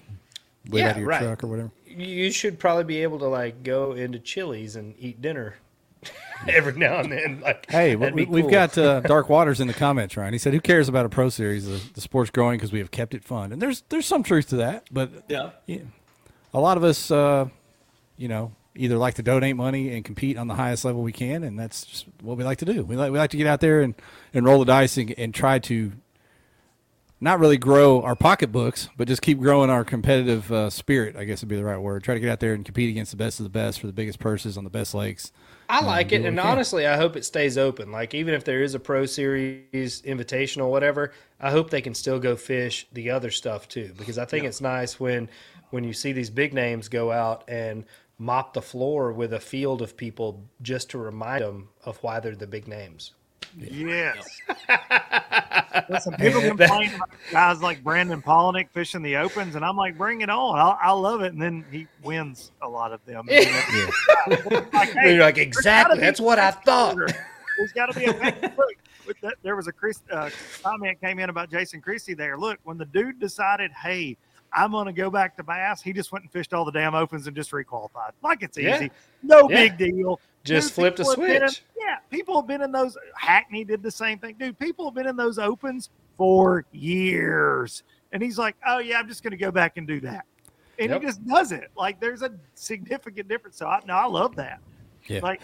live 0.68 0.80
Yeah, 0.80 0.84
out 0.86 0.90
of 0.92 0.98
your 0.98 1.08
right. 1.08 1.22
truck 1.22 1.44
or 1.44 1.48
whatever. 1.48 1.70
you 1.86 2.30
should 2.32 2.58
probably 2.58 2.84
be 2.84 3.02
able 3.02 3.18
to 3.18 3.26
like 3.26 3.62
go 3.62 3.92
into 3.92 4.18
Chili's 4.18 4.74
and 4.76 4.94
eat 4.98 5.20
dinner 5.20 5.56
every 6.48 6.72
now 6.74 7.00
and 7.00 7.12
then 7.12 7.40
like 7.40 7.70
Hey, 7.70 7.96
we, 7.96 8.10
be 8.10 8.24
we've 8.24 8.50
got 8.50 8.76
uh, 8.76 9.00
Dark 9.00 9.28
Waters 9.30 9.60
in 9.60 9.68
the 9.68 9.74
comments, 9.74 10.16
Ryan. 10.16 10.32
He 10.32 10.38
said, 10.38 10.52
"Who 10.52 10.60
cares 10.60 10.88
about 10.88 11.06
a 11.06 11.08
pro 11.08 11.28
series? 11.28 11.66
The, 11.66 11.80
the 11.94 12.00
sport's 12.00 12.30
growing 12.30 12.58
because 12.58 12.72
we 12.72 12.78
have 12.78 12.90
kept 12.90 13.14
it 13.14 13.24
fun." 13.24 13.52
And 13.52 13.60
there's 13.60 13.82
there's 13.88 14.06
some 14.06 14.22
truth 14.22 14.48
to 14.48 14.56
that, 14.56 14.88
but 14.90 15.10
yeah. 15.28 15.50
yeah, 15.66 15.78
a 16.54 16.60
lot 16.60 16.76
of 16.76 16.84
us, 16.84 17.10
uh, 17.10 17.48
you 18.16 18.28
know, 18.28 18.52
either 18.74 18.96
like 18.96 19.14
to 19.14 19.22
donate 19.22 19.56
money 19.56 19.94
and 19.94 20.04
compete 20.04 20.36
on 20.36 20.48
the 20.48 20.54
highest 20.54 20.84
level 20.84 21.02
we 21.02 21.12
can, 21.12 21.44
and 21.44 21.58
that's 21.58 21.84
just 21.84 22.06
what 22.20 22.36
we 22.36 22.44
like 22.44 22.58
to 22.58 22.64
do. 22.64 22.84
We 22.84 22.96
like 22.96 23.12
we 23.12 23.18
like 23.18 23.30
to 23.30 23.36
get 23.36 23.46
out 23.46 23.60
there 23.60 23.80
and, 23.80 23.94
and 24.32 24.44
roll 24.44 24.58
the 24.58 24.64
dice 24.64 24.96
and, 24.96 25.14
and 25.18 25.34
try 25.34 25.58
to 25.60 25.92
not 27.20 27.38
really 27.38 27.56
grow 27.56 28.02
our 28.02 28.16
pocketbooks, 28.16 28.88
but 28.96 29.06
just 29.06 29.22
keep 29.22 29.38
growing 29.38 29.70
our 29.70 29.84
competitive 29.84 30.50
uh, 30.50 30.70
spirit. 30.70 31.16
I 31.16 31.24
guess 31.24 31.40
would 31.42 31.48
be 31.48 31.56
the 31.56 31.64
right 31.64 31.78
word. 31.78 32.02
Try 32.02 32.14
to 32.14 32.20
get 32.20 32.30
out 32.30 32.40
there 32.40 32.54
and 32.54 32.64
compete 32.64 32.90
against 32.90 33.12
the 33.12 33.16
best 33.16 33.38
of 33.38 33.44
the 33.44 33.50
best 33.50 33.80
for 33.80 33.86
the 33.86 33.92
biggest 33.92 34.18
purses 34.18 34.58
on 34.58 34.64
the 34.64 34.70
best 34.70 34.94
lakes. 34.94 35.30
I 35.72 35.80
like 35.80 36.12
it, 36.12 36.26
and 36.26 36.38
honestly, 36.38 36.86
I 36.86 36.98
hope 36.98 37.16
it 37.16 37.24
stays 37.24 37.56
open. 37.56 37.90
Like 37.90 38.12
even 38.12 38.34
if 38.34 38.44
there 38.44 38.62
is 38.62 38.74
a 38.74 38.78
pro 38.78 39.06
series, 39.06 40.02
invitational, 40.02 40.68
whatever, 40.68 41.12
I 41.40 41.50
hope 41.50 41.70
they 41.70 41.80
can 41.80 41.94
still 41.94 42.18
go 42.18 42.36
fish 42.36 42.86
the 42.92 43.08
other 43.08 43.30
stuff 43.30 43.68
too. 43.68 43.94
Because 43.96 44.18
I 44.18 44.26
think 44.26 44.44
it's 44.44 44.60
nice 44.60 45.00
when 45.00 45.30
when 45.70 45.82
you 45.82 45.94
see 45.94 46.12
these 46.12 46.28
big 46.28 46.52
names 46.52 46.88
go 46.88 47.10
out 47.10 47.44
and 47.48 47.86
mop 48.18 48.52
the 48.52 48.60
floor 48.60 49.12
with 49.12 49.32
a 49.32 49.40
field 49.40 49.80
of 49.80 49.96
people 49.96 50.44
just 50.60 50.90
to 50.90 50.98
remind 50.98 51.42
them 51.42 51.70
of 51.84 51.96
why 52.02 52.20
they're 52.20 52.36
the 52.36 52.46
big 52.46 52.68
names. 52.68 53.12
Yes. 53.58 54.40
Listen, 55.88 56.14
people 56.18 56.40
complain 56.40 56.94
about 56.94 57.10
guys 57.30 57.62
like 57.62 57.82
Brandon 57.82 58.22
Palaniuk 58.22 58.68
fishing 58.70 59.02
the 59.02 59.16
opens, 59.16 59.54
and 59.54 59.64
I'm 59.64 59.76
like, 59.76 59.96
bring 59.96 60.20
it 60.20 60.30
on. 60.30 60.58
I, 60.58 60.76
I 60.88 60.90
love 60.92 61.22
it. 61.22 61.32
And 61.32 61.40
then 61.40 61.64
he 61.70 61.86
wins 62.02 62.52
a 62.62 62.68
lot 62.68 62.92
of 62.92 63.04
them. 63.04 63.26
like, 63.30 63.44
hey, 64.92 65.14
You're 65.14 65.22
like, 65.22 65.38
exactly. 65.38 65.98
That's 65.98 66.20
what 66.20 66.38
I 66.38 66.50
thought. 66.50 66.96
There's 67.58 67.72
got 67.72 67.92
to 67.92 67.98
be 67.98 68.06
a 68.06 68.14
pecking 68.14 68.50
order. 68.56 68.72
With 69.06 69.20
that- 69.20 69.34
There 69.42 69.56
was 69.56 69.66
a 69.66 69.72
Chris, 69.72 70.00
uh, 70.10 70.30
comment 70.62 71.00
came 71.00 71.18
in 71.18 71.28
about 71.28 71.50
Jason 71.50 71.80
Christie 71.80 72.14
there. 72.14 72.38
Look, 72.38 72.58
when 72.64 72.78
the 72.78 72.86
dude 72.86 73.18
decided, 73.18 73.70
hey, 73.72 74.16
I'm 74.54 74.70
going 74.72 74.86
to 74.86 74.92
go 74.92 75.08
back 75.10 75.36
to 75.36 75.42
bass, 75.42 75.80
he 75.82 75.92
just 75.92 76.12
went 76.12 76.24
and 76.24 76.32
fished 76.32 76.52
all 76.52 76.64
the 76.64 76.72
damn 76.72 76.94
opens 76.94 77.26
and 77.26 77.34
just 77.34 77.50
requalified. 77.52 78.10
Like 78.22 78.42
it's 78.42 78.58
Yeah. 78.58 78.76
easy. 78.76 78.90
No 79.22 79.48
Yeah. 79.48 79.56
big 79.68 79.78
deal. 79.78 80.20
Just 80.44 80.68
Dude, 80.68 80.74
flipped 80.74 81.00
a 81.00 81.02
people 81.04 81.16
have 81.22 81.26
been 81.32 81.42
in- 81.44 81.48
switch. 81.48 81.62
yeah, 81.78 81.96
people 82.10 82.36
have 82.36 82.46
been 82.48 82.62
in 82.62 82.72
those. 82.72 82.98
Hackney 83.16 83.64
did 83.64 83.82
the 83.82 83.90
same 83.90 84.18
thing, 84.18 84.34
dude. 84.38 84.58
People 84.58 84.84
have 84.86 84.94
been 84.94 85.06
in 85.06 85.16
those 85.16 85.38
opens 85.38 85.90
for 86.16 86.64
years, 86.72 87.82
and 88.12 88.22
he's 88.22 88.38
like, 88.38 88.56
"Oh 88.66 88.78
yeah, 88.78 88.98
I'm 88.98 89.08
just 89.08 89.22
going 89.22 89.30
to 89.30 89.36
go 89.36 89.50
back 89.52 89.76
and 89.76 89.86
do 89.86 90.00
that," 90.00 90.26
and 90.78 90.90
Yep. 90.90 91.00
he 91.00 91.06
just 91.06 91.24
does 91.26 91.52
it. 91.52 91.70
Like 91.76 92.00
there's 92.00 92.22
a 92.22 92.32
significant 92.54 93.28
difference. 93.28 93.56
So 93.56 93.66
I, 93.66 93.80
no, 93.86 93.94
I 93.94 94.06
love 94.06 94.34
that. 94.36 94.60
Yeah. 95.06 95.20
Like 95.22 95.40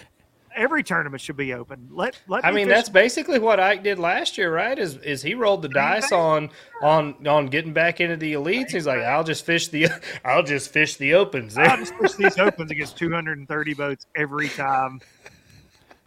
every 0.57 0.83
tournament 0.83 1.21
should 1.21 1.37
be 1.37 1.53
open. 1.55 1.89
Let 1.91 2.21
let. 2.29 2.45
I 2.45 2.51
me 2.51 2.57
mean, 2.57 2.67
fish- 2.67 2.77
that's 2.77 2.89
basically 2.89 3.39
what 3.39 3.61
Ike 3.61 3.83
did 3.83 3.99
last 3.99 4.37
year, 4.39 4.53
right? 4.53 4.79
Is 4.79 4.97
is 4.99 5.23
he 5.23 5.35
rolled 5.35 5.63
the 5.63 5.69
dice 5.69 6.13
on 6.13 6.51
on 6.83 7.27
on 7.27 7.47
getting 7.47 7.73
back 7.73 8.01
into 8.01 8.17
the 8.17 8.33
elites? 8.35 8.71
He's 8.71 8.87
like, 8.87 9.01
I'll 9.01 9.25
just 9.25 9.45
fish 9.45 9.69
the 9.69 9.89
I'll 10.25 10.43
just 10.43 10.73
fish 10.73 10.97
the 10.97 11.15
opens. 11.15 11.57
I'll 11.59 11.77
just 11.77 11.95
fish 11.95 12.15
these 12.15 12.39
opens 12.39 12.71
against 12.71 12.97
230 12.99 13.75
boats 13.75 14.07
every 14.17 14.49
time. 14.49 15.01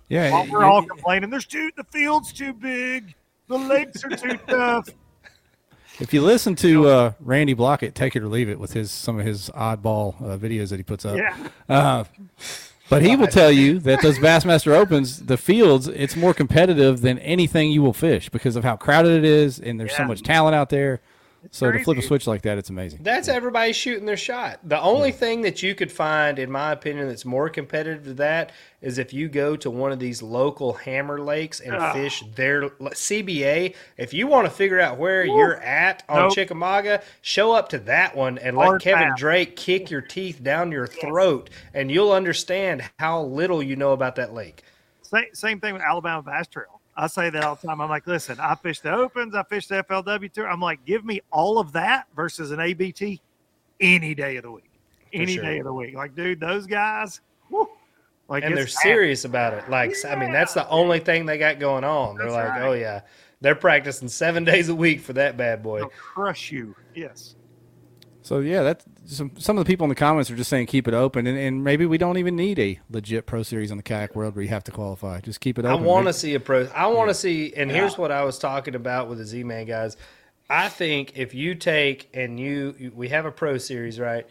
Yeah, 0.10 0.32
While 0.32 0.48
we're 0.48 0.64
all 0.66 0.84
it- 0.84 0.89
complaining, 0.89 1.30
there's 1.30 1.46
too 1.46 1.72
the 1.78 1.86
field's 1.86 2.34
too 2.34 2.54
big, 2.54 3.14
the 3.48 3.58
lakes 3.58 4.04
are 4.04 4.10
too 4.10 4.38
tough. 4.48 4.89
If 6.00 6.14
you 6.14 6.22
listen 6.22 6.56
to 6.56 6.88
uh, 6.88 7.12
Randy 7.20 7.54
Blaukat, 7.54 7.94
take 7.94 8.16
it 8.16 8.24
or 8.24 8.28
leave 8.28 8.50
it 8.50 8.58
with 8.60 8.74
his 8.74 8.92
some 8.92 9.20
of 9.20 9.26
his 9.26 9.50
oddball 9.52 10.16
uh, 10.22 10.38
videos 10.38 10.70
that 10.70 10.78
he 10.78 10.84
puts 10.84 11.06
up. 11.06 11.16
Yeah. 11.16 11.38
Uh, 11.70 12.04
but 12.92 13.02
he 13.02 13.16
will 13.16 13.28
tell 13.28 13.52
you 13.52 13.80
that 13.80 14.02
those 14.02 14.20
Bassmaster 14.20 14.74
Opens, 14.74 15.26
the 15.26 15.38
fields, 15.38 15.88
it's 15.88 16.16
more 16.16 16.34
competitive 16.34 17.02
than 17.02 17.18
anything 17.20 17.72
you 17.72 17.82
will 17.82 17.94
fish 17.94 18.30
because 18.30 18.56
of 18.56 18.64
how 18.64 18.76
crowded 18.76 19.14
it 19.14 19.24
is, 19.24 19.60
and 19.60 19.80
there's 19.80 19.96
so 19.96 20.04
much 20.04 20.22
talent 20.22 20.56
out 20.56 20.70
there. 20.70 21.00
So 21.50 21.72
to 21.72 21.84
flip 21.84 21.98
a 21.98 22.02
switch 22.04 22.28
like 22.28 22.44
that, 22.44 22.60
it's 22.60 22.70
amazing. 22.70 23.00
That's 23.02 23.28
everybody 23.28 23.74
shooting 23.74 24.06
their 24.06 24.18
shot. 24.18 24.60
The 24.64 24.80
only 24.80 25.12
thing 25.12 25.42
that 25.42 25.64
you 25.64 25.74
could 25.74 25.92
find, 25.92 26.38
in 26.38 26.52
my 26.52 26.72
opinion, 26.72 27.08
that's 27.08 27.26
more 27.26 27.50
competitive 27.50 28.04
to 28.04 28.14
that 28.16 28.52
is 28.82 29.00
if 29.00 29.12
you 29.12 29.28
go 29.28 29.56
to 29.56 29.70
one 29.70 29.92
of 29.92 30.00
these 30.00 30.22
local 30.22 30.74
hammer 30.74 31.20
lakes 31.20 31.60
and 31.60 31.76
Ugh. 31.76 31.94
fish 31.94 32.24
their 32.36 32.70
CBA. 32.70 33.76
If 33.98 34.14
you 34.14 34.28
want 34.28 34.46
to 34.46 34.52
figure 34.52 34.80
out 34.80 34.98
where 34.98 35.26
you're 35.26 35.58
at 35.62 36.04
on 36.08 36.24
Nope. 36.24 36.36
Chickamauga, 36.36 37.02
show 37.22 37.52
up 37.54 37.70
to 37.70 37.80
that 37.80 38.16
one 38.16 38.38
and 38.38 38.56
let 38.56 38.82
Kevin 38.82 39.10
pass. 39.10 39.20
Drake 39.20 39.56
kick 39.56 39.89
your 39.89 40.02
teeth 40.02 40.44
down 40.44 40.72
your 40.72 40.88
throat, 40.88 41.50
and 41.74 41.89
you'll 41.89 42.12
understand 42.12 42.84
how 43.00 43.24
little 43.24 43.64
you 43.64 43.76
know 43.76 43.94
about 43.94 44.16
that 44.16 44.34
lake. 44.34 44.64
Same, 45.02 45.26
same 45.34 45.60
thing 45.60 45.74
with 45.74 45.82
Alabama 45.82 46.22
Bass 46.22 46.48
Trail. 46.48 46.81
I 46.96 47.08
say 47.08 47.30
that 47.30 47.44
all 47.44 47.56
the 47.56 47.68
time. 47.68 47.82
I'm 47.82 47.89
like, 47.89 48.06
listen, 48.06 48.39
I 48.39 48.56
fish 48.56 48.80
the 48.82 48.94
opens, 48.94 49.34
I 49.34 49.44
fish 49.44 49.68
the 49.68 49.84
FLW 49.84 50.32
tour. 50.32 50.50
I'm 50.50 50.60
like, 50.60 50.84
give 50.86 51.06
me 51.06 51.22
all 51.32 51.58
of 51.58 51.72
that 51.74 52.08
versus 52.16 52.52
an 52.52 52.60
ABT 52.60 53.22
any 53.80 54.14
day 54.14 54.38
of 54.38 54.44
the 54.44 54.52
week. 54.52 54.70
Any 55.14 55.36
sure. 55.36 55.44
day 55.44 55.60
of 55.60 55.66
the 55.66 55.74
week. 55.74 55.96
Like, 55.96 56.16
dude, 56.16 56.39
those 56.39 56.68
guys, 56.68 57.22
whew, 57.50 57.70
like, 58.28 58.44
and 58.44 58.56
they're 58.56 58.64
it's 58.64 58.82
serious 58.82 59.26
about 59.26 59.54
it. 59.54 59.70
Like, 59.70 59.94
I 60.06 60.16
mean, 60.16 60.32
that's 60.32 60.54
the 60.54 60.68
only 60.70 61.00
thing 61.00 61.26
they 61.26 61.38
got 61.38 61.60
going 61.60 61.84
on. 61.84 62.16
They're 62.16 62.32
like, 62.32 62.46
oh, 62.46 62.50
right. 62.50 62.62
oh 62.62 62.74
yeah, 62.74 63.02
they're 63.42 63.56
practicing 63.56 64.08
seven 64.08 64.44
days 64.46 64.70
a 64.70 64.76
week 64.76 65.02
for 65.02 65.14
that 65.14 65.36
bad 65.36 65.62
boy. 65.62 65.80
They'll 65.80 65.89
crush 65.89 66.52
you. 66.52 66.76
Yes. 66.96 67.36
So 68.22 68.39
yeah, 68.39 68.64
that's 68.64 68.86
some 69.12 69.32
some 69.38 69.57
of 69.57 69.66
the 69.66 69.68
people 69.72 69.84
in 69.86 69.89
the 69.89 69.95
comments 69.95 70.32
are 70.32 70.36
just 70.36 70.49
saying 70.49 70.68
keep 70.68 70.88
it 70.88 70.93
open, 70.93 71.28
and, 71.28 71.38
and 71.38 71.64
maybe 71.64 71.86
we 71.86 71.97
don't 71.97 72.18
even 72.18 72.36
need 72.36 72.57
a 72.59 72.80
legit 72.89 73.26
pro 73.26 73.43
series 73.43 73.70
on 73.72 73.78
the 73.78 73.84
kayak 73.84 74.16
world 74.16 74.36
where 74.36 74.43
you 74.43 74.49
have 74.49 74.64
to 74.66 74.72
qualify. 74.72 75.20
Just 75.22 75.39
keep 75.41 75.59
it 75.59 75.66
open. 75.66 75.84
I 75.84 75.86
want 75.88 76.07
to 76.07 76.14
see 76.14 76.34
a 76.34 76.39
pro. 76.39 76.68
I 76.76 76.88
want 76.88 77.09
to 77.09 77.14
see, 77.14 77.53
and 77.55 77.70
here's 77.70 77.97
what 77.97 78.12
I 78.12 78.24
was 78.24 78.39
talking 78.39 78.76
about 78.76 79.09
with 79.09 79.18
the 79.18 79.26
Z 79.26 79.43
Man 79.43 79.66
guys. 79.66 79.97
I 80.49 80.68
think 80.70 81.14
if 81.18 81.34
you 81.34 81.55
take 81.55 82.09
and 82.14 82.39
you, 82.39 82.76
you- 82.78 82.91
we 82.93 83.09
have 83.09 83.26
a 83.26 83.32
pro 83.32 83.57
series, 83.57 83.99
right? 83.99 84.28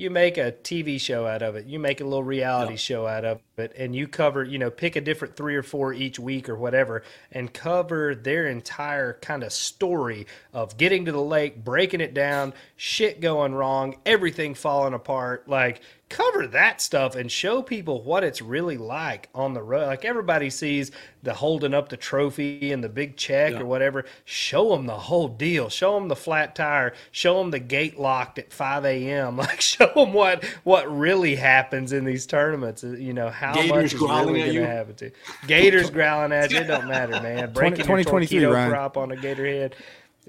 You 0.00 0.08
make 0.08 0.38
a 0.38 0.50
TV 0.50 0.98
show 0.98 1.26
out 1.26 1.42
of 1.42 1.56
it. 1.56 1.66
You 1.66 1.78
make 1.78 2.00
a 2.00 2.04
little 2.04 2.24
reality 2.24 2.76
show 2.76 3.06
out 3.06 3.26
of 3.26 3.42
it, 3.58 3.74
and 3.76 3.94
you 3.94 4.08
cover, 4.08 4.42
you 4.42 4.56
know, 4.56 4.70
pick 4.70 4.96
a 4.96 5.00
different 5.02 5.36
three 5.36 5.54
or 5.54 5.62
four 5.62 5.92
each 5.92 6.18
week 6.18 6.48
or 6.48 6.56
whatever, 6.56 7.02
and 7.30 7.52
cover 7.52 8.14
their 8.14 8.46
entire 8.46 9.12
kind 9.20 9.42
of 9.42 9.52
story 9.52 10.26
of 10.54 10.78
getting 10.78 11.04
to 11.04 11.12
the 11.12 11.20
lake, 11.20 11.62
breaking 11.62 12.00
it 12.00 12.14
down, 12.14 12.54
shit 12.76 13.20
going 13.20 13.54
wrong, 13.54 13.94
everything 14.06 14.54
falling 14.54 14.94
apart. 14.94 15.46
Like, 15.46 15.82
cover 16.10 16.46
that 16.48 16.80
stuff 16.82 17.14
and 17.14 17.30
show 17.32 17.62
people 17.62 18.02
what 18.02 18.22
it's 18.24 18.42
really 18.42 18.76
like 18.76 19.28
on 19.34 19.54
the 19.54 19.62
road. 19.62 19.86
Like 19.86 20.04
everybody 20.04 20.50
sees 20.50 20.90
the 21.22 21.32
holding 21.32 21.72
up 21.72 21.88
the 21.88 21.96
trophy 21.96 22.72
and 22.72 22.82
the 22.84 22.88
big 22.88 23.16
check 23.16 23.52
Yeah. 23.52 23.60
or 23.60 23.64
whatever. 23.64 24.04
Show 24.24 24.70
them 24.70 24.86
the 24.86 24.96
whole 24.98 25.28
deal. 25.28 25.68
Show 25.68 25.94
them 25.94 26.08
the 26.08 26.16
flat 26.16 26.54
tire. 26.54 26.92
Show 27.12 27.38
them 27.38 27.50
the 27.52 27.58
gate 27.60 27.98
locked 27.98 28.38
at 28.38 28.52
5 28.52 28.84
a.m. 28.84 29.36
Like 29.40 29.60
show 29.60 29.90
them 29.94 30.12
what 30.12 30.44
what 30.64 30.90
really 30.94 31.36
happens 31.36 31.92
in 31.92 32.04
these 32.04 32.26
tournaments. 32.26 32.82
uh, 32.84 32.88
You 32.90 33.12
know 33.14 33.30
how 33.30 33.54
Gators 33.54 33.70
much 33.70 33.84
is 33.84 34.00
really 34.00 34.42
going 34.42 34.54
to 34.56 34.66
happen 34.66 34.94
to 34.96 35.10
Gators 35.46 35.90
growling 35.90 36.32
at 36.32 36.50
you. 36.50 36.58
It 36.58 36.64
don't 36.64 36.88
matter, 36.88 37.12
man. 37.22 37.52
Breaking 37.54 37.78
your 37.78 37.86
2023, 37.86 38.40
torpedo 38.40 38.52
Ryan. 38.52 38.70
prop 38.70 38.96
on 38.96 39.12
a 39.12 39.16
gator 39.16 39.46
head. 39.46 39.76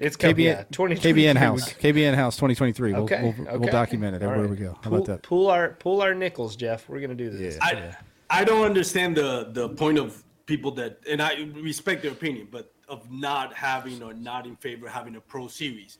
It's 0.02 0.16
coming. 0.16 0.36
KBN, 0.36 0.42
Yeah, 0.44 0.62
2023 0.72 1.12
KBN 1.24 1.36
House, 1.36 1.72
KBN 1.74 2.14
House 2.14 2.34
2023. 2.36 2.92
We'll, 2.92 3.02
Okay, 3.04 3.22
we'll, 3.22 3.48
okay. 3.48 3.56
we'll 3.58 3.70
document 3.70 4.16
it 4.16 4.22
All 4.22 4.30
everywhere 4.30 4.48
right. 4.50 4.58
we 4.58 4.64
go. 4.66 4.72
How 4.82 4.90
Pool, 4.90 4.94
about 4.96 5.06
that? 5.06 5.22
Pool 5.22 5.46
our 5.48 5.68
pool 5.74 6.02
our 6.02 6.14
nickels, 6.14 6.56
Jeff. 6.56 6.88
We're 6.88 7.00
gonna 7.00 7.14
do 7.14 7.30
this. 7.30 7.56
Yeah. 7.56 7.94
I, 8.30 8.40
I 8.40 8.44
don't 8.44 8.64
understand 8.64 9.16
the 9.16 9.50
the 9.52 9.68
point 9.70 9.98
of 9.98 10.22
people 10.46 10.72
that, 10.72 10.98
and 11.08 11.22
I 11.22 11.34
respect 11.54 12.02
their 12.02 12.10
opinion, 12.12 12.48
but 12.50 12.72
of 12.88 13.10
not 13.10 13.54
having 13.54 14.02
or 14.02 14.12
not 14.12 14.46
in 14.46 14.56
favor 14.56 14.86
of 14.86 14.92
having 14.92 15.14
a 15.16 15.20
pro 15.20 15.46
series. 15.46 15.98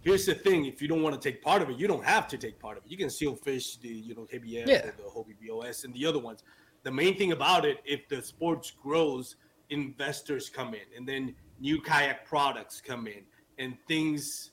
Here's 0.00 0.26
the 0.26 0.34
thing: 0.34 0.66
if 0.66 0.82
you 0.82 0.88
don't 0.88 1.02
want 1.02 1.20
to 1.20 1.28
take 1.30 1.40
part 1.40 1.62
of 1.62 1.70
it, 1.70 1.78
you 1.78 1.86
don't 1.86 2.04
have 2.04 2.26
to 2.28 2.36
take 2.36 2.58
part 2.58 2.76
of 2.76 2.84
it. 2.84 2.90
You 2.90 2.96
can 2.96 3.10
still 3.10 3.36
fish 3.36 3.76
the 3.76 3.88
you 3.88 4.14
know 4.16 4.26
KBF 4.32 4.66
Yeah. 4.66 4.86
or 4.86 4.94
the 4.96 5.08
Hobie 5.14 5.36
BOS 5.40 5.84
and 5.84 5.94
the 5.94 6.04
other 6.04 6.18
ones. 6.18 6.42
The 6.82 6.90
main 6.90 7.16
thing 7.16 7.30
about 7.32 7.64
it, 7.64 7.78
if 7.84 8.08
the 8.08 8.20
sports 8.22 8.70
grows, 8.70 9.36
investors 9.70 10.48
come 10.48 10.74
in, 10.74 10.86
and 10.96 11.06
then 11.06 11.34
new 11.60 11.80
kayak 11.80 12.24
products 12.26 12.80
come 12.80 13.06
in, 13.06 13.22
and 13.58 13.76
things 13.86 14.50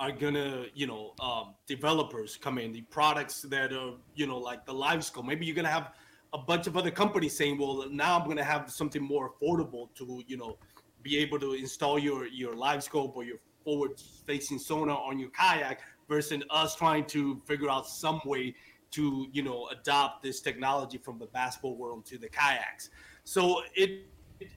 are 0.00 0.10
gonna, 0.12 0.66
you 0.74 0.86
know, 0.86 1.12
um, 1.20 1.54
developers 1.66 2.36
come 2.36 2.58
in, 2.58 2.72
the 2.72 2.82
products 2.82 3.42
that 3.42 3.72
are, 3.72 3.94
you 4.14 4.26
know, 4.26 4.38
like 4.38 4.66
the 4.66 4.74
live 4.74 5.04
scope. 5.04 5.24
Maybe 5.24 5.46
you're 5.46 5.54
gonna 5.54 5.68
have 5.68 5.92
a 6.32 6.38
bunch 6.38 6.66
of 6.66 6.76
other 6.76 6.90
companies 6.90 7.36
saying, 7.36 7.58
well, 7.58 7.88
now 7.90 8.18
I'm 8.18 8.26
gonna 8.26 8.44
have 8.44 8.70
something 8.70 9.02
more 9.02 9.32
affordable 9.32 9.94
to, 9.94 10.22
you 10.26 10.36
know, 10.36 10.58
be 11.02 11.18
able 11.18 11.38
to 11.38 11.52
install 11.52 11.98
your 11.98 12.26
your 12.26 12.54
live 12.54 12.82
scope 12.82 13.16
or 13.16 13.24
your 13.24 13.38
forward 13.64 13.92
facing 14.26 14.58
sonar 14.58 14.98
on 14.98 15.18
your 15.18 15.30
kayak 15.30 15.80
versus 16.08 16.42
us 16.50 16.76
trying 16.76 17.04
to 17.06 17.40
figure 17.46 17.70
out 17.70 17.86
some 17.86 18.20
way 18.24 18.54
to, 18.90 19.26
you 19.32 19.42
know, 19.42 19.68
adopt 19.68 20.22
this 20.22 20.40
technology 20.40 20.98
from 20.98 21.18
the 21.18 21.26
bass 21.26 21.56
boat 21.56 21.76
world 21.76 22.04
to 22.06 22.18
the 22.18 22.28
kayaks. 22.28 22.90
So 23.24 23.62
it, 23.74 24.06
it 24.40 24.50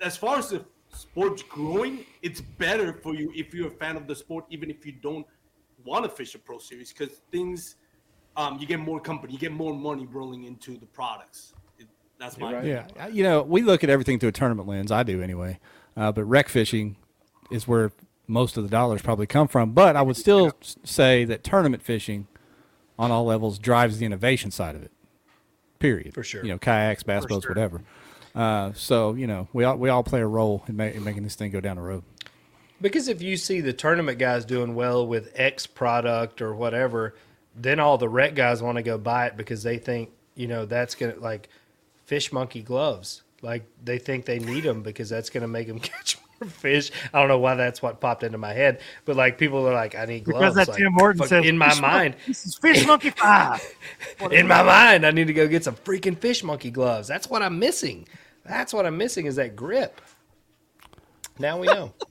as 0.00 0.16
far 0.16 0.38
as 0.38 0.50
the 0.50 0.64
sport's 0.92 1.42
growing, 1.42 2.04
it's 2.22 2.40
better 2.40 2.92
for 2.92 3.14
you 3.14 3.32
if 3.34 3.52
you're 3.54 3.68
a 3.68 3.70
fan 3.70 3.96
of 3.96 4.06
the 4.06 4.14
sport, 4.14 4.44
even 4.50 4.70
if 4.70 4.86
you 4.86 4.92
don't 4.92 5.26
want 5.84 6.04
to 6.04 6.10
fish 6.10 6.34
a 6.34 6.38
pro 6.38 6.58
series, 6.58 6.92
because 6.92 7.20
things, 7.30 7.76
um, 8.36 8.58
you 8.58 8.66
get 8.66 8.80
more 8.80 9.00
company, 9.00 9.32
you 9.32 9.38
get 9.38 9.52
more 9.52 9.74
money 9.74 10.06
rolling 10.06 10.44
into 10.44 10.76
the 10.76 10.86
products. 10.86 11.54
It, 11.78 11.86
that's 12.18 12.38
my 12.38 12.52
right. 12.54 12.64
Yeah, 12.64 13.08
you 13.08 13.22
know, 13.22 13.42
we 13.42 13.62
look 13.62 13.82
at 13.82 13.90
everything 13.90 14.18
through 14.18 14.30
a 14.30 14.32
tournament 14.32 14.68
lens. 14.68 14.92
I 14.92 15.02
do 15.02 15.22
anyway. 15.22 15.58
Uh, 15.96 16.12
but 16.12 16.24
rec 16.24 16.48
fishing 16.48 16.96
is 17.50 17.68
where 17.68 17.92
most 18.26 18.56
of 18.56 18.62
the 18.62 18.70
dollars 18.70 19.02
probably 19.02 19.26
come 19.26 19.48
from. 19.48 19.72
But 19.72 19.96
I 19.96 20.02
would 20.02 20.16
still 20.16 20.52
s- 20.62 20.76
say 20.84 21.24
that 21.24 21.44
tournament 21.44 21.82
fishing, 21.82 22.26
on 22.98 23.10
all 23.10 23.24
levels, 23.24 23.58
drives 23.58 23.98
the 23.98 24.06
innovation 24.06 24.50
side 24.50 24.74
of 24.74 24.82
it. 24.82 24.92
Period. 25.78 26.14
For 26.14 26.22
sure. 26.22 26.42
You 26.42 26.52
know, 26.52 26.58
kayaks, 26.58 27.02
bass 27.02 27.26
boats, 27.26 27.44
sure. 27.44 27.50
whatever. 27.50 27.82
Uh, 28.34 28.72
so 28.74 29.14
you 29.14 29.26
know, 29.26 29.48
we 29.52 29.64
all 29.64 29.76
we 29.76 29.88
all 29.88 30.02
play 30.02 30.20
a 30.20 30.26
role 30.26 30.62
in, 30.68 30.76
ma- 30.76 30.84
in 30.84 31.04
making 31.04 31.22
this 31.22 31.34
thing 31.34 31.50
go 31.50 31.60
down 31.60 31.76
the 31.76 31.82
road. 31.82 32.02
Because 32.80 33.06
if 33.08 33.22
you 33.22 33.36
see 33.36 33.60
the 33.60 33.72
tournament 33.72 34.18
guys 34.18 34.44
doing 34.44 34.74
well 34.74 35.06
with 35.06 35.30
X 35.36 35.66
product 35.66 36.42
or 36.42 36.54
whatever, 36.54 37.14
then 37.54 37.78
all 37.78 37.96
the 37.98 38.08
rec 38.08 38.34
guys 38.34 38.62
want 38.62 38.76
to 38.76 38.82
go 38.82 38.98
buy 38.98 39.26
it 39.26 39.36
because 39.36 39.62
they 39.62 39.78
think, 39.78 40.10
you 40.34 40.48
know, 40.48 40.64
that's 40.66 40.94
going 40.96 41.14
to 41.14 41.20
like 41.20 41.48
fish 42.06 42.32
monkey 42.32 42.62
gloves. 42.62 43.22
Like 43.40 43.64
they 43.84 43.98
think 43.98 44.24
they 44.24 44.38
need 44.40 44.64
them 44.64 44.82
because 44.82 45.08
that's 45.08 45.30
going 45.30 45.42
to 45.42 45.48
make 45.48 45.68
them 45.68 45.78
catch 45.80 46.16
more 46.40 46.48
fish. 46.50 46.90
I 47.12 47.20
don't 47.20 47.28
know 47.28 47.38
why 47.38 47.54
that's 47.54 47.82
what 47.82 48.00
popped 48.00 48.24
into 48.24 48.38
my 48.38 48.52
head, 48.52 48.80
but 49.04 49.14
like 49.14 49.38
people 49.38 49.64
are 49.68 49.74
like, 49.74 49.94
I 49.94 50.06
need 50.06 50.24
gloves. 50.24 50.40
Because 50.40 50.54
that 50.56 50.68
Like, 50.68 50.78
Tim 50.78 50.92
Horton 50.94 51.18
fuck, 51.20 51.28
says 51.28 51.44
in 51.46 51.56
my 51.58 51.68
"Fish 51.68 51.80
Monkey- 51.80 51.96
mind, 51.96 52.16
this 52.26 52.46
is 52.46 52.56
Fish 52.56 52.84
Monkey 52.86 53.10
Five. 53.10 53.62
in 54.32 54.48
my 54.48 54.62
mind, 54.64 55.06
I 55.06 55.12
need 55.12 55.28
to 55.28 55.32
go 55.32 55.46
get 55.46 55.62
some 55.62 55.76
freaking 55.76 56.18
fish 56.18 56.42
monkey 56.42 56.70
gloves. 56.72 57.06
That's 57.06 57.30
what 57.30 57.42
I'm 57.42 57.58
missing. 57.60 58.08
That's 58.44 58.72
what 58.74 58.86
I'm 58.86 58.96
missing 58.96 59.26
is 59.26 59.36
that 59.36 59.56
grip. 59.56 60.00
Now 61.38 61.58
we 61.58 61.66
know. 61.66 61.92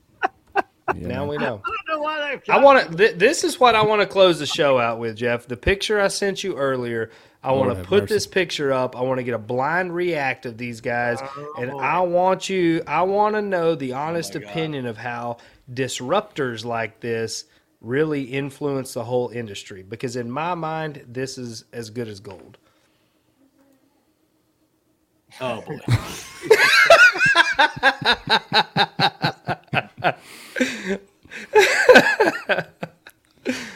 Yeah, 0.96 1.08
Now 1.08 1.26
we 1.30 1.38
know. 1.38 1.62
I 1.64 1.70
don't 1.88 1.88
know 2.00 2.04
why 2.04 2.36
they. 2.46 2.52
I 2.52 2.58
want 2.62 2.92
to. 2.92 2.98
Th- 2.98 3.16
this 3.16 3.46
is 3.46 3.58
what 3.62 3.76
I 3.76 3.82
want 3.82 4.02
to 4.02 4.06
close 4.08 4.40
the 4.40 4.46
show 4.46 4.78
out 4.78 5.00
with, 5.00 5.16
Jeff. 5.16 5.48
The 5.48 5.56
picture 5.56 6.02
I 6.02 6.10
sent 6.10 6.44
you 6.44 6.58
earlier. 6.58 7.12
I 7.44 7.54
want 7.54 7.78
to 7.78 7.82
put 7.84 8.04
mercy. 8.04 8.14
this 8.16 8.28
picture 8.28 8.74
up. 8.74 8.98
I 8.98 9.02
want 9.02 9.20
to 9.20 9.24
get 9.24 9.34
a 9.34 9.38
blind 9.40 9.96
react 9.96 10.46
of 10.46 10.58
these 10.58 10.82
guys, 10.82 11.20
Oh, 11.22 11.54
and. 11.60 11.72
I 11.72 12.02
want 12.02 12.50
you. 12.50 12.84
I 12.88 13.04
want 13.04 13.36
to 13.36 13.42
know 13.42 13.74
the 13.74 13.94
oh, 13.94 13.98
honest 14.00 14.34
my 14.34 14.42
God. 14.42 14.50
opinion 14.50 14.86
of 14.86 14.98
how 14.98 15.38
disruptors 15.72 16.66
like 16.66 17.00
this 17.00 17.46
really 17.80 18.24
influence 18.24 18.94
the 18.94 19.04
whole 19.06 19.30
industry. 19.30 19.84
Because 19.84 20.18
in 20.18 20.30
my 20.30 20.56
mind, 20.56 21.06
this 21.08 21.38
is 21.38 21.64
as 21.72 21.90
good 21.90 22.10
as 22.10 22.20
gold. 22.20 22.58
Oh 25.40 25.62
boy. 25.62 25.80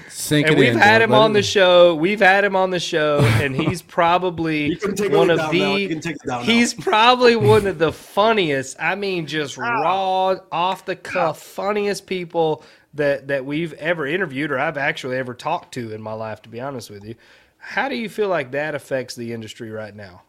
Sink 0.09 0.47
and 0.47 0.57
it 0.57 0.59
we've 0.59 0.73
in, 0.73 0.77
had 0.77 0.99
boy. 0.99 1.03
him 1.05 1.09
Let 1.11 1.21
on 1.21 1.31
it- 1.31 1.33
the 1.35 1.43
show. 1.43 1.95
We've 1.95 2.19
had 2.19 2.43
him 2.43 2.55
on 2.55 2.69
the 2.69 2.79
show, 2.79 3.19
and 3.41 3.55
he's 3.55 3.81
probably 3.81 4.67
You 4.67 4.77
can 4.77 4.95
take 4.95 5.11
one 5.11 5.29
of 5.29 5.37
down 5.37 5.57
now. 5.57 5.75
You 5.75 5.87
the. 5.87 5.93
can 5.93 6.01
take 6.01 6.15
it 6.15 6.27
down 6.27 6.39
now. 6.41 6.45
He's 6.45 6.73
probably 6.73 7.35
one 7.35 7.67
of 7.67 7.77
the 7.79 7.91
funniest. 7.91 8.77
I 8.79 8.95
mean, 8.95 9.25
just 9.27 9.57
raw, 9.57 10.35
off 10.51 10.85
the 10.85 10.95
cuff, 10.95 11.41
funniest 11.41 12.05
people 12.07 12.63
that 12.93 13.27
that 13.27 13.45
we've 13.45 13.73
ever 13.73 14.05
interviewed 14.07 14.51
or 14.51 14.59
I've 14.59 14.77
actually 14.77 15.17
ever 15.17 15.33
talked 15.33 15.73
to 15.75 15.91
in 15.93 16.01
my 16.01 16.13
life. 16.13 16.41
To 16.43 16.49
be 16.49 16.61
honest 16.61 16.89
with 16.89 17.03
you, 17.03 17.15
how 17.57 17.89
do 17.89 17.95
you 17.95 18.09
feel 18.09 18.29
like 18.29 18.51
that 18.51 18.75
affects 18.75 19.15
the 19.15 19.33
industry 19.33 19.69
right 19.71 19.95
now? 19.95 20.21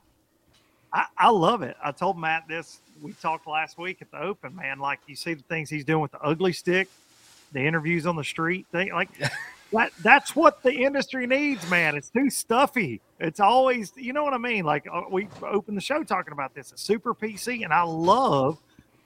I, 0.96 1.04
I 1.18 1.28
love 1.28 1.60
it. 1.60 1.76
I 1.84 1.92
told 1.92 2.18
Matt 2.18 2.48
this. 2.48 2.80
We 3.02 3.12
talked 3.12 3.46
last 3.46 3.76
week 3.76 4.00
at 4.00 4.10
the 4.10 4.18
Open, 4.18 4.56
man. 4.56 4.78
Like 4.78 5.00
you 5.06 5.14
see 5.14 5.34
the 5.34 5.42
things 5.42 5.68
he's 5.68 5.84
doing 5.84 6.00
with 6.00 6.12
the 6.12 6.20
Ugly 6.22 6.54
Stik, 6.54 6.88
the 7.52 7.60
interviews 7.60 8.06
on 8.06 8.16
the 8.16 8.24
street. 8.24 8.66
They 8.72 8.90
like 8.90 9.10
that. 9.72 9.92
That's 10.02 10.34
what 10.34 10.62
the 10.62 10.72
industry 10.72 11.26
needs, 11.26 11.68
man. 11.68 11.96
It's 11.96 12.08
too 12.08 12.30
stuffy. 12.30 13.02
It's 13.20 13.40
always, 13.40 13.92
you 13.94 14.14
know 14.14 14.24
what 14.24 14.32
I 14.32 14.38
mean. 14.38 14.64
Like 14.64 14.86
uh, 14.90 15.02
we 15.10 15.28
opened 15.42 15.76
the 15.76 15.82
show 15.82 16.02
talking 16.02 16.32
about 16.32 16.54
this. 16.54 16.72
It's 16.72 16.80
super 16.80 17.14
PC, 17.14 17.62
and 17.62 17.74
I 17.74 17.82
love 17.82 18.58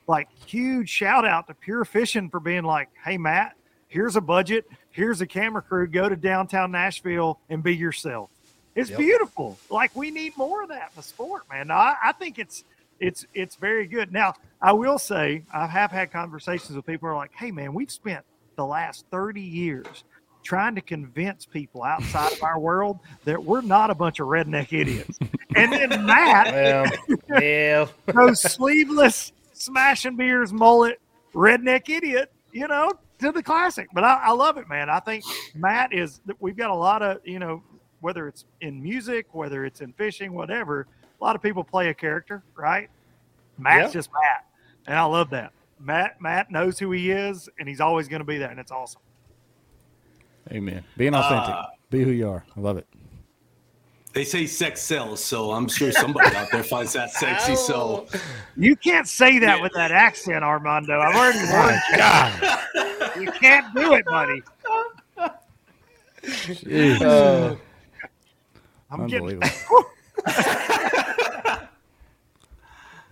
like 0.07 0.29
huge 0.47 0.89
shout 0.89 1.27
out 1.27 1.49
to 1.49 1.55
Pure 1.55 1.87
Fishing 1.87 2.31
for 2.31 2.39
being 2.39 2.63
like, 2.63 2.89
hey 3.05 3.19
Matt, 3.19 3.57
here's 3.89 4.15
a 4.15 4.21
budget, 4.21 4.65
here's 4.93 5.21
a 5.23 5.27
camera 5.27 5.61
crew, 5.63 5.89
go 5.89 6.09
to 6.09 6.15
downtown 6.15 6.71
Nashville 6.71 7.41
and 7.49 7.65
be 7.65 7.75
yourself. 7.75 8.31
It's 8.75 8.91
Yep. 8.91 8.99
beautiful. 8.99 9.59
Like 9.69 9.95
we 9.97 10.11
need 10.11 10.37
more 10.37 10.63
of 10.63 10.69
that 10.69 10.91
in 10.91 10.97
the 10.97 11.03
sport, 11.03 11.43
man. 11.51 11.69
Now, 11.69 11.79
I, 11.79 11.97
I 12.05 12.13
think 12.13 12.39
it's 12.39 12.65
it's 13.01 13.27
it's 13.35 13.57
very 13.57 13.87
good. 13.87 14.13
Now, 14.13 14.35
I 14.63 14.73
will 14.73 14.99
say 14.99 15.43
I 15.53 15.67
have 15.67 15.91
had 15.91 16.13
conversations 16.13 16.77
with 16.77 16.87
people 16.87 17.09
who 17.09 17.15
are 17.15 17.17
like, 17.17 17.33
"Hey, 17.35 17.51
man, 17.51 17.73
we've 17.75 17.91
spent 17.91 18.25
the 18.57 18.65
last 18.67 19.07
thirty 19.11 19.41
years 19.41 20.05
trying 20.43 20.75
to 20.75 20.81
convince 20.81 21.45
people 21.47 21.83
outside 21.83 22.33
of 22.33 22.43
our 22.43 22.59
world 22.59 22.99
that 23.25 23.43
we're 23.43 23.61
not 23.63 23.91
a 23.91 23.95
bunch 23.95 24.21
of 24.21 24.29
redneck 24.29 24.73
idiots." 24.73 25.19
and 25.57 25.73
then 25.73 25.89
Matt, 26.07 26.53
Well, 26.53 26.87
yeah, 27.41 27.87
those 28.15 28.41
sleeveless 28.41 29.33
smashing 29.53 30.17
beers 30.17 30.53
mullet 30.53 31.01
redneck 31.35 31.89
idiot, 31.89 32.33
you 32.53 32.69
know, 32.69 32.93
to 33.19 33.33
the 33.33 33.43
classic. 33.43 33.89
But 33.93 34.05
I, 34.05 34.21
I 34.25 34.33
love 34.33 34.57
it, 34.59 34.69
man. 34.69 34.89
I 34.89 35.01
think 35.01 35.25
Matt 35.55 35.93
is. 35.93 36.21
We've 36.39 36.57
got 36.57 36.71
a 36.71 36.75
lot 36.75 37.03
of 37.03 37.19
you 37.25 37.39
know, 37.39 37.63
whether 38.01 38.29
it's 38.29 38.45
in 38.61 38.83
music, 38.83 39.27
whether 39.33 39.65
it's 39.65 39.81
in 39.81 39.93
fishing, 39.93 40.33
whatever. 40.33 40.87
A 41.21 41.25
lot 41.25 41.37
of 41.37 41.43
people 41.43 41.63
play 41.65 41.89
a 41.89 41.95
character, 41.95 42.43
right? 42.57 42.89
Matt's 43.59 43.89
Yeah. 43.95 44.01
just 44.01 44.11
Matt, 44.13 44.47
and 44.87 44.99
I 44.99 45.05
love 45.05 45.31
that. 45.31 45.53
Matt 45.79 46.21
Matt 46.21 46.51
knows 46.51 46.79
who 46.79 46.91
he 46.93 47.11
is, 47.11 47.49
and 47.59 47.69
he's 47.69 47.81
always 47.81 48.09
going 48.09 48.21
to 48.21 48.27
be 48.27 48.39
that, 48.39 48.51
and 48.51 48.59
it's 48.61 48.73
awesome. 48.73 49.01
Amen. 50.53 50.83
Being 50.97 51.15
authentic. 51.15 51.55
Uh, 51.55 51.67
Be 51.91 52.03
who 52.03 52.11
you 52.11 52.29
are. 52.29 52.45
I 52.57 52.61
love 52.61 52.77
it. 52.79 52.87
They 54.13 54.25
say 54.25 54.45
sex 54.47 54.81
sells, 54.83 55.23
so 55.23 55.53
I'm 55.53 55.69
sure 55.69 55.93
somebody 55.93 56.35
out 56.35 56.51
there 56.51 56.65
finds 56.65 56.93
that 56.95 57.13
sexy. 57.13 57.55
So 57.57 58.07
You 58.57 58.75
can't 58.75 59.07
say 59.07 59.39
that 59.39 59.61
with 59.63 59.73
that 59.75 59.93
accent, 59.93 60.43
Armando. 60.43 60.99
I've 60.99 61.15
already 61.15 61.39
warned 61.53 63.17
you. 63.17 63.23
You 63.23 63.33
can't 63.33 63.73
do 63.75 63.95
it, 63.95 64.05
buddy. 64.07 64.43
Jeez. 66.25 67.01
Uh, 67.03 67.57
I'm 68.91 69.07
getting 69.07 69.29
Unbelievable. 69.43 69.85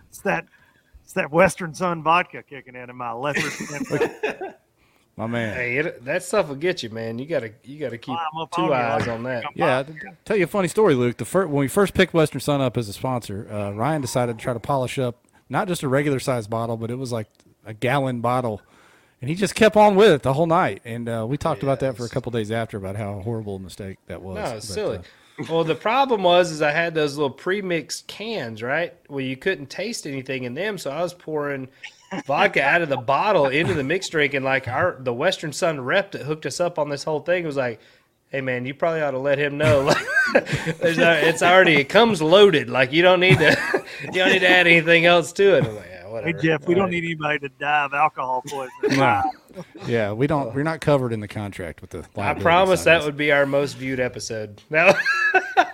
It's 0.08 0.20
that 0.22 0.46
it's 1.04 1.12
that 1.14 1.30
Western 1.30 1.74
Son 1.74 2.02
vodka 2.02 2.42
kicking 2.42 2.74
in 2.74 2.90
in 2.90 2.96
my 2.96 3.12
leopard. 3.12 3.44
My 5.16 5.26
man. 5.26 5.54
hey, 5.56 5.76
it, 5.78 6.04
that 6.04 6.22
stuff 6.22 6.46
will 6.48 6.54
get 6.54 6.84
you, 6.84 6.90
man. 6.90 7.18
You 7.18 7.26
gotta 7.26 7.50
you 7.64 7.80
gotta 7.80 7.98
keep 7.98 8.14
I'm 8.14 8.40
up 8.40 8.52
two 8.52 8.62
on 8.62 8.68
you, 8.68 8.74
eyes 8.74 9.00
like- 9.00 9.08
on 9.08 9.22
that. 9.24 9.44
Yeah, 9.56 9.82
tell 10.24 10.36
you 10.36 10.44
a 10.44 10.46
funny 10.46 10.68
story, 10.68 10.94
Luke. 10.94 11.16
The 11.16 11.24
first, 11.24 11.48
when 11.50 11.58
we 11.58 11.66
first 11.66 11.92
picked 11.92 12.14
Western 12.14 12.40
Son 12.40 12.60
up 12.60 12.76
as 12.76 12.88
a 12.88 12.92
sponsor, 12.92 13.48
uh, 13.52 13.72
Ryan 13.72 14.00
decided 14.00 14.38
to 14.38 14.42
try 14.42 14.52
to 14.52 14.60
polish 14.60 14.96
up 14.96 15.16
not 15.48 15.66
just 15.66 15.82
a 15.82 15.88
regular 15.88 16.20
size 16.20 16.46
bottle, 16.46 16.76
but 16.76 16.88
it 16.90 16.98
was 16.98 17.10
like 17.10 17.26
a 17.66 17.74
gallon 17.74 18.20
bottle, 18.20 18.62
and 19.20 19.28
he 19.28 19.34
just 19.34 19.56
kept 19.56 19.76
on 19.76 19.96
with 19.96 20.12
it 20.12 20.22
the 20.22 20.34
whole 20.34 20.46
night. 20.46 20.82
And 20.84 21.08
uh, 21.08 21.26
we 21.28 21.36
talked 21.36 21.64
about 21.64 21.80
that 21.80 21.96
for 21.96 22.02
a 22.04 22.06
Yes. 22.06 22.12
couple 22.12 22.30
days 22.30 22.52
after 22.52 22.76
about 22.76 22.94
how 22.94 23.18
horrible 23.20 23.56
a 23.56 23.60
mistake 23.60 23.98
that 24.06 24.22
was. 24.22 24.36
No, 24.36 24.44
it's 24.56 24.68
But, 24.68 24.74
silly. 24.74 24.96
uh, 24.98 25.02
well, 25.48 25.64
the 25.64 25.74
problem 25.74 26.22
was 26.22 26.50
is 26.50 26.62
I 26.62 26.72
had 26.72 26.94
those 26.94 27.16
little 27.16 27.30
pre-mixed 27.30 28.06
cans, 28.06 28.62
right? 28.62 28.94
Well, 29.08 29.20
you 29.20 29.36
couldn't 29.36 29.70
taste 29.70 30.06
anything 30.06 30.44
in 30.44 30.54
them, 30.54 30.78
so 30.78 30.90
I 30.90 31.02
was 31.02 31.14
pouring 31.14 31.68
vodka 32.26 32.62
out 32.62 32.82
of 32.82 32.88
the 32.88 32.96
bottle 32.96 33.46
into 33.46 33.74
the 33.74 33.84
mixed 33.84 34.10
drink, 34.12 34.34
and 34.34 34.44
like 34.44 34.66
our 34.66 34.96
the 34.98 35.12
Western 35.12 35.52
Son 35.52 35.80
rep 35.80 36.12
that 36.12 36.22
hooked 36.22 36.46
us 36.46 36.60
up 36.60 36.78
on 36.78 36.88
this 36.88 37.04
whole 37.04 37.20
thing 37.20 37.44
was 37.44 37.56
like, 37.56 37.80
"Hey, 38.30 38.40
man, 38.40 38.66
you 38.66 38.74
probably 38.74 39.02
ought 39.02 39.12
to 39.12 39.18
let 39.18 39.38
him 39.38 39.58
know. 39.58 39.92
It's 40.34 41.42
already 41.42 41.76
it 41.76 41.88
comes 41.88 42.20
loaded. 42.20 42.68
Like 42.68 42.92
you 42.92 43.00
don't 43.00 43.20
need 43.20 43.38
to 43.38 43.56
you 44.02 44.12
don't 44.12 44.30
need 44.30 44.40
to 44.40 44.50
add 44.50 44.66
anything 44.66 45.06
else 45.06 45.32
to 45.32 45.56
it." 45.56 45.64
I'm 46.08 46.12
like, 46.14 46.24
yeah, 46.24 46.32
hey. 46.32 46.38
Jeff, 46.42 46.66
we 46.66 46.74
All 46.74 46.78
don't 46.80 46.84
right. 46.86 46.90
need 46.92 47.04
anybody 47.04 47.38
to 47.40 47.48
die 47.50 47.84
of 47.84 47.94
alcohol 47.94 48.42
poisoning. 48.46 48.98
no. 48.98 49.22
yeah, 49.86 50.12
we 50.12 50.26
don't. 50.26 50.54
We're 50.54 50.62
not 50.62 50.80
covered 50.80 51.12
in 51.12 51.20
the 51.20 51.28
contract 51.28 51.80
with 51.80 51.90
the. 51.90 52.04
I 52.16 52.34
promise 52.34 52.84
that 52.84 53.04
would 53.04 53.16
be 53.16 53.32
our 53.32 53.46
most 53.46 53.74
viewed 53.76 54.00
episode. 54.00 54.60
Now, 54.70 54.94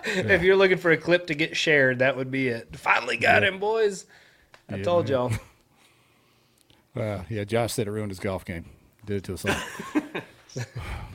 if 0.05 0.43
you're 0.43 0.55
looking 0.55 0.77
for 0.77 0.91
a 0.91 0.97
clip 0.97 1.27
to 1.27 1.33
get 1.35 1.55
shared, 1.57 1.99
that 1.99 2.15
would 2.17 2.29
be 2.31 2.47
it. 2.49 2.75
Finally 2.77 3.17
got 3.17 3.43
him, 3.43 3.59
boys. 3.59 4.05
I 4.69 4.77
Yeah, 4.77 4.83
told 4.83 5.05
man. 5.05 5.11
y'all. 5.13 5.29
this. 6.95 7.03
Uh, 7.03 7.23
yeah, 7.29 7.43
Josh 7.43 7.73
said 7.73 7.87
it 7.87 7.91
ruined 7.91 8.11
his 8.11 8.19
golf 8.19 8.45
game. 8.45 8.65
Did 9.05 9.17
it 9.17 9.23
to 9.25 9.33
us 9.33 9.45
all. 9.45 10.01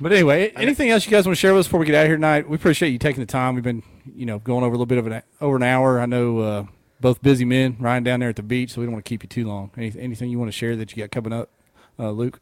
but 0.00 0.12
anyway, 0.12 0.50
anything 0.56 0.90
else 0.90 1.04
you 1.06 1.10
guys 1.10 1.26
want 1.26 1.36
to 1.36 1.40
share 1.40 1.52
with 1.52 1.60
us 1.60 1.66
before 1.66 1.80
we 1.80 1.86
get 1.86 1.94
out 1.94 2.02
of 2.02 2.08
here 2.08 2.16
tonight? 2.16 2.48
We 2.48 2.56
appreciate 2.56 2.90
you 2.90 2.98
taking 2.98 3.20
the 3.20 3.26
time. 3.26 3.54
We've 3.54 3.64
been, 3.64 3.82
you 4.14 4.26
know, 4.26 4.38
going 4.38 4.62
over 4.64 4.74
a 4.74 4.76
little 4.76 4.86
bit 4.86 4.98
of 4.98 5.06
an 5.06 5.22
over 5.40 5.56
an 5.56 5.62
hour. 5.62 6.00
I 6.00 6.06
know 6.06 6.38
uh, 6.38 6.64
both 7.00 7.22
busy 7.22 7.44
men, 7.44 7.76
Ryan 7.78 8.02
down 8.02 8.20
there 8.20 8.28
at 8.28 8.36
the 8.36 8.42
beach, 8.42 8.72
so 8.72 8.80
we 8.80 8.86
don't 8.86 8.92
want 8.92 9.04
to 9.04 9.08
keep 9.08 9.22
you 9.22 9.28
too 9.28 9.46
long. 9.46 9.70
Any, 9.76 9.92
anything 9.98 10.30
you 10.30 10.38
want 10.38 10.48
to 10.50 10.56
share 10.56 10.76
that 10.76 10.94
you 10.94 11.02
got 11.02 11.10
coming 11.10 11.32
up, 11.32 11.50
uh, 11.98 12.10
Luke? 12.10 12.40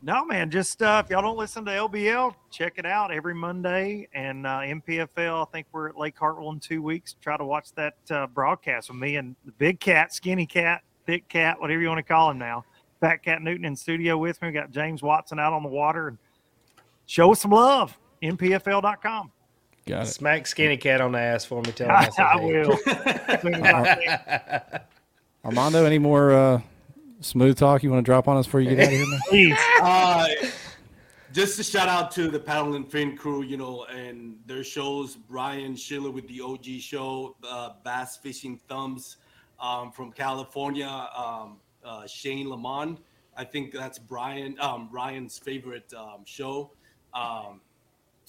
No, 0.00 0.24
man. 0.24 0.50
Just 0.50 0.80
uh, 0.80 1.02
if 1.04 1.10
y'all 1.10 1.22
don't 1.22 1.36
listen 1.36 1.64
to 1.64 1.72
LBL, 1.72 2.32
check 2.52 2.74
it 2.76 2.86
out 2.86 3.10
every 3.10 3.34
Monday. 3.34 4.08
And 4.14 4.46
uh, 4.46 4.60
NPFL, 4.60 5.46
I 5.46 5.50
think 5.50 5.66
we're 5.72 5.88
at 5.88 5.98
Lake 5.98 6.16
Hartwell 6.16 6.50
in 6.52 6.60
two 6.60 6.82
weeks. 6.82 7.16
Try 7.20 7.36
to 7.36 7.44
watch 7.44 7.72
that 7.74 7.96
uh, 8.10 8.28
broadcast 8.28 8.90
with 8.90 8.98
me 8.98 9.16
and 9.16 9.34
the 9.44 9.52
big 9.52 9.80
cat, 9.80 10.14
skinny 10.14 10.46
cat, 10.46 10.82
thick 11.04 11.28
cat, 11.28 11.60
whatever 11.60 11.80
you 11.80 11.88
want 11.88 11.98
to 11.98 12.04
call 12.04 12.30
him 12.30 12.38
now. 12.38 12.64
Fat 13.00 13.18
Cat 13.18 13.42
Newton 13.42 13.64
in 13.64 13.76
studio 13.76 14.18
with 14.18 14.40
me. 14.42 14.48
We 14.48 14.52
got 14.52 14.70
James 14.70 15.02
Watson 15.02 15.38
out 15.38 15.52
on 15.52 15.62
the 15.62 15.68
water. 15.68 16.16
Show 17.06 17.32
us 17.32 17.40
some 17.40 17.52
love. 17.52 17.96
NPFL.com. 18.22 19.30
Got 19.88 20.02
it. 20.02 20.10
Smack 20.10 20.46
Skinny 20.46 20.76
Cat 20.76 21.00
on 21.00 21.12
the 21.12 21.18
ass 21.18 21.46
for 21.46 21.62
me. 21.62 21.72
Tell 21.72 21.88
him 21.88 21.94
I, 21.96 21.98
I 21.98 22.08
said, 22.10 22.24
I 22.24 22.38
hey. 22.38 22.46
will. 22.46 22.72
As 22.72 23.40
soon 23.40 23.54
as 23.54 23.62
I 23.62 23.96
can. 24.04 24.80
Armando, 25.46 25.84
any 25.86 25.98
more 25.98 26.32
uh, 26.32 26.60
smooth 27.20 27.56
talk 27.56 27.82
you 27.82 27.90
want 27.90 28.04
to 28.04 28.08
drop 28.08 28.28
on 28.28 28.36
us 28.36 28.44
before 28.44 28.60
you 28.60 28.76
get 28.76 28.80
out 28.80 28.84
of 28.84 28.90
here? 28.90 29.06
Man? 29.06 29.20
Please. 29.28 29.58
uh, 29.80 30.28
just 31.32 31.58
a 31.58 31.64
shout 31.64 31.88
out 31.88 32.10
to 32.12 32.28
the 32.28 32.38
Paddle 32.38 32.74
and 32.74 32.90
Fin 32.90 33.16
crew, 33.16 33.42
you 33.42 33.56
know, 33.56 33.84
and 33.84 34.36
their 34.44 34.62
shows. 34.62 35.16
Brian 35.16 35.74
Schiller 35.74 36.10
with 36.10 36.28
the 36.28 36.42
OG 36.42 36.80
show, 36.80 37.34
uh, 37.48 37.70
Bass 37.82 38.18
Fishing 38.18 38.60
Thumbs 38.68 39.16
um, 39.58 39.90
from 39.90 40.12
California. 40.12 41.08
Um, 41.16 41.56
uh, 41.82 42.06
Shane 42.06 42.50
Lamont, 42.50 42.98
I 43.36 43.44
think 43.44 43.72
that's 43.72 43.98
Brian 43.98 44.54
um, 44.60 44.90
Ryan's 44.92 45.38
favorite 45.38 45.90
um, 45.96 46.24
show. 46.26 46.72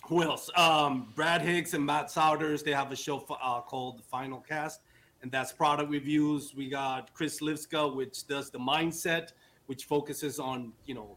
Who 0.09 0.23
else? 0.23 0.49
Um, 0.55 1.13
Brad 1.15 1.43
Hicks 1.43 1.75
and 1.75 1.85
Matt 1.85 2.07
Souders. 2.07 2.63
They 2.63 2.71
have 2.71 2.91
a 2.91 2.95
show 2.95 3.23
uh, 3.29 3.61
called 3.61 3.99
The 3.99 4.03
Final 4.03 4.39
Cast, 4.39 4.81
and 5.21 5.31
that's 5.31 5.51
product 5.51 5.91
reviews. 5.91 6.55
We 6.55 6.67
got 6.67 7.13
Chris 7.13 7.41
Livska, 7.41 7.95
which 7.95 8.25
does 8.25 8.49
the 8.49 8.57
mindset, 8.57 9.33
which 9.67 9.85
focuses 9.85 10.39
on 10.39 10.73
you 10.87 10.95
know 10.95 11.15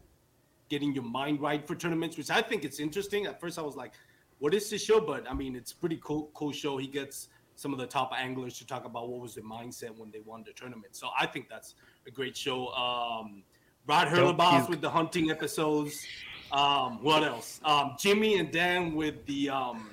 getting 0.69 0.93
your 0.93 1.05
mind 1.05 1.41
right 1.41 1.67
for 1.67 1.73
tournaments, 1.73 2.17
which 2.17 2.29
I 2.29 2.43
think 2.43 2.63
it's 2.63 2.79
interesting. 2.79 3.25
At 3.25 3.41
first, 3.41 3.57
I 3.57 3.63
was 3.63 3.75
like, 3.75 3.93
"What 4.37 4.53
is 4.53 4.69
this 4.69 4.83
show?" 4.83 4.99
But 5.01 5.27
I 5.27 5.33
mean, 5.33 5.55
it's 5.55 5.71
a 5.71 5.75
pretty 5.75 5.99
cool, 6.03 6.29
cool 6.35 6.51
show. 6.51 6.77
He 6.77 6.85
gets 6.85 7.29
some 7.55 7.73
of 7.73 7.79
the 7.79 7.87
top 7.87 8.11
anglers 8.15 8.59
to 8.59 8.67
talk 8.67 8.85
about 8.85 9.09
what 9.09 9.21
was 9.21 9.33
their 9.33 9.43
mindset 9.43 9.97
when 9.97 10.11
they 10.11 10.19
won 10.19 10.43
the 10.45 10.53
tournament. 10.53 10.95
So 10.95 11.09
I 11.19 11.25
think 11.25 11.49
that's 11.49 11.73
a 12.05 12.11
great 12.11 12.37
show. 12.37 12.67
Um, 12.67 13.41
Brad 13.87 14.09
puke. 14.09 14.69
with 14.69 14.81
the 14.81 14.89
hunting 14.89 15.31
episodes. 15.31 16.05
Um, 16.53 17.03
what 17.03 17.23
else? 17.23 17.59
Um, 17.65 17.95
Jimmy 17.99 18.37
and 18.37 18.51
Dan 18.51 18.93
with 18.93 19.25
the 19.25 19.49
um, 19.49 19.89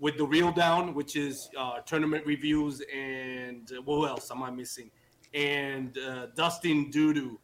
with 0.00 0.16
the 0.16 0.24
reel 0.24 0.50
down, 0.50 0.94
which 0.94 1.14
is 1.16 1.48
uh, 1.56 1.80
tournament 1.80 2.26
reviews, 2.26 2.82
and 2.92 3.70
uh, 3.72 3.82
what 3.82 4.08
else 4.08 4.30
am 4.30 4.42
I 4.42 4.50
missing? 4.50 4.90
And 5.34 5.96
uh, 5.98 6.26
Dustin 6.34 6.90
Dudu 6.90 7.36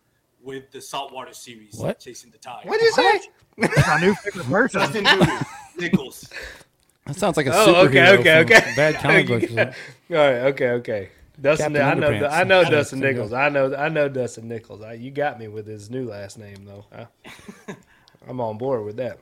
with 0.43 0.71
the 0.71 0.81
saltwater 0.81 1.33
series, 1.35 1.75
What? 1.77 1.99
chasing 2.01 2.31
the 2.31 2.39
tide. 2.39 2.65
What'd 2.65 2.83
you 2.83 2.93
say? 2.93 3.21
My 3.57 3.99
new 4.01 4.15
favorite 4.15 4.47
person. 4.47 4.81
Dustin 4.81 5.05
Dudu, 5.05 5.47
Nichols. 5.79 6.29
That 7.07 7.17
sounds 7.17 7.37
like 7.37 7.47
a 7.47 7.53
Oh, 7.55 7.67
superhero 7.75 8.19
okay, 8.19 8.41
okay, 8.41 8.43
from 8.43 8.53
okay. 8.53 8.73
Bad 8.77 8.95
comic 8.97 9.27
books. 9.29 9.51
All 10.11 10.17
right, 10.17 10.35
okay, 10.53 10.71
okay. 10.71 11.11
Dustin, 11.41 11.73
Captain 11.75 11.83
I 11.83 11.95
know, 11.95 12.11
Underpants. 12.11 12.33
I 12.33 12.45
know 12.45 12.65
Dustin 12.65 13.01
there 13.01 13.13
Nichols. 13.13 13.33
I 13.33 13.49
know, 13.49 13.75
I 13.75 13.89
know 13.89 14.09
Dustin 14.09 14.49
Nichols. 14.49 14.83
I, 14.83 14.95
you 14.95 15.11
got 15.11 15.39
me 15.39 15.49
with 15.49 15.67
his 15.67 15.89
new 15.91 16.09
last 16.09 16.39
name 16.39 16.65
though. 16.65 16.85
I, 16.93 17.07
I'm 18.29 18.41
on 18.41 18.59
board 18.59 18.85
with 18.85 18.97
that. 18.97 19.19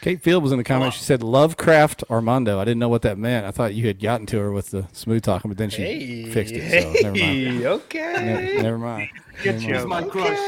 Kate 0.00 0.20
Field 0.22 0.42
was 0.42 0.52
in 0.52 0.58
the 0.58 0.64
comments. 0.64 0.96
She 0.96 1.04
said 1.04 1.22
Lovecraft 1.22 2.02
Armando. 2.10 2.58
I 2.58 2.64
didn't 2.64 2.80
know 2.80 2.88
what 2.88 3.02
that 3.02 3.18
meant. 3.18 3.46
I 3.46 3.50
thought 3.50 3.74
you 3.74 3.86
had 3.86 4.00
gotten 4.00 4.26
to 4.28 4.38
her 4.38 4.50
with 4.50 4.70
the 4.70 4.86
smooth 4.92 5.22
talking, 5.22 5.50
but 5.50 5.58
then 5.58 5.70
she 5.70 5.82
Hey, 5.82 6.24
fixed 6.32 6.54
it. 6.54 6.82
So 6.82 6.92
never 7.10 7.16
mind. 7.16 7.66
okay. 7.66 8.12
Ne- 8.56 8.62
never 8.62 8.78
mind. 8.78 9.08
Good 9.42 9.60
Never 9.62 9.80
show. 9.80 9.86
mind. 9.86 10.04
He's 10.06 10.14
my 10.14 10.20
crush. 10.20 10.38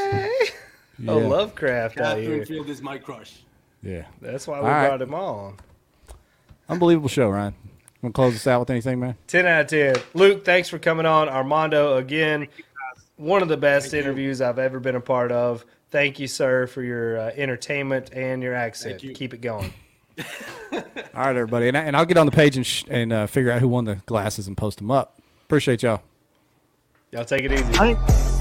Oh, 1.07 1.21
Yeah. 1.21 1.27
Lovecraft 1.29 2.01
out 2.01 2.05
Catherine 2.17 2.25
here. 2.33 2.47
Field 2.47 2.69
is 2.71 2.81
my 2.83 2.99
crush. 2.99 3.43
Yeah. 3.83 4.05
That's 4.23 4.47
why 4.47 4.61
we 4.61 4.67
All 4.67 4.73
right. 4.73 4.89
brought 4.89 5.03
him 5.03 5.15
on. 5.15 5.57
Unbelievable 6.69 7.09
show, 7.09 7.29
Ryan. 7.29 7.55
Want 8.03 8.15
to 8.15 8.19
close 8.19 8.33
this 8.33 8.47
out 8.47 8.61
with 8.61 8.71
anything, 8.71 8.99
man? 9.01 9.17
10 9.29 9.47
out 9.47 9.61
of 9.63 9.67
10. 9.69 9.97
Luke, 10.15 10.45
thanks 10.45 10.69
for 10.69 10.79
coming 10.79 11.07
on. 11.07 11.29
Armando, 11.29 11.97
again, 11.97 12.49
one 13.17 13.43
of 13.43 13.49
the 13.49 13.57
best 13.57 13.91
Thank 13.91 13.95
you. 13.95 14.01
interviews 14.11 14.41
I've 14.41 14.59
ever 14.59 14.81
been 14.81 14.95
a 14.97 15.01
part 15.01 15.33
of. 15.33 15.65
Thank 15.95 16.19
you, 16.19 16.27
sir, 16.27 16.67
for 16.67 16.83
your 16.83 17.21
uh, 17.21 17.31
entertainment 17.37 18.11
and 18.13 18.43
your 18.43 18.53
accent. 18.53 18.95
Thank 18.95 19.05
you. 19.05 19.15
Keep 19.15 19.33
it 19.33 19.41
going. 19.41 19.73
All 20.73 20.83
right, 21.15 21.37
everybody. 21.37 21.69
And, 21.69 21.77
I, 21.77 21.83
and 21.83 21.97
I'll 21.97 22.05
get 22.05 22.17
on 22.17 22.27
the 22.27 22.33
page 22.33 22.57
and, 22.57 22.67
sh- 22.67 22.83
and 22.89 23.13
uh, 23.13 23.29
figure 23.29 23.53
out 23.53 23.61
who 23.61 23.69
won 23.69 23.85
the 23.85 23.95
glasses 24.07 24.49
and 24.49 24.57
post 24.57 24.79
them 24.79 24.91
up. 24.91 25.23
Appreciate 25.45 25.85
y'all. 25.85 26.03
Y'all 27.13 27.25
take 27.25 27.43
it 27.43 27.53
easy. 27.53 27.63
I 27.79 27.95
think 27.95 28.34